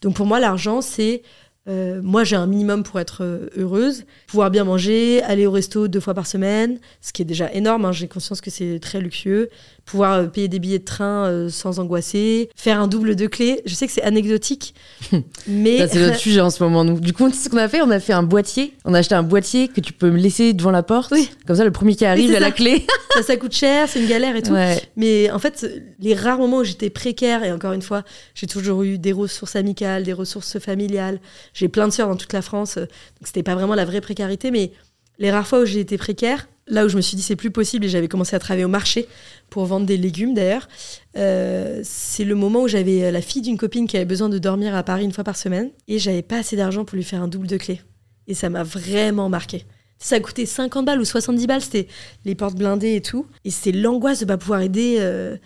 Donc 0.00 0.14
pour 0.14 0.26
moi, 0.26 0.40
l'argent, 0.40 0.80
c'est... 0.80 1.22
euh, 1.68 2.00
moi, 2.02 2.22
j'ai 2.22 2.36
un 2.36 2.46
minimum 2.46 2.82
pour 2.84 3.00
être 3.00 3.24
euh, 3.24 3.48
heureuse. 3.56 4.04
Pouvoir 4.28 4.50
bien 4.50 4.64
manger, 4.64 5.22
aller 5.22 5.46
au 5.46 5.50
resto 5.50 5.88
deux 5.88 6.00
fois 6.00 6.14
par 6.14 6.26
semaine, 6.26 6.78
ce 7.00 7.12
qui 7.12 7.22
est 7.22 7.24
déjà 7.24 7.52
énorme. 7.52 7.84
hein, 7.84 7.92
j'ai 7.92 8.08
conscience 8.08 8.40
que 8.40 8.50
c'est 8.50 8.78
très 8.78 9.00
luxueux. 9.00 9.48
Pouvoir 9.86 10.14
euh, 10.14 10.26
payer 10.26 10.48
des 10.48 10.58
billets 10.58 10.80
de 10.80 10.84
train 10.84 11.26
euh, 11.26 11.48
sans 11.48 11.78
angoisser. 11.78 12.50
Faire 12.56 12.80
un 12.80 12.88
double 12.88 13.14
de 13.14 13.26
clés. 13.26 13.62
Je 13.66 13.74
sais 13.74 13.86
que 13.86 13.92
c'est 13.92 14.02
anecdotique, 14.02 14.74
mais... 15.46 15.86
C'est 15.88 16.00
notre 16.00 16.16
sujet 16.18 16.40
en 16.40 16.50
ce 16.50 16.62
moment. 16.62 16.84
Nous. 16.84 16.98
Du 16.98 17.12
coup, 17.12 17.30
ce 17.32 17.48
qu'on 17.48 17.56
a 17.56 17.68
fait 17.68 17.80
On 17.82 17.90
a 17.90 18.00
fait 18.00 18.12
un 18.12 18.24
boîtier. 18.24 18.74
On 18.84 18.94
a 18.94 18.98
acheté 18.98 19.14
un 19.14 19.22
boîtier 19.22 19.68
que 19.68 19.80
tu 19.80 19.92
peux 19.92 20.10
me 20.10 20.18
laisser 20.18 20.52
devant 20.52 20.72
la 20.72 20.82
porte. 20.82 21.12
Oui. 21.12 21.30
Comme 21.46 21.56
ça, 21.56 21.64
le 21.64 21.70
premier 21.70 21.94
qui 21.94 22.04
arrive, 22.04 22.28
il 22.28 22.36
a 22.36 22.40
la 22.40 22.50
clé. 22.50 22.84
ça, 23.14 23.22
ça 23.22 23.36
coûte 23.36 23.54
cher, 23.54 23.88
c'est 23.88 24.00
une 24.00 24.08
galère 24.08 24.34
et 24.34 24.42
tout. 24.42 24.52
Ouais. 24.52 24.80
Mais 24.96 25.30
en 25.30 25.38
fait, 25.38 25.66
les 26.00 26.14
rares 26.14 26.38
moments 26.38 26.58
où 26.58 26.64
j'étais 26.64 26.90
précaire, 26.90 27.44
et 27.44 27.52
encore 27.52 27.72
une 27.72 27.82
fois, 27.82 28.02
j'ai 28.34 28.46
toujours 28.46 28.82
eu 28.82 28.98
des 28.98 29.12
ressources 29.12 29.56
amicales, 29.56 30.02
des 30.02 30.12
ressources 30.12 30.58
familiales. 30.58 31.20
J'ai 31.54 31.68
plein 31.68 31.86
de 31.86 31.92
sœurs 31.92 32.08
dans 32.08 32.16
toute 32.16 32.32
la 32.32 32.42
France, 32.42 32.76
euh, 32.76 32.80
donc 32.80 33.26
c'était 33.26 33.42
pas 33.42 33.54
vraiment 33.54 33.74
la 33.74 33.84
vraie 33.84 34.00
précarité, 34.00 34.50
mais 34.50 34.72
les 35.18 35.30
rares 35.30 35.46
fois 35.46 35.60
où 35.60 35.64
j'ai 35.64 35.80
été 35.80 35.96
précaire, 35.98 36.48
là 36.66 36.84
où 36.84 36.88
je 36.88 36.96
me 36.96 37.00
suis 37.00 37.16
dit 37.16 37.22
c'est 37.22 37.36
plus 37.36 37.50
possible 37.50 37.84
et 37.84 37.88
j'avais 37.88 38.08
commencé 38.08 38.34
à 38.34 38.38
travailler 38.38 38.64
au 38.64 38.68
marché 38.68 39.08
pour 39.50 39.64
vendre 39.66 39.86
des 39.86 39.96
légumes 39.96 40.34
d'ailleurs, 40.34 40.68
euh, 41.16 41.80
c'est 41.84 42.24
le 42.24 42.34
moment 42.34 42.62
où 42.62 42.68
j'avais 42.68 43.04
euh, 43.04 43.10
la 43.10 43.22
fille 43.22 43.42
d'une 43.42 43.56
copine 43.56 43.86
qui 43.86 43.96
avait 43.96 44.06
besoin 44.06 44.28
de 44.28 44.38
dormir 44.38 44.74
à 44.74 44.82
Paris 44.82 45.04
une 45.04 45.12
fois 45.12 45.24
par 45.24 45.36
semaine 45.36 45.70
et 45.88 45.98
j'avais 45.98 46.22
pas 46.22 46.38
assez 46.38 46.56
d'argent 46.56 46.84
pour 46.84 46.96
lui 46.96 47.04
faire 47.04 47.22
un 47.22 47.28
double 47.28 47.46
de 47.46 47.56
clé. 47.56 47.80
Et 48.26 48.34
ça 48.34 48.50
m'a 48.50 48.64
vraiment 48.64 49.28
marqué. 49.28 49.64
Ça 49.98 50.20
coûtait 50.20 50.46
50 50.46 50.84
balles 50.84 51.00
ou 51.00 51.04
70 51.04 51.46
balles, 51.46 51.62
c'était 51.62 51.86
les 52.24 52.34
portes 52.34 52.56
blindées 52.56 52.96
et 52.96 53.02
tout. 53.02 53.26
Et 53.44 53.50
c'est 53.50 53.72
l'angoisse 53.72 54.20
de 54.20 54.24
pas 54.26 54.36
pouvoir 54.36 54.60
aider 54.60 54.96
euh, 54.98 55.36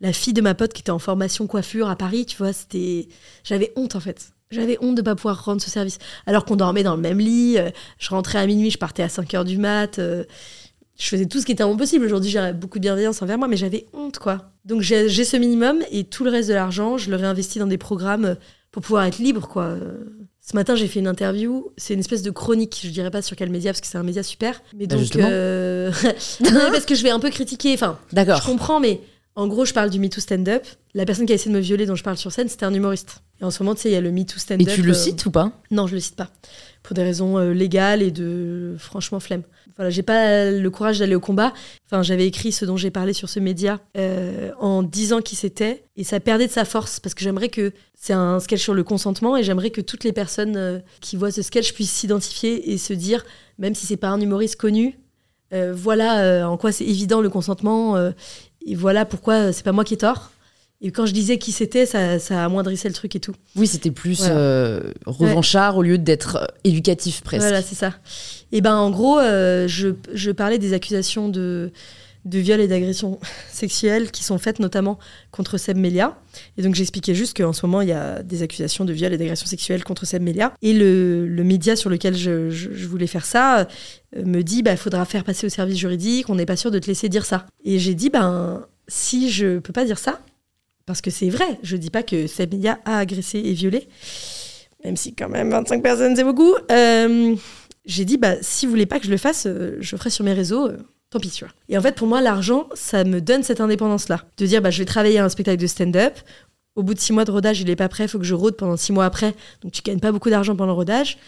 la 0.00 0.12
fille 0.12 0.32
de 0.32 0.40
ma 0.40 0.54
pote 0.54 0.72
qui 0.72 0.80
était 0.80 0.90
en 0.90 0.98
formation 0.98 1.46
coiffure 1.46 1.88
à 1.88 1.96
Paris, 1.96 2.26
tu 2.26 2.36
vois. 2.36 2.52
C'était, 2.52 3.08
j'avais 3.44 3.72
honte 3.76 3.94
en 3.94 4.00
fait. 4.00 4.32
J'avais 4.50 4.78
honte 4.80 4.96
de 4.96 5.02
pas 5.02 5.14
pouvoir 5.14 5.44
rendre 5.44 5.62
ce 5.62 5.70
service. 5.70 5.98
Alors 6.26 6.44
qu'on 6.44 6.56
dormait 6.56 6.82
dans 6.82 6.96
le 6.96 7.00
même 7.00 7.18
lit, 7.20 7.56
euh, 7.56 7.70
je 7.98 8.10
rentrais 8.10 8.38
à 8.40 8.46
minuit, 8.46 8.70
je 8.70 8.78
partais 8.78 9.04
à 9.04 9.08
5 9.08 9.32
heures 9.34 9.44
du 9.44 9.58
mat. 9.58 10.00
euh, 10.00 10.24
je 10.98 11.06
faisais 11.06 11.26
tout 11.26 11.40
ce 11.40 11.46
qui 11.46 11.52
était 11.52 11.64
mon 11.64 11.76
possible. 11.76 12.04
Aujourd'hui, 12.04 12.30
j'ai 12.30 12.52
beaucoup 12.52 12.78
de 12.78 12.82
bienveillance 12.82 13.22
envers 13.22 13.38
moi, 13.38 13.46
mais 13.46 13.56
j'avais 13.56 13.86
honte, 13.92 14.18
quoi. 14.18 14.50
Donc 14.64 14.82
j'ai 14.82 15.08
ce 15.08 15.36
minimum 15.36 15.78
et 15.92 16.02
tout 16.04 16.24
le 16.24 16.30
reste 16.30 16.48
de 16.48 16.54
l'argent, 16.54 16.98
je 16.98 17.10
le 17.10 17.16
réinvestis 17.16 17.58
dans 17.60 17.66
des 17.68 17.78
programmes 17.78 18.24
euh, 18.24 18.34
pour 18.72 18.82
pouvoir 18.82 19.04
être 19.04 19.18
libre, 19.18 19.46
quoi. 19.48 19.76
Ce 20.40 20.56
matin, 20.56 20.74
j'ai 20.74 20.88
fait 20.88 20.98
une 21.00 21.06
interview. 21.06 21.70
C'est 21.76 21.94
une 21.94 22.00
espèce 22.00 22.22
de 22.22 22.30
chronique. 22.30 22.80
Je 22.82 22.88
dirais 22.90 23.10
pas 23.10 23.22
sur 23.22 23.36
quel 23.36 23.50
média 23.50 23.70
parce 23.72 23.80
que 23.80 23.86
c'est 23.86 23.98
un 23.98 24.02
média 24.02 24.22
super. 24.22 24.62
Mais 24.76 24.86
Bah, 24.86 24.96
donc, 24.96 25.14
euh, 25.16 25.92
non, 26.40 26.70
parce 26.72 26.86
que 26.86 26.94
je 26.96 27.02
vais 27.04 27.10
un 27.10 27.20
peu 27.20 27.30
critiquer. 27.30 27.72
Enfin, 27.74 27.98
je 28.10 28.14
D'accord. 28.16 28.42
comprends, 28.42 28.80
mais 28.80 29.00
en 29.36 29.46
gros, 29.46 29.64
je 29.64 29.72
parle 29.72 29.90
du 29.90 29.98
MeToo 29.98 30.20
stand-up. 30.20 30.66
La 30.94 31.04
personne 31.04 31.24
qui 31.24 31.32
a 31.32 31.34
essayé 31.36 31.52
de 31.52 31.56
me 31.56 31.62
violer, 31.62 31.86
dont 31.86 31.94
je 31.94 32.02
parle 32.02 32.16
sur 32.16 32.32
scène, 32.32 32.48
c'était 32.48 32.64
un 32.64 32.74
humoriste. 32.74 33.22
Et 33.40 33.44
en 33.44 33.50
ce 33.50 33.62
moment, 33.62 33.74
tu 33.74 33.82
sais, 33.82 33.90
il 33.90 33.92
y 33.92 33.96
a 33.96 34.00
le 34.00 34.10
MeToo 34.10 34.36
Et 34.36 34.40
stand-up. 34.40 34.68
tu 34.74 34.82
le 34.82 34.90
euh, 34.90 34.94
cites 34.94 35.24
ou 35.26 35.30
pas? 35.30 35.52
Non, 35.70 35.86
je 35.86 35.94
le 35.94 36.00
cite 36.00 36.16
pas. 36.16 36.30
Pour 36.82 36.94
des 36.94 37.02
raisons 37.02 37.38
euh, 37.38 37.52
légales 37.52 38.02
et 38.02 38.10
de 38.10 38.74
franchement 38.78 39.20
flemme. 39.20 39.42
Voilà, 39.76 39.90
j'ai 39.90 40.02
pas 40.02 40.50
le 40.50 40.70
courage 40.70 40.98
d'aller 40.98 41.14
au 41.14 41.20
combat. 41.20 41.54
Enfin, 41.86 42.02
j'avais 42.02 42.26
écrit 42.26 42.52
ce 42.52 42.64
dont 42.64 42.76
j'ai 42.76 42.90
parlé 42.90 43.12
sur 43.12 43.28
ce 43.28 43.38
média 43.40 43.80
euh, 43.96 44.50
en 44.58 44.82
disant 44.82 45.20
qui 45.20 45.36
c'était 45.36 45.84
et 45.96 46.04
ça 46.04 46.20
perdait 46.20 46.48
de 46.48 46.52
sa 46.52 46.64
force 46.64 47.00
parce 47.00 47.14
que 47.14 47.22
j'aimerais 47.22 47.48
que 47.48 47.72
c'est 47.94 48.12
un 48.12 48.40
sketch 48.40 48.60
sur 48.60 48.74
le 48.74 48.84
consentement 48.84 49.36
et 49.36 49.42
j'aimerais 49.42 49.70
que 49.70 49.80
toutes 49.80 50.04
les 50.04 50.12
personnes 50.12 50.82
qui 51.00 51.16
voient 51.16 51.30
ce 51.30 51.40
sketch 51.40 51.72
puissent 51.72 51.92
s'identifier 51.92 52.72
et 52.72 52.78
se 52.78 52.92
dire, 52.92 53.24
même 53.58 53.74
si 53.74 53.86
c'est 53.86 53.96
pas 53.96 54.08
un 54.08 54.20
humoriste 54.20 54.56
connu, 54.56 54.98
euh, 55.52 55.72
voilà 55.74 56.20
euh, 56.20 56.44
en 56.44 56.56
quoi 56.56 56.70
c'est 56.70 56.84
évident 56.84 57.20
le 57.20 57.28
consentement 57.28 57.96
euh, 57.96 58.12
et 58.66 58.74
voilà 58.74 59.04
pourquoi 59.04 59.34
euh, 59.34 59.52
c'est 59.52 59.64
pas 59.64 59.72
moi 59.72 59.84
qui 59.84 59.94
ai 59.94 59.98
tort. 59.98 60.30
Et 60.82 60.92
quand 60.92 61.04
je 61.04 61.12
disais 61.12 61.36
qui 61.36 61.52
c'était, 61.52 61.84
ça, 61.84 62.18
ça 62.18 62.42
amoindrissait 62.42 62.88
le 62.88 62.94
truc 62.94 63.14
et 63.14 63.20
tout. 63.20 63.34
Oui, 63.54 63.66
c'était 63.66 63.90
plus 63.90 64.20
Voilà. 64.20 64.34
euh, 64.36 64.80
revanchard 65.04 65.76
au 65.76 65.82
lieu 65.82 65.98
d'être 65.98 66.36
euh, 66.36 66.46
éducatif 66.64 67.20
presque. 67.22 67.42
Voilà, 67.42 67.60
c'est 67.60 67.74
ça. 67.74 67.92
Et 68.50 68.62
ben 68.62 68.74
en 68.76 68.90
gros, 68.90 69.18
euh, 69.18 69.68
je, 69.68 69.88
je 70.14 70.30
parlais 70.30 70.56
des 70.58 70.72
accusations 70.72 71.28
de, 71.28 71.70
de 72.24 72.38
viol 72.38 72.60
et 72.60 72.68
d'agression 72.68 73.18
sexuelle 73.50 74.10
qui 74.10 74.22
sont 74.24 74.38
faites 74.38 74.58
notamment 74.58 74.98
contre 75.30 75.56
Seb. 75.58 75.84
Et 75.84 76.62
donc 76.62 76.74
j'expliquais 76.74 77.14
juste 77.14 77.36
qu'en 77.36 77.52
ce 77.52 77.64
moment, 77.66 77.80
il 77.80 77.88
y 77.88 77.92
a 77.92 78.22
des 78.22 78.42
accusations 78.42 78.84
de 78.84 78.92
viol 78.92 79.12
et 79.12 79.18
d'agression 79.18 79.46
sexuelle 79.46 79.84
contre 79.84 80.04
Seb. 80.06 80.28
Et 80.62 80.72
le, 80.74 81.26
le 81.26 81.44
média 81.44 81.76
sur 81.76 81.90
lequel 81.90 82.16
je, 82.16 82.50
je- 82.50 82.86
voulais 82.86 83.06
faire 83.06 83.24
ça 83.24 83.60
euh, 84.16 84.24
me 84.24 84.42
dit, 84.42 84.62
bah, 84.62 84.72
il 84.72 84.76
faudra 84.76 85.04
faire 85.04 85.24
passer 85.24 85.46
au 85.46 85.50
service 85.50 85.78
juridique, 85.78 86.28
on 86.28 86.34
n'est 86.34 86.46
pas 86.46 86.56
sûr 86.56 86.70
de 86.70 86.78
te 86.78 86.86
laisser 86.86 87.08
dire 87.08 87.24
ça. 87.24 87.46
Et 87.64 87.78
j'ai 87.78 87.94
dit, 87.94 88.10
ben 88.10 88.66
si 88.88 89.30
je 89.30 89.58
peux 89.58 89.72
pas 89.72 89.84
dire 89.84 89.98
ça, 89.98 90.20
parce 90.86 91.00
que 91.00 91.10
c'est 91.10 91.28
vrai, 91.30 91.46
je 91.62 91.76
dis 91.76 91.90
pas 91.90 92.02
que 92.02 92.26
Seb 92.26 92.52
a 92.66 92.98
agressé 92.98 93.38
et 93.38 93.52
violé, 93.52 93.86
même 94.84 94.96
si 94.96 95.14
quand 95.14 95.28
même 95.28 95.50
25 95.50 95.82
personnes 95.82 96.16
c'est 96.16 96.24
beaucoup. 96.24 96.54
Euh, 96.70 97.34
j'ai 97.86 98.04
dit, 98.04 98.18
bah, 98.18 98.34
si 98.42 98.66
vous 98.66 98.70
voulez 98.72 98.86
pas 98.86 98.98
que 98.98 99.06
je 99.06 99.10
le 99.10 99.16
fasse, 99.16 99.46
euh, 99.46 99.76
je 99.80 99.96
ferai 99.96 100.10
sur 100.10 100.24
mes 100.24 100.32
réseaux. 100.34 100.68
Tant 101.10 101.18
pis, 101.20 101.30
tu 101.30 101.44
vois. 101.44 101.52
Et 101.68 101.76
en 101.76 101.80
fait, 101.82 101.94
pour 101.96 102.06
moi, 102.06 102.20
l'argent, 102.20 102.68
ça 102.74 103.04
me 103.04 103.20
donne 103.20 103.42
cette 103.42 103.60
indépendance-là. 103.60 104.24
De 104.36 104.46
dire, 104.46 104.62
bah, 104.62 104.70
je 104.70 104.78
vais 104.78 104.84
travailler 104.84 105.18
à 105.18 105.24
un 105.24 105.28
spectacle 105.28 105.60
de 105.60 105.66
stand-up. 105.66 106.14
Au 106.76 106.82
bout 106.84 106.94
de 106.94 107.00
six 107.00 107.12
mois 107.12 107.24
de 107.24 107.30
rodage, 107.32 107.60
il 107.60 107.68
est 107.68 107.76
pas 107.76 107.88
prêt, 107.88 108.04
il 108.04 108.08
faut 108.08 108.18
que 108.18 108.24
je 108.24 108.34
rôde 108.34 108.56
pendant 108.56 108.76
six 108.76 108.92
mois 108.92 109.04
après. 109.04 109.34
Donc, 109.62 109.72
tu 109.72 109.82
gagnes 109.82 109.98
pas 110.00 110.12
beaucoup 110.12 110.30
d'argent 110.30 110.54
pendant 110.54 110.72
le 110.72 110.76
rodage. 110.76 111.18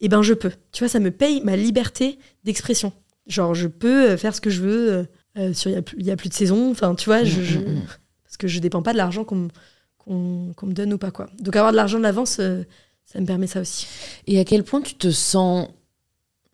Et 0.00 0.08
ben, 0.08 0.22
je 0.22 0.32
peux. 0.34 0.52
Tu 0.72 0.84
vois, 0.84 0.88
ça 0.88 1.00
me 1.00 1.10
paye 1.10 1.40
ma 1.42 1.56
liberté 1.56 2.18
d'expression. 2.44 2.92
Genre, 3.26 3.54
je 3.54 3.66
peux 3.68 4.10
euh, 4.10 4.16
faire 4.16 4.34
ce 4.34 4.40
que 4.40 4.50
je 4.50 4.60
veux. 4.62 4.92
euh, 4.92 5.04
euh, 5.38 5.52
sur, 5.54 5.70
il 5.70 5.74
y, 5.74 5.76
a 5.76 5.82
plus- 5.82 5.96
il 5.98 6.06
y 6.06 6.10
a 6.10 6.16
plus 6.16 6.28
de 6.28 6.34
saison. 6.34 6.70
Enfin, 6.70 6.94
tu 6.94 7.06
vois, 7.06 7.24
je, 7.24 7.40
Mm, 7.40 7.44
je- 7.44 7.58
mm, 7.58 7.62
mm. 7.62 7.82
parce 8.24 8.36
que 8.36 8.46
je 8.48 8.60
dépends 8.60 8.82
pas 8.82 8.92
de 8.92 8.98
l'argent 8.98 9.24
qu'on 9.24 9.36
me- 9.36 10.52
qu'on 10.52 10.66
me 10.66 10.72
donne 10.72 10.92
ou 10.92 10.98
pas, 10.98 11.10
quoi. 11.10 11.28
Donc, 11.40 11.54
avoir 11.56 11.72
de 11.72 11.76
l'argent 11.76 11.98
de 11.98 12.02
l'avance, 12.02 12.38
euh, 12.40 12.62
ça 13.06 13.20
me 13.20 13.26
permet 13.26 13.46
ça 13.46 13.60
aussi. 13.60 13.86
Et 14.26 14.38
à 14.40 14.44
quel 14.44 14.62
point 14.64 14.80
tu 14.82 14.94
te 14.94 15.10
sens 15.10 15.68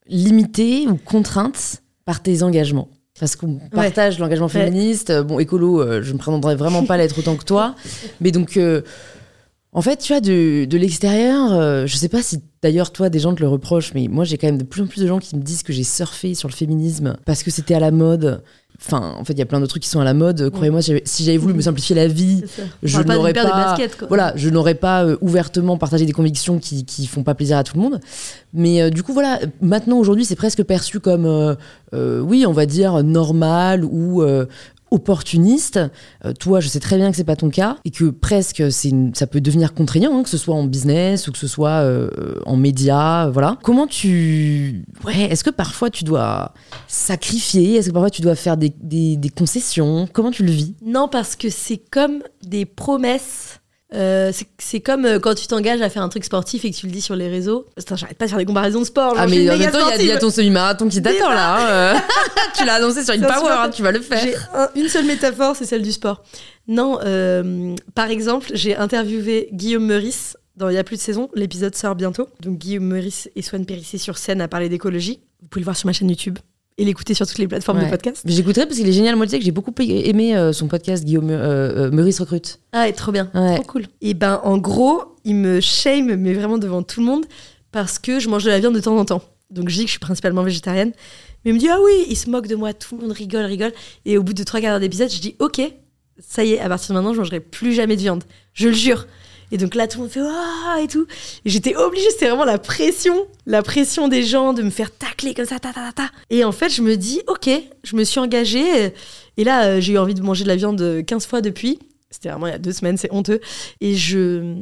limitée 0.07 0.87
ou 0.89 0.97
contrainte 0.97 1.83
par 2.09 2.23
tes 2.23 2.43
engagements 2.43 2.89
parce 3.21 3.37
qu'on 3.37 3.59
partage 3.71 4.19
l'engagement 4.19 4.49
féministe. 4.49 5.13
Bon, 5.13 5.39
écolo, 5.41 5.83
euh, 5.83 6.01
je 6.03 6.15
ne 6.15 6.19
prétendrai 6.19 6.57
vraiment 6.57 6.83
pas 6.87 6.97
l'être 6.97 7.19
autant 7.19 7.37
que 7.37 7.45
toi. 7.45 7.75
Mais 8.23 8.31
donc, 8.31 8.57
euh, 8.57 8.81
en 9.73 9.83
fait, 9.83 9.97
tu 9.99 10.13
vois, 10.13 10.21
de, 10.21 10.65
de 10.65 10.79
l'extérieur, 10.79 11.53
euh, 11.53 11.87
je 11.87 11.97
sais 11.97 12.09
pas 12.09 12.23
si 12.23 12.41
d'ailleurs, 12.63 12.91
toi, 12.91 13.11
des 13.11 13.19
gens 13.21 13.35
te 13.35 13.41
le 13.41 13.49
reprochent, 13.49 13.93
mais 13.95 14.09
moi, 14.09 14.25
j'ai 14.25 14.39
quand 14.39 14.47
même 14.49 14.59
de 14.59 14.65
plus 14.65 14.83
en 14.83 14.87
plus 14.87 15.03
de 15.03 15.07
gens 15.07 15.19
qui 15.19 15.37
me 15.37 15.43
disent 15.43 15.63
que 15.63 15.73
j'ai 15.73 15.85
surfé 15.85 16.35
sur 16.35 16.49
le 16.49 16.55
féminisme 16.55 17.17
parce 17.27 17.43
que 17.43 17.51
c'était 17.51 17.75
à 17.75 17.81
la 17.81 17.91
mode. 17.91 18.43
Enfin, 18.81 19.15
en 19.19 19.25
fait, 19.25 19.33
il 19.33 19.39
y 19.41 19.43
a 19.43 19.47
plein 19.47 19.61
de 19.61 19.67
trucs 19.67 19.83
qui 19.83 19.89
sont 19.89 19.99
à 20.01 20.05
la 20.05 20.15
mode. 20.15 20.51
Croyez-moi, 20.51 20.81
si 20.83 21.25
j'avais- 21.25 21.37
voulu 21.37 21.53
me 21.53 21.61
simplifier 21.61 21.97
la 21.97 22.07
vie, 22.07 22.45
je 22.85 23.01
pas 23.03 23.15
n'aurais 23.17 23.33
pas- 23.33 23.45
baskets, 23.45 23.99
quoi. 23.99 24.07
voilà, 24.09 24.33
je 24.37 24.49
n'aurais 24.51 24.77
pas 24.77 25.05
euh, 25.05 25.17
ouvertement 25.21 25.77
partagé 25.77 26.07
des 26.07 26.13
convictions 26.13 26.61
qui, 26.61 26.85
qui 26.85 27.07
font 27.09 27.25
pas 27.25 27.35
plaisir 27.35 27.59
à 27.59 27.65
tout 27.65 27.77
le 27.77 27.83
monde. 27.83 28.01
Mais 28.55 28.81
euh, 28.83 28.91
du 28.91 29.03
coup, 29.03 29.13
voilà, 29.13 29.41
maintenant, 29.61 29.99
aujourd'hui, 29.99 30.25
c'est 30.25 30.37
presque 30.37 30.63
perçu 30.63 31.01
comme, 31.01 31.27
euh, 31.27 32.21
oui, 32.21 32.45
on 32.47 32.53
va 32.53 32.67
dire, 32.67 33.03
normal 33.03 33.85
ou, 33.85 34.23
opportuniste. 34.91 35.79
Euh, 36.25 36.33
toi, 36.33 36.61
je 36.61 36.69
sais 36.69 36.81
très 36.81 36.97
bien 36.97 37.11
que 37.11 37.17
c'est 37.17 37.25
pas 37.25 37.37
ton 37.37 37.51
cas 37.51 37.77
et 37.85 37.91
que 37.91 38.11
presque 38.11 38.63
ça 39.15 39.27
peut 39.27 39.41
devenir 39.41 39.75
contraignant, 39.75 40.19
hein, 40.19 40.23
que 40.23 40.29
ce 40.31 40.39
soit 40.39 40.55
en 40.55 40.65
business 40.65 41.29
ou 41.29 41.33
que 41.33 41.39
ce 41.39 41.47
soit 41.47 41.83
euh, 41.83 42.09
en 42.47 42.57
média, 42.57 43.27
euh, 43.27 43.31
voilà. 43.31 43.59
Comment 43.63 43.87
tu, 43.87 44.85
ouais, 45.05 45.23
est-ce 45.31 45.45
que 45.45 45.51
parfois 45.51 45.91
tu 45.91 46.05
dois 46.05 46.53
sacrifier, 46.87 47.77
est-ce 47.77 47.89
que 47.89 47.93
parfois 47.93 48.11
tu 48.11 48.23
dois 48.23 48.35
faire 48.35 48.57
des- 48.57 48.73
des 49.17 49.31
concessions? 49.31 50.09
Comment 50.13 50.31
tu 50.31 50.45
le 50.45 50.51
vis? 50.51 50.75
Non, 50.85 51.09
parce 51.09 51.37
que 51.37 51.49
c'est 51.51 51.79
comme 51.91 52.23
des 52.43 52.65
promesses. 52.65 53.58
Euh, 53.95 54.33
c'est- 54.59 54.81
comme 54.81 55.07
euh, 55.07 55.19
quand 55.19 55.35
tu 55.35 55.47
t'engages 55.47 55.81
à 55.81 55.89
faire 55.89 56.03
un 56.03 56.11
truc 56.11 56.23
sportif 56.25 56.65
et 56.67 56.71
que 56.71 56.77
tu 56.77 56.85
le 56.87 56.93
dis 56.93 57.01
sur 57.01 57.17
les 57.17 57.29
réseaux. 57.29 57.65
J'arrête 57.95 58.19
pas 58.19 58.27
de 58.27 58.31
faire 58.31 58.39
des 58.39 58.45
comparaisons 58.45 58.81
de 58.81 58.85
sport. 58.85 59.15
genre, 59.15 59.25
Ah 59.25 59.27
mais 59.27 59.49
en 59.51 59.57
même 59.57 59.71
temps, 59.71 59.79
il 59.99 60.05
y 60.07 60.11
a- 60.11 60.17
y, 60.17 60.19
ton 60.19 60.29
semi-marathon 60.31 60.89
qui 60.89 61.01
t'attend 61.01 61.31
là. 61.31 61.57
hein, 61.57 61.71
euh. 61.71 61.95
tu 62.59 62.65
l'as 62.67 62.75
annoncé 62.75 63.03
sur 63.03 63.15
une 63.15 63.23
power, 63.23 63.51
hein, 63.51 63.71
tu 63.71 63.83
vas 63.83 63.91
le 63.93 64.01
faire. 64.01 64.51
Un- 64.55 64.69
une 64.75 64.89
seule 64.89 65.07
métaphore, 65.07 65.57
c'est 65.57 65.65
celle 65.65 65.81
du 65.83 65.93
sport. 65.93 66.23
Non, 66.67 66.99
euh, 67.03 67.75
par 67.95 68.11
exemple, 68.11 68.51
j'ai 68.53 68.77
interviewé 68.77 69.49
Guillaume 69.53 69.87
Meurice 69.87 70.37
dans 70.57 70.69
Il 70.69 70.75
y 70.75 70.79
a 70.79 70.85
plus 70.85 70.97
de 70.97 71.01
saison. 71.01 71.31
L'épisode 71.35 71.75
sort 71.75 71.95
bientôt. 71.95 72.29
Donc 72.41 72.59
Guillaume 72.59 72.85
Meurice 72.85 73.31
et 73.37 73.43
Swan 73.43 73.65
Périssé 73.65 73.97
sur 73.97 74.19
scène 74.19 74.41
à 74.43 74.49
parler 74.49 74.69
d'écologie. 74.69 75.21
Vous 75.41 75.49
pouvez 75.49 75.61
le 75.63 75.65
voir 75.65 75.77
sur 75.77 75.87
ma 75.87 75.93
chaîne 75.95 76.11
YouTube 76.11 76.39
et 76.79 76.85
l'écouter 76.85 77.13
sur 77.13 77.27
toutes 77.27 77.39
les 77.39 77.49
plateformes 77.49 77.79
Ouais. 77.79 77.85
de 77.87 77.91
podcast. 77.91 78.23
J'écouterai 78.25 78.65
parce 78.67 78.79
qu'il 78.79 78.89
est 78.89 78.93
génial. 78.93 79.17
Moi, 79.17 79.27
tu 79.27 79.31
sais 79.33 79.39
que 79.39 79.45
j'ai 79.45 79.51
beaucoup 79.51 79.75
aimé 79.81 80.37
euh, 80.37 80.53
son 80.53 80.69
podcast 80.69 81.05
Guillaume 81.05 81.31
euh, 81.31 81.87
euh, 81.87 81.91
Meurice 81.91 82.21
recrute. 82.21 82.61
Ah, 82.73 82.89
et 82.89 82.93
trop 82.93 83.13
bien. 83.13 83.31
Ouais. 83.35 83.57
Trop 83.57 83.65
cool. 83.65 83.87
Et 84.01 84.15
ben, 84.15 84.41
en 84.45 84.59
gros, 84.59 85.03
il 85.25 85.35
me 85.35 85.61
shame, 85.61 86.15
mais 86.17 86.33
vraiment 86.35 86.57
devant 86.57 86.83
tout 86.83 87.01
le 87.01 87.07
monde, 87.07 87.27
parce 87.73 87.99
que 87.99 88.21
je 88.21 88.29
mange 88.29 88.45
de 88.45 88.51
la 88.51 88.61
viande 88.61 88.75
de 88.75 88.81
temps 88.81 88.97
en 88.97 89.05
temps. 89.05 89.23
Donc, 89.51 89.69
je 89.69 89.75
dis 89.75 89.81
que 89.83 89.87
je 89.89 89.93
suis 89.93 89.99
principalement 89.99 90.43
végétarienne. 90.43 90.93
Mais 91.45 91.51
il 91.51 91.55
me 91.55 91.59
dit, 91.59 91.69
ah 91.69 91.79
oui, 91.85 92.07
il 92.09 92.17
se 92.17 92.31
moque 92.31 92.47
de 92.47 92.55
moi, 92.55 92.73
tout 92.73 92.97
le 92.97 93.03
monde 93.03 93.13
rigole, 93.13 93.45
rigole. 93.45 93.73
Et 94.05 94.17
au 94.19 94.23
bout 94.23 94.33
de 94.35 94.43
trois 94.45 94.61
quarts 94.61 94.71
d'heure 94.71 94.81
d'épisode, 94.81 95.11
je 95.11 95.21
dis, 95.21 95.35
ok, 95.41 95.61
ça 96.21 96.45
y 96.45 96.53
est, 96.53 96.61
à 96.61 96.69
partir 96.69 96.89
de 96.91 96.95
maintenant, 96.95 97.13
je 97.15 97.19
mangerai 97.19 97.41
plus 97.41 97.73
jamais 97.73 97.97
de 97.97 98.01
viande. 98.03 98.25
Je 98.53 98.69
le 98.69 98.75
jure. 98.75 99.07
Et 99.51 99.59
donc 99.59 99.75
là, 99.75 99.87
tout 99.87 99.99
le 99.99 100.05
monde 100.05 100.13
fait, 100.13 100.21
ah, 100.23 100.79
et 100.83 100.89
tout. 100.89 101.07
Et 101.45 101.51
j'étais 101.51 101.75
obligée, 101.77 102.11
c'était 102.11 102.29
vraiment 102.29 102.45
la 102.45 102.59
pression, 102.59 103.27
la 103.47 103.63
pression 103.63 104.09
des 104.09 104.23
gens 104.23 104.53
de 104.53 104.63
me 104.63 104.71
faire 104.71 104.91
tacler 104.95 105.35
comme 105.35 105.47
ça, 105.47 105.59
ta, 105.59 105.73
ta, 105.73 105.81
ta, 105.81 105.93
ta. 105.93 106.11
Et 106.31 106.45
en 106.45 106.53
fait, 106.53 106.69
je 106.69 106.83
me 106.83 106.97
dis, 106.97 107.23
ok, 107.27 107.49
je 107.83 107.97
me 107.97 108.05
suis 108.05 108.21
engagée. 108.21 108.93
Et 109.37 109.45
là, 109.45 109.65
euh, 109.65 109.81
j'ai 109.81 109.95
eu 109.95 109.99
envie 109.99 110.15
de 110.15 110.23
manger 110.23 110.45
de 110.45 110.49
la 110.49 110.57
viande 110.57 110.81
euh, 110.81 111.03
15 111.03 111.27
fois 111.27 111.41
depuis. 111.41 111.79
C'était 112.11 112.31
vraiment 112.31 112.47
il 112.47 112.51
y 112.51 112.55
a 112.55 112.59
deux 112.59 112.73
semaines, 112.73 112.97
c'est 112.97 113.13
honteux. 113.13 113.41
Et 113.81 113.95
je. 113.95 114.55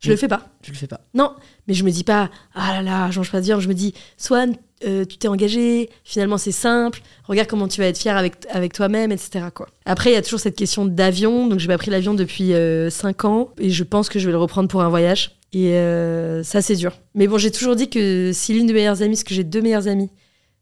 Je 0.00 0.10
le 0.10 0.16
fais 0.16 0.28
pas. 0.28 0.50
Tu 0.60 0.70
le 0.70 0.76
fais 0.76 0.86
pas. 0.86 1.00
Non, 1.14 1.32
mais 1.66 1.72
je 1.72 1.82
me 1.82 1.90
dis 1.90 2.04
pas, 2.04 2.30
ah 2.54 2.74
là 2.74 2.82
là, 2.82 3.10
je 3.10 3.18
mange 3.18 3.30
pas 3.30 3.40
de 3.40 3.46
viande. 3.46 3.62
Je 3.62 3.68
me 3.68 3.74
dis, 3.74 3.94
Swan, 4.18 4.54
euh, 4.86 5.04
tu 5.04 5.18
t'es 5.18 5.28
engagé, 5.28 5.90
finalement 6.04 6.38
c'est 6.38 6.52
simple, 6.52 7.00
regarde 7.24 7.48
comment 7.48 7.68
tu 7.68 7.80
vas 7.80 7.86
être 7.86 7.98
fier 7.98 8.16
avec, 8.16 8.34
avec 8.50 8.72
toi-même, 8.72 9.12
etc. 9.12 9.46
Après, 9.84 10.10
il 10.10 10.14
y 10.14 10.16
a 10.16 10.22
toujours 10.22 10.40
cette 10.40 10.56
question 10.56 10.84
d'avion. 10.84 11.46
Donc, 11.46 11.58
j'ai 11.58 11.68
pas 11.68 11.78
pris 11.78 11.90
l'avion 11.90 12.14
depuis 12.14 12.52
5 12.90 13.24
ans 13.24 13.50
et 13.58 13.70
je 13.70 13.84
pense 13.84 14.08
que 14.08 14.18
je 14.18 14.26
vais 14.26 14.32
le 14.32 14.38
reprendre 14.38 14.68
pour 14.68 14.82
un 14.82 14.88
voyage. 14.88 15.38
Et 15.54 15.74
euh, 15.74 16.42
ça, 16.42 16.60
c'est 16.60 16.74
dur. 16.74 16.92
Mais 17.14 17.28
bon, 17.28 17.38
j'ai 17.38 17.52
toujours 17.52 17.76
dit 17.76 17.88
que 17.88 18.32
si 18.34 18.52
l'une 18.52 18.66
de 18.66 18.72
mes 18.72 18.80
meilleures 18.80 19.02
amies, 19.02 19.14
parce 19.14 19.24
que 19.24 19.34
j'ai 19.34 19.44
deux 19.44 19.62
meilleures 19.62 19.86
amies, 19.86 20.10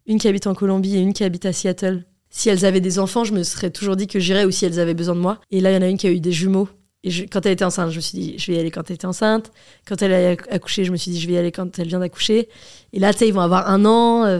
une 0.06 0.18
qui 0.18 0.28
habite 0.28 0.46
en 0.46 0.54
Colombie 0.54 0.96
et 0.96 1.00
une 1.00 1.14
qui 1.14 1.24
habite 1.24 1.46
à 1.46 1.52
Seattle, 1.52 2.04
si 2.28 2.50
elles 2.50 2.64
avaient 2.66 2.80
des 2.80 2.98
enfants, 2.98 3.24
je 3.24 3.32
me 3.32 3.42
serais 3.42 3.70
toujours 3.70 3.96
dit 3.96 4.06
que 4.06 4.20
j'irais 4.20 4.44
ou 4.44 4.50
si 4.50 4.66
elles 4.66 4.78
avaient 4.78 4.94
besoin 4.94 5.14
de 5.14 5.20
moi. 5.20 5.40
Et 5.50 5.60
là, 5.60 5.70
il 5.70 5.74
y 5.74 5.76
en 5.78 5.82
a 5.82 5.88
une 5.88 5.96
qui 5.96 6.06
a 6.06 6.10
eu 6.10 6.20
des 6.20 6.32
jumeaux. 6.32 6.68
Et 7.04 7.10
je- 7.10 7.24
quand 7.24 7.44
elle 7.46 7.52
était 7.52 7.64
enceinte, 7.64 7.90
je 7.90 7.96
me 7.96 8.00
suis 8.00 8.18
dit, 8.18 8.34
je 8.38 8.46
vais 8.50 8.56
y 8.56 8.60
aller 8.60 8.70
quand 8.70 8.82
elle 8.88 8.94
était 8.94 9.06
enceinte. 9.06 9.50
Quand 9.86 10.00
elle 10.02 10.12
a 10.12 10.30
accouché, 10.54 10.84
je 10.84 10.92
me 10.92 10.96
suis 10.96 11.10
dit, 11.10 11.20
je 11.20 11.26
vais 11.26 11.32
y 11.34 11.38
aller 11.38 11.50
quand 11.52 11.78
elle 11.78 11.88
vient 11.88 11.98
d'accoucher. 12.00 12.48
Et 12.92 13.00
là, 13.00 13.12
tu 13.12 13.20
sais, 13.20 13.28
ils 13.28 13.34
vont 13.34 13.40
avoir 13.40 13.68
un 13.68 13.84
an. 13.84 14.24
euh, 14.24 14.38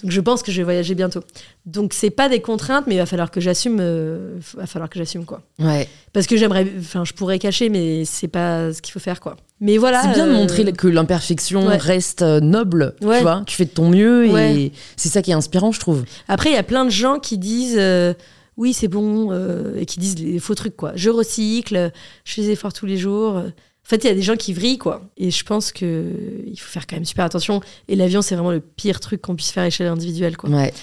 donc 0.00 0.12
je 0.12 0.20
pense 0.20 0.44
que 0.44 0.52
je 0.52 0.58
vais 0.58 0.62
voyager 0.62 0.94
bientôt. 0.94 1.20
Donc 1.66 1.92
c'est 1.92 2.10
pas 2.10 2.28
des 2.28 2.40
contraintes, 2.40 2.84
mais 2.86 2.94
il 2.94 2.98
va 2.98 3.04
falloir 3.06 3.32
que 3.32 3.40
j'assume. 3.40 3.78
euh, 3.80 4.38
va 4.56 4.66
falloir 4.66 4.88
que 4.88 4.96
j'assume 4.96 5.24
quoi. 5.24 5.42
Ouais. 5.58 5.88
Parce 6.12 6.28
que 6.28 6.36
j'aimerais, 6.36 6.66
enfin, 6.78 7.04
je 7.04 7.12
pourrais 7.14 7.40
cacher, 7.40 7.68
mais 7.68 8.04
c'est 8.04 8.28
pas 8.28 8.72
ce 8.72 8.80
qu'il 8.80 8.92
faut 8.92 9.00
faire 9.00 9.18
quoi. 9.18 9.36
Mais 9.60 9.76
voilà. 9.76 10.00
c'est 10.02 10.12
bien 10.14 10.26
de 10.28 10.30
euh, 10.30 10.34
montrer 10.36 10.72
que 10.72 10.86
l'imperfection 10.86 11.66
ouais. 11.66 11.76
reste 11.78 12.22
euh, 12.22 12.38
noble. 12.38 12.94
Ouais. 13.02 13.16
Tu 13.16 13.22
vois, 13.22 13.42
tu 13.44 13.56
fais 13.56 13.64
de 13.64 13.70
ton 13.70 13.88
mieux 13.90 14.26
et 14.26 14.30
Ouais. 14.30 14.72
c'est 14.96 15.08
ça 15.08 15.20
qui 15.20 15.32
est 15.32 15.34
inspirant, 15.34 15.72
je 15.72 15.80
trouve. 15.80 16.04
Après, 16.28 16.50
il 16.50 16.54
y 16.54 16.58
a 16.58 16.62
plein 16.62 16.84
de 16.84 16.90
gens 16.90 17.18
qui 17.18 17.36
disent 17.36 17.76
euh, 17.76 18.14
oui, 18.58 18.74
c'est 18.74 18.88
bon, 18.88 19.32
euh, 19.32 19.76
et 19.76 19.86
qui 19.86 19.98
disent 19.98 20.18
les 20.18 20.38
faux 20.38 20.54
trucs, 20.54 20.76
quoi. 20.76 20.92
Je 20.94 21.08
recycle, 21.08 21.92
je 22.24 22.32
fais 22.34 22.42
des 22.42 22.50
efforts 22.50 22.74
tous 22.74 22.86
les 22.86 22.98
jours. 22.98 23.36
En 23.36 23.88
fait, 23.88 24.04
il 24.04 24.08
y 24.08 24.10
a 24.10 24.14
des 24.14 24.20
gens 24.20 24.36
qui 24.36 24.52
vrillent, 24.52 24.76
quoi. 24.76 25.08
Et 25.16 25.30
je 25.30 25.44
pense 25.44 25.72
que 25.72 26.12
il 26.44 26.58
faut 26.58 26.68
faire 26.68 26.86
quand 26.86 26.96
même 26.96 27.06
super 27.06 27.24
attention. 27.24 27.62
Et 27.88 27.96
l'avion, 27.96 28.20
c'est 28.20 28.34
vraiment 28.34 28.50
le 28.50 28.60
pire 28.60 29.00
truc 29.00 29.22
qu'on 29.22 29.34
puisse 29.34 29.50
faire 29.52 29.62
à 29.62 29.68
échelle 29.68 29.86
individuelle, 29.86 30.36
quoi. 30.36 30.50
Ouais. 30.50 30.74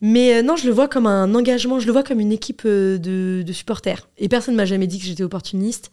Mais 0.00 0.36
euh, 0.36 0.42
non, 0.42 0.56
je 0.56 0.66
le 0.66 0.72
vois 0.72 0.88
comme 0.88 1.06
un 1.06 1.34
engagement, 1.34 1.80
je 1.80 1.86
le 1.86 1.92
vois 1.92 2.02
comme 2.02 2.20
une 2.20 2.30
équipe 2.30 2.62
euh, 2.64 2.98
de, 2.98 3.42
de 3.44 3.52
supporters. 3.52 4.08
Et 4.16 4.28
personne 4.28 4.54
ne 4.54 4.58
m'a 4.58 4.64
jamais 4.64 4.86
dit 4.86 4.98
que 4.98 5.04
j'étais 5.04 5.24
opportuniste. 5.24 5.90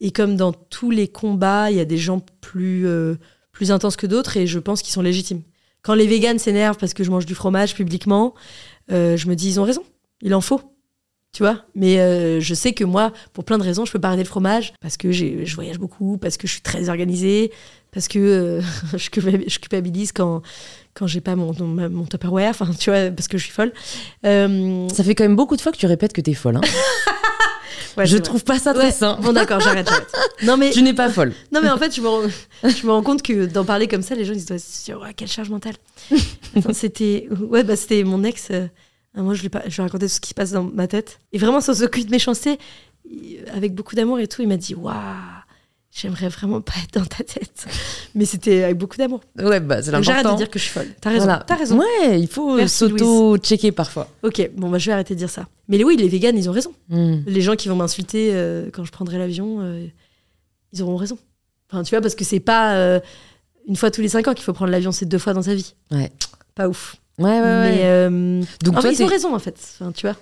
Et 0.00 0.12
comme 0.12 0.36
dans 0.36 0.52
tous 0.52 0.90
les 0.90 1.08
combats, 1.08 1.70
il 1.70 1.76
y 1.76 1.80
a 1.80 1.84
des 1.84 1.98
gens 1.98 2.20
plus, 2.40 2.86
euh, 2.86 3.16
plus 3.52 3.72
intenses 3.72 3.96
que 3.96 4.06
d'autres, 4.06 4.36
et 4.36 4.46
je 4.46 4.58
pense 4.58 4.82
qu'ils 4.82 4.92
sont 4.92 5.02
légitimes. 5.02 5.42
Quand 5.82 5.94
les 5.94 6.06
véganes 6.06 6.38
s'énervent 6.38 6.76
parce 6.76 6.94
que 6.94 7.04
je 7.04 7.10
mange 7.10 7.26
du 7.26 7.34
fromage 7.34 7.74
publiquement, 7.74 8.34
je 8.90 9.28
me 9.28 9.34
dis, 9.34 9.48
ils 9.48 9.60
ont 9.60 9.64
raison, 9.64 9.82
il 10.22 10.34
en 10.34 10.40
faut. 10.40 10.60
Tu 11.32 11.44
vois 11.44 11.62
Mais 11.76 12.00
euh, 12.00 12.40
je 12.40 12.54
sais 12.54 12.72
que 12.72 12.82
moi, 12.82 13.12
pour 13.32 13.44
plein 13.44 13.56
de 13.56 13.62
raisons, 13.62 13.84
je 13.84 13.92
peux 13.92 14.00
pas 14.00 14.08
arrêter 14.08 14.24
le 14.24 14.28
fromage, 14.28 14.72
parce 14.80 14.96
que 14.96 15.12
je 15.12 15.54
voyage 15.54 15.78
beaucoup, 15.78 16.18
parce 16.18 16.36
que 16.36 16.48
je 16.48 16.52
suis 16.54 16.60
très 16.62 16.88
organisée, 16.88 17.52
parce 17.92 18.08
que 18.08 18.18
euh, 18.18 18.60
je 18.96 19.10
culpa- 19.10 19.44
je 19.48 19.58
culpabilise 19.60 20.10
quand, 20.10 20.42
quand 20.92 21.06
j'ai 21.06 21.20
pas 21.20 21.36
mon, 21.36 21.52
mon, 21.60 21.88
mon 21.88 22.04
Tupperware, 22.04 22.50
enfin, 22.50 22.68
tu 22.76 22.90
vois, 22.90 23.10
parce 23.12 23.28
que 23.28 23.38
je 23.38 23.44
suis 23.44 23.52
folle. 23.52 23.72
Euh, 24.26 24.88
Ça 24.88 25.04
fait 25.04 25.14
quand 25.14 25.22
même 25.22 25.36
beaucoup 25.36 25.54
de 25.56 25.60
fois 25.60 25.70
que 25.70 25.76
tu 25.76 25.86
répètes 25.86 26.12
que 26.12 26.20
t'es 26.20 26.34
folle. 26.34 26.56
hein. 26.56 26.60
ouais, 27.96 28.06
je 28.06 28.16
vrai. 28.16 28.22
trouve 28.22 28.42
pas 28.42 28.58
ça 28.58 28.74
très 28.74 28.86
Ouais, 28.86 28.90
sain. 28.90 29.16
Bon, 29.22 29.32
d'accord, 29.32 29.60
j'arrête. 29.60 29.88
Non, 30.42 30.56
mais, 30.56 30.70
Tu 30.70 30.82
n'es 30.82 30.94
pas 30.94 31.10
folle. 31.10 31.32
non, 31.52 31.60
mais 31.62 31.70
en 31.70 31.78
fait, 31.78 31.94
je 31.94 32.00
me, 32.00 32.08
rends, 32.08 32.22
je 32.64 32.86
me 32.86 32.90
rends 32.90 33.02
compte 33.04 33.22
que 33.22 33.46
d'en 33.46 33.64
parler 33.64 33.86
comme 33.86 34.02
ça, 34.02 34.16
les 34.16 34.24
gens 34.24 34.32
ils 34.32 34.40
se 34.40 34.52
disent 34.52 34.92
Ouais, 35.00 35.14
quelle 35.14 35.28
charge 35.28 35.50
mentale. 35.50 35.74
C'était 36.72 37.28
ouais, 37.48 37.62
bah, 37.62 37.76
c'était 37.76 38.02
mon 38.02 38.24
ex. 38.24 38.48
Euh, 39.16 39.22
moi, 39.22 39.34
je 39.34 39.42
lui, 39.42 39.50
je 39.66 39.74
lui 39.76 39.82
racontais 39.82 40.06
tout 40.06 40.14
ce 40.14 40.20
qui 40.20 40.30
se 40.30 40.34
passe 40.34 40.52
dans 40.52 40.64
ma 40.64 40.86
tête. 40.86 41.20
Et 41.32 41.38
vraiment, 41.38 41.60
sans 41.60 41.82
aucune 41.82 42.10
méchanceté, 42.10 42.58
avec 43.52 43.74
beaucoup 43.74 43.94
d'amour 43.94 44.20
et 44.20 44.28
tout, 44.28 44.42
il 44.42 44.48
m'a 44.48 44.56
dit 44.56 44.74
Waouh, 44.74 44.94
j'aimerais 45.90 46.28
vraiment 46.28 46.60
pas 46.60 46.74
être 46.82 46.94
dans 46.98 47.04
ta 47.04 47.24
tête. 47.24 47.66
Mais 48.14 48.24
c'était 48.24 48.64
avec 48.64 48.78
beaucoup 48.78 48.96
d'amour. 48.96 49.20
Ouais, 49.38 49.60
bah 49.60 49.82
c'est 49.82 49.90
Donc, 49.90 50.02
J'arrête 50.02 50.22
de 50.22 50.28
l'important. 50.28 50.36
dire 50.36 50.50
que 50.50 50.58
je 50.58 50.64
suis 50.64 50.72
folle. 50.72 50.88
T'as 51.00 51.10
raison. 51.10 51.24
Voilà. 51.24 51.44
T'as 51.46 51.56
raison. 51.56 51.78
Ouais, 51.78 52.20
il 52.20 52.28
faut 52.28 52.66
s'auto-checker 52.66 53.72
parfois. 53.72 54.08
Ok, 54.22 54.50
bon, 54.54 54.70
bah, 54.70 54.78
je 54.78 54.86
vais 54.86 54.92
arrêter 54.92 55.14
de 55.14 55.18
dire 55.18 55.30
ça. 55.30 55.48
Mais 55.68 55.82
oui, 55.82 55.96
les 55.96 56.08
véganes, 56.08 56.36
ils 56.36 56.48
ont 56.48 56.52
raison. 56.52 56.72
Hmm. 56.88 57.20
les 57.26 57.40
gens 57.40 57.56
qui 57.56 57.68
vont 57.68 57.76
m'insulter 57.76 58.30
euh, 58.32 58.70
quand 58.72 58.84
je 58.84 58.92
prendrai 58.92 59.18
l'avion, 59.18 59.60
euh, 59.60 59.86
ils 60.72 60.82
auront 60.82 60.96
raison. 60.96 61.18
Enfin, 61.70 61.82
tu 61.82 61.90
vois, 61.94 62.00
parce 62.00 62.14
que 62.14 62.24
c'est 62.24 62.40
pas 62.40 62.74
euh, 62.74 63.00
une 63.68 63.76
fois 63.76 63.90
tous 63.90 64.00
les 64.00 64.08
cinq 64.08 64.26
ans 64.28 64.34
qu'il 64.34 64.44
faut 64.44 64.52
prendre 64.52 64.72
l'avion, 64.72 64.92
c'est 64.92 65.06
deux 65.06 65.18
fois 65.18 65.32
dans 65.32 65.42
sa 65.42 65.54
vie. 65.54 65.74
Ouais. 65.92 66.10
Pas 66.54 66.68
ouf. 66.68 66.96
Ouais, 67.20 67.30
ouais, 67.30 67.40
ouais. 67.40 67.70
Mais 67.72 67.80
euh, 67.84 68.42
Donc 68.64 68.76
en 68.76 68.80
toi, 68.80 68.90
fait, 68.90 68.96
ils 68.96 69.02
ont 69.04 69.06
raison, 69.08 69.34
en 69.34 69.38
fait. 69.38 69.56
Enfin, 69.80 69.92
tu 69.92 70.06
vois. 70.06 70.16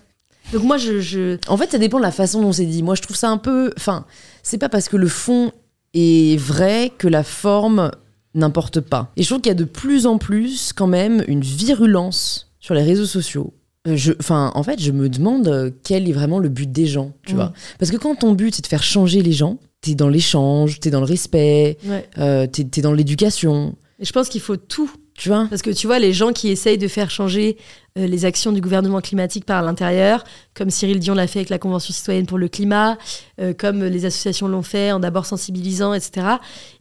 Donc 0.53 0.63
moi, 0.65 0.77
je, 0.79 1.01
je... 1.01 1.39
En 1.49 1.57
fait, 1.57 1.71
ça 1.71 1.79
dépend 1.79 1.99
de 1.99 2.03
la 2.03 2.11
façon 2.11 2.41
dont 2.43 2.53
c'est 2.53 2.65
dit. 2.67 2.83
Moi, 2.83 2.95
je 2.95 3.03
trouve 3.03 3.17
ça 3.17 3.29
un 3.31 3.37
peu. 3.39 3.73
Enfin, 3.77 4.05
c'est 4.43 4.59
pas 4.59 4.69
parce 4.69 4.89
que 4.89 4.97
le 4.97 5.09
fond 5.09 5.53
est 5.95 6.39
vrai 6.39 6.91
que 6.97 7.09
la 7.09 7.23
forme 7.23 7.91
n'importe 8.35 8.81
pas. 8.81 9.11
Et 9.17 9.23
je 9.23 9.29
trouve 9.29 9.41
qu'il 9.41 9.51
y 9.51 9.53
a 9.53 9.55
de 9.55 9.65
plus 9.65 10.07
en 10.07 10.19
plus, 10.19 10.73
quand 10.75 10.87
même, 10.87 11.23
une 11.29 11.41
virulence 11.43 12.51
sur 12.61 12.75
les 12.75 12.83
réseaux 12.83 13.07
sociaux. 13.07 13.53
Euh, 13.87 13.97
Je, 13.97 14.13
enfin, 14.21 14.53
en 14.55 14.63
fait, 14.63 14.81
je 14.81 14.91
me 14.91 15.09
demande 15.09 15.49
euh, 15.49 15.71
quel 15.85 16.09
est 16.09 16.13
vraiment 16.13 16.39
le 16.39 16.49
but 16.49 16.71
des 16.71 16.87
gens, 16.87 17.13
tu 17.27 17.33
Mm. 17.35 17.37
vois. 17.37 17.53
Parce 17.79 17.91
que 17.91 17.97
quand 17.97 18.15
ton 18.17 18.33
but, 18.33 18.55
c'est 18.55 18.63
de 18.63 18.67
faire 18.67 18.83
changer 18.83 19.23
les 19.23 19.33
gens, 19.33 19.59
t'es 19.81 19.95
dans 19.95 20.09
l'échange, 20.09 20.81
t'es 20.81 20.91
dans 20.91 21.01
le 21.01 21.07
respect, 21.07 21.79
Ouais. 21.85 22.09
euh, 22.19 22.47
t'es 22.47 22.65
t'es 22.65 22.81
dans 22.83 22.93
l'éducation, 22.93 23.75
Et 24.01 24.05
je 24.05 24.13
pense 24.13 24.29
qu'il 24.29 24.41
faut 24.41 24.57
tout. 24.57 24.91
Tu 25.19 25.29
vois? 25.29 25.47
Parce 25.51 25.63
que 25.63 25.71
tu 25.71 25.87
vois, 25.87 25.99
les 25.99 26.13
gens 26.13 26.33
qui 26.33 26.49
essayent 26.49 26.79
de 26.79 26.89
faire 26.89 27.11
changer 27.11 27.57
euh, 27.99 28.07
les 28.07 28.25
actions 28.25 28.53
du 28.53 28.61
gouvernement 28.61 29.01
climatique 29.01 29.45
par 29.45 29.63
l'intérieur, 29.63 30.25
comme 30.55 30.71
Cyril 30.71 31.01
Dion 31.01 31.15
l'a 31.15 31.27
fait 31.27 31.41
avec 31.41 31.51
la 31.51 31.59
Convention 31.59 31.93
citoyenne 31.93 32.27
pour 32.27 32.39
le 32.39 32.49
climat, 32.49 32.97
euh, 33.41 33.53
comme 33.53 33.83
les 33.85 34.05
associations 34.05 34.47
l'ont 34.47 34.63
fait 34.63 34.93
en 34.93 35.01
d'abord 35.01 35.27
sensibilisant, 35.27 35.93
etc. 35.93 36.27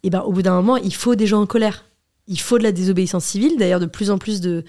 Et 0.03 0.11
ben, 0.11 0.21
au 0.21 0.31
bout 0.31 0.43
d'un 0.43 0.53
moment, 0.53 0.77
il 0.77 0.93
faut 0.93 1.15
des 1.15 1.25
gens 1.27 1.41
en 1.41 1.47
colère. 1.47 1.83
Il 2.27 2.39
faut 2.39 2.57
de 2.57 2.63
la 2.63 2.71
désobéissance 2.71 3.25
civile. 3.25 3.57
D'ailleurs, 3.57 3.79
de 3.79 3.85
plus 3.85 4.11
en 4.11 4.17
plus 4.17 4.39
de, 4.41 4.63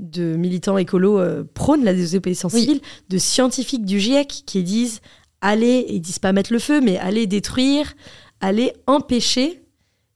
de 0.00 0.34
militants 0.34 0.76
écolos 0.78 1.18
euh, 1.18 1.44
prônent 1.54 1.84
la 1.84 1.94
désobéissance 1.94 2.54
Oui. 2.54 2.60
civile, 2.62 2.80
de 3.08 3.18
scientifiques 3.18 3.84
du 3.84 4.00
GIEC 4.00 4.42
qui 4.46 4.62
disent 4.62 5.00
allez, 5.40 5.86
ils 5.88 6.00
disent 6.00 6.18
pas 6.18 6.32
mettre 6.32 6.52
le 6.52 6.58
feu, 6.58 6.80
mais 6.80 6.98
allez 6.98 7.26
détruire, 7.26 7.92
allez 8.40 8.72
empêcher 8.86 9.61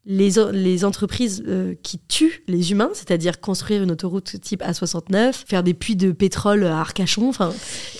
les, 0.06 0.30
les 0.52 0.84
entreprises 0.84 1.42
euh, 1.48 1.74
qui 1.82 1.98
tuent 2.08 2.42
les 2.46 2.70
humains, 2.70 2.90
c'est-à-dire 2.94 3.40
construire 3.40 3.82
une 3.82 3.90
autoroute 3.90 4.40
type 4.40 4.62
A69, 4.62 5.32
faire 5.46 5.62
des 5.64 5.74
puits 5.74 5.96
de 5.96 6.12
pétrole 6.12 6.64
à 6.64 6.78
Arcachon. 6.78 7.28
Enfin, 7.28 7.52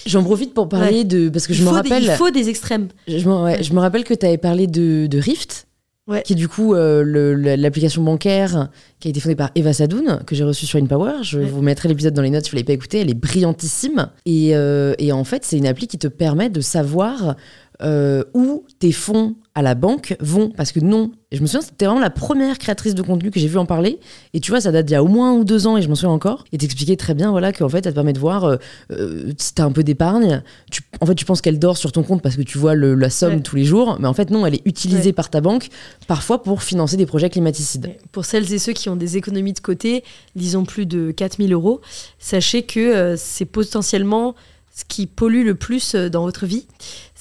J'en 0.07 0.23
profite 0.23 0.55
pour 0.55 0.69
parler 0.69 1.03
de. 1.05 1.29
Parce 1.29 1.47
que 1.49 1.53
je 1.55 1.63
me 1.63 1.69
faut 1.69 1.83
des, 1.83 1.89
rappelle. 1.91 2.05
il 2.05 2.11
faut 2.13 2.31
des 2.31 2.49
extrêmes. 2.49 2.89
Je 3.09 3.29
me, 3.29 3.35
ouais, 3.45 3.61
rappelle 3.81 4.05
que 4.05 4.15
tu 4.15 4.25
avais 4.25 4.39
parlé 4.39 4.67
de, 4.69 5.07
de 5.09 5.19
Rift 5.19 5.65
Ouais. 6.09 6.23
qui 6.23 6.35
est 6.35 6.37
du 6.37 6.47
coup 6.47 6.73
euh, 6.77 7.57
l'application 7.57 8.01
bancaire 8.01 8.69
qui 9.01 9.09
a 9.09 9.11
été 9.11 9.19
fondée 9.19 9.35
par 9.35 9.51
Eva 9.57 9.73
Sadoun, 9.73 10.21
que 10.25 10.37
j'ai 10.37 10.45
reçue 10.45 10.65
sur 10.65 10.79
InPower. 10.79 11.15
Je 11.23 11.41
Ouais. 11.41 11.45
vous 11.47 11.63
mettrai 11.63 11.89
l'épisode 11.89 12.15
dans 12.15 12.23
les 12.23 12.31
notes 12.31 12.45
si 12.45 12.51
vous 12.53 12.55
ne 12.55 12.61
l'avez 12.61 12.67
pas 12.67 12.73
écouté. 12.75 13.01
Elle 13.01 13.11
est 13.11 13.15
brillantissime. 13.15 14.09
Et, 14.25 14.55
euh, 14.55 14.95
et 15.01 15.11
en 15.11 15.25
fait, 15.25 15.45
c'est 15.45 15.59
une 15.59 15.67
appli 15.67 15.89
qui 15.89 15.99
te 15.99 16.07
permet 16.07 16.49
de 16.49 16.61
savoir 16.61 17.35
euh, 17.83 18.25
où 18.35 18.65
tes 18.79 18.93
fonds 18.93 19.37
à 19.55 19.63
la 19.63 19.75
banque 19.75 20.17
vont. 20.21 20.51
Parce 20.51 20.73
que 20.73 20.81
non, 20.81 21.13
je 21.33 21.41
me 21.41 21.47
souviens, 21.47 21.61
c'était 21.63 21.87
vraiment 21.87 22.01
la 22.01 22.11
première 22.11 22.59
créatrice 22.59 22.95
de 22.95 23.03
contenu 23.03 23.31
que 23.31 23.41
j'ai 23.41 23.49
vu 23.49 23.57
en 23.59 23.67
parler. 23.67 23.99
Et 24.35 24.41
tu 24.41 24.51
vois, 24.51 24.61
ça 24.61 24.71
date 24.73 24.87
d'il 24.87 24.93
y 24.93 24.97
a 24.97 25.03
au 25.03 25.09
moins 25.09 25.33
un 25.33 25.35
ou 25.35 25.45
deux 25.45 25.67
ans, 25.67 25.77
et 25.77 25.83
je 25.83 25.89
m'en 25.89 25.95
souviens 25.95 26.11
encore. 26.11 26.45
Et 26.53 26.59
t'expliquais 26.59 26.97
très 26.97 27.15
bien 27.15 27.31
voilà, 27.31 27.53
qu'en 27.53 27.69
fait, 27.69 27.85
ça 27.85 27.91
te 27.91 27.95
permet 27.95 28.13
de 28.13 28.19
voir 28.19 28.45
euh, 28.45 28.57
euh, 28.93 29.33
si 29.39 29.55
t'as 29.55 29.65
un 29.65 29.73
peu 29.73 29.83
d'épargne. 29.83 30.43
Tu, 30.71 30.83
en 31.01 31.07
fait, 31.07 31.15
tu 31.15 31.25
penses 31.25 31.41
qu'elle 31.41 31.59
dort 31.59 31.77
sur 31.77 31.93
ton 31.93 32.03
compte 32.03 32.23
parce 32.23 32.37
que 32.37 32.43
tu 32.43 32.59
vois 32.59 32.75
le- 32.75 32.95
la 32.95 33.11
somme 33.11 33.35
Ouais. 33.35 33.41
tous 33.41 33.57
les 33.57 33.65
jours. 33.65 33.97
Mais 34.01 34.09
en 34.09 34.15
fait, 34.15 34.31
non, 34.31 34.45
elle 34.47 34.55
est 34.55 34.63
utilisée 34.67 35.07
Ouais. 35.09 35.13
par 35.13 35.31
ta 35.31 35.41
banque, 35.41 35.69
parfois 36.07 36.43
pour 36.43 36.63
financer 36.63 36.97
des 36.97 37.07
projets 37.07 37.31
climaticides. 37.31 37.91
Pour 38.13 38.25
celles 38.25 38.53
et 38.53 38.59
ceux 38.59 38.73
qui 38.73 38.89
ont 38.89 38.97
des 38.97 39.17
économies 39.17 39.53
de 39.55 39.61
côté, 39.61 40.05
disons 40.35 40.65
plus 40.65 40.87
de 40.87 41.11
4000 41.13 41.53
euros, 41.53 41.81
sachez 42.19 42.63
que 42.63 42.81
euh, 42.81 43.15
c'est 43.17 43.45
potentiellement 43.47 44.35
ce 44.75 44.85
qui 44.87 45.07
pollue 45.07 45.45
le 45.47 45.55
plus 45.55 45.95
dans 45.95 46.23
votre 46.25 46.45
vie, 46.45 46.67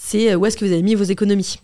c'est 0.05 0.31
euh, 0.31 0.35
où 0.35 0.45
est-ce 0.45 0.55
que 0.55 0.63
vous 0.63 0.71
avez 0.71 0.83
mis 0.83 0.93
vos 0.93 1.03
économies? 1.03 1.59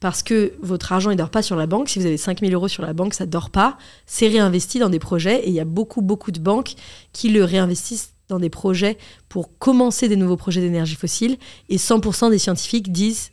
Parce 0.00 0.22
que 0.22 0.52
votre 0.60 0.92
argent, 0.92 1.10
il 1.10 1.16
dort 1.16 1.30
pas 1.30 1.40
sur 1.40 1.56
la 1.56 1.66
banque. 1.66 1.88
Si 1.88 1.98
vous 1.98 2.04
avez 2.04 2.18
5000 2.18 2.52
euros 2.52 2.68
sur 2.68 2.82
la 2.82 2.92
banque, 2.92 3.14
ça 3.14 3.24
dort 3.24 3.48
pas. 3.48 3.78
C'est 4.04 4.28
réinvesti 4.28 4.78
dans 4.78 4.90
des 4.90 4.98
projets. 4.98 5.40
Et 5.44 5.48
il 5.48 5.54
y 5.54 5.60
a 5.60 5.64
beaucoup, 5.64 6.02
beaucoup 6.02 6.30
de 6.30 6.38
banques 6.38 6.74
qui 7.12 7.30
le 7.30 7.42
réinvestissent 7.42 8.12
dans 8.28 8.38
des 8.38 8.50
projets 8.50 8.98
pour 9.30 9.56
commencer 9.58 10.08
des 10.08 10.16
nouveaux 10.16 10.36
projets 10.36 10.60
d'énergie 10.60 10.94
fossile. 10.94 11.38
Et 11.70 11.78
100% 11.78 12.30
des 12.30 12.38
scientifiques 12.38 12.92
disent 12.92 13.30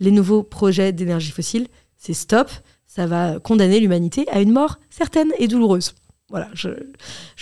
les 0.00 0.10
nouveaux 0.10 0.42
projets 0.42 0.92
d'énergie 0.92 1.30
fossile, 1.30 1.68
c'est 1.98 2.14
stop. 2.14 2.50
Ça 2.86 3.06
va 3.06 3.38
condamner 3.38 3.80
l'humanité 3.80 4.26
à 4.30 4.40
une 4.40 4.52
mort 4.52 4.78
certaine 4.88 5.32
et 5.38 5.46
douloureuse. 5.46 5.94
Voilà, 6.28 6.50
je, 6.54 6.70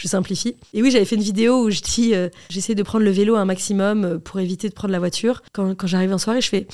simplifie. 0.04 0.56
Et 0.74 0.82
oui, 0.82 0.90
j'avais 0.90 1.06
fait 1.06 1.16
une 1.16 1.22
vidéo 1.22 1.64
où 1.64 1.70
je 1.70 1.80
dis 1.80 2.14
euh, 2.14 2.28
j'essaie 2.50 2.74
de 2.74 2.82
prendre 2.82 3.04
le 3.04 3.10
vélo 3.10 3.34
un 3.36 3.46
maximum 3.46 4.04
euh, 4.04 4.18
pour 4.18 4.40
éviter 4.40 4.68
de 4.68 4.74
prendre 4.74 4.92
la 4.92 4.98
voiture. 4.98 5.42
Quand, 5.52 5.74
j'arrive 5.86 6.12
en 6.12 6.18
soirée, 6.18 6.42
je 6.42 6.48
fais 6.48 6.66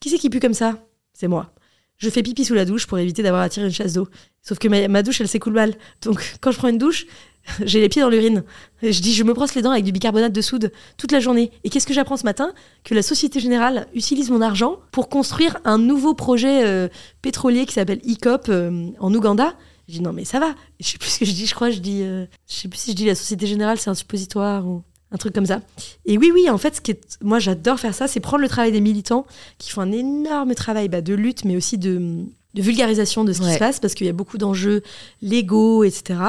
qui 0.00 0.10
c'est 0.10 0.18
qui 0.18 0.28
pue 0.28 0.40
comme 0.40 0.54
ça? 0.54 0.78
C'est 1.12 1.28
moi. 1.28 1.52
Je 1.98 2.10
fais 2.10 2.24
pipi 2.24 2.44
sous 2.44 2.54
la 2.54 2.64
douche 2.64 2.88
pour 2.88 2.98
éviter 2.98 3.22
d'avoir 3.22 3.42
à 3.42 3.48
tirer 3.48 3.66
une 3.66 3.72
chasse 3.72 3.92
d'eau. 3.92 4.08
Sauf 4.42 4.58
que 4.58 4.66
ma, 4.66 5.02
douche, 5.04 5.20
elle 5.20 5.28
s'écoule 5.28 5.52
mal. 5.52 5.74
Donc 6.02 6.36
quand 6.40 6.50
je 6.50 6.58
prends 6.58 6.66
une 6.66 6.78
douche, 6.78 7.06
j'ai 7.64 7.80
les 7.80 7.88
pieds 7.88 8.02
dans 8.02 8.08
l'urine. 8.08 8.42
Je 8.82 9.00
dis 9.00 9.14
je 9.14 9.22
me 9.22 9.32
brosse 9.32 9.54
les 9.54 9.62
dents 9.62 9.70
avec 9.70 9.84
du 9.84 9.92
bicarbonate 9.92 10.32
de 10.32 10.40
soude 10.40 10.72
toute 10.96 11.12
la 11.12 11.20
journée. 11.20 11.52
Et 11.62 11.70
qu'est-ce 11.70 11.86
que 11.86 11.94
j'apprends 11.94 12.16
ce 12.16 12.24
matin? 12.24 12.52
Que 12.82 12.96
la 12.96 13.02
Société 13.02 13.38
Générale 13.38 13.86
utilise 13.94 14.30
mon 14.30 14.40
argent 14.40 14.80
pour 14.90 15.08
construire 15.08 15.58
un 15.64 15.78
nouveau 15.78 16.14
projet 16.14 16.66
euh, 16.66 16.88
pétrolier 17.22 17.66
qui 17.66 17.74
s'appelle 17.74 18.00
ICOP 18.02 18.50
en 18.98 19.14
Ouganda. 19.14 19.54
Je 19.88 19.94
dis 19.94 20.00
non 20.00 20.12
mais 20.12 20.24
ça 20.24 20.38
va. 20.38 20.54
Je 20.80 20.86
sais 20.86 20.98
plus 20.98 21.10
ce 21.10 21.18
que 21.20 21.24
je 21.24 21.32
dis. 21.32 21.46
Je 21.46 21.54
crois 21.54 21.70
je 21.70 21.78
dis 21.78 22.02
euh, 22.02 22.26
je 22.48 22.54
sais 22.54 22.68
plus 22.68 22.78
si 22.78 22.90
je 22.92 22.96
dis 22.96 23.06
la 23.06 23.14
Société 23.14 23.46
Générale 23.46 23.78
c'est 23.78 23.90
un 23.90 23.94
suppositoire 23.94 24.66
ou 24.66 24.82
un 25.10 25.16
truc 25.16 25.34
comme 25.34 25.46
ça. 25.46 25.60
Et 26.06 26.18
oui 26.18 26.30
oui 26.32 26.48
en 26.48 26.58
fait 26.58 26.76
ce 26.76 26.80
qui 26.80 26.92
est 26.92 27.18
moi 27.22 27.38
j'adore 27.38 27.78
faire 27.78 27.94
ça 27.94 28.08
c'est 28.08 28.20
prendre 28.20 28.42
le 28.42 28.48
travail 28.48 28.72
des 28.72 28.80
militants 28.80 29.26
qui 29.58 29.70
font 29.70 29.80
un 29.82 29.92
énorme 29.92 30.54
travail 30.54 30.88
bah, 30.88 31.00
de 31.00 31.14
lutte 31.14 31.44
mais 31.44 31.56
aussi 31.56 31.78
de 31.78 32.24
de 32.54 32.60
vulgarisation 32.60 33.24
de 33.24 33.32
ce 33.32 33.40
qui 33.40 33.50
se 33.50 33.58
passe 33.58 33.80
parce 33.80 33.94
qu'il 33.94 34.06
y 34.06 34.10
a 34.10 34.12
beaucoup 34.12 34.36
d'enjeux 34.36 34.82
légaux 35.22 35.84
etc. 35.84 36.20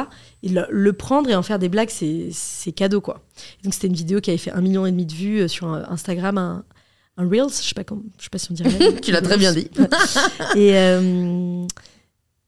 Et 0.42 0.50
le, 0.50 0.66
le 0.70 0.94
prendre 0.94 1.30
et 1.30 1.36
en 1.36 1.44
faire 1.44 1.60
des 1.60 1.70
blagues 1.70 1.90
c'est 1.90 2.72
cadeau 2.72 3.02
quoi. 3.02 3.22
Donc 3.64 3.74
c'était 3.74 3.88
une 3.88 3.94
vidéo 3.94 4.22
qui 4.22 4.30
avait 4.30 4.38
fait 4.38 4.52
un 4.52 4.62
million 4.62 4.86
et 4.86 4.92
demi 4.92 5.06
de 5.06 5.14
vues 5.14 5.42
euh, 5.42 5.48
sur 5.48 5.68
Instagram 5.68 6.38
un 6.38 6.64
un 7.18 7.30
Reels, 7.30 7.50
je 7.50 7.68
sais 7.68 7.76
pas 7.76 7.84
comment, 7.84 8.02
je 8.18 8.24
sais 8.24 8.30
pas 8.30 8.38
si 8.38 8.52
on 8.52 8.54
dirait. 8.56 8.96
Tu 9.02 9.12
l'as 9.12 9.22
très 9.22 9.38
bien 9.38 9.54
dit. 9.54 9.70
Et, 10.56 10.76
euh, 10.76 11.66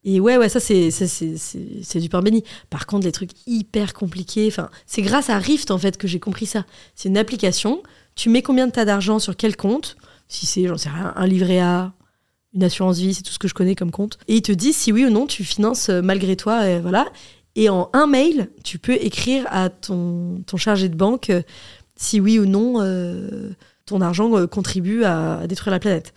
et 0.06 0.20
ouais, 0.20 0.38
ouais, 0.38 0.50
ça, 0.50 0.60
c'est, 0.60 0.92
c'est, 0.92 2.00
du 2.00 2.10
pain 2.10 2.22
béni. 2.22 2.44
Par 2.70 2.86
contre, 2.86 3.06
les 3.06 3.12
trucs 3.12 3.32
hyper 3.48 3.94
compliqués, 3.94 4.54
c'est 4.86 5.02
grâce 5.02 5.30
à 5.30 5.38
Rift, 5.40 5.72
en 5.72 5.78
fait, 5.78 5.98
que 5.98 6.08
j'ai 6.08 6.20
compris 6.20 6.46
ça. 6.46 6.66
C'est 6.96 7.10
une 7.10 7.18
application, 7.18 7.82
tu 8.16 8.30
mets 8.30 8.42
combien 8.42 8.68
de 8.68 8.72
tas 8.72 8.86
d'argent 8.86 9.20
sur 9.20 9.36
quel 9.36 9.58
compte, 9.58 9.98
si 10.28 10.46
c'est, 10.46 10.68
j'en 10.68 10.78
sais 10.78 10.90
rien, 10.90 11.12
un 11.16 11.28
livret 11.28 11.60
A, 11.60 11.94
une 12.54 12.64
assurance 12.64 13.00
vie, 13.00 13.14
c'est 13.14 13.24
tout 13.24 13.34
ce 13.34 13.40
que 13.40 13.48
je 13.48 13.54
connais 13.54 13.76
comme 13.76 13.92
compte, 13.92 14.18
et 14.28 14.36
ils 14.36 14.42
te 14.42 14.52
disent 14.52 14.78
si 14.78 14.94
oui 14.94 15.06
ou 15.06 15.10
non 15.10 15.28
tu 15.28 15.44
finances 15.44 15.90
euh, 15.90 16.02
malgré 16.02 16.36
toi, 16.38 16.68
et 16.70 16.80
voilà. 16.80 17.08
Et 17.56 17.70
en 17.70 17.90
un 17.94 18.06
mail, 18.06 18.50
tu 18.64 18.80
peux 18.80 18.94
écrire 18.94 19.46
à 19.50 19.70
ton, 19.70 20.42
ton 20.46 20.58
chargé 20.58 20.88
de 20.88 20.96
banque 20.96 21.30
euh, 21.30 21.42
si 21.96 22.20
oui 22.20 22.38
ou 22.40 22.46
non 22.46 22.82
euh, 22.82 23.52
ton 23.86 24.02
argent 24.02 24.36
euh, 24.38 24.48
contribue 24.48 25.04
à 25.04 25.48
détruire 25.48 25.72
la 25.72 25.80
planète. 25.80 26.14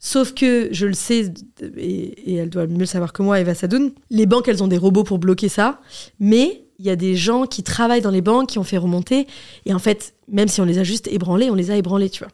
Sauf 0.00 0.32
que 0.32 0.68
je 0.70 0.86
le 0.86 0.94
sais, 0.94 1.32
et, 1.76 2.34
elle 2.36 2.50
doit 2.50 2.66
mieux 2.66 2.78
le 2.78 2.86
savoir 2.86 3.12
que 3.12 3.22
moi, 3.22 3.40
Eva 3.40 3.54
Sadoun, 3.54 3.92
les 4.10 4.26
banques, 4.26 4.46
elles 4.48 4.62
ont 4.62 4.68
des 4.68 4.78
robots 4.78 5.04
pour 5.04 5.18
bloquer 5.18 5.48
ça, 5.48 5.80
mais 6.20 6.62
il 6.78 6.86
y 6.86 6.90
a 6.90 6.96
des 6.96 7.16
gens 7.16 7.46
qui 7.46 7.64
travaillent 7.64 8.02
dans 8.02 8.12
les 8.12 8.20
banques, 8.20 8.50
qui 8.50 8.60
ont 8.60 8.64
fait 8.64 8.78
remonter, 8.78 9.26
et 9.66 9.74
en 9.74 9.80
fait, 9.80 10.14
même 10.28 10.46
si 10.46 10.60
on 10.60 10.64
les 10.64 10.78
a 10.78 10.84
juste 10.84 11.08
ébranlés, 11.08 11.50
on 11.50 11.56
les 11.56 11.72
a 11.72 11.76
ébranlés, 11.76 12.10
tu 12.10 12.20
vois. 12.22 12.30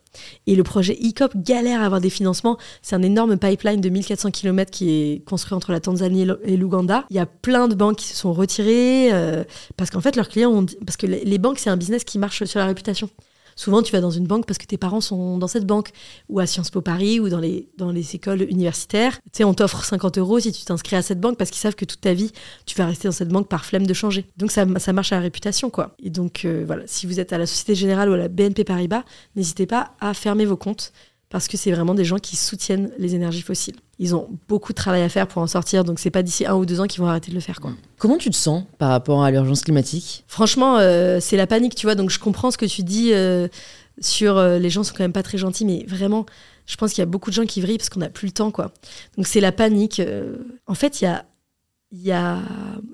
Et 0.47 0.55
le 0.55 0.63
projet 0.63 0.99
ICOP 1.01 1.35
galère 1.37 1.81
à 1.81 1.87
avoir 1.87 2.03
des 2.03 2.11
financements. 2.11 2.59
C'est 2.83 2.95
un 2.95 3.03
énorme 3.03 3.39
pipeline 3.39 3.81
de 3.81 3.89
1400 3.89 4.31
km 4.33 4.71
qui 4.71 4.91
est 4.91 5.25
construit 5.25 5.55
entre 5.55 5.73
la 5.73 5.81
Tanzanie 5.81 6.23
et 6.23 6.25
l'O- 6.27 6.37
et 6.45 6.59
l'Ouganda. 6.59 7.07
Il 7.09 7.17
y 7.17 7.21
a 7.21 7.25
plein 7.25 7.69
de 7.69 7.75
banques 7.75 7.97
qui 7.97 8.09
se 8.09 8.17
sont 8.17 8.35
retirées 8.35 9.11
euh, 9.15 9.45
parce 9.79 9.89
qu'en 9.89 10.03
fait, 10.03 10.17
leurs 10.17 10.29
clients 10.29 10.53
ont 10.53 10.67
Parce 10.85 10.99
que 10.99 11.07
les 11.07 11.39
banques, 11.39 11.59
c'est 11.59 11.71
un 11.71 11.79
business 11.79 12.05
qui 12.05 12.19
marche 12.19 12.45
sur 12.45 12.61
la 12.61 12.67
réputation. 12.67 13.09
Souvent, 13.57 13.83
tu 13.83 13.93
vas 13.93 14.01
dans 14.01 14.11
une 14.11 14.27
banque 14.27 14.47
parce 14.47 14.59
que 14.59 14.67
tes 14.67 14.77
parents 14.77 15.01
sont 15.01 15.39
dans 15.39 15.47
cette 15.47 15.67
banque, 15.67 15.91
ou 16.29 16.41
à 16.41 16.47
Sciences 16.47 16.71
Po 16.71 16.81
Paris, 16.81 17.21
ou 17.21 17.29
dans 17.29 17.41
les, 17.41 18.15
écoles 18.15 18.43
universitaires. 18.43 19.21
Tu 19.33 19.39
sais, 19.39 19.45
on 19.45 19.55
t'offre 19.55 19.85
50 19.85 20.19
euros 20.19 20.41
si 20.41 20.53
tu 20.53 20.65
t'inscris 20.65 20.97
à 20.97 21.03
cette 21.03 21.21
banque 21.21 21.37
parce 21.37 21.51
qu'ils 21.51 21.61
savent 21.61 21.75
que 21.75 21.85
toute 21.85 22.01
ta 22.01 22.15
vie, 22.15 22.33
tu 22.67 22.77
vas 22.77 22.87
rester 22.87 23.09
dans 23.09 23.13
cette 23.13 23.29
banque 23.29 23.49
par 23.49 23.65
flemme 23.65 23.87
de 23.87 23.95
changer. 23.95 24.27
Donc, 24.37 24.51
ça, 24.51 24.67
ça 24.79 24.93
marche 24.93 25.13
à 25.13 25.17
la 25.17 25.23
réputation, 25.23 25.71
quoi. 25.71 25.97
Et 26.03 26.11
donc, 26.11 26.45
euh, 26.45 26.65
voilà, 26.67 26.85
si 26.87 27.07
vous 27.07 27.21
êtes 27.21 27.33
à 27.33 27.39
la 27.39 27.47
Société 27.47 27.75
Générale 27.75 28.11
ou 28.11 28.13
à 28.13 28.19
la 28.19 28.29
BNP 28.29 28.65
Paribas, 28.65 29.05
n'hésitez 29.37 29.67
pas 29.67 29.93
à 30.01 30.15
fermer 30.15 30.45
vos 30.45 30.57
comptes 30.57 30.93
parce 31.35 31.49
que 31.49 31.57
c'est 31.57 31.73
vraiment 31.73 31.95
des 31.95 32.05
gens 32.05 32.19
qui 32.19 32.37
soutiennent 32.37 32.93
les 32.97 33.17
énergies 33.17 33.43
fossiles. 33.43 33.75
Ils 33.99 34.15
ont 34.15 34.29
beaucoup 34.47 34.73
de 34.73 34.77
travail 34.77 35.03
à 35.03 35.09
faire 35.09 35.27
pour 35.27 35.43
en 35.43 35.49
sortir, 35.49 35.83
donc 35.83 35.99
c'est 35.99 36.13
pas 36.13 36.23
d'ici 36.23 36.47
un 36.47 36.55
ou 36.55 36.65
deux 36.65 36.79
ans 36.79 36.87
qu'ils 36.87 37.01
vont 37.01 37.09
arrêter 37.09 37.33
de 37.33 37.35
le 37.35 37.41
faire, 37.41 37.61
quoi. 37.61 37.73
Comment 37.99 38.19
tu 38.19 38.31
te 38.31 38.37
sens 38.37 38.63
par 38.79 38.91
rapport 38.91 39.25
à 39.25 39.33
l'urgence 39.33 39.63
climatique? 39.63 40.23
Franchement, 40.29 40.79
euh, 40.79 41.19
c'est 41.21 41.37
la 41.37 41.49
panique, 41.49 41.75
tu 41.75 41.87
vois. 41.87 41.97
Donc 41.97 42.11
je 42.11 42.21
comprends 42.21 42.53
ce 42.53 42.57
que 42.57 42.67
tu 42.67 42.85
dis 42.85 43.13
euh, 43.13 43.49
sur 44.01 44.39
euh, 44.39 44.61
les 44.61 44.71
gens 44.71 44.85
sont 44.85 44.95
quand 44.97 45.03
même 45.03 45.13
pas 45.13 45.25
très 45.25 45.37
gentils, 45.37 45.65
mais 45.65 45.85
vraiment, 45.89 46.25
je 46.67 46.77
pense 46.77 46.93
qu'il 46.93 47.01
y 47.01 47.03
a 47.03 47.07
beaucoup 47.07 47.31
de 47.31 47.35
gens 47.35 47.47
qui 47.47 47.61
vrillent 47.61 47.79
parce 47.79 47.89
qu'on 47.89 47.99
n'a 47.99 48.11
plus 48.11 48.27
le 48.27 48.33
temps, 48.33 48.53
quoi. 48.53 48.71
Donc 49.17 49.27
c'est 49.27 49.41
la 49.41 49.51
panique. 49.51 50.01
En 50.69 50.75
fait, 50.75 51.01
il 51.01 51.05
y 51.05 51.09
a 51.09 51.25
il 51.91 52.03
y 52.03 52.13
a, 52.13 52.39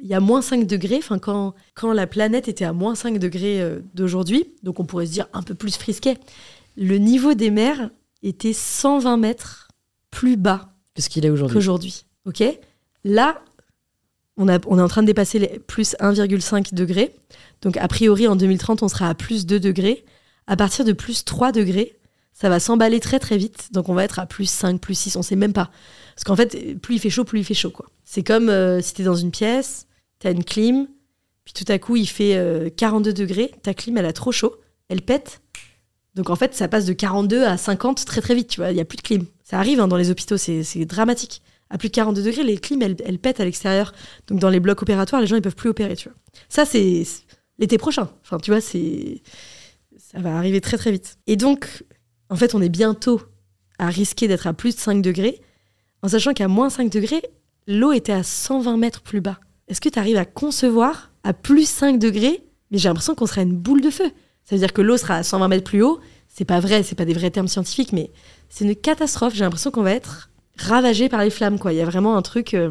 y 0.03 0.15
a 0.15 0.21
moins 0.21 0.43
5 0.43 0.67
degrés, 0.67 0.99
enfin 0.99 1.19
quand, 1.19 1.55
quand 1.75 1.93
la 1.93 2.07
planète 2.07 2.49
était 2.49 2.67
à 2.67 2.75
moins 2.75 2.95
5 2.95 3.19
degrés 3.19 3.61
euh, 3.61 3.81
d'aujourd'hui, 3.95 4.47
donc 4.63 4.79
on 4.79 4.85
pourrait 4.85 5.07
se 5.07 5.13
dire 5.13 5.27
un 5.33 5.43
peu 5.43 5.55
plus 5.55 5.77
frisquet, 5.77 6.19
le 6.77 6.99
niveau 6.99 7.33
des 7.33 7.51
mers 7.51 7.91
était 8.23 8.53
120 8.53 9.17
mètres 9.17 9.69
plus 10.11 10.37
bas 10.37 10.71
qu'il 11.09 11.25
est 11.25 11.31
aujourd'hui 11.31 11.55
qu'aujourd'hui. 11.55 12.05
Ok? 12.27 12.43
Là, 13.05 13.43
on, 14.37 14.49
a, 14.49 14.59
on 14.67 14.79
est 14.79 14.83
en 14.83 14.89
train 14.89 15.03
de 15.03 15.07
dépasser 15.07 15.39
les 15.39 15.59
plus 15.59 15.95
1,5 16.01 16.75
degrés. 16.75 17.17
Donc, 17.63 17.77
a 17.77 17.89
priori, 17.89 18.29
en 18.29 18.37
2030, 18.37 18.83
on 18.83 18.89
sera 18.89 19.09
à 19.09 19.15
plus 19.15 19.47
2 19.47 19.61
degrés. 19.61 20.05
À 20.47 20.57
partir 20.57 20.85
de 20.85 20.93
plus 20.93 21.25
3 21.25 21.53
degrés, 21.53 21.97
ça 22.33 22.49
va 22.49 22.61
s'emballer 22.61 23.01
très 23.01 23.19
très 23.19 23.37
vite. 23.37 23.69
Donc, 23.73 23.89
on 23.89 23.95
va 23.95 24.05
être 24.05 24.19
à 24.19 24.27
plus 24.27 24.49
5, 24.49 24.81
plus 24.81 24.99
6, 24.99 25.17
on 25.17 25.23
sait 25.23 25.37
même 25.37 25.53
pas. 25.53 25.71
Parce 26.15 26.25
qu'en 26.25 26.37
fait, 26.37 26.79
plus 26.81 26.97
il 26.97 26.99
fait 26.99 27.11
chaud, 27.11 27.25
plus 27.25 27.41
il 27.41 27.45
fait 27.45 27.55
chaud. 27.55 27.71
quoi. 27.71 27.87
C'est 28.05 28.23
comme 28.23 28.49
euh, 28.49 28.81
si 28.81 28.95
tu 28.95 29.03
es 29.03 29.05
dans 29.05 29.15
une 29.15 29.31
pièce, 29.31 29.87
tu 30.19 30.27
as 30.27 30.31
une 30.31 30.45
clim, 30.45 30.87
puis 31.45 31.55
tout 31.55 31.71
à 31.71 31.79
coup, 31.79 31.97
il 31.97 32.07
fait 32.07 32.37
euh, 32.37 32.69
42 32.71 33.13
degrés. 33.13 33.53
Ta 33.63 33.75
clim, 33.75 33.97
elle 33.97 34.07
a 34.07 34.13
trop 34.13 34.33
chaud, 34.33 34.57
elle 34.89 35.03
pète. 35.03 35.41
Donc 36.15 36.31
en 36.31 36.37
fait, 36.37 36.55
ça 36.55 36.69
passe 36.69 36.87
de 36.87 36.93
42 36.93 37.45
à 37.45 37.57
50 37.57 38.05
très 38.05 38.21
très 38.21 38.35
vite, 38.35 38.49
tu 38.49 38.61
vois, 38.61 38.71
il 38.71 38.75
n'y 38.75 38.81
a 38.81 38.85
plus 38.85 38.97
de 38.97 39.03
clim. 39.03 39.25
Ça 39.45 39.59
arrive 39.59 39.81
hein, 39.81 39.89
dans 39.89 39.97
les 39.97 40.11
hôpitaux, 40.11 40.37
c'est 40.37 40.85
dramatique. 40.85 41.43
À 41.71 41.79
plus 41.79 41.89
de 41.89 41.95
42 41.95 42.23
degrés, 42.23 42.43
les 42.43 42.59
clims, 42.59 42.83
elles, 42.83 42.97
elles 43.05 43.19
pètent 43.19 43.39
à 43.41 43.45
l'extérieur. 43.45 43.93
Donc 44.27 44.41
dans 44.41 44.51
les 44.51 44.59
blocs 44.59 44.83
opératoires, 44.83 45.21
les 45.21 45.29
gens, 45.29 45.37
ils 45.37 45.43
peuvent 45.43 45.55
plus 45.55 45.71
opérer, 45.71 45.95
tu 45.95 46.09
vois. 46.09 46.19
Ça, 46.49 46.65
c'est 46.65 47.05
c'est 47.05 47.23
l'été 47.59 47.79
prochain. 47.79 48.09
Enfin, 48.23 48.39
tu 48.39 48.51
vois, 48.51 48.61
c'est... 48.61 49.23
Ça 49.97 50.19
va 50.19 50.37
arriver 50.37 50.61
très 50.61 50.77
très 50.77 50.91
vite. 50.91 51.19
Et 51.29 51.37
donc, 51.37 51.85
en 52.29 52.37
fait, 52.37 52.55
on 52.55 52.63
est 52.63 52.69
bientôt 52.69 53.21
à 53.79 53.89
risquer 53.89 54.27
d'être 54.27 54.47
à 54.49 54.53
plus 54.53 54.75
de 54.75 54.81
5 54.81 55.03
degrés, 55.03 55.41
en 56.03 56.09
sachant 56.09 56.33
qu'à 56.33 56.49
moins 56.49 56.71
5 56.71 56.91
degrés, 56.91 57.23
l'eau 57.67 57.93
était 57.93 58.13
à 58.13 58.23
120 58.23 58.77
mètres 58.77 59.03
plus 59.03 59.21
bas. 59.21 59.39
Est-ce 59.69 59.81
que 59.81 59.89
tu 59.89 59.99
arrives 59.99 60.17
à 60.17 60.25
concevoir 60.25 61.13
à 61.23 61.33
plus 61.33 61.69
5 61.69 61.99
degrés? 61.99 62.43
Mais 62.71 62.79
j'ai 62.79 62.89
l'impression 62.89 63.15
qu'on 63.15 63.27
serait 63.27 63.43
une 63.43 63.57
boule 63.57 63.81
de 63.81 63.91
feu. 63.91 64.11
Ça 64.45 64.57
veut 64.57 64.59
dire 64.59 64.73
que 64.73 64.83
l'eau 64.83 64.97
sera 64.97 65.17
à 65.17 65.23
120 65.23 65.49
mètres 65.49 65.65
plus 65.65 65.83
haut. 65.83 66.01
C'est 66.29 66.45
pas 66.45 66.61
vrai, 66.61 66.83
c'est 66.83 66.95
pas 66.95 67.05
des 67.05 67.15
vrais 67.15 67.31
termes 67.31 67.49
scientifiques, 67.49 67.93
mais 67.93 68.11
c'est 68.49 68.65
une 68.65 68.75
catastrophe. 68.77 69.35
J'ai 69.35 69.45
l'impression 69.45 69.71
qu'on 69.71 69.83
va 69.83 69.93
être 69.93 70.31
ravagé 70.59 71.09
par 71.09 71.23
les 71.23 71.31
flammes, 71.31 71.59
quoi. 71.59 71.73
Il 71.73 71.77
y 71.77 71.81
a 71.81 71.85
vraiment 71.85 72.17
un 72.17 72.23
truc. 72.23 72.55
euh, 72.55 72.71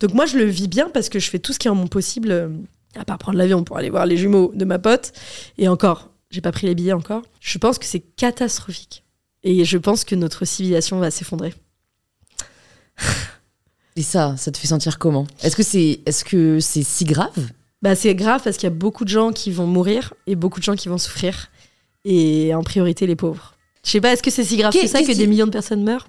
Donc 0.00 0.14
moi, 0.14 0.26
je 0.26 0.36
le 0.38 0.44
vis 0.44 0.68
bien 0.68 0.88
parce 0.90 1.08
que 1.08 1.18
je 1.18 1.28
fais 1.30 1.38
tout 1.38 1.52
ce 1.52 1.58
qui 1.58 1.68
est 1.68 1.70
en 1.70 1.74
mon 1.74 1.86
possible, 1.88 2.30
euh, 2.30 2.48
à 2.96 3.04
part 3.04 3.18
prendre 3.18 3.38
l'avion 3.38 3.62
pour 3.64 3.76
aller 3.76 3.90
voir 3.90 4.06
les 4.06 4.16
jumeaux 4.16 4.50
de 4.54 4.64
ma 4.64 4.78
pote. 4.78 5.12
Et 5.58 5.68
encore, 5.68 6.10
j'ai 6.30 6.40
pas 6.40 6.52
pris 6.52 6.66
les 6.66 6.74
billets 6.74 6.92
encore. 6.92 7.22
Je 7.40 7.58
pense 7.58 7.78
que 7.78 7.86
c'est 7.86 8.00
catastrophique. 8.00 9.04
Et 9.42 9.64
je 9.64 9.78
pense 9.78 10.04
que 10.04 10.14
notre 10.14 10.44
civilisation 10.44 10.98
va 10.98 11.10
s'effondrer. 11.10 11.54
Et 13.96 14.02
ça, 14.02 14.36
ça 14.36 14.50
te 14.52 14.58
fait 14.58 14.68
sentir 14.68 14.98
comment? 14.98 15.26
Est-ce 15.42 15.56
que 15.56 15.62
c'est 15.62 16.00
est 16.06 16.10
-ce 16.10 16.60
c'est 16.60 16.82
si 16.82 17.04
grave? 17.04 17.50
Bah, 17.82 17.94
C'est 17.94 18.14
grave 18.14 18.40
parce 18.42 18.56
qu'il 18.56 18.68
y 18.68 18.72
a 18.72 18.74
beaucoup 18.74 19.04
de 19.04 19.10
gens 19.10 19.32
qui 19.32 19.50
vont 19.50 19.66
mourir 19.66 20.14
et 20.26 20.34
beaucoup 20.34 20.60
de 20.60 20.64
gens 20.64 20.76
qui 20.76 20.88
vont 20.88 20.98
souffrir. 20.98 21.50
Et 22.04 22.54
en 22.54 22.62
priorité, 22.62 23.06
les 23.06 23.16
pauvres. 23.16 23.54
Je 23.84 23.90
sais 23.90 24.00
pas, 24.00 24.12
est-ce 24.12 24.22
que 24.22 24.30
c'est 24.30 24.44
si 24.44 24.56
grave 24.56 24.72
que 24.72 24.86
ça 24.86 25.02
que 25.02 25.16
des 25.16 25.26
millions 25.26 25.46
de 25.46 25.50
personnes 25.50 25.82
meurent? 25.82 26.08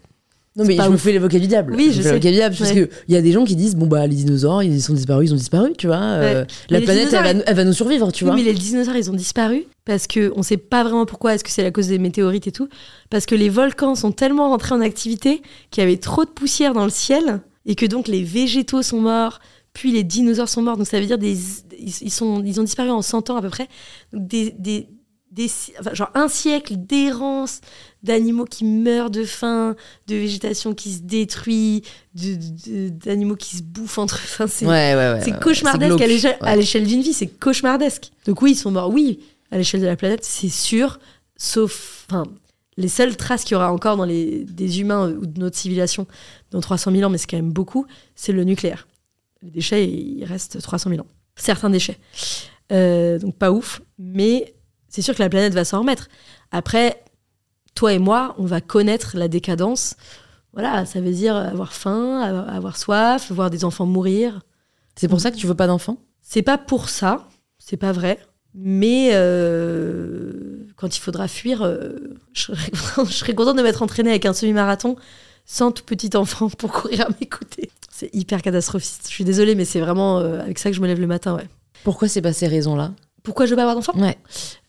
Non 0.58 0.66
mais 0.66 0.76
je 0.76 0.90
me 0.90 0.98
fais 0.98 1.14
l'avocat 1.14 1.40
du 1.40 1.48
diable. 1.48 1.74
Oui, 1.78 1.92
je, 1.94 2.02
sais. 2.02 2.10
L'avocat 2.10 2.30
du 2.30 2.36
diable 2.36 2.56
parce 2.60 2.74
que 2.74 2.90
il 3.08 3.14
y 3.14 3.18
a 3.18 3.22
des 3.22 3.32
gens 3.32 3.46
qui 3.46 3.56
disent 3.56 3.78
bon 3.78 3.88
bah 3.88 4.06
les 4.06 4.16
dinosaures 4.16 4.62
ils 4.62 4.82
sont 4.82 4.94
disparus, 4.94 5.30
ils 5.30 5.34
ont 5.34 5.38
disparu, 5.38 5.72
tu 5.78 5.88
vois. 5.88 5.96
Euh, 5.96 6.44
la 6.70 6.82
planète 6.82 7.14
elle 7.14 7.56
va, 7.56 7.64
nous 7.64 7.72
survivre, 7.72 8.12
tu 8.12 8.26
oui, 8.26 8.28
vois. 8.28 8.36
Mais 8.36 8.44
les 8.44 8.54
dinosaures 8.54 8.98
ils 8.98 9.10
ont 9.10 9.14
disparu 9.14 9.64
parce 9.86 10.08
que 10.08 10.34
on 10.36 10.44
sait 10.44 10.58
pas 10.58 10.84
vraiment 10.84 11.06
pourquoi. 11.06 11.36
Est-ce 11.36 11.46
que 11.46 11.50
c'est 11.50 11.64
la 11.64 11.72
cause 11.72 11.88
des 11.88 12.00
météorites 12.00 12.48
et 12.48 12.52
tout 12.52 12.68
Parce 13.10 13.26
que 13.26 13.36
les 13.36 13.48
volcans 13.48 13.96
sont 13.96 14.12
tellement 14.12 14.50
rentrés 14.50 14.76
en 14.76 14.82
activité 14.82 15.42
qu'il 15.70 15.84
y 15.84 15.88
avait 15.88 15.96
trop 15.96 16.26
de 16.26 16.30
poussière 16.30 16.74
dans 16.74 16.84
le 16.84 16.92
ciel 16.92 17.40
et 17.66 17.76
que 17.76 17.86
donc 17.86 18.10
les 18.10 18.24
végétaux 18.24 18.82
sont 18.82 19.00
morts, 19.00 19.40
puis 19.74 19.92
les 19.92 20.04
dinosaures 20.04 20.50
sont 20.50 20.62
morts. 20.62 20.78
Donc 20.78 20.88
ça 20.88 21.00
veut 21.00 21.06
dire 21.06 21.18
des 21.18 21.38
ils 21.80 22.12
sont 22.12 22.44
ils 22.44 22.60
ont 22.60 22.64
disparu 22.64 22.90
en 22.90 23.02
100 23.02 23.30
ans 23.30 23.38
à 23.38 23.42
peu 23.42 23.50
près. 23.50 23.68
Donc 24.14 24.28
des, 24.28 24.52
des 24.52 24.88
des, 25.32 25.50
genre 25.94 26.12
un 26.14 26.28
siècle 26.28 26.76
d'errance, 26.78 27.62
d'animaux 28.04 28.46
qui 28.46 28.66
meurent 28.66 29.10
de 29.10 29.24
faim, 29.24 29.76
de 30.08 30.16
végétation 30.16 30.74
qui 30.74 30.92
se 30.92 31.02
détruit, 31.02 31.84
d'animaux 32.14 33.38
qui 33.38 33.58
se 33.58 33.64
bouffent 33.64 33.98
entre. 33.98 34.20
Enfin, 34.24 34.48
c'est 34.48 34.66
ouais, 34.66 35.24
cauchemardesque 35.42 36.02
à 36.42 36.56
l'échelle 36.56 36.86
d'une 36.86 37.02
vie, 37.02 37.14
c'est 37.14 37.28
cauchemardesque. 37.28 38.12
Donc 38.26 38.42
oui, 38.42 38.52
ils 38.52 38.56
sont 38.56 38.72
morts, 38.72 38.90
oui, 38.90 39.20
à 39.52 39.58
l'échelle 39.58 39.82
de 39.82 39.86
la 39.86 39.96
planète, 39.96 40.26
c'est 40.26 40.50
sûr, 40.50 41.00
sauf. 41.38 42.06
Enfin, 42.10 42.24
les 42.78 42.88
seules 42.88 43.16
traces 43.16 43.44
qu'il 43.44 43.54
y 43.54 43.56
aura 43.56 43.72
encore 43.72 43.98
dans 43.98 44.06
les, 44.06 44.44
des 44.46 44.80
humains 44.80 45.12
ou 45.12 45.26
de 45.26 45.40
notre 45.40 45.58
civilisation 45.58 46.08
dans 46.52 46.62
300 46.62 46.92
000 46.92 47.04
ans, 47.04 47.10
mais 47.10 47.18
c'est 47.18 47.30
quand 47.30 47.38
même 47.38 47.52
beaucoup, 47.52 47.86
c'est 48.16 48.32
le 48.32 48.44
nucléaire. 48.44 48.88
Les 49.42 49.52
déchets, 49.52 49.88
il 49.88 50.24
reste 50.26 50.62
300 50.62 50.90
000 50.92 51.02
ans. 51.02 51.08
Certains 51.36 51.70
déchets. 51.70 51.98
Euh, 52.72 53.20
donc 53.20 53.38
pas 53.38 53.52
ouf, 53.52 53.82
mais 53.98 54.56
c'est 54.88 55.02
sûr 55.02 55.16
que 55.16 55.22
la 55.22 55.30
planète 55.30 55.54
va 55.54 55.66
s'en 55.66 55.80
remettre. 55.80 56.08
Après, 56.52 57.04
toi 57.76 57.94
et 57.94 58.00
moi, 58.00 58.36
on 58.38 58.46
va 58.46 58.62
connaître 58.62 59.18
la 59.18 59.28
décadence. 59.28 59.96
Voilà, 60.54 60.86
ça 60.86 61.00
veut 61.02 61.12
dire 61.12 61.36
avoir 61.36 61.74
faim, 61.74 62.20
avoir 62.48 62.78
soif, 62.78 63.32
voir 63.32 63.50
des 63.50 63.64
enfants 63.64 63.86
mourir. 63.86 64.42
C'est 64.96 65.08
pour 65.08 65.22
ça 65.22 65.32
que 65.32 65.38
tu 65.38 65.48
veux 65.48 65.56
pas 65.56 65.68
d'enfants? 65.68 65.98
C'est 66.22 66.42
pas 66.42 66.58
pour 66.58 66.90
ça, 66.90 67.30
c'est 67.58 67.78
pas 67.78 67.92
vrai. 67.92 68.20
Mais 68.54 69.12
euh, 69.14 70.66
quand 70.76 70.96
il 70.96 71.00
faudra 71.00 71.28
fuir, 71.28 71.62
euh, 71.62 72.18
je, 72.34 72.54
serais, 73.10 73.34
contente 73.34 73.58
de 73.58 73.64
m'être 73.64 73.82
entraînée 73.82 74.10
avec 74.10 74.26
un 74.26 74.34
semi-marathon 74.34 74.96
sans 75.46 75.72
tout 75.72 75.84
petit 75.84 76.16
enfant 76.16 76.50
pour 76.50 76.72
courir 76.72 77.08
à 77.08 77.10
mes 77.20 77.28
côtés. 77.28 77.72
C'est 78.02 78.10
hyper 78.16 78.42
catastrophiste. 78.42 79.04
Je 79.10 79.14
suis 79.14 79.24
désolée, 79.24 79.54
mais 79.54 79.64
c'est 79.64 79.80
vraiment 79.80 80.18
euh, 80.18 80.42
avec 80.42 80.58
ça 80.58 80.72
que 80.72 80.76
je 80.76 80.82
me 80.82 80.88
lève 80.88 81.00
le 81.00 81.06
matin, 81.06 81.36
ouais. 81.36 81.48
Pourquoi 81.84 82.08
c'est 82.08 82.24
pas 82.24 82.34
ces 82.34 82.48
raisons-là? 82.48 82.94
Pourquoi 83.22 83.46
je 83.46 83.52
veux 83.52 83.56
pas 83.56 83.62
avoir 83.62 83.76
d'enfant 83.76 83.94
Ouais. 83.96 84.18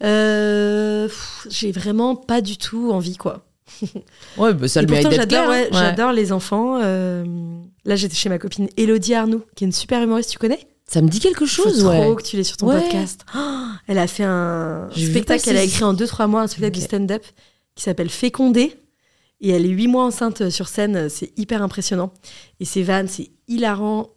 Euh, 0.04 1.08
j'ai 1.48 1.72
vraiment 1.72 2.14
pas 2.14 2.42
du 2.42 2.58
tout 2.58 2.90
envie, 2.92 3.16
quoi. 3.16 3.42
ouais, 4.36 4.52
bah 4.52 4.68
ça 4.68 4.82
le 4.82 4.88
mérite 4.88 5.10
j'adore, 5.12 5.48
ouais, 5.48 5.70
j'adore 5.72 6.12
les 6.12 6.30
enfants. 6.30 6.78
Euh, 6.82 7.24
là, 7.86 7.96
j'étais 7.96 8.16
chez 8.16 8.28
ma 8.28 8.38
copine 8.38 8.68
Elodie 8.76 9.14
Arnoux, 9.14 9.44
qui 9.56 9.64
est 9.64 9.66
une 9.66 9.72
super 9.72 10.02
humoriste, 10.02 10.28
tu 10.28 10.38
connais? 10.38 10.60
Ça 10.86 11.00
me 11.00 11.08
dit 11.08 11.18
quelque 11.18 11.46
chose, 11.46 11.80
Faut 11.80 11.88
ouais. 11.88 12.02
trop 12.02 12.14
que 12.14 12.22
tu 12.22 12.36
l'aies 12.36 12.44
sur 12.44 12.58
ton 12.58 12.66
podcast. 12.66 13.24
Oh, 13.34 13.38
elle 13.88 13.96
a 13.96 14.08
fait 14.08 14.24
un 14.24 14.90
spectacle 14.94 15.42
qu'elle 15.42 15.56
a 15.56 15.62
écrit 15.62 15.84
en 15.84 15.94
2-3 15.94 16.26
mois, 16.26 16.42
un 16.42 16.48
spectacle 16.48 16.76
de 16.76 16.84
stand-up 16.84 17.24
qui 17.76 17.82
s'appelle 17.82 18.10
Fécondé. 18.10 18.76
Et 19.42 19.50
elle 19.50 19.66
est 19.66 19.70
8 19.70 19.88
mois 19.88 20.04
enceinte 20.04 20.48
sur 20.48 20.68
scène, 20.68 21.08
c'est 21.08 21.36
hyper 21.36 21.62
impressionnant. 21.62 22.14
Et 22.60 22.64
ses 22.64 22.82
vannes, 22.82 23.08
c'est 23.08 23.30
hilarant, 23.48 24.10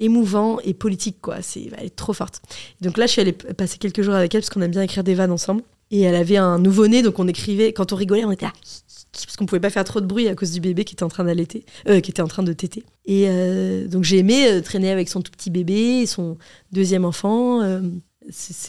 émouvant 0.00 0.58
et 0.60 0.74
politique, 0.74 1.18
quoi. 1.20 1.42
C'est, 1.42 1.68
elle 1.76 1.86
est 1.86 1.96
trop 1.96 2.12
forte. 2.12 2.42
Donc 2.80 2.98
là, 2.98 3.06
je 3.06 3.12
suis 3.12 3.20
allée 3.20 3.32
passer 3.32 3.78
quelques 3.78 4.02
jours 4.02 4.14
avec 4.14 4.34
elle 4.34 4.40
parce 4.40 4.50
qu'on 4.50 4.62
aime 4.62 4.70
bien 4.70 4.82
écrire 4.82 5.04
des 5.04 5.14
vannes 5.14 5.30
ensemble. 5.30 5.62
Et 5.90 6.00
elle 6.00 6.14
avait 6.14 6.38
un 6.38 6.58
nouveau-né, 6.58 7.02
donc 7.02 7.18
on 7.18 7.28
écrivait, 7.28 7.74
quand 7.74 7.92
on 7.92 7.96
rigolait, 7.96 8.24
on 8.24 8.32
était 8.32 8.46
là, 8.46 8.52
parce 9.12 9.36
qu'on 9.36 9.44
pouvait 9.44 9.60
pas 9.60 9.68
faire 9.68 9.84
trop 9.84 10.00
de 10.00 10.06
bruit 10.06 10.26
à 10.26 10.34
cause 10.34 10.50
du 10.52 10.60
bébé 10.60 10.84
qui 10.84 10.94
était 10.94 11.02
en 11.02 11.08
train 11.08 11.24
d'allaiter, 11.24 11.66
euh, 11.86 12.00
qui 12.00 12.10
était 12.10 12.22
en 12.22 12.28
train 12.28 12.42
de 12.42 12.54
téter. 12.54 12.82
Et 13.04 13.26
euh, 13.28 13.86
donc 13.88 14.02
j'ai 14.02 14.16
aimé 14.16 14.48
euh, 14.48 14.62
traîner 14.62 14.90
avec 14.90 15.10
son 15.10 15.20
tout 15.20 15.30
petit 15.30 15.50
bébé, 15.50 16.06
son 16.06 16.38
deuxième 16.72 17.04
enfant. 17.04 17.60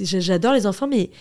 j'adore 0.01 0.51
les 0.51 0.67
enfants, 0.67 0.87
mais 0.87 1.11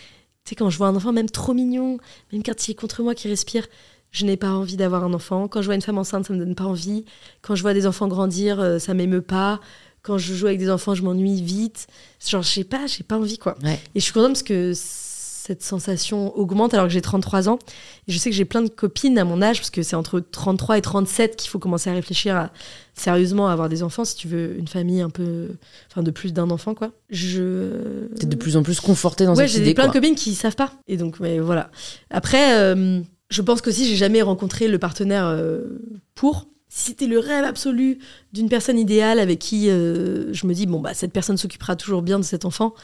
tu 0.44 0.50
sais, 0.50 0.54
quand 0.56 0.70
je 0.70 0.76
vois 0.76 0.88
un 0.88 0.96
enfant 0.96 1.12
même 1.12 1.30
trop 1.30 1.54
mignon, 1.54 1.98
même 2.32 2.42
quand 2.42 2.66
il 2.66 2.72
est 2.72 2.74
contre 2.74 3.04
moi 3.04 3.14
qui 3.14 3.28
respire, 3.28 3.68
je 4.12 4.24
n'ai 4.24 4.36
pas 4.36 4.50
envie 4.50 4.76
d'avoir 4.76 5.04
un 5.04 5.12
enfant. 5.12 5.48
Quand 5.48 5.60
je 5.60 5.66
vois 5.66 5.74
une 5.74 5.82
femme 5.82 5.98
enceinte, 5.98 6.26
ça 6.26 6.32
me 6.32 6.38
donne 6.38 6.54
pas 6.54 6.64
envie. 6.64 7.04
Quand 7.40 7.54
je 7.54 7.62
vois 7.62 7.74
des 7.74 7.86
enfants 7.86 8.06
grandir, 8.08 8.76
ça 8.78 8.94
m'émeut 8.94 9.22
pas 9.22 9.60
quand 10.02 10.18
je 10.18 10.34
joue 10.34 10.48
avec 10.48 10.58
des 10.58 10.70
enfants, 10.70 10.94
je 10.94 11.02
m'ennuie 11.02 11.40
vite. 11.42 11.86
Genre, 12.26 12.42
je 12.42 12.48
sais 12.48 12.64
pas, 12.64 12.86
j'ai 12.86 13.04
pas 13.04 13.16
envie, 13.16 13.38
quoi. 13.38 13.56
Et 13.94 14.00
je 14.00 14.00
suis 14.00 14.12
contente 14.12 14.32
parce 14.32 14.42
que 14.42 14.72
cette 14.74 15.62
sensation 15.62 16.36
augmente 16.36 16.72
alors 16.72 16.86
que 16.86 16.92
j'ai 16.92 17.00
33 17.00 17.48
ans. 17.48 17.58
Et 18.06 18.12
je 18.12 18.18
sais 18.18 18.30
que 18.30 18.36
j'ai 18.36 18.44
plein 18.44 18.62
de 18.62 18.68
copines 18.68 19.18
à 19.18 19.24
mon 19.24 19.42
âge, 19.42 19.58
parce 19.58 19.70
que 19.70 19.82
c'est 19.82 19.96
entre 19.96 20.20
33 20.20 20.78
et 20.78 20.82
37 20.82 21.36
qu'il 21.36 21.50
faut 21.50 21.58
commencer 21.58 21.90
à 21.90 21.94
réfléchir 21.94 22.36
à, 22.36 22.50
sérieusement 22.94 23.48
à 23.48 23.52
avoir 23.52 23.68
des 23.68 23.82
enfants 23.82 24.04
si 24.04 24.14
tu 24.16 24.28
veux 24.28 24.56
une 24.58 24.68
famille 24.68 25.00
un 25.00 25.10
peu. 25.10 25.48
Enfin, 25.90 26.02
de 26.02 26.10
plus 26.10 26.32
d'un 26.32 26.50
enfant, 26.50 26.74
quoi. 26.74 26.90
Je. 27.10 28.06
T'es 28.18 28.26
de 28.26 28.36
plus 28.36 28.56
en 28.56 28.62
plus 28.62 28.80
confortée 28.80 29.24
dans 29.24 29.34
cette 29.34 29.50
idée. 29.50 29.60
Ouais, 29.60 29.64
j'ai 29.66 29.74
plein 29.74 29.88
de 29.88 29.92
copines 29.92 30.14
qui 30.14 30.34
savent 30.34 30.56
pas. 30.56 30.72
Et 30.88 30.96
donc, 30.96 31.18
mais 31.20 31.38
voilà. 31.38 31.70
Après, 32.10 32.58
euh, 32.58 33.00
je 33.32 33.42
pense 33.42 33.62
qu'aussi, 33.62 33.86
j'ai 33.86 33.96
jamais 33.96 34.22
rencontré 34.22 34.68
le 34.68 34.78
partenaire 34.78 35.26
euh, 35.26 35.80
pour 36.14 36.48
si 36.68 36.90
c'était 36.90 37.06
le 37.06 37.18
rêve 37.18 37.44
absolu 37.44 37.98
d'une 38.32 38.48
personne 38.48 38.78
idéale 38.78 39.18
avec 39.18 39.38
qui 39.38 39.68
euh, 39.68 40.32
je 40.32 40.46
me 40.46 40.54
dis, 40.54 40.66
bon, 40.66 40.80
bah, 40.80 40.94
cette 40.94 41.12
personne 41.12 41.36
s'occupera 41.36 41.76
toujours 41.76 42.02
bien 42.02 42.18
de 42.18 42.24
cet 42.24 42.44
enfant, 42.44 42.74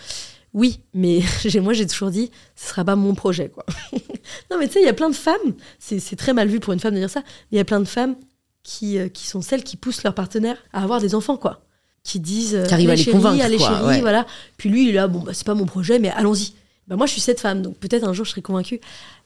oui, 0.54 0.80
mais 0.94 1.20
moi 1.62 1.72
j'ai 1.72 1.86
toujours 1.86 2.10
dit, 2.10 2.30
ce 2.56 2.68
sera 2.68 2.84
pas 2.84 2.96
mon 2.96 3.14
projet, 3.14 3.50
quoi. 3.50 3.64
non, 4.50 4.58
mais 4.58 4.66
tu 4.66 4.74
sais, 4.74 4.80
il 4.80 4.86
y 4.86 4.90
a 4.90 4.94
plein 4.94 5.10
de 5.10 5.14
femmes, 5.14 5.54
c'est 5.78 6.16
très 6.16 6.32
mal 6.32 6.48
vu 6.48 6.60
pour 6.60 6.72
une 6.72 6.80
femme 6.80 6.94
de 6.94 6.98
dire 6.98 7.10
ça, 7.10 7.20
mais 7.20 7.56
il 7.56 7.58
y 7.58 7.60
a 7.60 7.64
plein 7.64 7.80
de 7.80 7.86
femmes 7.86 8.16
qui, 8.62 8.98
euh, 8.98 9.08
qui 9.08 9.26
sont 9.26 9.42
celles 9.42 9.64
qui 9.64 9.76
poussent 9.76 10.02
leur 10.02 10.14
partenaire 10.14 10.56
à 10.72 10.82
avoir 10.82 11.00
des 11.00 11.14
enfants, 11.14 11.36
quoi. 11.36 11.62
Qui 12.04 12.20
disent, 12.20 12.58
qui 12.68 12.74
arrivent 12.74 12.90
à 12.90 12.94
les 12.94 13.04
convaincre, 13.04 13.44
allez 13.44 13.58
chérie, 13.58 14.00
voilà. 14.00 14.26
Puis 14.56 14.70
lui, 14.70 14.84
il 14.84 14.90
est 14.90 14.92
là, 14.92 15.08
bon, 15.08 15.20
bah, 15.20 15.32
c'est 15.34 15.46
pas 15.46 15.54
mon 15.54 15.66
projet, 15.66 15.98
mais 15.98 16.10
allons-y. 16.10 16.52
Bah, 16.88 16.96
moi, 16.96 17.06
je 17.06 17.12
suis 17.12 17.20
cette 17.20 17.40
femme, 17.40 17.62
donc 17.62 17.76
peut-être 17.76 18.04
un 18.04 18.12
jour 18.12 18.24
je 18.24 18.30
serai 18.30 18.42
convaincue. 18.42 18.80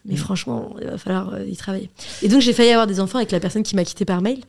Mais 0.05 0.15
mm. 0.15 0.19
franchement, 0.19 0.75
il 0.81 0.87
va 0.87 0.99
falloir 0.99 1.41
y 1.43 1.57
travailler. 1.57 1.91
Et 2.23 2.29
donc, 2.29 2.41
j'ai 2.41 2.53
failli 2.53 2.71
avoir 2.71 2.87
des 2.87 3.01
enfants 3.01 3.19
avec 3.19 3.31
la 3.31 3.41
personne 3.41 3.63
qui 3.63 3.77
m'a 3.77 3.85
quitté 3.85 4.05
par 4.05 4.21
mail 4.21 4.41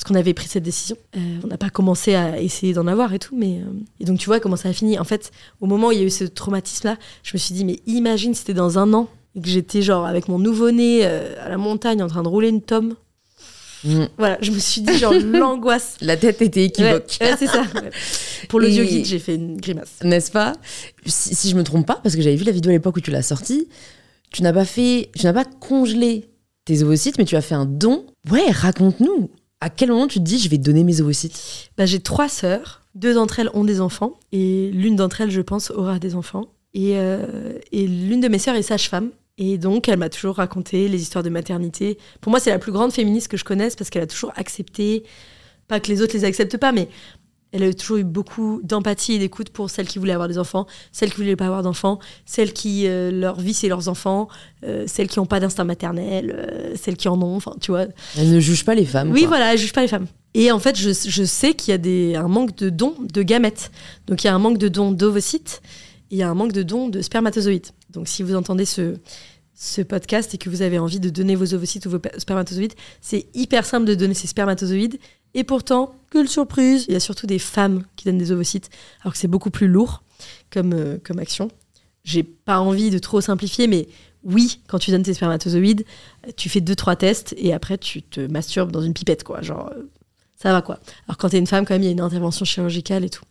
parce 0.00 0.04
qu'on 0.04 0.14
avait 0.14 0.34
pris 0.34 0.48
cette 0.48 0.62
décision. 0.62 0.96
Euh, 1.16 1.20
on 1.44 1.46
n'a 1.48 1.58
pas 1.58 1.68
commencé 1.68 2.14
à 2.14 2.40
essayer 2.40 2.72
d'en 2.72 2.86
avoir 2.86 3.12
et 3.12 3.18
tout, 3.18 3.36
mais 3.36 3.58
euh, 3.58 3.72
et 4.00 4.04
donc 4.04 4.18
tu 4.18 4.26
vois 4.26 4.40
comment 4.40 4.56
ça 4.56 4.70
a 4.70 4.72
fini. 4.72 4.98
En 4.98 5.04
fait, 5.04 5.30
au 5.60 5.66
moment 5.66 5.88
où 5.88 5.92
il 5.92 5.98
y 5.98 6.00
a 6.00 6.04
eu 6.04 6.10
ce 6.10 6.24
traumatisme-là, 6.24 6.96
je 7.22 7.32
me 7.34 7.38
suis 7.38 7.54
dit 7.54 7.64
mais 7.66 7.80
imagine 7.86 8.34
c'était 8.34 8.54
dans 8.54 8.78
un 8.78 8.94
an 8.94 9.08
et 9.34 9.42
que 9.42 9.48
j'étais 9.48 9.82
genre 9.82 10.06
avec 10.06 10.28
mon 10.28 10.38
nouveau-né 10.38 11.00
euh, 11.02 11.34
à 11.44 11.50
la 11.50 11.58
montagne 11.58 12.02
en 12.02 12.06
train 12.06 12.22
de 12.22 12.28
rouler 12.28 12.48
une 12.48 12.62
tome. 12.62 12.94
Mm. 13.84 14.04
Voilà, 14.18 14.38
je 14.40 14.50
me 14.50 14.58
suis 14.58 14.80
dit 14.82 14.96
genre 14.98 15.12
l'angoisse. 15.24 15.96
La 16.00 16.16
tête 16.16 16.42
était 16.42 16.64
équivoque. 16.64 17.18
c'est 17.20 17.46
ça. 17.46 17.64
Pour 18.48 18.60
l'audio 18.60 18.84
guide, 18.84 19.06
j'ai 19.06 19.18
fait 19.18 19.36
une 19.36 19.56
grimace. 19.56 19.96
N'est-ce 20.02 20.30
pas? 20.30 20.54
Si, 21.06 21.34
si, 21.34 21.50
je 21.50 21.56
me 21.56 21.62
trompe 21.64 21.86
pas, 21.86 22.00
parce 22.02 22.16
que 22.16 22.22
j'avais 22.22 22.36
vu 22.36 22.44
la 22.44 22.52
vidéo 22.52 22.70
à 22.70 22.74
l'époque 22.74 22.96
où 22.96 23.00
tu 23.00 23.10
l'as 23.10 23.22
sortie, 23.22 23.68
tu 24.32 24.42
n'as 24.42 24.52
pas 24.52 24.64
fait, 24.64 25.10
tu 25.16 25.24
n'as 25.24 25.32
pas 25.32 25.44
congelé 25.44 26.26
tes 26.64 26.82
ovocytes, 26.82 27.18
mais 27.18 27.24
tu 27.24 27.36
as 27.36 27.42
fait 27.42 27.54
un 27.54 27.66
don. 27.66 28.04
Ouais, 28.30 28.50
raconte-nous 28.50 29.30
à 29.60 29.68
quel 29.68 29.90
moment 29.90 30.06
tu 30.06 30.18
te 30.18 30.24
dis 30.24 30.38
je 30.38 30.48
vais 30.48 30.58
donner 30.58 30.84
mes 30.84 31.00
ovocytes? 31.00 31.70
Bah, 31.76 31.86
J'ai 31.86 32.00
trois 32.00 32.28
sœurs. 32.28 32.82
Deux 32.94 33.14
d'entre 33.14 33.38
elles 33.38 33.50
ont 33.54 33.62
des 33.64 33.80
enfants 33.80 34.18
et 34.32 34.70
l'une 34.72 34.96
d'entre 34.96 35.20
elles, 35.20 35.30
je 35.30 35.40
pense, 35.40 35.70
aura 35.70 35.98
des 35.98 36.16
enfants. 36.16 36.46
Et, 36.74 36.94
euh, 36.96 37.52
et 37.70 37.86
l'une 37.86 38.20
de 38.20 38.28
mes 38.28 38.38
sœurs 38.38 38.56
est 38.56 38.62
sage-femme. 38.62 39.10
Et 39.40 39.56
donc, 39.56 39.88
elle 39.88 39.98
m'a 39.98 40.10
toujours 40.10 40.36
raconté 40.36 40.86
les 40.86 41.00
histoires 41.00 41.24
de 41.24 41.30
maternité. 41.30 41.96
Pour 42.20 42.30
moi, 42.30 42.38
c'est 42.38 42.50
la 42.50 42.58
plus 42.58 42.72
grande 42.72 42.92
féministe 42.92 43.28
que 43.28 43.38
je 43.38 43.44
connaisse 43.44 43.74
parce 43.74 43.88
qu'elle 43.88 44.02
a 44.02 44.06
toujours 44.06 44.32
accepté, 44.36 45.02
pas 45.66 45.80
que 45.80 45.90
les 45.90 46.02
autres 46.02 46.12
les 46.12 46.24
acceptent 46.24 46.58
pas, 46.58 46.72
mais 46.72 46.88
elle 47.52 47.62
a 47.62 47.72
toujours 47.72 47.96
eu 47.96 48.04
beaucoup 48.04 48.60
d'empathie 48.62 49.14
et 49.14 49.18
d'écoute 49.18 49.48
pour 49.48 49.70
celles 49.70 49.88
qui 49.88 49.98
voulaient 49.98 50.12
avoir 50.12 50.28
des 50.28 50.38
enfants, 50.38 50.66
celles 50.92 51.10
qui 51.10 51.16
voulaient 51.16 51.36
pas 51.36 51.46
avoir 51.46 51.62
d'enfants, 51.62 51.98
celles 52.26 52.52
qui 52.52 52.86
euh, 52.86 53.10
leur 53.10 53.40
vie 53.40 53.54
c'est 53.54 53.68
leurs 53.68 53.88
enfants, 53.88 54.28
euh, 54.62 54.84
celles 54.86 55.08
qui 55.08 55.18
n'ont 55.18 55.26
pas 55.26 55.40
d'instinct 55.40 55.64
maternel, 55.64 56.36
euh, 56.36 56.74
celles 56.76 56.98
qui 56.98 57.08
en 57.08 57.20
ont, 57.22 57.34
enfin 57.34 57.54
tu 57.62 57.70
vois. 57.70 57.86
Elle 58.18 58.30
ne 58.30 58.40
juge 58.40 58.66
pas 58.66 58.74
les 58.74 58.84
femmes. 58.84 59.10
Oui, 59.10 59.24
voilà, 59.24 59.54
elle 59.54 59.58
juge 59.58 59.72
pas 59.72 59.80
les 59.82 59.88
femmes. 59.88 60.06
Et 60.34 60.52
en 60.52 60.60
fait, 60.60 60.78
je, 60.78 60.90
je 60.90 61.24
sais 61.24 61.54
qu'il 61.54 61.72
y 61.72 61.74
a 61.74 61.78
des, 61.78 62.14
un 62.14 62.28
manque 62.28 62.54
de 62.56 62.68
dons 62.68 62.94
de 63.00 63.22
gamètes. 63.22 63.72
Donc 64.06 64.22
il 64.22 64.26
y 64.26 64.30
a 64.30 64.34
un 64.34 64.38
manque 64.38 64.58
de 64.58 64.68
dons 64.68 64.92
d'ovocytes, 64.92 65.62
il 66.10 66.18
y 66.18 66.22
a 66.22 66.28
un 66.28 66.34
manque 66.34 66.52
de 66.52 66.62
dons 66.62 66.88
de 66.88 67.00
spermatozoïdes. 67.00 67.68
Donc 67.92 68.06
si 68.06 68.22
vous 68.22 68.36
entendez 68.36 68.64
ce, 68.64 68.94
ce 69.60 69.82
podcast 69.82 70.32
et 70.34 70.38
que 70.38 70.48
vous 70.48 70.62
avez 70.62 70.78
envie 70.78 71.00
de 71.00 71.10
donner 71.10 71.36
vos 71.36 71.52
ovocytes 71.52 71.84
ou 71.84 71.90
vos 71.90 72.00
spermatozoïdes, 72.16 72.72
c'est 73.02 73.26
hyper 73.34 73.66
simple 73.66 73.84
de 73.84 73.94
donner 73.94 74.14
ces 74.14 74.26
spermatozoïdes. 74.26 74.98
Et 75.34 75.44
pourtant, 75.44 75.94
quelle 76.10 76.30
surprise, 76.30 76.86
il 76.88 76.94
y 76.94 76.96
a 76.96 77.00
surtout 77.00 77.26
des 77.26 77.38
femmes 77.38 77.84
qui 77.94 78.06
donnent 78.06 78.16
des 78.16 78.32
ovocytes, 78.32 78.70
alors 79.02 79.12
que 79.12 79.18
c'est 79.18 79.28
beaucoup 79.28 79.50
plus 79.50 79.68
lourd 79.68 80.02
comme, 80.50 80.72
euh, 80.72 80.96
comme 81.04 81.18
action. 81.18 81.50
J'ai 82.04 82.22
pas 82.22 82.58
envie 82.58 82.88
de 82.88 82.98
trop 82.98 83.20
simplifier, 83.20 83.66
mais 83.66 83.86
oui, 84.24 84.62
quand 84.66 84.78
tu 84.78 84.92
donnes 84.92 85.02
tes 85.02 85.12
spermatozoïdes, 85.12 85.84
tu 86.36 86.48
fais 86.48 86.62
deux 86.62 86.74
trois 86.74 86.96
tests 86.96 87.34
et 87.36 87.52
après 87.52 87.76
tu 87.76 88.02
te 88.02 88.20
masturbes 88.20 88.72
dans 88.72 88.80
une 88.80 88.94
pipette, 88.94 89.24
quoi. 89.24 89.42
Genre, 89.42 89.70
euh, 89.76 89.90
ça 90.36 90.52
va 90.52 90.62
quoi. 90.62 90.80
Alors 91.06 91.18
quand 91.18 91.28
t'es 91.28 91.38
une 91.38 91.46
femme, 91.46 91.66
quand 91.66 91.74
même, 91.74 91.82
il 91.82 91.86
y 91.86 91.90
a 91.90 91.92
une 91.92 92.00
intervention 92.00 92.46
chirurgicale 92.46 93.04
et 93.04 93.10
tout. 93.10 93.24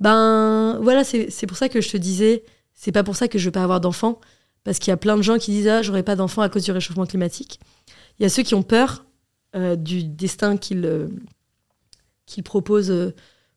Ben 0.00 0.80
voilà, 0.82 1.04
c'est 1.04 1.46
pour 1.46 1.56
ça 1.56 1.68
que 1.68 1.80
je 1.80 1.90
te 1.90 1.96
disais, 1.96 2.42
c'est 2.74 2.90
pas 2.90 3.04
pour 3.04 3.14
ça 3.14 3.28
que 3.28 3.38
je 3.38 3.44
veux 3.44 3.52
pas 3.52 3.62
avoir 3.62 3.80
d'enfants, 3.80 4.18
parce 4.64 4.78
qu'il 4.78 4.90
y 4.90 4.92
a 4.92 4.96
plein 4.96 5.16
de 5.16 5.22
gens 5.22 5.38
qui 5.38 5.50
disent 5.50 5.68
ah 5.68 5.82
j'aurai 5.82 6.02
pas 6.02 6.16
d'enfants 6.16 6.42
à 6.42 6.48
cause 6.48 6.64
du 6.64 6.72
réchauffement 6.72 7.06
climatique. 7.06 7.60
Il 8.18 8.22
y 8.22 8.26
a 8.26 8.28
ceux 8.28 8.42
qui 8.42 8.54
ont 8.54 8.62
peur 8.62 9.04
euh, 9.56 9.76
du 9.76 10.04
destin 10.04 10.56
qu'ils 10.56 10.84
euh, 10.84 11.08
proposent 12.44 12.90
euh, 12.90 13.14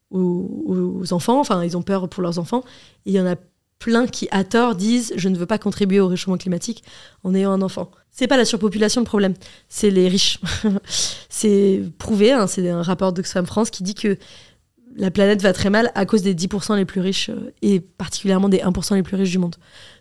aux, 0.09 1.13
enfants, 1.13 1.39
enfin 1.39 1.63
ils 1.63 1.75
ont 1.75 1.81
peur 1.81 2.07
pour 2.09 2.23
leurs 2.23 2.39
enfants. 2.39 2.63
Et 3.05 3.11
il 3.11 3.13
y 3.13 3.19
en 3.19 3.27
a 3.27 3.35
plein 3.79 4.07
qui 4.07 4.27
à 4.31 4.43
tort 4.43 4.75
disent 4.75 5.13
je 5.17 5.27
ne 5.29 5.37
veux 5.37 5.45
pas 5.45 5.57
contribuer 5.57 5.99
au 5.99 6.07
réchauffement 6.07 6.37
climatique 6.37 6.83
en 7.23 7.35
ayant 7.35 7.51
un 7.51 7.61
enfant. 7.61 7.91
C'est 8.11 8.27
pas 8.27 8.37
la 8.37 8.45
surpopulation 8.45 9.01
le 9.01 9.05
problème, 9.05 9.33
c'est 9.67 9.89
les 9.89 10.07
riches. 10.07 10.39
c'est 11.29 11.81
prouvé, 11.97 12.31
hein, 12.31 12.47
c'est 12.47 12.69
un 12.69 12.83
rapport 12.83 13.11
d'Oxfam 13.11 13.45
France 13.45 13.69
qui 13.71 13.83
dit 13.83 13.95
que 13.95 14.17
la 14.95 15.11
planète 15.11 15.41
va 15.41 15.53
très 15.53 15.69
mal 15.69 15.91
à 15.95 16.05
cause 16.05 16.21
des 16.21 16.35
10% 16.35 16.75
les 16.75 16.85
plus 16.85 17.01
riches 17.01 17.31
et 17.61 17.79
particulièrement 17.79 18.49
des 18.49 18.59
1% 18.59 18.95
les 18.95 19.03
plus 19.03 19.17
riches 19.17 19.31
du 19.31 19.39
monde. 19.39 19.55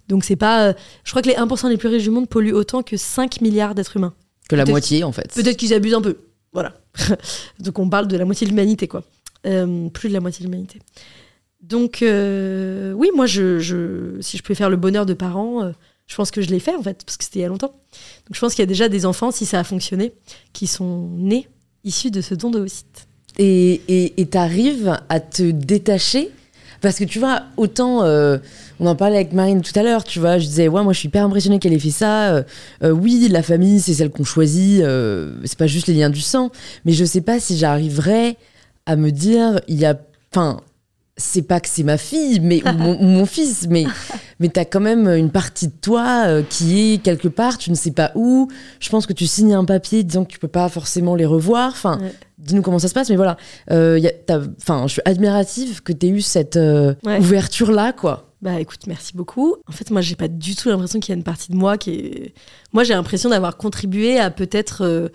Donc 0.08 0.24
c'est 0.24 0.36
pas. 0.36 0.68
euh, 0.68 0.72
je 1.04 1.10
crois 1.10 1.22
que 1.22 1.28
les 1.28 1.34
1% 1.34 1.68
les 1.68 1.76
plus 1.76 1.88
riches 1.88 2.02
du 2.02 2.10
monde 2.10 2.28
polluent 2.28 2.52
autant 2.54 2.82
que 2.82 2.96
5 2.96 3.40
milliards 3.40 3.74
d'êtres 3.74 3.96
humains. 3.96 4.14
Que 4.48 4.56
la 4.56 4.64
moitié, 4.66 5.04
en 5.04 5.12
fait. 5.12 5.32
Peut-être 5.34 5.56
qu'ils 5.56 5.72
abusent 5.74 5.94
un 5.94 6.02
peu. 6.02 6.16
Voilà. 6.52 6.74
Donc 7.60 7.78
on 7.78 7.88
parle 7.88 8.08
de 8.08 8.16
la 8.16 8.24
moitié 8.24 8.46
de 8.46 8.50
l'humanité, 8.50 8.88
quoi. 8.88 9.04
Euh, 9.46 9.88
plus 9.88 10.08
de 10.08 10.14
la 10.14 10.20
moitié 10.20 10.44
de 10.44 10.50
l'humanité. 10.50 10.80
Donc 11.62 12.02
euh, 12.02 12.92
oui, 12.92 13.10
moi, 13.14 13.26
je, 13.26 13.58
je- 13.60 14.20
si 14.20 14.36
je 14.36 14.42
pouvais 14.42 14.54
faire 14.56 14.70
le 14.70 14.76
bonheur 14.76 15.06
de 15.06 15.14
parents, 15.14 15.72
je 16.06 16.16
pense 16.16 16.30
que 16.30 16.42
je 16.42 16.50
l'ai 16.50 16.58
fait, 16.58 16.74
en 16.74 16.82
fait, 16.82 17.04
parce 17.04 17.16
que 17.16 17.24
c'était 17.24 17.38
il 17.38 17.42
y 17.42 17.44
a 17.44 17.48
longtemps. 17.48 17.68
Donc 18.26 18.34
je 18.34 18.40
pense 18.40 18.54
qu'il 18.54 18.62
y 18.62 18.64
a 18.64 18.66
déjà 18.66 18.88
des 18.88 19.06
enfants, 19.06 19.30
si 19.30 19.46
ça 19.46 19.60
a 19.60 19.64
fonctionné, 19.64 20.12
qui 20.52 20.66
sont 20.66 21.08
nés 21.16 21.48
issus 21.84 22.10
de 22.10 22.20
ce 22.20 22.34
don 22.34 22.50
d'ovocytes. 22.50 23.06
Et 23.38 23.80
et- 23.88 24.20
et 24.20 24.26
t'arrives 24.26 24.98
à 25.08 25.20
te 25.20 25.50
détacher 25.50 26.30
parce 26.82 26.98
que 26.98 27.04
tu 27.04 27.18
vois, 27.18 27.44
autant 27.56 28.04
euh, 28.04 28.38
on 28.80 28.86
en 28.86 28.96
parlait 28.96 29.14
avec 29.14 29.32
Marine 29.32 29.62
tout 29.62 29.78
à 29.78 29.82
l'heure, 29.82 30.04
tu 30.04 30.18
vois, 30.18 30.38
je 30.38 30.46
disais 30.46 30.68
ouais, 30.68 30.82
moi 30.82 30.92
je 30.92 30.98
suis 30.98 31.08
hyper 31.08 31.24
impressionnée 31.24 31.58
qu'elle 31.58 31.72
ait 31.72 31.78
fait 31.78 31.90
ça. 31.90 32.34
Euh, 32.34 32.42
euh, 32.82 32.90
oui, 32.90 33.28
la 33.30 33.42
famille 33.42 33.80
c'est 33.80 33.94
celle 33.94 34.10
qu'on 34.10 34.24
choisit, 34.24 34.84
c'est 35.44 35.58
pas 35.58 35.68
juste 35.68 35.86
les 35.86 35.94
liens 35.94 36.10
du 36.10 36.20
sang, 36.20 36.50
mais 36.84 36.92
je 36.92 37.04
sais 37.04 37.20
pas 37.20 37.40
si 37.40 37.56
j'arriverais 37.56 38.36
à 38.84 38.96
me 38.96 39.10
dire 39.10 39.60
il 39.68 39.78
y 39.78 39.86
a, 39.86 39.96
enfin, 40.32 40.60
c'est 41.16 41.42
pas 41.42 41.60
que 41.60 41.68
c'est 41.68 41.82
ma 41.82 41.98
fille, 41.98 42.40
mais 42.40 42.62
ou 42.66 42.72
mon, 43.04 43.26
fils, 43.26 43.66
mais 43.68 43.84
mais 44.40 44.48
t'as 44.48 44.64
quand 44.64 44.80
même 44.80 45.06
une 45.08 45.30
partie 45.30 45.68
de 45.68 45.74
toi 45.80 46.24
euh, 46.26 46.42
qui 46.48 46.94
est 46.94 46.98
quelque 46.98 47.28
part, 47.28 47.58
tu 47.58 47.70
ne 47.70 47.74
sais 47.74 47.90
pas 47.90 48.12
où. 48.14 48.48
Je 48.80 48.88
pense 48.88 49.06
que 49.06 49.12
tu 49.12 49.26
signes 49.26 49.52
un 49.54 49.64
papier 49.64 50.02
disant 50.04 50.24
que 50.24 50.30
tu 50.32 50.38
peux 50.38 50.48
pas 50.48 50.68
forcément 50.68 51.14
les 51.14 51.26
revoir. 51.26 51.68
Enfin, 51.70 51.98
Ouais. 52.00 52.12
dis-nous 52.38 52.62
comment 52.62 52.78
ça 52.78 52.88
se 52.88 52.94
passe, 52.94 53.10
mais 53.10 53.16
voilà. 53.16 53.36
Euh, 53.70 54.00
Enfin, 54.58 54.86
je 54.86 54.92
suis 54.94 55.02
admirative 55.04 55.82
que 55.82 55.92
tu 55.92 56.06
aies 56.06 56.10
eu 56.10 56.22
cette 56.22 56.56
euh, 56.56 56.94
Ouais. 57.04 57.18
ouverture-là, 57.18 57.92
quoi. 57.92 58.28
Bah 58.40 58.58
écoute, 58.58 58.86
merci 58.88 59.12
beaucoup. 59.14 59.54
En 59.68 59.72
fait, 59.72 59.90
moi, 59.90 60.00
j'ai 60.00 60.16
pas 60.16 60.26
du 60.28 60.56
tout 60.56 60.68
l'impression 60.70 60.98
qu'il 60.98 61.12
y 61.12 61.14
a 61.14 61.18
une 61.18 61.22
partie 61.22 61.52
de 61.52 61.56
moi 61.56 61.76
qui 61.78 61.90
est. 61.90 62.34
Moi, 62.72 62.82
j'ai 62.84 62.94
l'impression 62.94 63.28
d'avoir 63.30 63.56
contribué 63.56 64.18
à 64.18 64.30
peut-être 64.30 65.10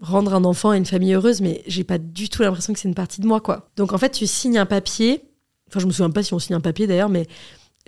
rendre 0.00 0.34
un 0.34 0.44
enfant 0.44 0.72
et 0.72 0.76
une 0.76 0.86
famille 0.86 1.12
heureuse, 1.12 1.40
mais 1.40 1.62
j'ai 1.66 1.84
pas 1.84 1.98
du 1.98 2.28
tout 2.28 2.42
l'impression 2.42 2.72
que 2.72 2.78
c'est 2.78 2.88
une 2.88 2.94
partie 2.94 3.20
de 3.20 3.26
moi, 3.26 3.40
quoi. 3.40 3.68
Donc 3.76 3.92
en 3.92 3.98
fait, 3.98 4.10
tu 4.10 4.26
signes 4.26 4.58
un 4.58 4.66
papier. 4.66 5.22
Enfin, 5.68 5.80
je 5.80 5.86
me 5.86 5.92
souviens 5.92 6.10
pas 6.10 6.22
si 6.22 6.34
on 6.34 6.38
signe 6.38 6.56
un 6.56 6.60
papier 6.60 6.86
d'ailleurs, 6.86 7.08
mais 7.08 7.26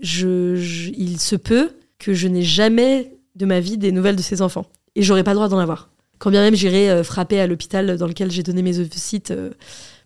je, 0.02 0.56
il 0.96 1.20
se 1.20 1.36
peut 1.36 1.70
que 1.98 2.12
je 2.12 2.28
n'ai 2.28 2.42
jamais 2.42 3.14
de 3.36 3.46
ma 3.46 3.60
vie 3.60 3.78
des 3.78 3.92
nouvelles 3.92 4.16
de 4.16 4.22
ces 4.22 4.42
enfants. 4.42 4.66
Et 4.96 5.02
j'aurais 5.02 5.24
pas 5.24 5.32
le 5.32 5.36
droit 5.36 5.48
d'en 5.48 5.58
avoir. 5.58 5.90
Quand 6.18 6.30
bien 6.30 6.42
même 6.42 6.54
j'irai 6.54 6.90
euh, 6.90 7.04
frapper 7.04 7.40
à 7.40 7.46
l'hôpital 7.46 7.96
dans 7.96 8.06
lequel 8.06 8.30
j'ai 8.30 8.42
donné 8.42 8.62
mes 8.62 8.78
ovocytes 8.78 9.30
euh, 9.30 9.50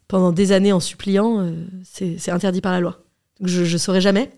pendant 0.06 0.30
des 0.30 0.52
années 0.52 0.72
en 0.72 0.80
suppliant, 0.80 1.40
euh, 1.40 1.52
c'est 1.82 2.16
c'est 2.18 2.30
interdit 2.30 2.60
par 2.60 2.72
la 2.72 2.80
loi. 2.80 3.00
Donc 3.40 3.48
je 3.48 3.72
ne 3.72 3.78
saurais 3.78 4.00
jamais. 4.00 4.30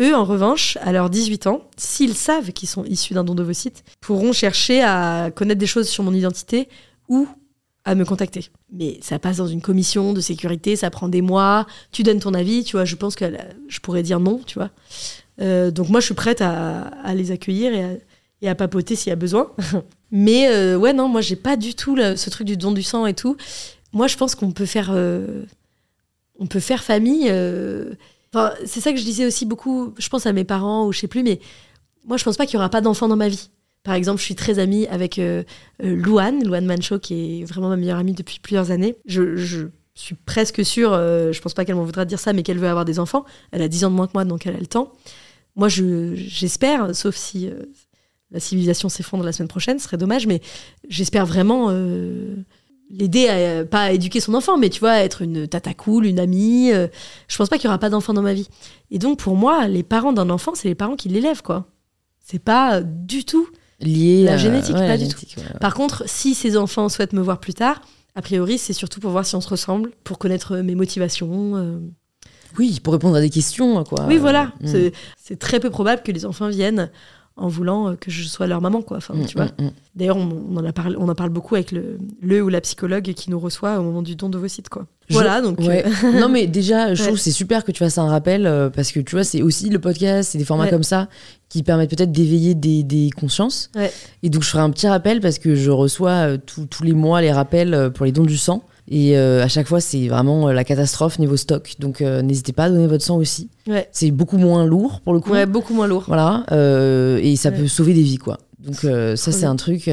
Eux, 0.00 0.16
en 0.16 0.24
revanche, 0.24 0.78
à 0.80 0.90
leurs 0.90 1.10
18 1.10 1.46
ans, 1.46 1.68
s'ils 1.76 2.14
savent 2.14 2.52
qu'ils 2.52 2.68
sont 2.68 2.84
issus 2.84 3.12
d'un 3.12 3.24
don 3.24 3.34
d'ovocytes, 3.34 3.84
pourront 4.00 4.32
chercher 4.32 4.82
à 4.82 5.30
connaître 5.34 5.60
des 5.60 5.66
choses 5.66 5.88
sur 5.88 6.02
mon 6.02 6.14
identité 6.14 6.68
à 7.84 7.94
me 7.94 8.04
contacter. 8.04 8.48
Mais 8.72 8.98
ça 9.00 9.18
passe 9.18 9.38
dans 9.38 9.46
une 9.46 9.60
commission 9.60 10.12
de 10.12 10.20
sécurité, 10.20 10.76
ça 10.76 10.90
prend 10.90 11.08
des 11.08 11.22
mois, 11.22 11.66
tu 11.90 12.02
donnes 12.02 12.20
ton 12.20 12.34
avis, 12.34 12.64
tu 12.64 12.76
vois, 12.76 12.84
je 12.84 12.94
pense 12.94 13.16
que 13.16 13.24
je 13.68 13.80
pourrais 13.80 14.02
dire 14.02 14.20
non, 14.20 14.40
tu 14.46 14.58
vois. 14.58 14.70
Euh, 15.40 15.70
donc 15.70 15.88
moi, 15.88 16.00
je 16.00 16.06
suis 16.06 16.14
prête 16.14 16.40
à, 16.40 16.90
les 17.14 17.30
accueillir 17.32 17.72
et 18.40 18.48
à, 18.48 18.54
papoter 18.54 18.94
s'il 18.94 19.10
y 19.10 19.12
a 19.12 19.16
besoin. 19.16 19.50
Mais 20.12 20.48
euh, 20.48 20.76
ouais, 20.76 20.92
non, 20.92 21.08
moi, 21.08 21.20
j'ai 21.20 21.36
pas 21.36 21.56
du 21.56 21.74
tout 21.74 21.96
ce 21.96 22.30
truc 22.30 22.46
du 22.46 22.56
don 22.56 22.72
du 22.72 22.82
sang 22.82 23.06
et 23.06 23.14
tout. 23.14 23.36
Moi, 23.92 24.06
je 24.06 24.16
pense 24.16 24.34
qu'on 24.34 24.52
peut 24.52 24.66
faire... 24.66 24.90
euh, 24.92 25.44
on 26.38 26.46
peut 26.46 26.60
faire 26.60 26.82
famille... 26.84 27.28
c'est 28.64 28.80
ça 28.80 28.92
que 28.92 28.98
je 28.98 29.04
disais 29.04 29.26
aussi 29.26 29.44
beaucoup, 29.44 29.92
je 29.98 30.08
pense 30.08 30.26
à 30.26 30.32
mes 30.32 30.44
parents 30.44 30.86
ou 30.86 30.92
je 30.92 31.00
sais 31.00 31.08
plus, 31.08 31.22
mais 31.22 31.40
moi 32.04 32.16
je 32.16 32.24
pense 32.24 32.36
pas 32.36 32.46
qu'il 32.46 32.54
y 32.54 32.56
aura 32.56 32.68
pas 32.68 32.80
d'enfants 32.80 33.08
dans 33.08 33.16
ma 33.16 33.28
vie. 33.28 33.50
Par 33.84 33.94
exemple, 33.94 34.20
je 34.20 34.24
suis 34.24 34.34
très 34.36 34.58
amie 34.58 34.86
avec 34.86 35.18
euh, 35.18 35.42
euh, 35.82 35.96
Louane, 35.96 36.44
Louane 36.44 36.66
Mancho, 36.66 36.98
qui 37.00 37.40
est 37.40 37.44
vraiment 37.44 37.68
ma 37.68 37.76
meilleure 37.76 37.98
amie 37.98 38.12
depuis 38.12 38.38
plusieurs 38.40 38.70
années. 38.70 38.96
Je, 39.06 39.68
suis 39.94 40.14
presque 40.14 40.64
sûre, 40.64 40.92
euh, 40.94 41.32
je 41.32 41.40
pense 41.42 41.52
pas 41.52 41.64
qu'elle 41.66 41.74
m'en 41.74 41.84
voudra 41.84 42.04
dire 42.06 42.18
ça, 42.18 42.32
mais 42.32 42.42
qu'elle 42.42 42.58
veut 42.58 42.68
avoir 42.68 42.84
des 42.86 42.98
enfants. 42.98 43.24
Elle 43.50 43.60
a 43.60 43.68
10 43.68 43.84
ans 43.84 43.90
de 43.90 43.94
moins 43.96 44.06
que 44.06 44.12
moi, 44.14 44.24
donc 44.24 44.46
elle 44.46 44.54
a 44.56 44.60
le 44.60 44.66
temps. 44.66 44.92
Moi, 45.54 45.68
je- 45.68 46.14
j'espère, 46.14 46.94
sauf 46.96 47.14
si 47.14 47.48
euh, 47.48 47.64
la 48.30 48.40
civilisation 48.40 48.88
s'effondre 48.88 49.22
la 49.24 49.32
semaine 49.32 49.48
prochaine, 49.48 49.78
ce 49.78 49.84
serait 49.84 49.98
dommage, 49.98 50.26
mais 50.26 50.40
j'espère 50.88 51.26
vraiment 51.26 51.66
euh, 51.70 52.36
l'aider 52.88 53.28
à 53.28 53.64
pas 53.66 53.82
à 53.82 53.92
éduquer 53.92 54.20
son 54.20 54.32
enfant, 54.32 54.56
mais 54.56 54.70
tu 54.70 54.80
vois, 54.80 54.98
être 54.98 55.20
une 55.22 55.46
tata 55.46 55.74
cool, 55.74 56.06
une 56.06 56.18
amie. 56.20 56.70
je 56.70 57.36
pense 57.36 57.48
pas 57.50 57.56
qu'il 57.58 57.64
y 57.66 57.68
aura 57.68 57.78
pas 57.78 57.90
d'enfant 57.90 58.14
dans 58.14 58.22
ma 58.22 58.32
vie. 58.32 58.48
Et 58.90 58.98
donc, 58.98 59.18
pour 59.18 59.36
moi, 59.36 59.66
les 59.68 59.82
parents 59.82 60.12
d'un 60.14 60.30
enfant, 60.30 60.54
c'est 60.54 60.68
les 60.68 60.74
parents 60.74 60.96
qui 60.96 61.08
l'élèvent, 61.10 61.42
quoi. 61.42 61.66
C'est 62.24 62.38
pas 62.42 62.80
du 62.80 63.24
tout. 63.24 63.46
Lié 63.82 64.24
La 64.24 64.36
génétique, 64.36 64.74
ouais, 64.74 64.80
pas 64.80 64.88
la 64.88 64.96
du 64.96 65.04
génétique, 65.04 65.36
ouais. 65.38 65.58
Par 65.60 65.74
contre, 65.74 66.04
si 66.06 66.34
ces 66.34 66.56
enfants 66.56 66.88
souhaitent 66.88 67.12
me 67.12 67.20
voir 67.20 67.40
plus 67.40 67.54
tard, 67.54 67.80
a 68.14 68.22
priori, 68.22 68.58
c'est 68.58 68.72
surtout 68.72 69.00
pour 69.00 69.10
voir 69.10 69.26
si 69.26 69.34
on 69.36 69.40
se 69.40 69.48
ressemble, 69.48 69.90
pour 70.04 70.18
connaître 70.18 70.56
mes 70.58 70.74
motivations. 70.74 71.56
euh. 71.56 71.78
Oui, 72.58 72.80
pour 72.80 72.92
répondre 72.92 73.16
à 73.16 73.20
des 73.20 73.30
questions, 73.30 73.82
quoi. 73.84 74.04
Oui, 74.06 74.18
voilà. 74.18 74.52
Mm. 74.60 74.90
C'est 75.16 75.38
très 75.38 75.58
peu 75.58 75.70
probable 75.70 76.02
que 76.02 76.12
les 76.12 76.26
enfants 76.26 76.48
viennent 76.48 76.90
en 77.36 77.48
voulant 77.48 77.88
euh, 77.88 77.94
que 77.94 78.10
je 78.10 78.22
sois 78.24 78.46
leur 78.46 78.60
maman, 78.60 78.82
quoi. 78.82 78.98
Enfin, 78.98 79.14
Mm, 79.14 79.26
tu 79.26 79.36
vois. 79.36 79.46
mm, 79.58 79.64
mm. 79.64 79.70
D'ailleurs, 79.96 80.16
on, 80.16 80.28
on 80.50 80.56
en 80.58 80.64
a 80.64 80.72
parlé, 80.72 80.96
on 80.98 81.08
en 81.08 81.14
parle 81.14 81.30
beaucoup 81.30 81.54
avec 81.54 81.72
le, 81.72 81.98
le 82.20 82.42
ou 82.42 82.48
la 82.48 82.60
psychologue 82.60 83.12
qui 83.14 83.30
nous 83.30 83.38
reçoit 83.40 83.78
au 83.78 83.82
moment 83.82 84.02
du 84.02 84.16
don 84.16 84.28
d'ovocytes, 84.28 84.68
quoi. 84.68 84.86
Je- 85.08 85.14
Voilà, 85.14 85.40
donc. 85.40 85.58
Ouais. 85.60 85.84
euh, 86.04 86.12
non, 86.20 86.28
mais 86.28 86.46
déjà, 86.46 86.94
je 86.94 87.00
Ouais. 87.02 87.06
trouve 87.08 87.18
c'est 87.18 87.30
super 87.32 87.64
que 87.64 87.72
tu 87.72 87.78
fasses 87.78 87.98
un 87.98 88.06
rappel 88.08 88.46
euh, 88.46 88.70
parce 88.70 88.92
que 88.92 89.00
tu 89.00 89.14
vois, 89.16 89.24
c'est 89.24 89.42
aussi 89.42 89.68
le 89.70 89.78
podcast, 89.78 90.30
c'est 90.32 90.38
des 90.38 90.44
formats 90.44 90.64
Ouais. 90.64 90.70
comme 90.70 90.82
ça 90.82 91.08
qui 91.48 91.62
permettent 91.62 91.90
peut-être 91.90 92.12
d'éveiller 92.12 92.54
des, 92.54 92.82
des 92.82 93.10
consciences. 93.10 93.70
Et 94.22 94.30
donc, 94.30 94.42
je 94.42 94.48
ferai 94.48 94.62
un 94.62 94.70
petit 94.70 94.88
rappel 94.88 95.20
parce 95.20 95.38
que 95.38 95.54
je 95.54 95.70
reçois 95.70 96.10
euh, 96.10 96.38
tous- 96.44 96.66
tous 96.66 96.82
les 96.82 96.92
mois 96.94 97.20
les 97.20 97.32
rappels 97.32 97.90
pour 97.94 98.06
les 98.06 98.12
dons 98.12 98.24
du 98.24 98.36
sang. 98.38 98.62
Et 98.94 99.16
euh, 99.16 99.42
à 99.42 99.48
chaque 99.48 99.66
fois, 99.66 99.80
c'est 99.80 100.06
vraiment 100.08 100.48
euh, 100.48 100.52
la 100.52 100.64
catastrophe 100.64 101.18
niveau 101.18 101.38
stock. 101.38 101.74
Donc, 101.78 102.02
euh, 102.02 102.20
n'hésitez 102.20 102.52
pas 102.52 102.64
à 102.64 102.68
donner 102.70 102.86
votre 102.86 103.02
sang 103.02 103.16
aussi. 103.16 103.48
ouais. 103.66 103.88
C'est 103.90 104.10
beaucoup 104.10 104.36
moins 104.36 104.66
lourd 104.66 105.00
pour 105.00 105.14
le 105.14 105.20
coup. 105.20 105.30
Ouais, 105.30 105.46
beaucoup 105.46 105.72
moins 105.72 105.86
lourd. 105.86 106.04
Voilà. 106.08 106.44
euh, 106.52 107.18
et 107.22 107.36
ça 107.36 107.48
Ouais. 107.48 107.56
peut 107.56 107.68
sauver 107.68 107.94
des 107.94 108.02
vies, 108.02 108.18
quoi. 108.18 108.38
Donc, 108.58 108.76
ça, 108.76 109.16
c'est 109.32 109.46
un 109.46 109.56
truc. 109.56 109.88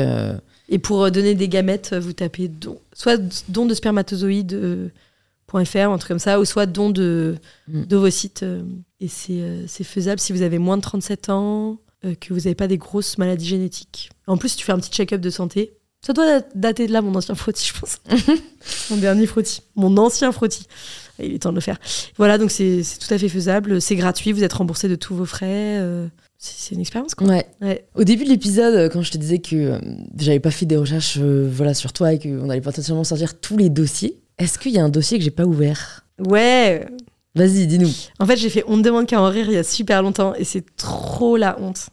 Et 0.72 0.80
pour 0.80 1.10
donner 1.12 1.34
des 1.34 1.48
gamètes, 1.48 1.96
vous 1.96 2.12
tapez 2.14 2.48
don, 2.50 2.78
soit 2.94 3.18
don 3.48 3.66
de 3.66 3.74
spermatozoïdes. 3.74 4.54
euh, 4.54 4.90
.fr, 5.66 5.78
un 5.90 5.98
truc 5.98 6.10
comme 6.10 6.20
ça, 6.20 6.40
ou 6.40 6.46
soit 6.46 6.68
don 6.68 6.92
de 6.92 7.38
Mm. 7.68 7.84
d'ovocytes. 7.86 8.46
et 9.02 9.08
c'est 9.08 9.84
faisable 9.84 10.20
si 10.20 10.34
vous 10.34 10.42
avez 10.44 10.60
moins 10.60 10.78
de 10.78 10.82
37 10.84 11.30
ans, 11.30 11.78
que 12.04 12.34
vous 12.34 12.42
n'avez 12.42 12.54
pas 12.56 12.68
des 12.68 12.78
grosses 12.78 13.18
maladies 13.18 13.48
génétiques. 13.48 14.10
En 14.28 14.38
plus, 14.38 14.56
tu 14.56 14.64
fais 14.66 14.74
un 14.74 14.78
petit 14.80 14.92
check-up 14.92 15.20
de 15.22 15.30
santé. 15.32 15.74
Ça 16.06 16.14
doit 16.14 16.42
dater 16.56 16.88
de 16.88 16.94
là, 16.94 17.02
mon 17.02 17.14
ancien 17.16 17.36
frottis, 17.36 17.72
je 17.74 17.80
pense. 17.80 17.98
mon 18.90 18.98
dernier 18.98 19.26
frottis. 19.26 19.62
Mon 19.76 19.98
ancien 19.98 20.32
frottis. 20.32 20.66
Il 21.22 21.34
est 21.34 21.40
temps 21.40 21.50
de 21.50 21.56
le 21.56 21.62
faire. 21.62 21.78
Voilà, 22.18 22.38
donc 22.38 22.52
c'est 22.52 22.82
tout 23.00 23.14
à 23.14 23.18
fait 23.18 23.28
faisable. 23.28 23.82
C'est 23.82 23.96
gratuit, 23.98 24.32
vous 24.32 24.44
êtes 24.44 24.54
remboursé 24.54 24.88
de 24.88 24.96
tous 24.96 25.14
vos 25.14 25.26
frais. 25.26 25.78
euh, 25.80 26.08
c'est 26.38 26.74
une 26.74 26.80
expérience, 26.80 27.16
quoi. 27.16 27.28
Ouais. 27.28 27.46
Ouais. 27.62 27.86
Au 27.96 28.06
début 28.06 28.24
de 28.24 28.30
l'épisode, 28.30 28.74
euh, 28.74 28.90
quand 28.90 29.02
je 29.02 29.12
te 29.12 29.18
disais 29.18 29.40
que 29.40 29.56
euh, 29.58 29.80
j'avais 30.18 30.40
pas 30.40 30.52
fait 30.52 30.66
des 30.66 30.78
recherches 30.78 31.18
euh, 31.20 31.50
voilà, 31.52 31.74
sur 31.74 31.92
toi 31.92 32.14
et 32.14 32.20
qu'on 32.20 32.50
allait 32.50 32.62
potentiellement 32.62 33.04
sortir 33.04 33.38
tous 33.42 33.58
les 33.58 33.70
dossiers, 33.70 34.18
est-ce 34.38 34.58
qu'il 34.58 34.72
y 34.72 34.80
a 34.80 34.84
un 34.84 34.90
dossier 34.90 35.18
que 35.18 35.24
j'ai 35.26 35.32
pas 35.32 35.44
ouvert? 35.44 36.06
Ouais, 36.18 36.88
Vas-y, 37.36 37.68
dis-nous. 37.68 37.92
En 38.20 38.26
fait, 38.26 38.38
j'ai 38.38 38.50
fait 38.50 38.64
On 38.68 38.78
ne 38.78 38.82
demande 38.82 39.06
qu'à 39.06 39.22
en 39.22 39.30
rire 39.30 39.46
il 39.48 39.54
y 39.54 39.58
a 39.58 39.64
super 39.64 40.02
longtemps 40.02 40.34
et 40.36 40.44
c'est 40.44 40.64
trop 40.76 41.38
la 41.38 41.60
honte. 41.60 41.90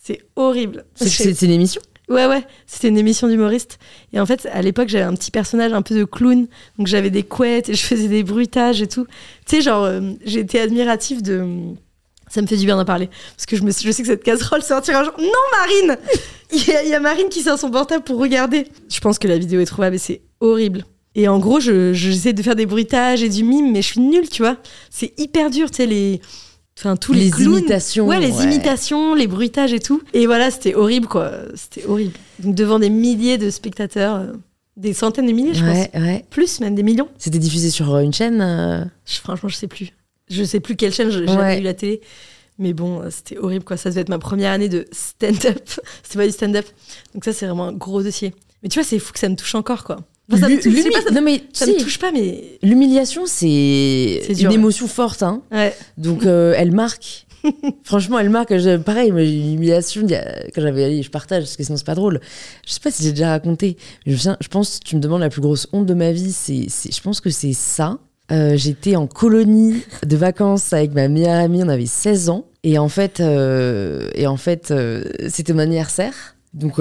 C'est 0.00 0.20
horrible. 0.36 0.84
C'est 0.94 1.40
une 1.42 1.50
émission? 1.50 1.80
Ouais, 2.10 2.26
ouais, 2.26 2.44
c'était 2.66 2.88
une 2.88 2.98
émission 2.98 3.28
d'humoriste. 3.28 3.78
Et 4.12 4.20
en 4.20 4.26
fait, 4.26 4.46
à 4.52 4.60
l'époque, 4.60 4.88
j'avais 4.90 5.04
un 5.04 5.14
petit 5.14 5.30
personnage 5.30 5.72
un 5.72 5.80
peu 5.82 5.94
de 5.94 6.04
clown. 6.04 6.46
Donc 6.78 6.86
j'avais 6.86 7.08
des 7.10 7.22
couettes 7.22 7.70
et 7.70 7.74
je 7.74 7.82
faisais 7.82 8.08
des 8.08 8.22
bruitages 8.22 8.82
et 8.82 8.86
tout. 8.86 9.06
Tu 9.46 9.56
sais, 9.56 9.62
genre, 9.62 9.84
euh, 9.84 10.00
été 10.26 10.60
admirative 10.60 11.22
de. 11.22 11.46
Ça 12.28 12.42
me 12.42 12.46
fait 12.46 12.56
du 12.56 12.66
bien 12.66 12.76
d'en 12.76 12.84
parler. 12.84 13.08
Parce 13.36 13.46
que 13.46 13.56
je, 13.56 13.62
me, 13.62 13.70
je 13.70 13.90
sais 13.90 14.02
que 14.02 14.08
cette 14.08 14.22
casserole 14.24 14.62
sortira 14.62 15.00
un 15.00 15.04
jour. 15.04 15.14
Non, 15.18 15.28
Marine 15.58 15.98
Il 16.52 16.88
y, 16.88 16.94
a, 16.94 17.00
Marine 17.00 17.28
qui 17.30 17.40
sort 17.40 17.58
son 17.58 17.70
portable 17.70 18.04
pour 18.04 18.18
regarder. 18.18 18.66
Je 18.90 19.00
pense 19.00 19.18
que 19.18 19.26
la 19.28 19.38
vidéo 19.38 19.60
est 19.60 19.64
trouvable 19.66 19.96
et 19.96 19.98
c'est 19.98 20.20
horrible. 20.40 20.84
Et 21.14 21.28
en 21.28 21.38
gros, 21.38 21.60
je- 21.60 21.92
je- 21.92 22.10
j'essaie 22.10 22.32
de 22.32 22.42
faire 22.42 22.56
des 22.56 22.66
bruitages 22.66 23.22
et 23.22 23.28
du 23.28 23.44
mime, 23.44 23.70
mais 23.72 23.82
je 23.82 23.86
suis 23.88 24.00
nulle, 24.00 24.28
tu 24.28 24.42
vois. 24.42 24.56
C'est 24.90 25.12
hyper 25.18 25.48
dur, 25.50 25.70
tu 25.70 25.76
sais, 25.78 25.86
les. 25.86 26.20
Enfin, 26.78 26.96
tous 26.96 27.12
les, 27.12 27.26
Les 27.26 27.30
clowns. 27.30 27.58
imitations, 27.58 28.06
Ouais, 28.06 28.18
les 28.18 28.32
ouais. 28.32 28.44
imitations, 28.44 29.14
les 29.14 29.26
bruitages 29.28 29.72
et 29.72 29.78
tout. 29.80 30.02
Et 30.12 30.26
voilà, 30.26 30.50
c'était 30.50 30.74
horrible, 30.74 31.06
quoi. 31.06 31.30
C'était 31.54 31.86
horrible. 31.86 32.14
Donc, 32.40 32.54
devant 32.56 32.78
des 32.80 32.90
milliers 32.90 33.38
de 33.38 33.48
spectateurs, 33.50 34.16
euh, 34.16 34.32
des 34.76 34.92
centaines 34.92 35.26
de 35.26 35.32
milliers, 35.32 35.54
je 35.54 35.64
Ouais, 35.64 35.88
pense. 35.92 36.02
ouais. 36.02 36.24
Plus, 36.30 36.58
même 36.60 36.74
des 36.74 36.82
millions. 36.82 37.08
C'était 37.16 37.38
diffusé 37.38 37.70
sur 37.70 37.94
euh, 37.94 38.00
une 38.00 38.12
chaîne. 38.12 38.40
euh, 38.40 38.84
Je- 39.06 39.20
franchement, 39.20 39.48
je 39.48 39.54
sais 39.56 39.68
plus. 39.68 39.90
Je 40.28 40.42
sais 40.42 40.58
plus 40.58 40.74
quelle 40.74 40.92
chaîne, 40.92 41.08
Ouais. 41.08 41.26
j'avais 41.28 41.58
eu 41.60 41.62
la 41.62 41.74
télé. 41.74 42.00
Mais 42.58 42.72
bon, 42.72 43.02
c'était 43.10 43.38
horrible, 43.38 43.64
quoi. 43.64 43.76
Ça 43.76 43.90
devait 43.90 44.00
être 44.00 44.08
ma 44.08 44.18
première 44.18 44.50
année 44.52 44.68
de 44.68 44.86
stand-up. 44.90 45.68
c'était 46.02 46.18
pas 46.18 46.26
du 46.26 46.32
stand-up. 46.32 46.66
Donc, 47.14 47.24
ça, 47.24 47.32
c'est 47.32 47.46
vraiment 47.46 47.68
un 47.68 47.72
gros 47.72 48.02
dossier. 48.02 48.34
Mais 48.62 48.68
tu 48.68 48.80
vois, 48.80 48.88
c'est 48.88 48.98
fou 48.98 49.12
que 49.12 49.18
ça 49.20 49.28
me 49.28 49.36
touche 49.36 49.54
encore, 49.54 49.84
quoi. 49.84 49.98
Enfin, 50.32 50.40
ça 50.42 50.48
me 50.48 50.60
touche- 50.60 50.92
pas, 50.92 51.02
ça- 51.02 51.10
non 51.10 51.20
mais 51.22 51.42
Ça 51.52 51.66
si, 51.66 51.72
me 51.74 51.78
touche 51.78 51.98
pas, 51.98 52.10
mais. 52.12 52.58
l'humiliation 52.62 53.22
c'est 53.26 54.22
une 54.40 54.52
émotion 54.52 54.86
forte 54.88 55.22
hein. 55.22 55.42
Ouais. 55.52 55.74
Donc 55.98 56.24
euh, 56.24 56.54
elle 56.56 56.72
marque. 56.72 57.26
Franchement, 57.84 58.18
elle 58.18 58.30
marque. 58.30 58.56
Je- 58.56 58.78
pareil, 58.78 59.12
moi, 59.12 59.22
j'ai 59.22 59.34
une 59.34 59.54
humiliation 59.56 60.06
quand 60.08 60.62
j'avais 60.62 60.84
allé, 60.84 61.02
je 61.02 61.10
partage 61.10 61.42
parce 61.42 61.56
que 61.58 61.62
sinon 61.62 61.76
c'est 61.76 61.84
pas 61.84 61.94
drôle. 61.94 62.20
Je 62.66 62.72
sais 62.72 62.80
pas 62.80 62.90
si 62.90 63.02
j'ai 63.02 63.10
déjà 63.10 63.28
raconté. 63.30 63.76
Je, 64.06 64.16
je 64.16 64.48
pense, 64.48 64.80
tu 64.80 64.96
me 64.96 65.00
demandes 65.02 65.20
la 65.20 65.28
plus 65.28 65.42
grosse 65.42 65.66
honte 65.74 65.84
de 65.84 65.92
ma 65.92 66.10
vie, 66.12 66.32
c'est, 66.32 66.66
je 66.70 67.00
pense 67.02 67.20
que 67.20 67.28
c'est 67.28 67.52
ça. 67.52 67.98
Euh, 68.32 68.56
j'étais 68.56 68.96
en 68.96 69.06
colonie 69.06 69.82
de 70.06 70.16
vacances 70.16 70.72
avec 70.72 70.94
ma 70.94 71.06
meilleure 71.08 71.34
amie, 71.44 71.62
on 71.62 71.68
avait 71.68 71.84
16 71.84 72.30
ans. 72.30 72.46
Et 72.62 72.78
en 72.78 72.88
fait, 72.88 73.20
euh, 73.20 74.08
et 74.14 74.26
en 74.26 74.38
fait 74.38 74.72
c'était 75.28 75.52
mon 75.52 75.58
anniversaire. 75.58 76.14
Donc, 76.54 76.78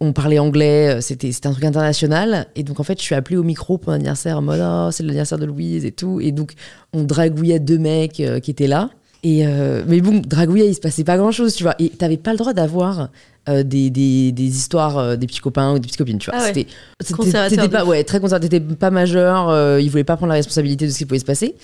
on 0.00 0.12
parlait 0.12 0.38
anglais, 0.38 0.96
euh, 0.96 1.00
c'était 1.00 1.30
un 1.46 1.52
truc 1.52 1.64
international. 1.64 2.46
Et 2.56 2.62
donc, 2.62 2.80
en 2.80 2.82
fait, 2.82 2.98
je 2.98 3.04
suis 3.04 3.14
appelée 3.14 3.36
au 3.36 3.42
micro 3.42 3.78
pour 3.78 3.90
mon 3.90 3.96
anniversaire 3.96 4.38
en 4.38 4.42
mode 4.42 4.60
Oh, 4.62 4.90
c'est 4.90 5.02
l'anniversaire 5.02 5.38
de 5.38 5.46
Louise 5.46 5.84
et 5.84 5.92
tout. 5.92 6.20
Et 6.20 6.32
donc, 6.32 6.52
on 6.92 7.04
dragouillait 7.04 7.60
deux 7.60 7.78
mecs 7.78 8.20
euh, 8.20 8.40
qui 8.40 8.50
étaient 8.50 8.66
là. 8.66 8.90
Et 9.24 9.46
euh, 9.46 9.84
mais 9.86 10.00
bon, 10.00 10.20
dragouillait, 10.20 10.68
il 10.68 10.74
se 10.74 10.80
passait 10.80 11.04
pas 11.04 11.16
grand 11.16 11.30
chose, 11.30 11.54
tu 11.54 11.62
vois. 11.62 11.76
Et 11.78 11.90
t'avais 11.90 12.16
pas 12.16 12.32
le 12.32 12.38
droit 12.38 12.52
d'avoir 12.52 13.08
euh, 13.48 13.62
des, 13.62 13.88
des, 13.88 14.32
des 14.32 14.42
histoires, 14.42 15.16
des 15.16 15.26
petits 15.28 15.38
copains 15.38 15.72
ou 15.72 15.74
des 15.74 15.82
petites 15.82 15.96
copines, 15.96 16.18
tu 16.18 16.28
vois. 16.28 16.40
Ah 16.40 16.52
ouais. 16.52 16.66
C'était 17.00 17.68
pas, 17.68 17.84
ouais, 17.84 18.02
très 18.02 18.18
conservateur. 18.18 18.50
T'étais 18.50 18.74
pas 18.74 18.90
majeur, 18.90 19.48
euh, 19.48 19.80
il 19.80 19.90
voulait 19.90 20.02
pas 20.02 20.16
prendre 20.16 20.30
la 20.30 20.36
responsabilité 20.36 20.86
de 20.86 20.90
ce 20.90 20.98
qui 20.98 21.06
pouvait 21.06 21.20
se 21.20 21.24
passer. 21.24 21.54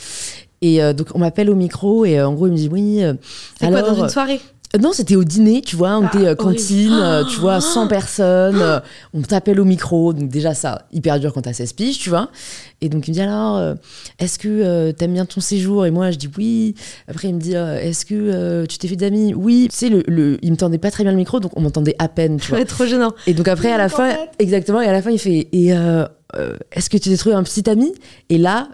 Et 0.61 0.81
donc, 0.93 1.09
on 1.15 1.21
m'appelle 1.21 1.51
au 1.51 1.55
micro 1.55 2.05
et 2.05 2.21
en 2.21 2.33
gros, 2.33 2.49
il 2.49 2.53
me 2.53 2.57
dit 2.57 2.69
Oui, 2.69 3.01
C'est 3.61 3.69
quoi, 3.69 3.83
dans 3.83 3.95
une 3.95 4.09
soirée? 4.09 4.41
Non, 4.79 4.91
c'était 4.93 5.17
au 5.17 5.25
dîner, 5.25 5.63
tu 5.63 5.77
vois, 5.77 5.97
on 5.99 6.05
Ah, 6.05 6.11
était 6.15 6.27
euh, 6.27 6.35
cantine, 6.35 6.93
euh, 6.93 7.25
tu 7.25 7.41
vois, 7.41 7.59
100 7.61 7.87
personnes, 7.89 8.61
euh, 8.61 8.81
on 9.15 9.23
t'appelle 9.23 9.61
au 9.61 9.65
micro, 9.65 10.13
donc 10.13 10.29
déjà 10.29 10.53
ça, 10.53 10.83
hyper 10.93 11.19
dur 11.19 11.33
quand 11.33 11.41
t'as 11.41 11.55
16 11.55 11.73
piges, 11.73 11.99
tu 11.99 12.11
vois. 12.11 12.29
Et 12.83 12.91
donc 12.91 13.09
il 13.09 13.13
me 13.13 13.15
dit 13.15 13.21
alors, 13.23 13.57
euh, 13.57 13.75
est-ce 14.19 14.39
que 14.39 14.91
t'aimes 14.91 15.15
bien 15.15 15.25
ton 15.25 15.41
séjour? 15.41 15.87
Et 15.87 15.91
moi 15.91 16.11
je 16.11 16.19
dis 16.19 16.29
oui. 16.37 16.75
Après 17.09 17.29
il 17.29 17.35
me 17.37 17.41
dit, 17.41 17.55
est-ce 17.55 18.05
que 18.05 18.67
tu 18.67 18.77
t'es 18.77 18.89
fait 18.89 18.97
d'amis? 18.97 19.33
Oui. 19.35 19.69
Tu 19.71 19.77
sais, 19.77 19.89
le, 19.89 20.03
le- 20.07 20.39
il 20.43 20.51
me 20.53 20.57
tendait 20.57 20.77
pas 20.79 20.91
très 20.91 21.03
bien 21.03 21.13
le 21.13 21.19
micro, 21.19 21.41
donc 21.41 21.53
on 21.57 21.63
m'entendait 21.63 21.97
à 21.99 22.09
peine, 22.09 22.39
tu 22.39 22.51
vois. 22.51 22.63
Trop 22.67 22.85
gênant. 22.85 23.15
Et 23.27 23.33
donc 23.35 23.49
après, 23.49 23.73
à 23.73 23.79
la 23.79 23.89
fin, 23.89 24.15
exactement, 24.39 24.83
et 24.83 24.87
à 24.87 24.93
la 24.93 25.01
fin, 25.01 25.11
il 25.11 25.19
fait 25.19 25.49
Et 25.53 25.69
est-ce 26.73 26.91
que 26.91 26.99
tu 26.99 27.09
t'es 27.09 27.17
trouvé 27.17 27.35
un 27.35 27.43
petit 27.43 27.69
ami? 27.71 27.95
Et 28.29 28.37
là, 28.39 28.69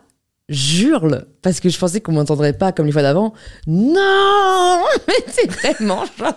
j'hurle, 0.49 1.27
parce 1.43 1.61
que 1.61 1.69
je 1.69 1.79
pensais 1.79 2.01
qu'on 2.01 2.13
m'entendrait 2.13 2.53
pas 2.53 2.73
comme 2.73 2.87
les 2.87 2.93
fois 2.93 3.03
d'avant. 3.03 3.35
Non 3.67 4.83
Mais 5.09 5.15
c'est 5.29 5.51
vraiment 5.51 6.05
genre 6.19 6.35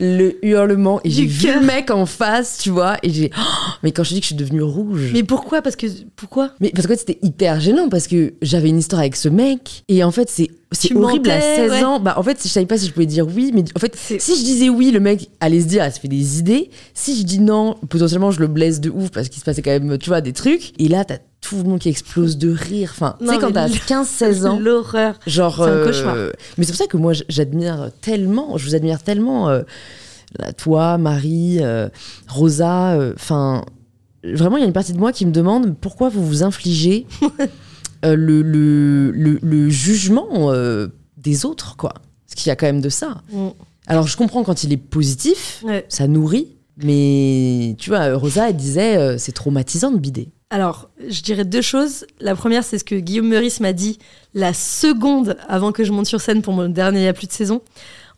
le 0.00 0.44
hurlement. 0.44 1.00
Et 1.04 1.10
j'ai 1.10 1.26
vu 1.26 1.52
le 1.52 1.60
mec 1.60 1.90
en 1.90 2.06
face, 2.06 2.58
tu 2.58 2.70
vois, 2.70 2.96
et 3.02 3.10
j'ai. 3.10 3.30
Oh 3.36 3.72
mais 3.82 3.92
quand 3.92 4.04
je 4.04 4.14
dis 4.14 4.20
que 4.20 4.24
je 4.24 4.28
suis 4.28 4.36
devenue 4.36 4.62
rouge. 4.62 5.10
Mais 5.12 5.22
pourquoi? 5.22 5.62
Parce 5.62 5.76
que. 5.76 5.86
Pourquoi? 6.16 6.52
Mais 6.60 6.70
parce 6.70 6.86
que 6.86 6.96
c'était 6.96 7.18
hyper 7.22 7.60
gênant 7.60 7.88
parce 7.88 8.06
que 8.06 8.34
j'avais 8.42 8.68
une 8.68 8.78
histoire 8.78 9.00
avec 9.00 9.16
ce 9.16 9.28
mec 9.28 9.84
et 9.88 10.04
en 10.04 10.10
fait 10.10 10.28
c'est 10.30 10.50
c'est 10.72 10.94
horrible 10.94 11.30
à 11.30 11.34
mentais, 11.36 11.56
16 11.56 11.70
ouais. 11.70 11.84
ans. 11.84 11.98
Bah 12.00 12.14
en 12.18 12.22
fait 12.22 12.38
je 12.42 12.48
savais 12.48 12.66
pas 12.66 12.76
si 12.76 12.86
je 12.86 12.92
pouvais 12.92 13.06
dire 13.06 13.26
oui 13.26 13.52
mais 13.54 13.64
en 13.74 13.78
fait 13.78 13.96
si 13.96 14.36
je 14.36 14.42
disais 14.44 14.68
oui 14.68 14.90
le 14.90 15.00
mec 15.00 15.30
allait 15.40 15.60
se 15.62 15.66
dire 15.66 15.82
elle 15.82 15.92
se 15.92 15.98
fait 16.00 16.08
des 16.08 16.38
idées. 16.38 16.70
Si 16.94 17.18
je 17.18 17.24
dis 17.24 17.38
non 17.40 17.76
potentiellement 17.88 18.30
je 18.30 18.40
le 18.40 18.46
blesse 18.48 18.80
de 18.80 18.90
ouf 18.90 19.10
parce 19.10 19.28
qu'il 19.30 19.40
se 19.40 19.44
passait 19.44 19.62
quand 19.62 19.70
même 19.70 19.96
tu 19.98 20.10
vois 20.10 20.20
des 20.20 20.32
trucs 20.34 20.72
et 20.80 20.88
là 20.88 21.04
t'as 21.04 21.18
tout 21.40 21.56
le 21.56 21.62
monde 21.64 21.78
qui 21.78 21.88
explose 21.88 22.36
de 22.36 22.50
rire. 22.52 22.90
Enfin 22.94 23.16
tu 23.20 23.26
sais 23.26 23.38
quand 23.38 23.52
t'as 23.52 23.66
l- 23.68 23.72
15-16 23.88 24.46
ans 24.46 24.58
L'horreur. 24.60 25.18
genre 25.26 25.54
C'est 25.56 25.62
un 25.62 25.66
euh, 25.68 25.84
cauchemar. 25.86 26.16
mais 26.58 26.64
c'est 26.64 26.72
pour 26.72 26.76
ça 26.78 26.86
que 26.86 26.96
moi 26.98 27.12
j'admire 27.28 27.90
tellement 28.02 28.58
je 28.58 28.66
vous 28.66 28.74
admire 28.74 29.02
tellement 29.02 29.48
euh, 29.48 29.62
là, 30.38 30.52
toi 30.52 30.98
Marie 30.98 31.58
euh, 31.62 31.88
Rosa 32.28 32.98
enfin 33.14 33.64
vraiment 34.24 34.56
il 34.58 34.60
y 34.60 34.64
a 34.64 34.66
une 34.66 34.72
partie 34.74 34.92
de 34.92 34.98
moi 34.98 35.12
qui 35.12 35.24
me 35.24 35.30
demande 35.32 35.76
pourquoi 35.80 36.08
vous 36.10 36.26
vous 36.26 36.42
infligez 36.42 37.06
euh, 38.04 38.14
le, 38.16 38.42
le, 38.42 39.10
le, 39.10 39.38
le 39.42 39.68
jugement 39.70 40.28
euh, 40.52 40.88
des 41.16 41.44
autres 41.44 41.76
quoi 41.76 41.94
parce 42.26 42.34
qu'il 42.36 42.48
y 42.48 42.52
a 42.52 42.56
quand 42.56 42.66
même 42.66 42.80
de 42.80 42.88
ça 42.90 43.22
Mm. 43.32 43.48
alors 43.86 44.06
je 44.06 44.16
comprends 44.16 44.44
quand 44.44 44.62
il 44.64 44.72
est 44.72 44.76
positif 44.76 45.62
Ouais. 45.64 45.84
ça 45.88 46.06
nourrit 46.06 46.48
mais 46.82 47.74
tu 47.78 47.90
vois 47.90 48.14
Rosa 48.14 48.50
elle 48.50 48.56
disait 48.56 48.96
euh, 48.96 49.18
c'est 49.18 49.32
traumatisant 49.32 49.90
de 49.90 49.98
bider 49.98 50.28
Alors, 50.50 50.88
je 51.08 51.20
dirais 51.22 51.44
deux 51.44 51.60
choses. 51.60 52.06
La 52.20 52.34
première, 52.36 52.62
c'est 52.64 52.78
ce 52.78 52.84
que 52.84 52.94
Guillaume 52.94 53.28
Meurice 53.28 53.60
m'a 53.60 53.72
dit 53.72 53.98
la 54.32 54.52
seconde 54.54 55.36
avant 55.48 55.72
que 55.72 55.82
je 55.84 55.92
monte 55.92 56.06
sur 56.06 56.20
scène 56.20 56.40
pour 56.40 56.54
mon 56.54 56.68
dernier 56.68 57.08
a 57.08 57.12
plus 57.12 57.26
de 57.26 57.32
saison. 57.32 57.60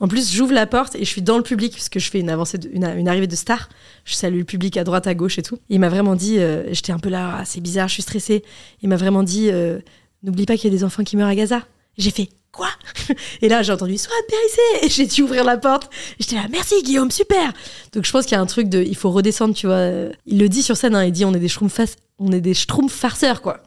En 0.01 0.09
plus, 0.09 0.33
j'ouvre 0.33 0.55
la 0.55 0.67
porte 0.67 0.97
et 0.97 1.01
je 1.01 1.11
suis 1.11 1.23
dans 1.23 1.37
le 1.37 1.43
public 1.43 1.73
puisque 1.73 1.99
je 1.99 2.11
fais 2.11 2.21
une, 2.21 2.31
avancée 2.31 2.59
une, 2.73 3.09
arrivée 3.09 3.27
de 3.27 3.37
star. 3.37 3.69
Je 4.05 4.15
salue 4.15 4.39
le 4.39 4.45
public 4.45 4.77
à 4.79 4.85
droite, 4.85 5.07
à 5.07 5.15
gauche 5.15 5.39
et 5.39 5.43
tout. 5.43 5.59
Il 5.69 5.79
m'a 5.79 5.91
vraiment 5.91 6.17
dit, 6.17 6.39
euh, 6.39 6.65
j'étais 6.73 6.93
un 6.93 6.99
peu 6.99 7.11
là, 7.11 7.37
Ah, 7.41 7.45
c'est 7.45 7.61
bizarre, 7.61 7.89
je 7.89 7.95
suis 7.95 8.03
stressée. 8.03 8.43
Il 8.83 8.89
m'a 8.89 8.97
vraiment 8.97 9.23
dit, 9.23 9.51
euh, 9.51 9.79
n'oublie 10.23 10.47
pas 10.47 10.57
qu'il 10.57 10.73
y 10.73 10.75
a 10.75 10.77
des 10.77 10.85
enfants 10.85 11.05
qui 11.05 11.17
meurent 11.17 11.29
à 11.29 11.35
Gaza. 11.35 11.63
J'ai 11.99 12.11
fait 12.11 12.31
quoi? 12.51 12.71
Et 13.43 13.49
là, 13.49 13.63
j'ai 13.63 13.73
entendu 13.73 13.99
Soit 13.99 14.15
Périssé 14.27 14.87
Et 14.87 14.89
j'ai 14.89 15.07
dû 15.07 15.23
ouvrir 15.23 15.45
la 15.45 15.59
porte. 15.59 15.91
Et 16.19 16.23
J'étais 16.23 16.37
là, 16.37 16.47
merci 16.51 16.83
Guillaume, 16.83 17.11
super 17.11 17.53
Donc 17.93 18.07
je 18.07 18.11
pense 18.11 18.25
qu'il 18.25 18.37
y 18.37 18.39
a 18.39 18.41
un 18.41 18.47
truc 18.47 18.71
de, 18.71 18.83
il 18.83 18.97
faut 18.97 19.11
redescendre, 19.11 19.55
tu 19.55 19.67
vois. 19.67 19.87
Il 20.27 20.39
le 20.39 20.49
dit 20.49 20.63
sur 20.63 20.79
scène, 20.79 20.95
hein, 20.95 21.05
il 21.05 21.13
dit 21.13 21.27
on 21.27 21.35
est 21.35 21.39
des 21.39 21.49
schtroumpfs 21.49 21.97
on 22.21 22.33
est 22.33 22.41
des 22.41 22.55
farceurs, 22.89 23.41
quoi. 23.41 23.63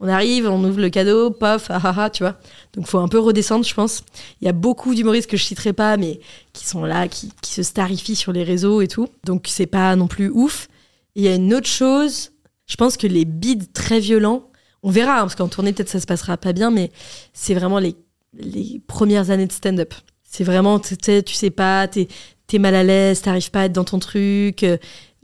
On 0.00 0.08
arrive, 0.08 0.46
on 0.46 0.62
ouvre 0.62 0.80
le 0.80 0.90
cadeau, 0.90 1.30
paf, 1.30 1.70
ah 1.70 1.80
ah 1.82 1.94
ah, 1.96 2.10
tu 2.10 2.22
vois. 2.22 2.38
Donc 2.74 2.86
faut 2.86 2.98
un 2.98 3.08
peu 3.08 3.18
redescendre, 3.18 3.64
je 3.64 3.74
pense. 3.74 4.04
Il 4.40 4.44
y 4.44 4.48
a 4.48 4.52
beaucoup 4.52 4.94
d'humoristes 4.94 5.28
que 5.28 5.36
je 5.36 5.42
citerai 5.42 5.72
pas, 5.72 5.96
mais 5.96 6.20
qui 6.52 6.66
sont 6.66 6.84
là, 6.84 7.08
qui, 7.08 7.30
se 7.42 7.62
starifient 7.64 8.14
sur 8.14 8.32
les 8.32 8.44
réseaux 8.44 8.80
et 8.80 8.86
tout. 8.86 9.08
Donc 9.24 9.46
c'est 9.48 9.66
pas 9.66 9.96
non 9.96 10.06
plus 10.06 10.30
ouf. 10.30 10.68
Il 11.16 11.24
y 11.24 11.28
a 11.28 11.34
une 11.34 11.52
autre 11.52 11.66
chose, 11.66 12.30
je 12.66 12.76
pense 12.76 12.96
que 12.96 13.08
les 13.08 13.24
bids 13.24 13.68
très 13.72 13.98
violents, 13.98 14.50
on 14.84 14.90
verra, 14.90 15.16
hein, 15.16 15.22
parce 15.22 15.34
qu'en 15.34 15.48
tournée 15.48 15.72
peut-être 15.72 15.88
ça 15.88 15.98
se 15.98 16.06
passera 16.06 16.36
pas 16.36 16.52
bien, 16.52 16.70
mais 16.70 16.92
c'est 17.32 17.54
vraiment 17.54 17.80
les, 17.80 17.96
les 18.34 18.80
premières 18.86 19.30
années 19.30 19.46
de 19.46 19.52
stand-up. 19.52 19.94
C'est 20.22 20.44
vraiment, 20.44 20.78
tu 20.78 20.94
sais, 21.02 21.22
tu 21.24 21.34
sais 21.34 21.50
pas, 21.50 21.88
t'es 21.88 22.06
es 22.52 22.58
mal 22.58 22.74
à 22.74 22.82
l'aise, 22.84 23.20
t'arrives 23.22 23.50
pas 23.50 23.62
à 23.62 23.64
être 23.64 23.72
dans 23.72 23.84
ton 23.84 23.98
truc, 23.98 24.62
euh, 24.62 24.78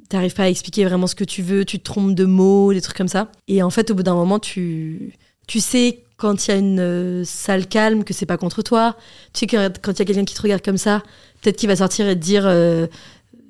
t'arrives 0.09 0.35
pas 0.35 0.45
à 0.45 0.49
expliquer 0.49 0.85
vraiment 0.85 1.07
ce 1.07 1.15
que 1.15 1.25
tu 1.25 1.43
veux, 1.43 1.65
tu 1.65 1.79
te 1.79 1.85
trompes 1.85 2.15
de 2.15 2.25
mots, 2.25 2.73
des 2.73 2.81
trucs 2.81 2.97
comme 2.97 3.09
ça. 3.09 3.31
Et 3.49 3.63
en 3.63 3.71
fait, 3.71 3.91
au 3.91 3.95
bout 3.95 4.03
d'un 4.03 4.15
moment, 4.15 4.39
tu, 4.39 5.15
tu 5.47 5.61
sais 5.61 6.01
quand 6.17 6.47
il 6.47 6.51
y 6.51 6.55
a 6.55 6.57
une 6.57 6.81
euh, 6.81 7.25
salle 7.25 7.67
calme 7.67 8.05
que 8.05 8.15
c'est 8.15 8.27
pas 8.27 8.37
contre 8.37 8.63
toi. 8.63 8.97
Tu 9.33 9.41
sais 9.41 9.47
que 9.47 9.79
quand 9.79 9.93
il 9.93 9.99
y 9.99 10.03
a 10.03 10.05
quelqu'un 10.05 10.25
qui 10.25 10.35
te 10.35 10.43
regarde 10.43 10.63
comme 10.63 10.79
ça, 10.79 11.03
peut-être 11.43 11.57
qu'il 11.57 11.69
va 11.69 11.77
sortir 11.77 12.09
et 12.09 12.15
te 12.15 12.21
dire 12.25 12.45
euh, 12.47 12.87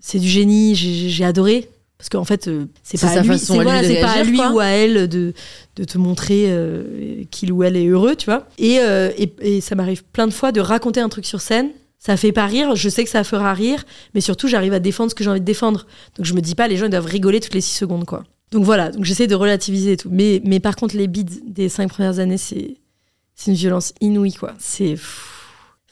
c'est 0.00 0.18
du 0.18 0.28
génie, 0.28 0.74
j'ai 0.74 1.24
adoré. 1.24 1.68
Parce 1.96 2.08
qu'en 2.08 2.24
fait, 2.24 2.48
euh, 2.48 2.66
c'est 2.82 3.00
pas 3.00 3.06
à 3.08 3.22
lui, 3.22 3.38
c'est 3.38 3.54
voilà, 3.54 3.80
pas 4.00 4.10
à 4.10 4.22
lui 4.24 4.36
quoi. 4.36 4.50
ou 4.52 4.60
à 4.60 4.66
elle 4.66 5.08
de, 5.08 5.32
de 5.76 5.84
te 5.84 5.96
montrer 5.96 6.46
euh, 6.48 7.22
qu'il 7.30 7.52
ou 7.52 7.62
elle 7.62 7.76
est 7.76 7.86
heureux, 7.86 8.16
tu 8.16 8.26
vois. 8.26 8.46
Et, 8.58 8.78
euh, 8.80 9.10
et, 9.16 9.32
et 9.40 9.60
ça 9.62 9.74
m'arrive 9.74 10.04
plein 10.04 10.26
de 10.26 10.32
fois 10.32 10.52
de 10.52 10.60
raconter 10.60 11.00
un 11.00 11.08
truc 11.08 11.24
sur 11.24 11.40
scène. 11.40 11.70
Ça 12.04 12.16
fait 12.18 12.32
pas 12.32 12.46
rire, 12.46 12.76
je 12.76 12.88
sais 12.88 13.02
que 13.04 13.08
ça 13.10 13.24
fera 13.24 13.54
rire, 13.54 13.84
mais 14.14 14.20
surtout 14.20 14.46
j'arrive 14.46 14.74
à 14.74 14.78
défendre 14.80 15.10
ce 15.10 15.14
que 15.14 15.24
j'ai 15.24 15.30
envie 15.30 15.40
de 15.40 15.44
défendre. 15.44 15.86
Donc 16.16 16.26
je 16.26 16.34
me 16.34 16.40
dis 16.40 16.54
pas, 16.54 16.68
les 16.68 16.76
gens 16.76 16.84
ils 16.86 16.90
doivent 16.90 17.06
rigoler 17.06 17.40
toutes 17.40 17.54
les 17.54 17.60
6 17.62 17.74
secondes, 17.78 18.04
quoi. 18.04 18.24
Donc 18.52 18.62
voilà, 18.64 18.90
donc 18.90 19.04
j'essaie 19.04 19.26
de 19.26 19.34
relativiser 19.34 19.92
et 19.92 19.96
tout. 19.96 20.08
Mais, 20.12 20.40
mais 20.44 20.60
par 20.60 20.76
contre, 20.76 20.96
les 20.96 21.06
bids 21.06 21.24
des 21.46 21.68
5 21.68 21.88
premières 21.88 22.18
années, 22.18 22.36
c'est 22.36 22.76
c'est 23.34 23.50
une 23.50 23.56
violence 23.56 23.92
inouïe, 24.00 24.34
quoi. 24.34 24.52
C'est 24.58 24.96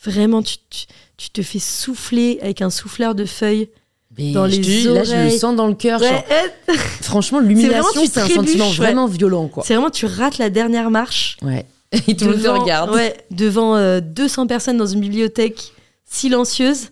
vraiment, 0.05 0.43
tu, 0.43 0.57
tu, 0.71 0.85
tu 1.17 1.31
te 1.31 1.43
fais 1.43 1.59
souffler 1.59 2.39
avec 2.43 2.63
un 2.63 2.71
souffleur 2.71 3.15
de 3.15 3.25
feuilles. 3.25 3.69
Mais 4.19 4.33
Dans 4.33 4.45
les 4.45 4.59
dis, 4.59 4.85
là 4.85 5.05
je 5.05 5.13
le 5.13 5.17
oreilles. 5.23 5.39
sens 5.39 5.57
dans 5.57 5.67
le 5.67 5.75
cœur 5.75 5.99
Ouais, 6.03 6.25
franchement 7.01 7.41
l'humiliation 7.41 8.03
c'est 8.05 8.21
un 8.21 8.29
sentiment 8.29 8.69
ouais. 8.69 8.75
vraiment 8.77 9.07
violent 9.07 9.49
quoi 9.49 9.65
c'est 9.67 9.73
vraiment, 9.73 9.89
tu 9.89 10.05
rates 10.05 10.37
la 10.37 10.51
dernière 10.51 10.91
marche. 10.91 11.39
ouais 11.41 11.65
et 12.07 12.15
tout 12.15 12.27
le 12.27 12.33
monde 12.37 12.43
te 12.43 12.49
regarde 12.49 12.91
Ouais, 12.95 13.17
devant 13.31 13.75
euh, 13.77 14.01
200 14.01 14.47
personnes 14.49 14.77
dans 14.77 14.85
une 14.87 15.01
bibliothèque 15.01 15.73
silencieuse. 16.13 16.91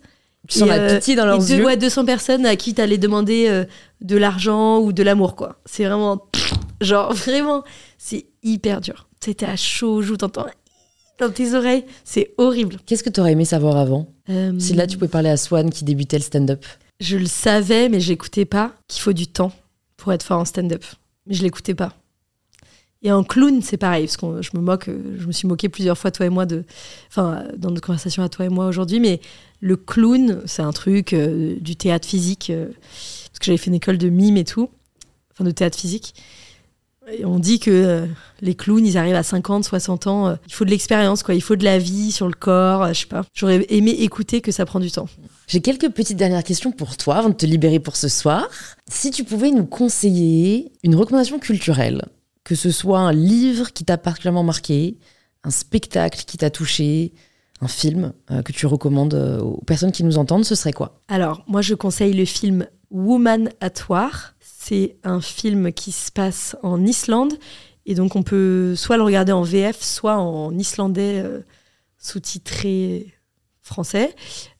tu 0.49 0.59
sens 0.59 0.69
la 0.69 0.75
euh, 0.77 0.95
pitié 0.97 1.15
dans 1.17 1.27
leurs 1.27 1.39
deux, 1.39 1.57
yeux 1.57 1.65
ouais, 1.65 1.77
200 1.77 2.05
personnes 2.05 2.47
à 2.47 2.57
qui 2.57 2.75
t'allais 2.75 2.99
demander 2.99 3.47
euh, 3.49 3.65
de 4.01 4.17
l'argent 4.17 4.79
ou 4.81 4.93
de 4.93 5.03
l'amour, 5.03 5.37
quoi. 5.37 5.61
C'est 5.67 5.85
vraiment. 5.85 6.27
Genre, 6.81 7.13
vraiment, 7.13 7.63
c'est 7.99 8.27
hyper 8.43 8.81
dur. 8.81 9.07
C'était 9.23 9.45
à 9.47 9.57
chaud 9.57 9.97
aux 9.97 10.03
joues, 10.03 10.17
t'entends 10.17 10.47
dans 11.19 11.31
tes 11.31 11.53
oreilles. 11.55 11.85
C'est 12.03 12.33
horrible. 12.39 12.79
Qu'est-ce 12.87 13.05
que 13.05 13.11
t'aurais 13.11 13.33
aimé 13.33 13.45
savoir 13.45 13.77
avant? 13.77 14.07
Euh, 14.31 14.59
Si 14.59 14.73
là 14.73 14.87
tu 14.87 14.97
pouvais 14.97 15.11
parler 15.11 15.29
à 15.29 15.37
Swan 15.37 15.69
qui 15.69 15.85
débutait 15.85 16.17
le 16.17 16.25
stand-up. 16.25 16.65
Je 16.99 17.19
le 17.19 17.27
savais, 17.27 17.91
mais 17.91 18.01
j'écoutais 18.01 18.47
pas 18.47 18.73
qu'il 18.89 19.03
faut 19.03 19.13
du 19.13 19.27
temps 19.27 19.53
pour 19.99 20.15
être 20.15 20.23
fort 20.23 20.41
en 20.41 20.47
stand-up. 20.47 20.83
mais 21.27 21.35
je 21.35 21.43
l'écoutais 21.43 21.75
pas. 21.75 21.93
Et 23.03 23.11
en 23.11 23.25
clown, 23.25 23.63
c'est 23.63 23.79
pareil, 23.79 24.05
parce 24.07 24.19
que 24.19 24.43
je 24.43 24.51
me 24.55 24.61
moque, 24.61 24.91
je 25.19 25.27
me 25.27 25.33
suis 25.33 25.49
moqué 25.49 25.71
plusieurs 25.71 25.97
fois, 25.97 26.11
toi 26.11 26.27
et 26.27 26.29
moi, 26.29 26.45
de, 26.45 26.65
enfin, 27.09 27.45
dans 27.57 27.71
notre 27.71 27.87
conversation 27.87 28.23
à 28.23 28.29
toi 28.29 28.45
et 28.45 28.51
moi 28.51 28.67
aujourd'hui, 28.67 29.01
mais 29.01 29.21
le 29.61 29.77
clown, 29.77 30.43
c'est 30.45 30.63
un 30.63 30.73
truc 30.73 31.15
euh, 31.15 31.57
du 31.61 31.77
théâtre 31.77 32.07
physique, 32.07 32.51
euh, 32.51 32.67
parce 32.67 33.39
que 33.39 33.47
j'avais 33.47 33.57
fait 33.57 33.69
une 33.69 33.75
école 33.75 33.97
de 33.97 34.11
mime 34.11 34.37
et 34.37 34.45
tout, 34.45 34.69
enfin 35.33 35.45
de 35.45 35.51
théâtre 35.51 35.79
physique. 35.79 36.15
Et 37.11 37.25
on 37.25 37.39
dit 37.39 37.59
que 37.59 37.71
euh, 37.71 38.07
les 38.43 38.55
clowns, 38.55 38.85
ils 38.87 38.99
arrivent 38.99 39.17
à 39.17 39.23
50, 39.23 39.65
60 39.65 40.07
ans, 40.07 40.37
il 40.47 40.53
faut 40.53 40.67
de 40.67 40.71
l'expérience, 40.71 41.23
quoi, 41.23 41.35
il 41.35 41.41
faut 41.43 41.57
de 41.57 41.65
la 41.65 41.79
vie 41.79 42.13
sur 42.13 42.27
le 42.27 42.35
corps, 42.35 42.87
je 42.89 43.01
sais 43.01 43.07
pas. 43.07 43.25
J'aurais 43.33 43.65
aimé 43.71 43.93
écouter 43.93 44.43
que 44.43 44.53
ça 44.53 44.67
prend 44.67 44.79
du 44.79 44.91
temps. 44.91 45.09
J'ai 45.47 45.63
quelques 45.63 45.89
petites 45.89 46.19
dernières 46.19 46.45
questions 46.45 46.71
pour 46.71 46.99
toi 46.99 47.17
avant 47.17 47.31
de 47.31 47.35
te 47.35 47.47
libérer 47.47 47.81
pour 47.81 47.97
ce 47.97 48.09
soir. 48.09 48.47
Si 48.91 49.11
tu 49.11 49.25
pouvais 49.25 49.51
nous 49.51 49.65
conseiller 49.65 50.71
une 50.85 50.95
recommandation 50.95 51.39
culturelle 51.39 52.05
que 52.45 52.55
ce 52.55 52.71
soit 52.71 53.01
un 53.01 53.13
livre 53.13 53.73
qui 53.73 53.85
t'a 53.85 53.99
particulièrement 53.99 54.43
marqué, 54.43 54.99
un 55.45 55.51
spectacle 55.51 56.25
qui 56.27 56.37
t'a 56.37 56.51
touché, 56.51 57.13
un 57.61 57.69
film 57.69 58.13
euh, 58.31 58.43
que 58.43 58.53
tu 58.53 58.67
recommandes 58.67 59.15
euh, 59.15 59.41
aux 59.41 59.63
personnes 59.63 59.93
qui 59.93 60.05
nous 60.05 60.19
entendent, 60.19 60.45
ce 60.45 60.55
serait 60.55 60.73
quoi? 60.73 61.01
Alors, 61.09 61.45
moi, 61.47 61.63
je 61.63 61.75
conseille 61.75 62.15
le 62.15 62.25
film 62.25 62.67
Woman 62.91 63.51
at 63.61 63.73
War. 63.89 64.35
C'est 64.41 64.97
un 65.05 65.21
film 65.21 65.73
qui 65.73 65.93
se 65.93 66.11
passe 66.11 66.57
en 66.63 66.85
Islande. 66.85 67.35
Et 67.87 67.95
donc, 67.95 68.17
on 68.17 68.23
peut 68.23 68.75
soit 68.77 68.97
le 68.97 69.03
regarder 69.03 69.33
en 69.33 69.43
VF, 69.43 69.83
soit 69.83 70.17
en 70.17 70.57
islandais 70.57 71.21
euh, 71.25 71.41
sous-titré 71.99 73.13
français. 73.63 74.15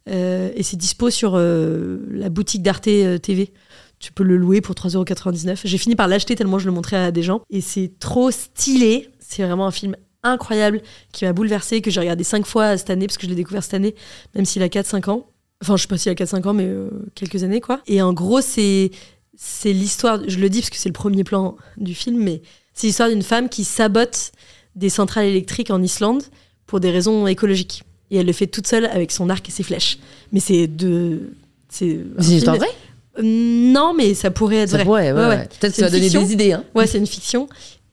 et 0.07 0.63
c'est 0.63 0.77
dispo 0.77 1.11
sur 1.11 1.37
la 1.37 2.29
boutique 2.29 2.63
d'Arte 2.63 2.85
TV. 2.85 3.53
Tu 4.01 4.13
peux 4.13 4.25
le 4.25 4.37
louer 4.37 4.61
pour 4.61 4.75
3,99€. 4.75 5.61
J'ai 5.65 5.79
fini 5.79 5.95
par 5.95 6.09
l'acheter 6.09 6.35
tellement 6.35 6.59
je 6.59 6.65
le 6.65 6.73
montrais 6.73 6.97
à 6.97 7.11
des 7.11 7.23
gens. 7.23 7.43
Et 7.51 7.61
c'est 7.61 7.93
trop 7.99 8.31
stylé. 8.31 9.11
C'est 9.21 9.45
vraiment 9.45 9.67
un 9.67 9.71
film 9.71 9.95
incroyable 10.23 10.81
qui 11.13 11.25
m'a 11.25 11.33
bouleversé, 11.33 11.83
que 11.83 11.91
j'ai 11.91 12.01
regardé 12.01 12.25
cinq 12.25 12.47
fois 12.47 12.77
cette 12.77 12.91
année, 12.91 13.07
parce 13.07 13.19
que 13.19 13.25
je 13.25 13.31
l'ai 13.31 13.37
découvert 13.37 13.63
cette 13.63 13.75
année, 13.75 13.95
même 14.35 14.45
s'il 14.45 14.63
a 14.63 14.69
4-5 14.69 15.11
ans. 15.11 15.27
Enfin, 15.63 15.77
je 15.77 15.83
sais 15.83 15.89
pas 15.89 15.99
s'il 15.99 16.11
a 16.11 16.15
4-5 16.15 16.49
ans, 16.49 16.55
mais 16.55 16.65
euh, 16.65 16.89
quelques 17.15 17.45
années, 17.45 17.61
quoi. 17.61 17.81
Et 17.87 18.01
en 18.03 18.13
gros, 18.13 18.41
c'est, 18.41 18.91
c'est 19.37 19.73
l'histoire, 19.73 20.21
je 20.27 20.39
le 20.39 20.49
dis 20.49 20.61
parce 20.61 20.71
que 20.71 20.77
c'est 20.77 20.89
le 20.89 20.95
premier 20.95 21.25
plan 21.25 21.57
du 21.77 21.95
film, 21.95 22.23
mais 22.23 22.43
c'est 22.73 22.87
l'histoire 22.87 23.11
d'une 23.11 23.23
femme 23.23 23.49
qui 23.49 23.65
sabote 23.65 24.33
des 24.77 24.89
centrales 24.89 25.27
électriques 25.27 25.71
en 25.71 25.83
Islande 25.83 26.23
pour 26.67 26.81
des 26.81 26.91
raisons 26.91 27.27
écologiques. 27.27 27.83
Et 28.11 28.17
elle 28.17 28.27
le 28.27 28.33
fait 28.33 28.47
toute 28.47 28.67
seule 28.67 28.87
avec 28.87 29.13
son 29.13 29.29
arc 29.29 29.49
et 29.49 29.53
ses 29.53 29.63
flèches. 29.63 29.99
Mais 30.33 30.41
c'est 30.41 30.67
de. 30.67 31.33
C'est 31.69 31.87
une 31.87 32.33
histoire 32.33 32.57
vraie 32.57 32.75
non, 33.23 33.95
mais 33.95 34.15
ça 34.15 34.31
pourrait 34.31 34.57
être 34.57 34.71
ça 34.71 34.85
vrai. 34.85 35.13
ouais, 35.13 35.49
Peut-être 35.61 35.73
que 35.73 35.79
ça 35.79 35.85
va 35.87 35.91
donner 35.91 36.11
des 36.11 36.33
idées. 36.33 36.53
Hein. 36.53 36.65
Ouais, 36.75 36.87
c'est 36.87 36.99
une 36.99 37.07
fiction. 37.07 37.49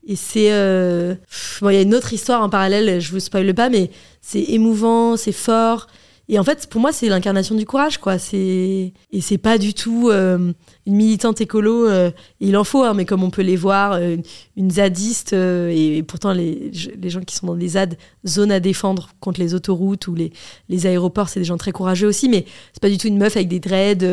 Et 0.07 0.15
c'est. 0.15 0.51
Euh, 0.51 1.15
bon, 1.61 1.69
il 1.69 1.75
y 1.75 1.79
a 1.79 1.81
une 1.81 1.93
autre 1.95 2.13
histoire 2.13 2.41
en 2.41 2.49
parallèle, 2.49 3.01
je 3.01 3.11
vous 3.11 3.19
spoile 3.19 3.53
pas, 3.53 3.69
mais 3.69 3.89
c'est 4.21 4.41
émouvant, 4.41 5.17
c'est 5.17 5.31
fort. 5.33 5.87
Et 6.29 6.37
en 6.37 6.43
fait, 6.43 6.67
pour 6.67 6.81
moi, 6.81 6.91
c'est 6.91 7.07
l'incarnation 7.07 7.55
du 7.55 7.65
courage, 7.65 7.99
quoi. 7.99 8.19
C'est 8.19 8.93
et 9.11 9.21
c'est 9.21 9.37
pas 9.37 9.57
du 9.57 9.73
tout 9.73 10.09
euh, 10.09 10.51
une 10.85 10.95
militante 10.95 11.39
écolo. 11.39 11.87
Euh, 11.87 12.11
il 12.41 12.57
en 12.57 12.65
faut, 12.65 12.83
hein, 12.83 12.93
mais 12.93 13.05
comme 13.05 13.23
on 13.23 13.29
peut 13.29 13.43
les 13.43 13.55
voir, 13.55 13.93
euh, 13.93 14.17
une 14.57 14.71
zadiste 14.71 15.31
et, 15.31 16.03
pourtant 16.05 16.33
les, 16.33 16.71
les, 17.01 17.09
gens 17.09 17.21
qui 17.21 17.33
sont 17.33 17.47
dans 17.47 17.55
des 17.55 17.69
ZAD, 17.69 17.97
zones 18.25 18.51
à 18.51 18.59
défendre 18.59 19.09
contre 19.21 19.39
les 19.39 19.53
autoroutes 19.53 20.07
ou 20.07 20.15
les, 20.15 20.33
les 20.67 20.85
aéroports, 20.85 21.29
c'est 21.29 21.39
des 21.39 21.45
gens 21.45 21.57
très 21.57 21.71
courageux 21.71 22.07
aussi. 22.07 22.27
Mais 22.27 22.45
c'est 22.73 22.81
pas 22.81 22.89
du 22.89 22.97
tout 22.97 23.07
une 23.07 23.17
meuf 23.17 23.37
avec 23.37 23.47
des 23.47 23.61
dreads, 23.61 24.03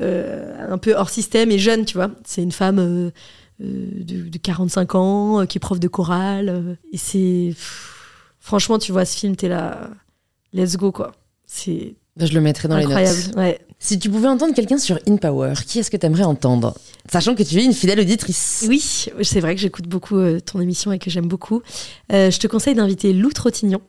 un 0.00 0.78
peu 0.78 0.94
hors 0.96 1.10
système 1.10 1.52
et 1.52 1.60
jeune, 1.60 1.84
tu 1.84 1.94
vois. 1.94 2.10
C'est 2.24 2.42
une 2.42 2.52
femme 2.52 3.12
de, 3.60 4.28
de, 4.28 4.38
45 4.38 4.94
ans 4.96 5.46
qui 5.46 5.58
est 5.58 5.60
prof 5.60 5.78
de 5.78 5.88
chorale. 5.88 6.76
et 6.92 6.96
c'est 6.98 7.54
franchement, 8.40 8.78
tu 8.78 8.90
vois 8.90 9.04
ce 9.04 9.16
film, 9.16 9.36
t'es 9.36 9.48
là, 9.48 9.90
let's 10.52 10.76
go, 10.76 10.90
quoi. 10.90 11.12
C'est 11.46 11.96
bah, 12.16 12.24
je 12.24 12.32
le 12.32 12.40
mettrai 12.40 12.66
dans 12.66 12.76
les 12.76 12.86
notes. 12.86 13.36
Ouais. 13.36 13.60
Si 13.78 13.98
tu 13.98 14.08
pouvais 14.08 14.28
entendre 14.28 14.54
quelqu'un 14.54 14.78
sur 14.78 14.98
In 15.06 15.16
Power, 15.16 15.52
qui 15.66 15.78
est-ce 15.78 15.90
que 15.90 15.98
tu 15.98 16.06
aimerais 16.06 16.24
entendre? 16.24 16.74
Sachant 17.12 17.34
que 17.34 17.42
tu 17.42 17.58
es 17.58 17.64
une 17.64 17.74
fidèle 17.74 18.00
auditrice. 18.00 18.64
Oui, 18.68 18.80
c'est 19.22 19.40
vrai 19.40 19.54
que 19.54 19.60
j'écoute 19.60 19.86
beaucoup 19.86 20.16
euh, 20.16 20.40
ton 20.40 20.60
émission 20.60 20.92
et 20.92 20.98
que 20.98 21.10
j'aime 21.10 21.28
beaucoup. 21.28 21.60
Euh, 22.12 22.30
je 22.30 22.38
te 22.38 22.46
conseille 22.46 22.74
d'inviter 22.74 23.12
Lou 23.12 23.30
Trottignon. 23.32 23.82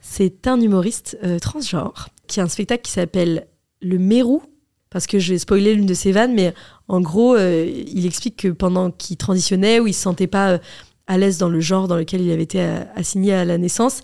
C'est 0.00 0.46
un 0.46 0.60
humoriste 0.60 1.18
euh, 1.24 1.40
transgenre 1.40 2.10
qui 2.28 2.38
a 2.38 2.44
un 2.44 2.48
spectacle 2.48 2.82
qui 2.82 2.92
s'appelle 2.92 3.48
Le 3.82 3.98
Mérou. 3.98 4.42
Parce 4.90 5.06
que 5.06 5.18
je 5.18 5.34
vais 5.34 5.38
spoiler 5.38 5.74
l'une 5.74 5.84
de 5.84 5.92
ses 5.92 6.12
vannes, 6.12 6.32
mais 6.34 6.54
en 6.86 7.02
gros, 7.02 7.36
il 7.36 8.06
explique 8.06 8.36
que 8.36 8.48
pendant 8.48 8.90
qu'il 8.90 9.18
transitionnait 9.18 9.80
ou 9.80 9.86
il 9.86 9.92
se 9.92 10.00
sentait 10.00 10.26
pas 10.26 10.60
à 11.06 11.18
l'aise 11.18 11.36
dans 11.36 11.50
le 11.50 11.60
genre 11.60 11.88
dans 11.88 11.96
lequel 11.96 12.22
il 12.22 12.32
avait 12.32 12.44
été 12.44 12.66
assigné 12.96 13.34
à 13.34 13.44
la 13.44 13.58
naissance, 13.58 14.00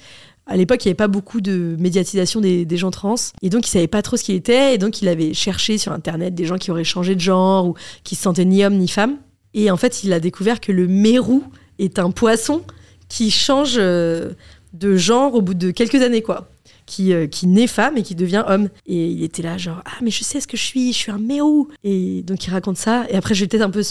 à 0.47 0.57
l'époque, 0.57 0.85
il 0.85 0.89
n'y 0.89 0.91
avait 0.91 0.97
pas 0.97 1.09
beaucoup 1.09 1.41
de 1.41 1.75
médiatisation 1.79 2.41
des, 2.41 2.77
gens 2.77 2.91
trans. 2.91 3.15
Et 3.41 3.49
donc, 3.49 3.67
il 3.67 3.71
savait 3.71 3.87
pas 3.87 4.03
trop 4.03 4.17
ce 4.17 4.25
qu'il 4.25 4.35
était. 4.35 4.75
Et 4.75 4.79
donc, 4.79 5.01
il 5.01 5.09
avait 5.09 5.33
cherché 5.33 5.79
sur 5.79 5.93
Internet 5.93 6.35
des 6.35 6.45
gens 6.45 6.59
qui 6.59 6.71
auraient 6.71 6.85
changé 6.85 7.15
de 7.15 7.21
genre 7.21 7.67
ou 7.67 7.75
qui 8.03 8.15
se 8.15 8.23
sentaient 8.23 8.45
ni 8.45 8.65
homme 8.65 8.77
ni 8.77 8.89
femme. 8.89 9.17
Et 9.55 9.71
en 9.71 9.77
fait, 9.77 10.05
il 10.05 10.13
a 10.13 10.21
découvert 10.21 10.61
que 10.61 10.73
le 10.73 10.87
mérou 10.87 11.45
est 11.79 11.99
un 11.99 12.11
poisson 12.11 12.63
qui 13.09 13.31
change 13.31 13.77
euh, 13.79 14.33
de 14.75 14.97
genre 14.97 15.35
au 15.35 15.41
bout 15.41 15.55
de 15.55 15.71
quelques 15.71 16.03
années, 16.03 16.23
quoi. 16.23 16.49
Qui, 16.85 17.15
euh, 17.15 17.27
qui 17.27 17.47
naît 17.47 17.67
femme 17.67 17.97
et 17.97 18.03
qui 18.03 18.15
devient 18.15 18.45
homme. 18.47 18.69
Et 18.87 19.07
il 19.07 19.23
était 19.23 19.43
là, 19.43 19.57
genre, 19.57 19.81
ah, 19.87 19.99
mais 20.03 20.11
je 20.11 20.23
sais 20.23 20.41
ce 20.41 20.47
que 20.47 20.59
je 20.59 20.63
suis, 20.65 20.93
je 20.93 20.99
suis 20.99 21.11
un 21.11 21.19
mérou. 21.19 21.69
Et 21.85 22.23
donc, 22.23 22.47
il 22.47 22.51
raconte 22.51 22.77
ça. 22.77 23.07
Et 23.09 23.17
après, 23.17 23.35
je 23.35 23.41
vais 23.41 23.49
peut-être 23.49 23.63
un 23.63 23.71
peu 23.71 23.83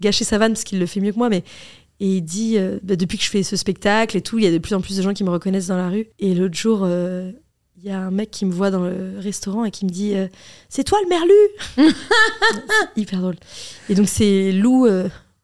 gâcher 0.00 0.24
sa 0.24 0.38
vanne 0.38 0.52
parce 0.52 0.62
qu'il 0.62 0.78
le 0.78 0.86
fait 0.86 1.00
mieux 1.00 1.12
que 1.12 1.18
moi, 1.18 1.28
mais 1.28 1.42
et 2.00 2.16
il 2.16 2.22
dit, 2.22 2.56
euh, 2.56 2.78
bah, 2.82 2.96
depuis 2.96 3.18
que 3.18 3.24
je 3.24 3.28
fais 3.28 3.42
ce 3.42 3.56
spectacle 3.56 4.16
et 4.16 4.22
tout, 4.22 4.38
il 4.38 4.44
y 4.44 4.46
a 4.46 4.50
de 4.50 4.58
plus 4.58 4.74
en 4.74 4.80
plus 4.80 4.96
de 4.96 5.02
gens 5.02 5.12
qui 5.12 5.22
me 5.22 5.30
reconnaissent 5.30 5.66
dans 5.66 5.76
la 5.76 5.90
rue. 5.90 6.08
Et 6.18 6.34
l'autre 6.34 6.54
jour, 6.54 6.80
euh, 6.82 7.30
il 7.76 7.84
y 7.84 7.90
a 7.90 7.98
un 7.98 8.10
mec 8.10 8.30
qui 8.30 8.46
me 8.46 8.52
voit 8.52 8.70
dans 8.70 8.82
le 8.82 9.18
restaurant 9.18 9.66
et 9.66 9.70
qui 9.70 9.84
me 9.84 9.90
dit, 9.90 10.14
euh, 10.14 10.26
c'est 10.70 10.82
toi 10.82 10.98
le 11.02 11.08
merlu 11.10 11.92
Hyper 12.96 13.20
drôle. 13.20 13.36
Et 13.90 13.94
donc 13.94 14.08
c'est 14.08 14.50
Lou. 14.50 14.88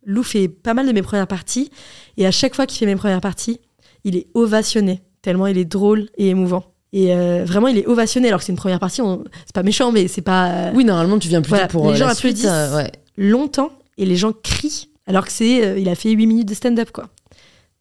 Lou 0.05 0.23
fait 0.23 0.49
pas 0.49 0.73
mal 0.73 0.87
de 0.87 0.93
mes 0.93 1.03
premières 1.03 1.27
parties. 1.27 1.71
Et 2.17 2.27
à 2.27 2.31
chaque 2.31 2.55
fois 2.55 2.65
qu'il 2.65 2.79
fait 2.79 2.87
mes 2.87 2.97
premières 2.97 3.21
parties, 3.21 3.61
il 4.05 4.17
est 4.17 4.29
ovationné, 4.33 5.03
tellement 5.21 5.47
il 5.49 5.59
est 5.59 5.65
drôle 5.67 6.09
et 6.17 6.29
émouvant. 6.29 6.73
Et 6.93 7.13
vraiment, 7.45 7.69
il 7.69 7.77
est 7.77 7.87
ovationné 7.87 8.29
alors 8.29 8.41
que 8.41 8.47
c'est 8.47 8.53
une 8.53 8.59
première 8.59 8.79
partie. 8.79 9.03
C'est 9.45 9.55
pas 9.55 9.65
méchant, 9.65 9.93
mais 9.93 10.09
c'est 10.09 10.23
pas. 10.23 10.71
Oui, 10.73 10.85
normalement, 10.85 11.19
tu 11.19 11.29
viens 11.29 11.43
plutôt 11.43 11.67
pour. 11.69 11.91
Les 11.91 11.97
gens 11.97 12.07
la 12.07 12.13
applaudissent 12.13 12.49
longtemps 13.19 13.73
et 13.99 14.07
les 14.07 14.17
gens 14.17 14.33
crient 14.33 14.89
alors 15.07 15.25
que 15.25 15.33
c'est, 15.33 15.65
euh, 15.65 15.79
il 15.79 15.89
a 15.89 15.95
fait 15.95 16.11
8 16.11 16.27
minutes 16.27 16.49
de 16.49 16.55
stand-up, 16.55 16.91
quoi. 16.91 17.09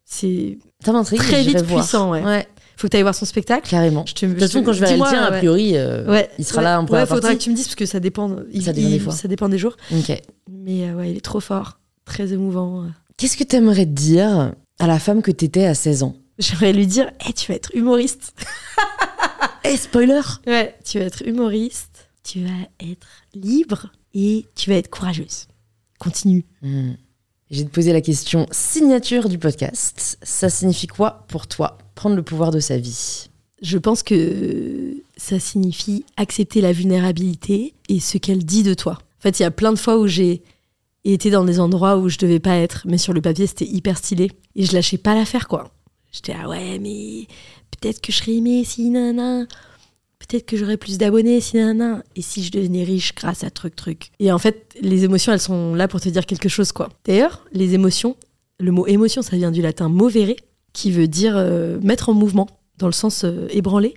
C'est 0.06 0.58
très 0.84 1.44
vite 1.44 1.66
puissant, 1.66 2.12
ouais. 2.12 2.24
ouais. 2.24 2.48
Faut 2.78 2.88
que 2.88 2.92
tu 2.92 2.98
ailles 2.98 3.04
voir 3.04 3.16
son 3.16 3.26
spectacle. 3.26 3.70
Carrément. 3.70 4.06
Je 4.06 4.14
te, 4.14 4.26
de 4.26 4.32
toute 4.32 4.42
façon, 4.42 4.62
quand 4.62 4.74
je 4.74 4.82
verrai 4.82 4.98
le 4.98 5.04
tien, 5.04 5.24
a 5.24 5.32
priori, 5.32 5.72
euh, 5.76 6.24
il 6.38 6.46
sera 6.46 6.62
là 6.62 6.78
un 6.78 6.84
peu 6.86 6.94
Ouais, 6.94 7.06
faudra 7.06 7.34
que 7.34 7.40
tu 7.40 7.50
me 7.50 7.56
dises, 7.56 7.66
parce 7.66 7.76
que 7.76 7.86
ça 7.86 8.00
dépend, 8.00 8.30
ça, 8.30 8.74
dépend 8.74 8.90
des 8.90 9.00
fois. 9.00 9.14
ça 9.14 9.28
dépend 9.28 9.50
des 9.50 9.58
jours. 9.58 9.78
Ok. 9.92 10.22
Mais 10.50 10.90
euh, 10.90 10.94
ouais, 10.94 11.12
il 11.12 11.18
est 11.18 11.22
trop 11.22 11.40
fort, 11.40 11.80
très 12.04 12.34
émouvant. 12.34 12.86
Qu'est-ce 13.18 13.38
que 13.38 13.44
tu 13.44 13.56
aimerais 13.56 13.86
dire 13.86 14.54
à 14.80 14.88
la 14.88 15.00
femme 15.00 15.22
que 15.22 15.32
tu 15.32 15.46
étais 15.46 15.66
à 15.66 15.74
16 15.74 16.04
ans? 16.04 16.16
J'aimerais 16.38 16.74
lui 16.74 16.86
dire, 16.86 17.10
hey, 17.22 17.34
tu 17.34 17.50
vas 17.50 17.56
être 17.56 17.72
humoriste. 17.74 18.34
hey, 19.64 19.78
spoiler 19.78 20.22
Ouais, 20.46 20.76
tu 20.84 21.00
vas 21.00 21.06
être 21.06 21.26
humoriste, 21.26 22.10
tu 22.24 22.42
vas 22.42 22.68
être 22.82 23.08
libre 23.34 23.88
et 24.14 24.46
tu 24.56 24.70
vas 24.70 24.76
être 24.76 24.90
courageuse. 24.90 25.48
Continue. 25.98 26.46
Hmm. 26.62 26.94
J'ai 27.52 27.64
te 27.64 27.70
poser 27.70 27.94
la 27.94 28.02
question 28.02 28.48
signature 28.50 29.30
du 29.30 29.38
podcast. 29.38 30.18
Ça 30.24 30.50
signifie 30.50 30.88
quoi 30.88 31.26
pour 31.28 31.46
toi 31.46 31.78
prendre 31.94 32.16
le 32.16 32.24
pouvoir 32.24 32.50
de 32.50 32.60
sa 32.60 32.80
vie? 32.80 33.30
Je 33.62 33.78
pense 33.78 34.02
que 34.02 34.96
ça 35.16 35.40
signifie 35.40 36.06
accepter 36.18 36.60
la 36.60 36.72
vulnérabilité 36.72 37.76
et 37.88 38.00
ce 38.00 38.18
qu'elle 38.18 38.44
dit 38.44 38.64
de 38.64 38.74
toi. 38.74 38.94
En 38.94 39.22
fait, 39.22 39.40
il 39.40 39.44
y 39.44 39.46
a 39.46 39.52
plein 39.52 39.72
de 39.72 39.78
fois 39.78 40.00
où 40.00 40.08
j'ai 40.08 40.42
été 41.04 41.30
dans 41.30 41.46
des 41.46 41.60
endroits 41.60 41.98
où 41.98 42.10
je 42.10 42.18
devais 42.18 42.40
pas 42.40 42.56
être, 42.56 42.82
mais 42.86 42.98
sur 42.98 43.14
le 43.14 43.22
papier 43.22 43.46
c'était 43.46 43.68
hyper 43.68 44.00
stylé 44.00 44.32
et 44.56 44.66
je 44.66 44.74
lâchais 44.74 44.98
pas 44.98 45.14
l'affaire 45.14 45.48
quoi. 45.48 45.72
J'étais 46.12 46.34
ah 46.42 46.50
ouais 46.50 46.80
mais 46.80 47.28
peut-être 47.70 48.02
que 48.02 48.12
je 48.12 48.18
serais 48.18 48.34
aimée 48.34 48.64
si 48.64 48.90
nana 48.90 49.46
peut-être 50.28 50.46
que 50.46 50.58
j'aurais 50.58 50.78
plus 50.78 50.98
d'abonnés 50.98 51.40
si 51.42 51.58
nanana, 51.58 52.04
et 52.16 52.22
si 52.22 52.44
je 52.44 52.52
devenais 52.52 52.84
riche 52.84 53.14
grâce 53.16 53.44
à 53.44 53.50
truc 53.50 53.76
truc. 53.76 54.12
Et 54.20 54.32
en 54.32 54.38
fait, 54.38 54.76
les 54.82 55.04
émotions, 55.04 55.32
elles 55.34 55.40
sont 55.40 55.74
là 55.74 55.88
pour 55.88 56.02
te 56.02 56.10
dire 56.10 56.26
quelque 56.26 56.50
chose 56.50 56.72
quoi. 56.72 56.90
D'ailleurs, 57.06 57.46
les 57.52 57.74
émotions, 57.74 58.16
le 58.60 58.72
mot 58.72 58.88
émotion, 58.88 59.22
ça 59.22 59.36
vient 59.36 59.52
du 59.52 59.62
latin 59.62 59.90
movere, 59.90 60.36
qui 60.74 60.92
veut 60.92 61.08
dire 61.08 61.36
euh, 61.38 61.80
mettre 61.82 62.10
en 62.10 62.14
mouvement, 62.14 62.48
dans 62.78 62.88
le 62.88 62.94
sens 62.94 63.24
euh, 63.24 63.48
ébranler. 63.50 63.94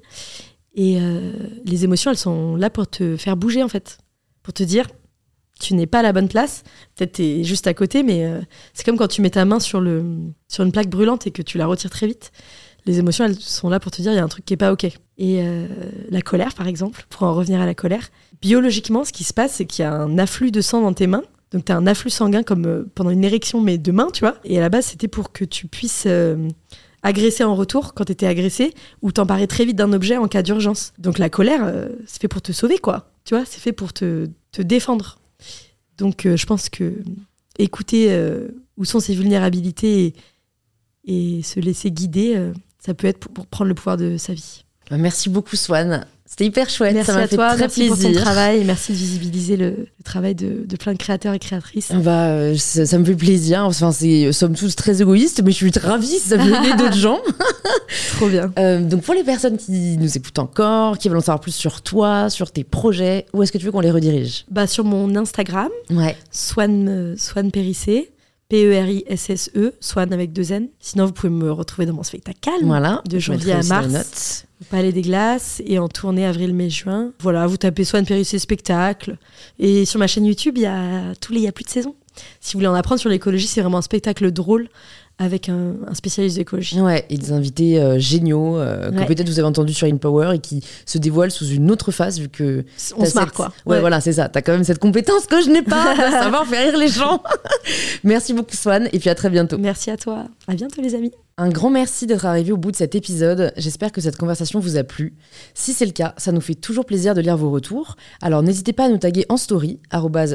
Et 0.74 0.98
euh, 1.00 1.32
les 1.64 1.84
émotions, 1.84 2.10
elles 2.10 2.18
sont 2.18 2.56
là 2.56 2.70
pour 2.70 2.88
te 2.88 3.16
faire 3.16 3.36
bouger 3.36 3.62
en 3.62 3.68
fait, 3.68 3.98
pour 4.42 4.54
te 4.54 4.62
dire 4.62 4.86
tu 5.60 5.74
n'es 5.74 5.86
pas 5.86 5.98
à 5.98 6.02
la 6.02 6.12
bonne 6.12 6.28
place. 6.28 6.62
Peut-être 6.94 7.14
tu 7.14 7.22
es 7.24 7.44
juste 7.44 7.66
à 7.66 7.74
côté, 7.74 8.04
mais 8.04 8.30
c'est 8.74 8.86
comme 8.86 8.96
quand 8.96 9.08
tu 9.08 9.22
mets 9.22 9.30
ta 9.30 9.44
main 9.44 9.58
sur, 9.58 9.80
le, 9.80 10.04
sur 10.46 10.62
une 10.62 10.70
plaque 10.70 10.88
brûlante 10.88 11.26
et 11.26 11.32
que 11.32 11.42
tu 11.42 11.58
la 11.58 11.66
retires 11.66 11.90
très 11.90 12.06
vite 12.06 12.30
les 12.86 12.98
émotions, 12.98 13.24
elles 13.24 13.38
sont 13.38 13.68
là 13.68 13.80
pour 13.80 13.92
te 13.92 14.00
dire 14.00 14.12
il 14.12 14.16
y 14.16 14.18
a 14.18 14.24
un 14.24 14.28
truc 14.28 14.44
qui 14.44 14.54
est 14.54 14.58
pas 14.58 14.72
OK. 14.72 14.84
Et 15.18 15.42
euh, 15.42 15.66
la 16.10 16.22
colère, 16.22 16.54
par 16.54 16.68
exemple, 16.68 17.04
pour 17.10 17.24
en 17.24 17.34
revenir 17.34 17.60
à 17.60 17.66
la 17.66 17.74
colère, 17.74 18.08
biologiquement, 18.40 19.04
ce 19.04 19.12
qui 19.12 19.24
se 19.24 19.34
passe, 19.34 19.54
c'est 19.54 19.66
qu'il 19.66 19.82
y 19.82 19.86
a 19.86 19.92
un 19.92 20.16
afflux 20.16 20.50
de 20.50 20.60
sang 20.60 20.80
dans 20.80 20.92
tes 20.92 21.08
mains 21.08 21.24
Donc 21.52 21.64
tu 21.64 21.72
as 21.72 21.76
un 21.76 21.86
afflux 21.86 22.10
sanguin 22.10 22.44
comme 22.44 22.66
euh, 22.66 22.84
pendant 22.94 23.10
une 23.10 23.24
érection, 23.24 23.60
mais 23.60 23.78
de 23.78 23.92
main, 23.92 24.08
tu 24.12 24.20
vois. 24.20 24.36
Et 24.44 24.58
à 24.58 24.60
la 24.60 24.68
base, 24.68 24.86
c'était 24.86 25.08
pour 25.08 25.32
que 25.32 25.44
tu 25.44 25.66
puisses 25.66 26.04
euh, 26.06 26.48
agresser 27.02 27.42
en 27.42 27.56
retour 27.56 27.94
quand 27.94 28.04
tu 28.04 28.12
étais 28.12 28.26
agressé 28.26 28.74
ou 29.02 29.10
t'emparer 29.10 29.48
très 29.48 29.64
vite 29.64 29.76
d'un 29.76 29.92
objet 29.92 30.16
en 30.16 30.28
cas 30.28 30.42
d'urgence. 30.42 30.92
Donc 30.98 31.18
la 31.18 31.28
colère, 31.28 31.88
c'est 32.06 32.20
fait 32.20 32.28
pour 32.28 32.42
te 32.42 32.52
sauver, 32.52 32.78
quoi. 32.78 33.10
Tu 33.24 33.34
vois, 33.34 33.44
c'est 33.44 33.60
fait 33.60 33.72
pour 33.72 33.92
te, 33.92 34.28
te 34.52 34.62
défendre. 34.62 35.18
Donc 35.96 36.26
je 36.32 36.46
pense 36.46 36.68
que 36.68 36.94
écouter 37.58 38.16
où 38.76 38.84
sont 38.84 39.00
ses 39.00 39.14
vulnérabilités 39.14 40.14
et, 41.04 41.42
se 41.42 41.60
laisser 41.60 41.90
guider, 41.90 42.52
ça 42.84 42.94
peut 42.94 43.06
être 43.06 43.18
pour, 43.18 43.32
pour 43.32 43.46
prendre 43.46 43.68
le 43.68 43.74
pouvoir 43.74 43.96
de 43.96 44.16
sa 44.16 44.32
vie. 44.32 44.64
Bah, 44.90 44.96
merci 44.96 45.28
beaucoup, 45.28 45.56
Swan. 45.56 46.06
C'était 46.24 46.44
hyper 46.44 46.68
chouette. 46.68 46.92
Merci 46.94 47.10
ça 47.10 47.16
m'a 47.16 47.22
à 47.22 47.26
fait 47.26 47.36
toi, 47.36 47.48
très 47.50 47.58
merci 47.60 47.88
pour 47.88 47.96
ton 47.96 48.02
plaisir. 48.04 48.20
travail 48.22 48.60
et 48.60 48.64
merci 48.64 48.92
de 48.92 48.98
visibiliser 48.98 49.56
le, 49.56 49.70
le 49.70 50.04
travail 50.04 50.34
de, 50.34 50.64
de 50.66 50.76
plein 50.76 50.92
de 50.92 50.98
créateurs 50.98 51.32
et 51.32 51.38
créatrices. 51.38 51.90
Bah, 51.92 52.26
euh, 52.28 52.54
ça, 52.58 52.84
ça 52.84 52.98
me 52.98 53.04
fait 53.04 53.14
plaisir. 53.14 53.64
Enfin, 53.64 53.92
c'est, 53.92 54.30
somme 54.32 54.54
toute 54.54 54.76
très 54.76 55.00
égoïste, 55.00 55.42
mais 55.42 55.52
je 55.52 55.56
suis 55.56 55.70
ravie 55.78 56.06
si 56.06 56.20
ça 56.28 56.36
peut 56.36 56.42
aider 56.54 56.74
d'autres 56.78 56.98
gens. 56.98 57.18
Trop 58.16 58.28
bien. 58.28 58.52
Euh, 58.58 58.80
donc, 58.82 59.02
pour 59.02 59.14
les 59.14 59.24
personnes 59.24 59.56
qui 59.56 59.96
nous 59.96 60.16
écoutent 60.18 60.38
encore, 60.38 60.98
qui 60.98 61.08
veulent 61.08 61.18
en 61.18 61.22
savoir 61.22 61.40
plus 61.40 61.54
sur 61.54 61.80
toi, 61.80 62.28
sur 62.28 62.50
tes 62.50 62.62
projets, 62.64 63.24
où 63.32 63.42
est-ce 63.42 63.50
que 63.52 63.58
tu 63.58 63.64
veux 63.64 63.72
qu'on 63.72 63.80
les 63.80 63.90
redirige? 63.90 64.44
Bah, 64.50 64.66
sur 64.66 64.84
mon 64.84 65.16
Instagram, 65.16 65.70
Ouais. 65.90 66.16
Swan, 66.30 66.88
euh, 66.88 67.14
Swan 67.16 67.50
Périssé, 67.50 68.10
P-E-R-I-S-S-E, 68.48 69.74
Swan 69.80 70.12
avec 70.12 70.32
deux 70.32 70.52
N. 70.52 70.68
Sinon, 70.80 71.06
vous 71.06 71.12
pouvez 71.12 71.30
me 71.30 71.50
retrouver 71.52 71.86
dans 71.86 71.92
mon 71.94 72.02
spectacle 72.02 72.38
Calme, 72.40 72.66
Voilà. 72.66 73.02
de 73.08 73.18
janvier 73.18 73.52
à 73.52 73.62
mars, 73.62 74.46
au 74.60 74.64
Palais 74.64 74.92
des 74.92 75.02
Glaces, 75.02 75.62
et 75.66 75.78
en 75.78 75.88
tournée 75.88 76.24
avril, 76.26 76.54
mai, 76.54 76.70
juin. 76.70 77.12
Voilà, 77.20 77.46
vous 77.46 77.56
tapez 77.56 77.84
Swan 77.84 78.04
Périssé 78.06 78.38
spectacle. 78.38 79.16
Et 79.58 79.84
sur 79.84 79.98
ma 79.98 80.06
chaîne 80.06 80.24
YouTube, 80.26 80.54
il 80.56 80.62
y 80.62 80.66
a 80.66 81.14
tous 81.20 81.32
les, 81.32 81.40
il 81.40 81.44
y 81.44 81.48
a 81.48 81.52
plus 81.52 81.64
de 81.64 81.70
saison. 81.70 81.94
Si 82.40 82.52
vous 82.54 82.58
voulez 82.58 82.68
en 82.68 82.74
apprendre 82.74 83.00
sur 83.00 83.10
l'écologie, 83.10 83.46
c'est 83.46 83.60
vraiment 83.60 83.78
un 83.78 83.82
spectacle 83.82 84.30
drôle 84.30 84.68
avec 85.20 85.48
un, 85.48 85.74
un 85.88 85.94
spécialiste 85.94 86.36
d'écologie. 86.36 86.80
Ouais, 86.80 87.04
et 87.10 87.18
des 87.18 87.32
invités 87.32 87.80
euh, 87.80 87.98
géniaux 87.98 88.56
euh, 88.56 88.90
que 88.92 88.98
Ouais. 88.98 89.06
peut-être 89.06 89.28
vous 89.28 89.40
avez 89.40 89.48
entendu 89.48 89.74
sur 89.74 89.88
InPower 89.88 90.36
et 90.36 90.38
qui 90.38 90.62
se 90.86 90.96
dévoilent 90.98 91.32
sous 91.32 91.46
une 91.48 91.70
autre 91.72 91.90
face 91.90 92.18
vu 92.20 92.28
que 92.28 92.64
On 92.96 93.04
se 93.04 93.14
marre, 93.16 93.24
cette- 93.24 93.34
quoi. 93.34 93.52
Ouais, 93.66 93.80
voilà, 93.80 94.00
c'est 94.00 94.12
ça. 94.12 94.28
T'as 94.28 94.42
quand 94.42 94.52
même 94.52 94.62
cette 94.64 94.78
compétence 94.78 95.26
que 95.26 95.42
je 95.42 95.50
n'ai 95.50 95.62
pas 95.62 95.94
de 95.96 96.00
savoir 96.22 96.46
faire 96.46 96.68
rire 96.70 96.78
les 96.78 96.88
gens. 96.88 97.20
merci 98.04 98.32
beaucoup, 98.32 98.54
Swan, 98.54 98.88
et 98.92 98.98
puis 99.00 99.10
à 99.10 99.16
très 99.16 99.28
bientôt. 99.30 99.58
Merci 99.58 99.90
à 99.90 99.96
toi. 99.96 100.24
À 100.46 100.54
bientôt, 100.54 100.80
les 100.80 100.94
amis. 100.94 101.12
Un 101.40 101.50
grand 101.50 101.70
merci 101.70 102.08
d'être 102.08 102.26
arrivé 102.26 102.50
au 102.50 102.56
bout 102.56 102.72
de 102.72 102.76
cet 102.76 102.96
épisode. 102.96 103.52
J'espère 103.56 103.92
que 103.92 104.00
cette 104.00 104.16
conversation 104.16 104.58
vous 104.58 104.76
a 104.76 104.82
plu. 104.82 105.14
Si 105.54 105.72
c'est 105.72 105.86
le 105.86 105.92
cas, 105.92 106.12
ça 106.16 106.32
nous 106.32 106.40
fait 106.40 106.56
toujours 106.56 106.84
plaisir 106.84 107.14
de 107.14 107.20
lire 107.20 107.36
vos 107.36 107.52
retours. 107.52 107.94
Alors 108.20 108.42
n'hésitez 108.42 108.72
pas 108.72 108.86
à 108.86 108.88
nous 108.88 108.98
taguer 108.98 109.24
en 109.28 109.36
story, 109.36 109.78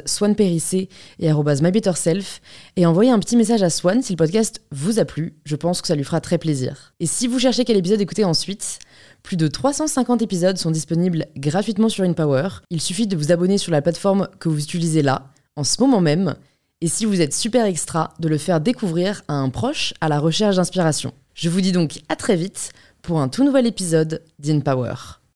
swanperissé 0.06 0.88
et 1.20 1.34
mybetterself, 1.34 2.40
et 2.78 2.86
envoyer 2.86 3.12
un 3.12 3.20
petit 3.20 3.36
message 3.36 3.64
à 3.64 3.70
Swan 3.70 4.02
si 4.02 4.14
le 4.14 4.18
podcast 4.18 4.62
vous 4.72 4.98
a 4.98 5.04
plu. 5.04 5.34
Je 5.44 5.58
pense 5.58 5.82
que 5.82 5.90
ça 5.90 5.96
lui 5.96 6.06
fera 6.06 6.22
très 6.22 6.38
plaisir. 6.38 6.94
Et 7.02 7.06
si 7.06 7.28
vous 7.28 7.38
cherchez 7.38 7.66
quel 7.66 7.76
épisode 7.76 8.00
écouter 8.00 8.24
ensuite, 8.24 8.80
plus 9.24 9.36
de 9.36 9.50
350 9.50 10.22
épisodes 10.22 10.58
sont 10.58 10.72
disponibles 10.72 11.26
gratuitement 11.36 11.90
sur 11.90 12.06
InPower. 12.06 12.48
Il 12.70 12.80
suffit 12.80 13.08
de 13.08 13.18
vous 13.18 13.34
abonner 13.34 13.58
sur 13.58 13.74
la 13.74 13.82
plateforme 13.82 14.30
que 14.40 14.48
vous 14.48 14.64
utilisez 14.64 15.02
là, 15.02 15.34
en 15.58 15.66
ce 15.66 15.82
moment 15.82 16.00
même, 16.00 16.36
et 16.84 16.90
si 16.90 17.06
vous 17.06 17.22
êtes 17.22 17.34
super 17.34 17.64
extra, 17.66 18.14
de 18.20 18.28
le 18.28 18.38
faire 18.38 18.60
découvrir 18.60 19.22
à 19.30 19.36
un 19.36 19.50
proche 19.50 19.94
à 20.02 20.10
la 20.10 20.20
recherche 20.20 20.58
d'inspiration. 20.58 21.14
Je 21.34 21.48
vous 21.48 21.62
dis 21.62 21.72
donc 21.72 22.02
à 22.10 22.18
très 22.18 22.36
vite 22.36 22.74
pour 23.02 23.22
un 23.22 23.30
tout 23.30 23.46
nouvel 23.46 23.66
épisode 23.66 24.22
d'InPower. 24.40 25.23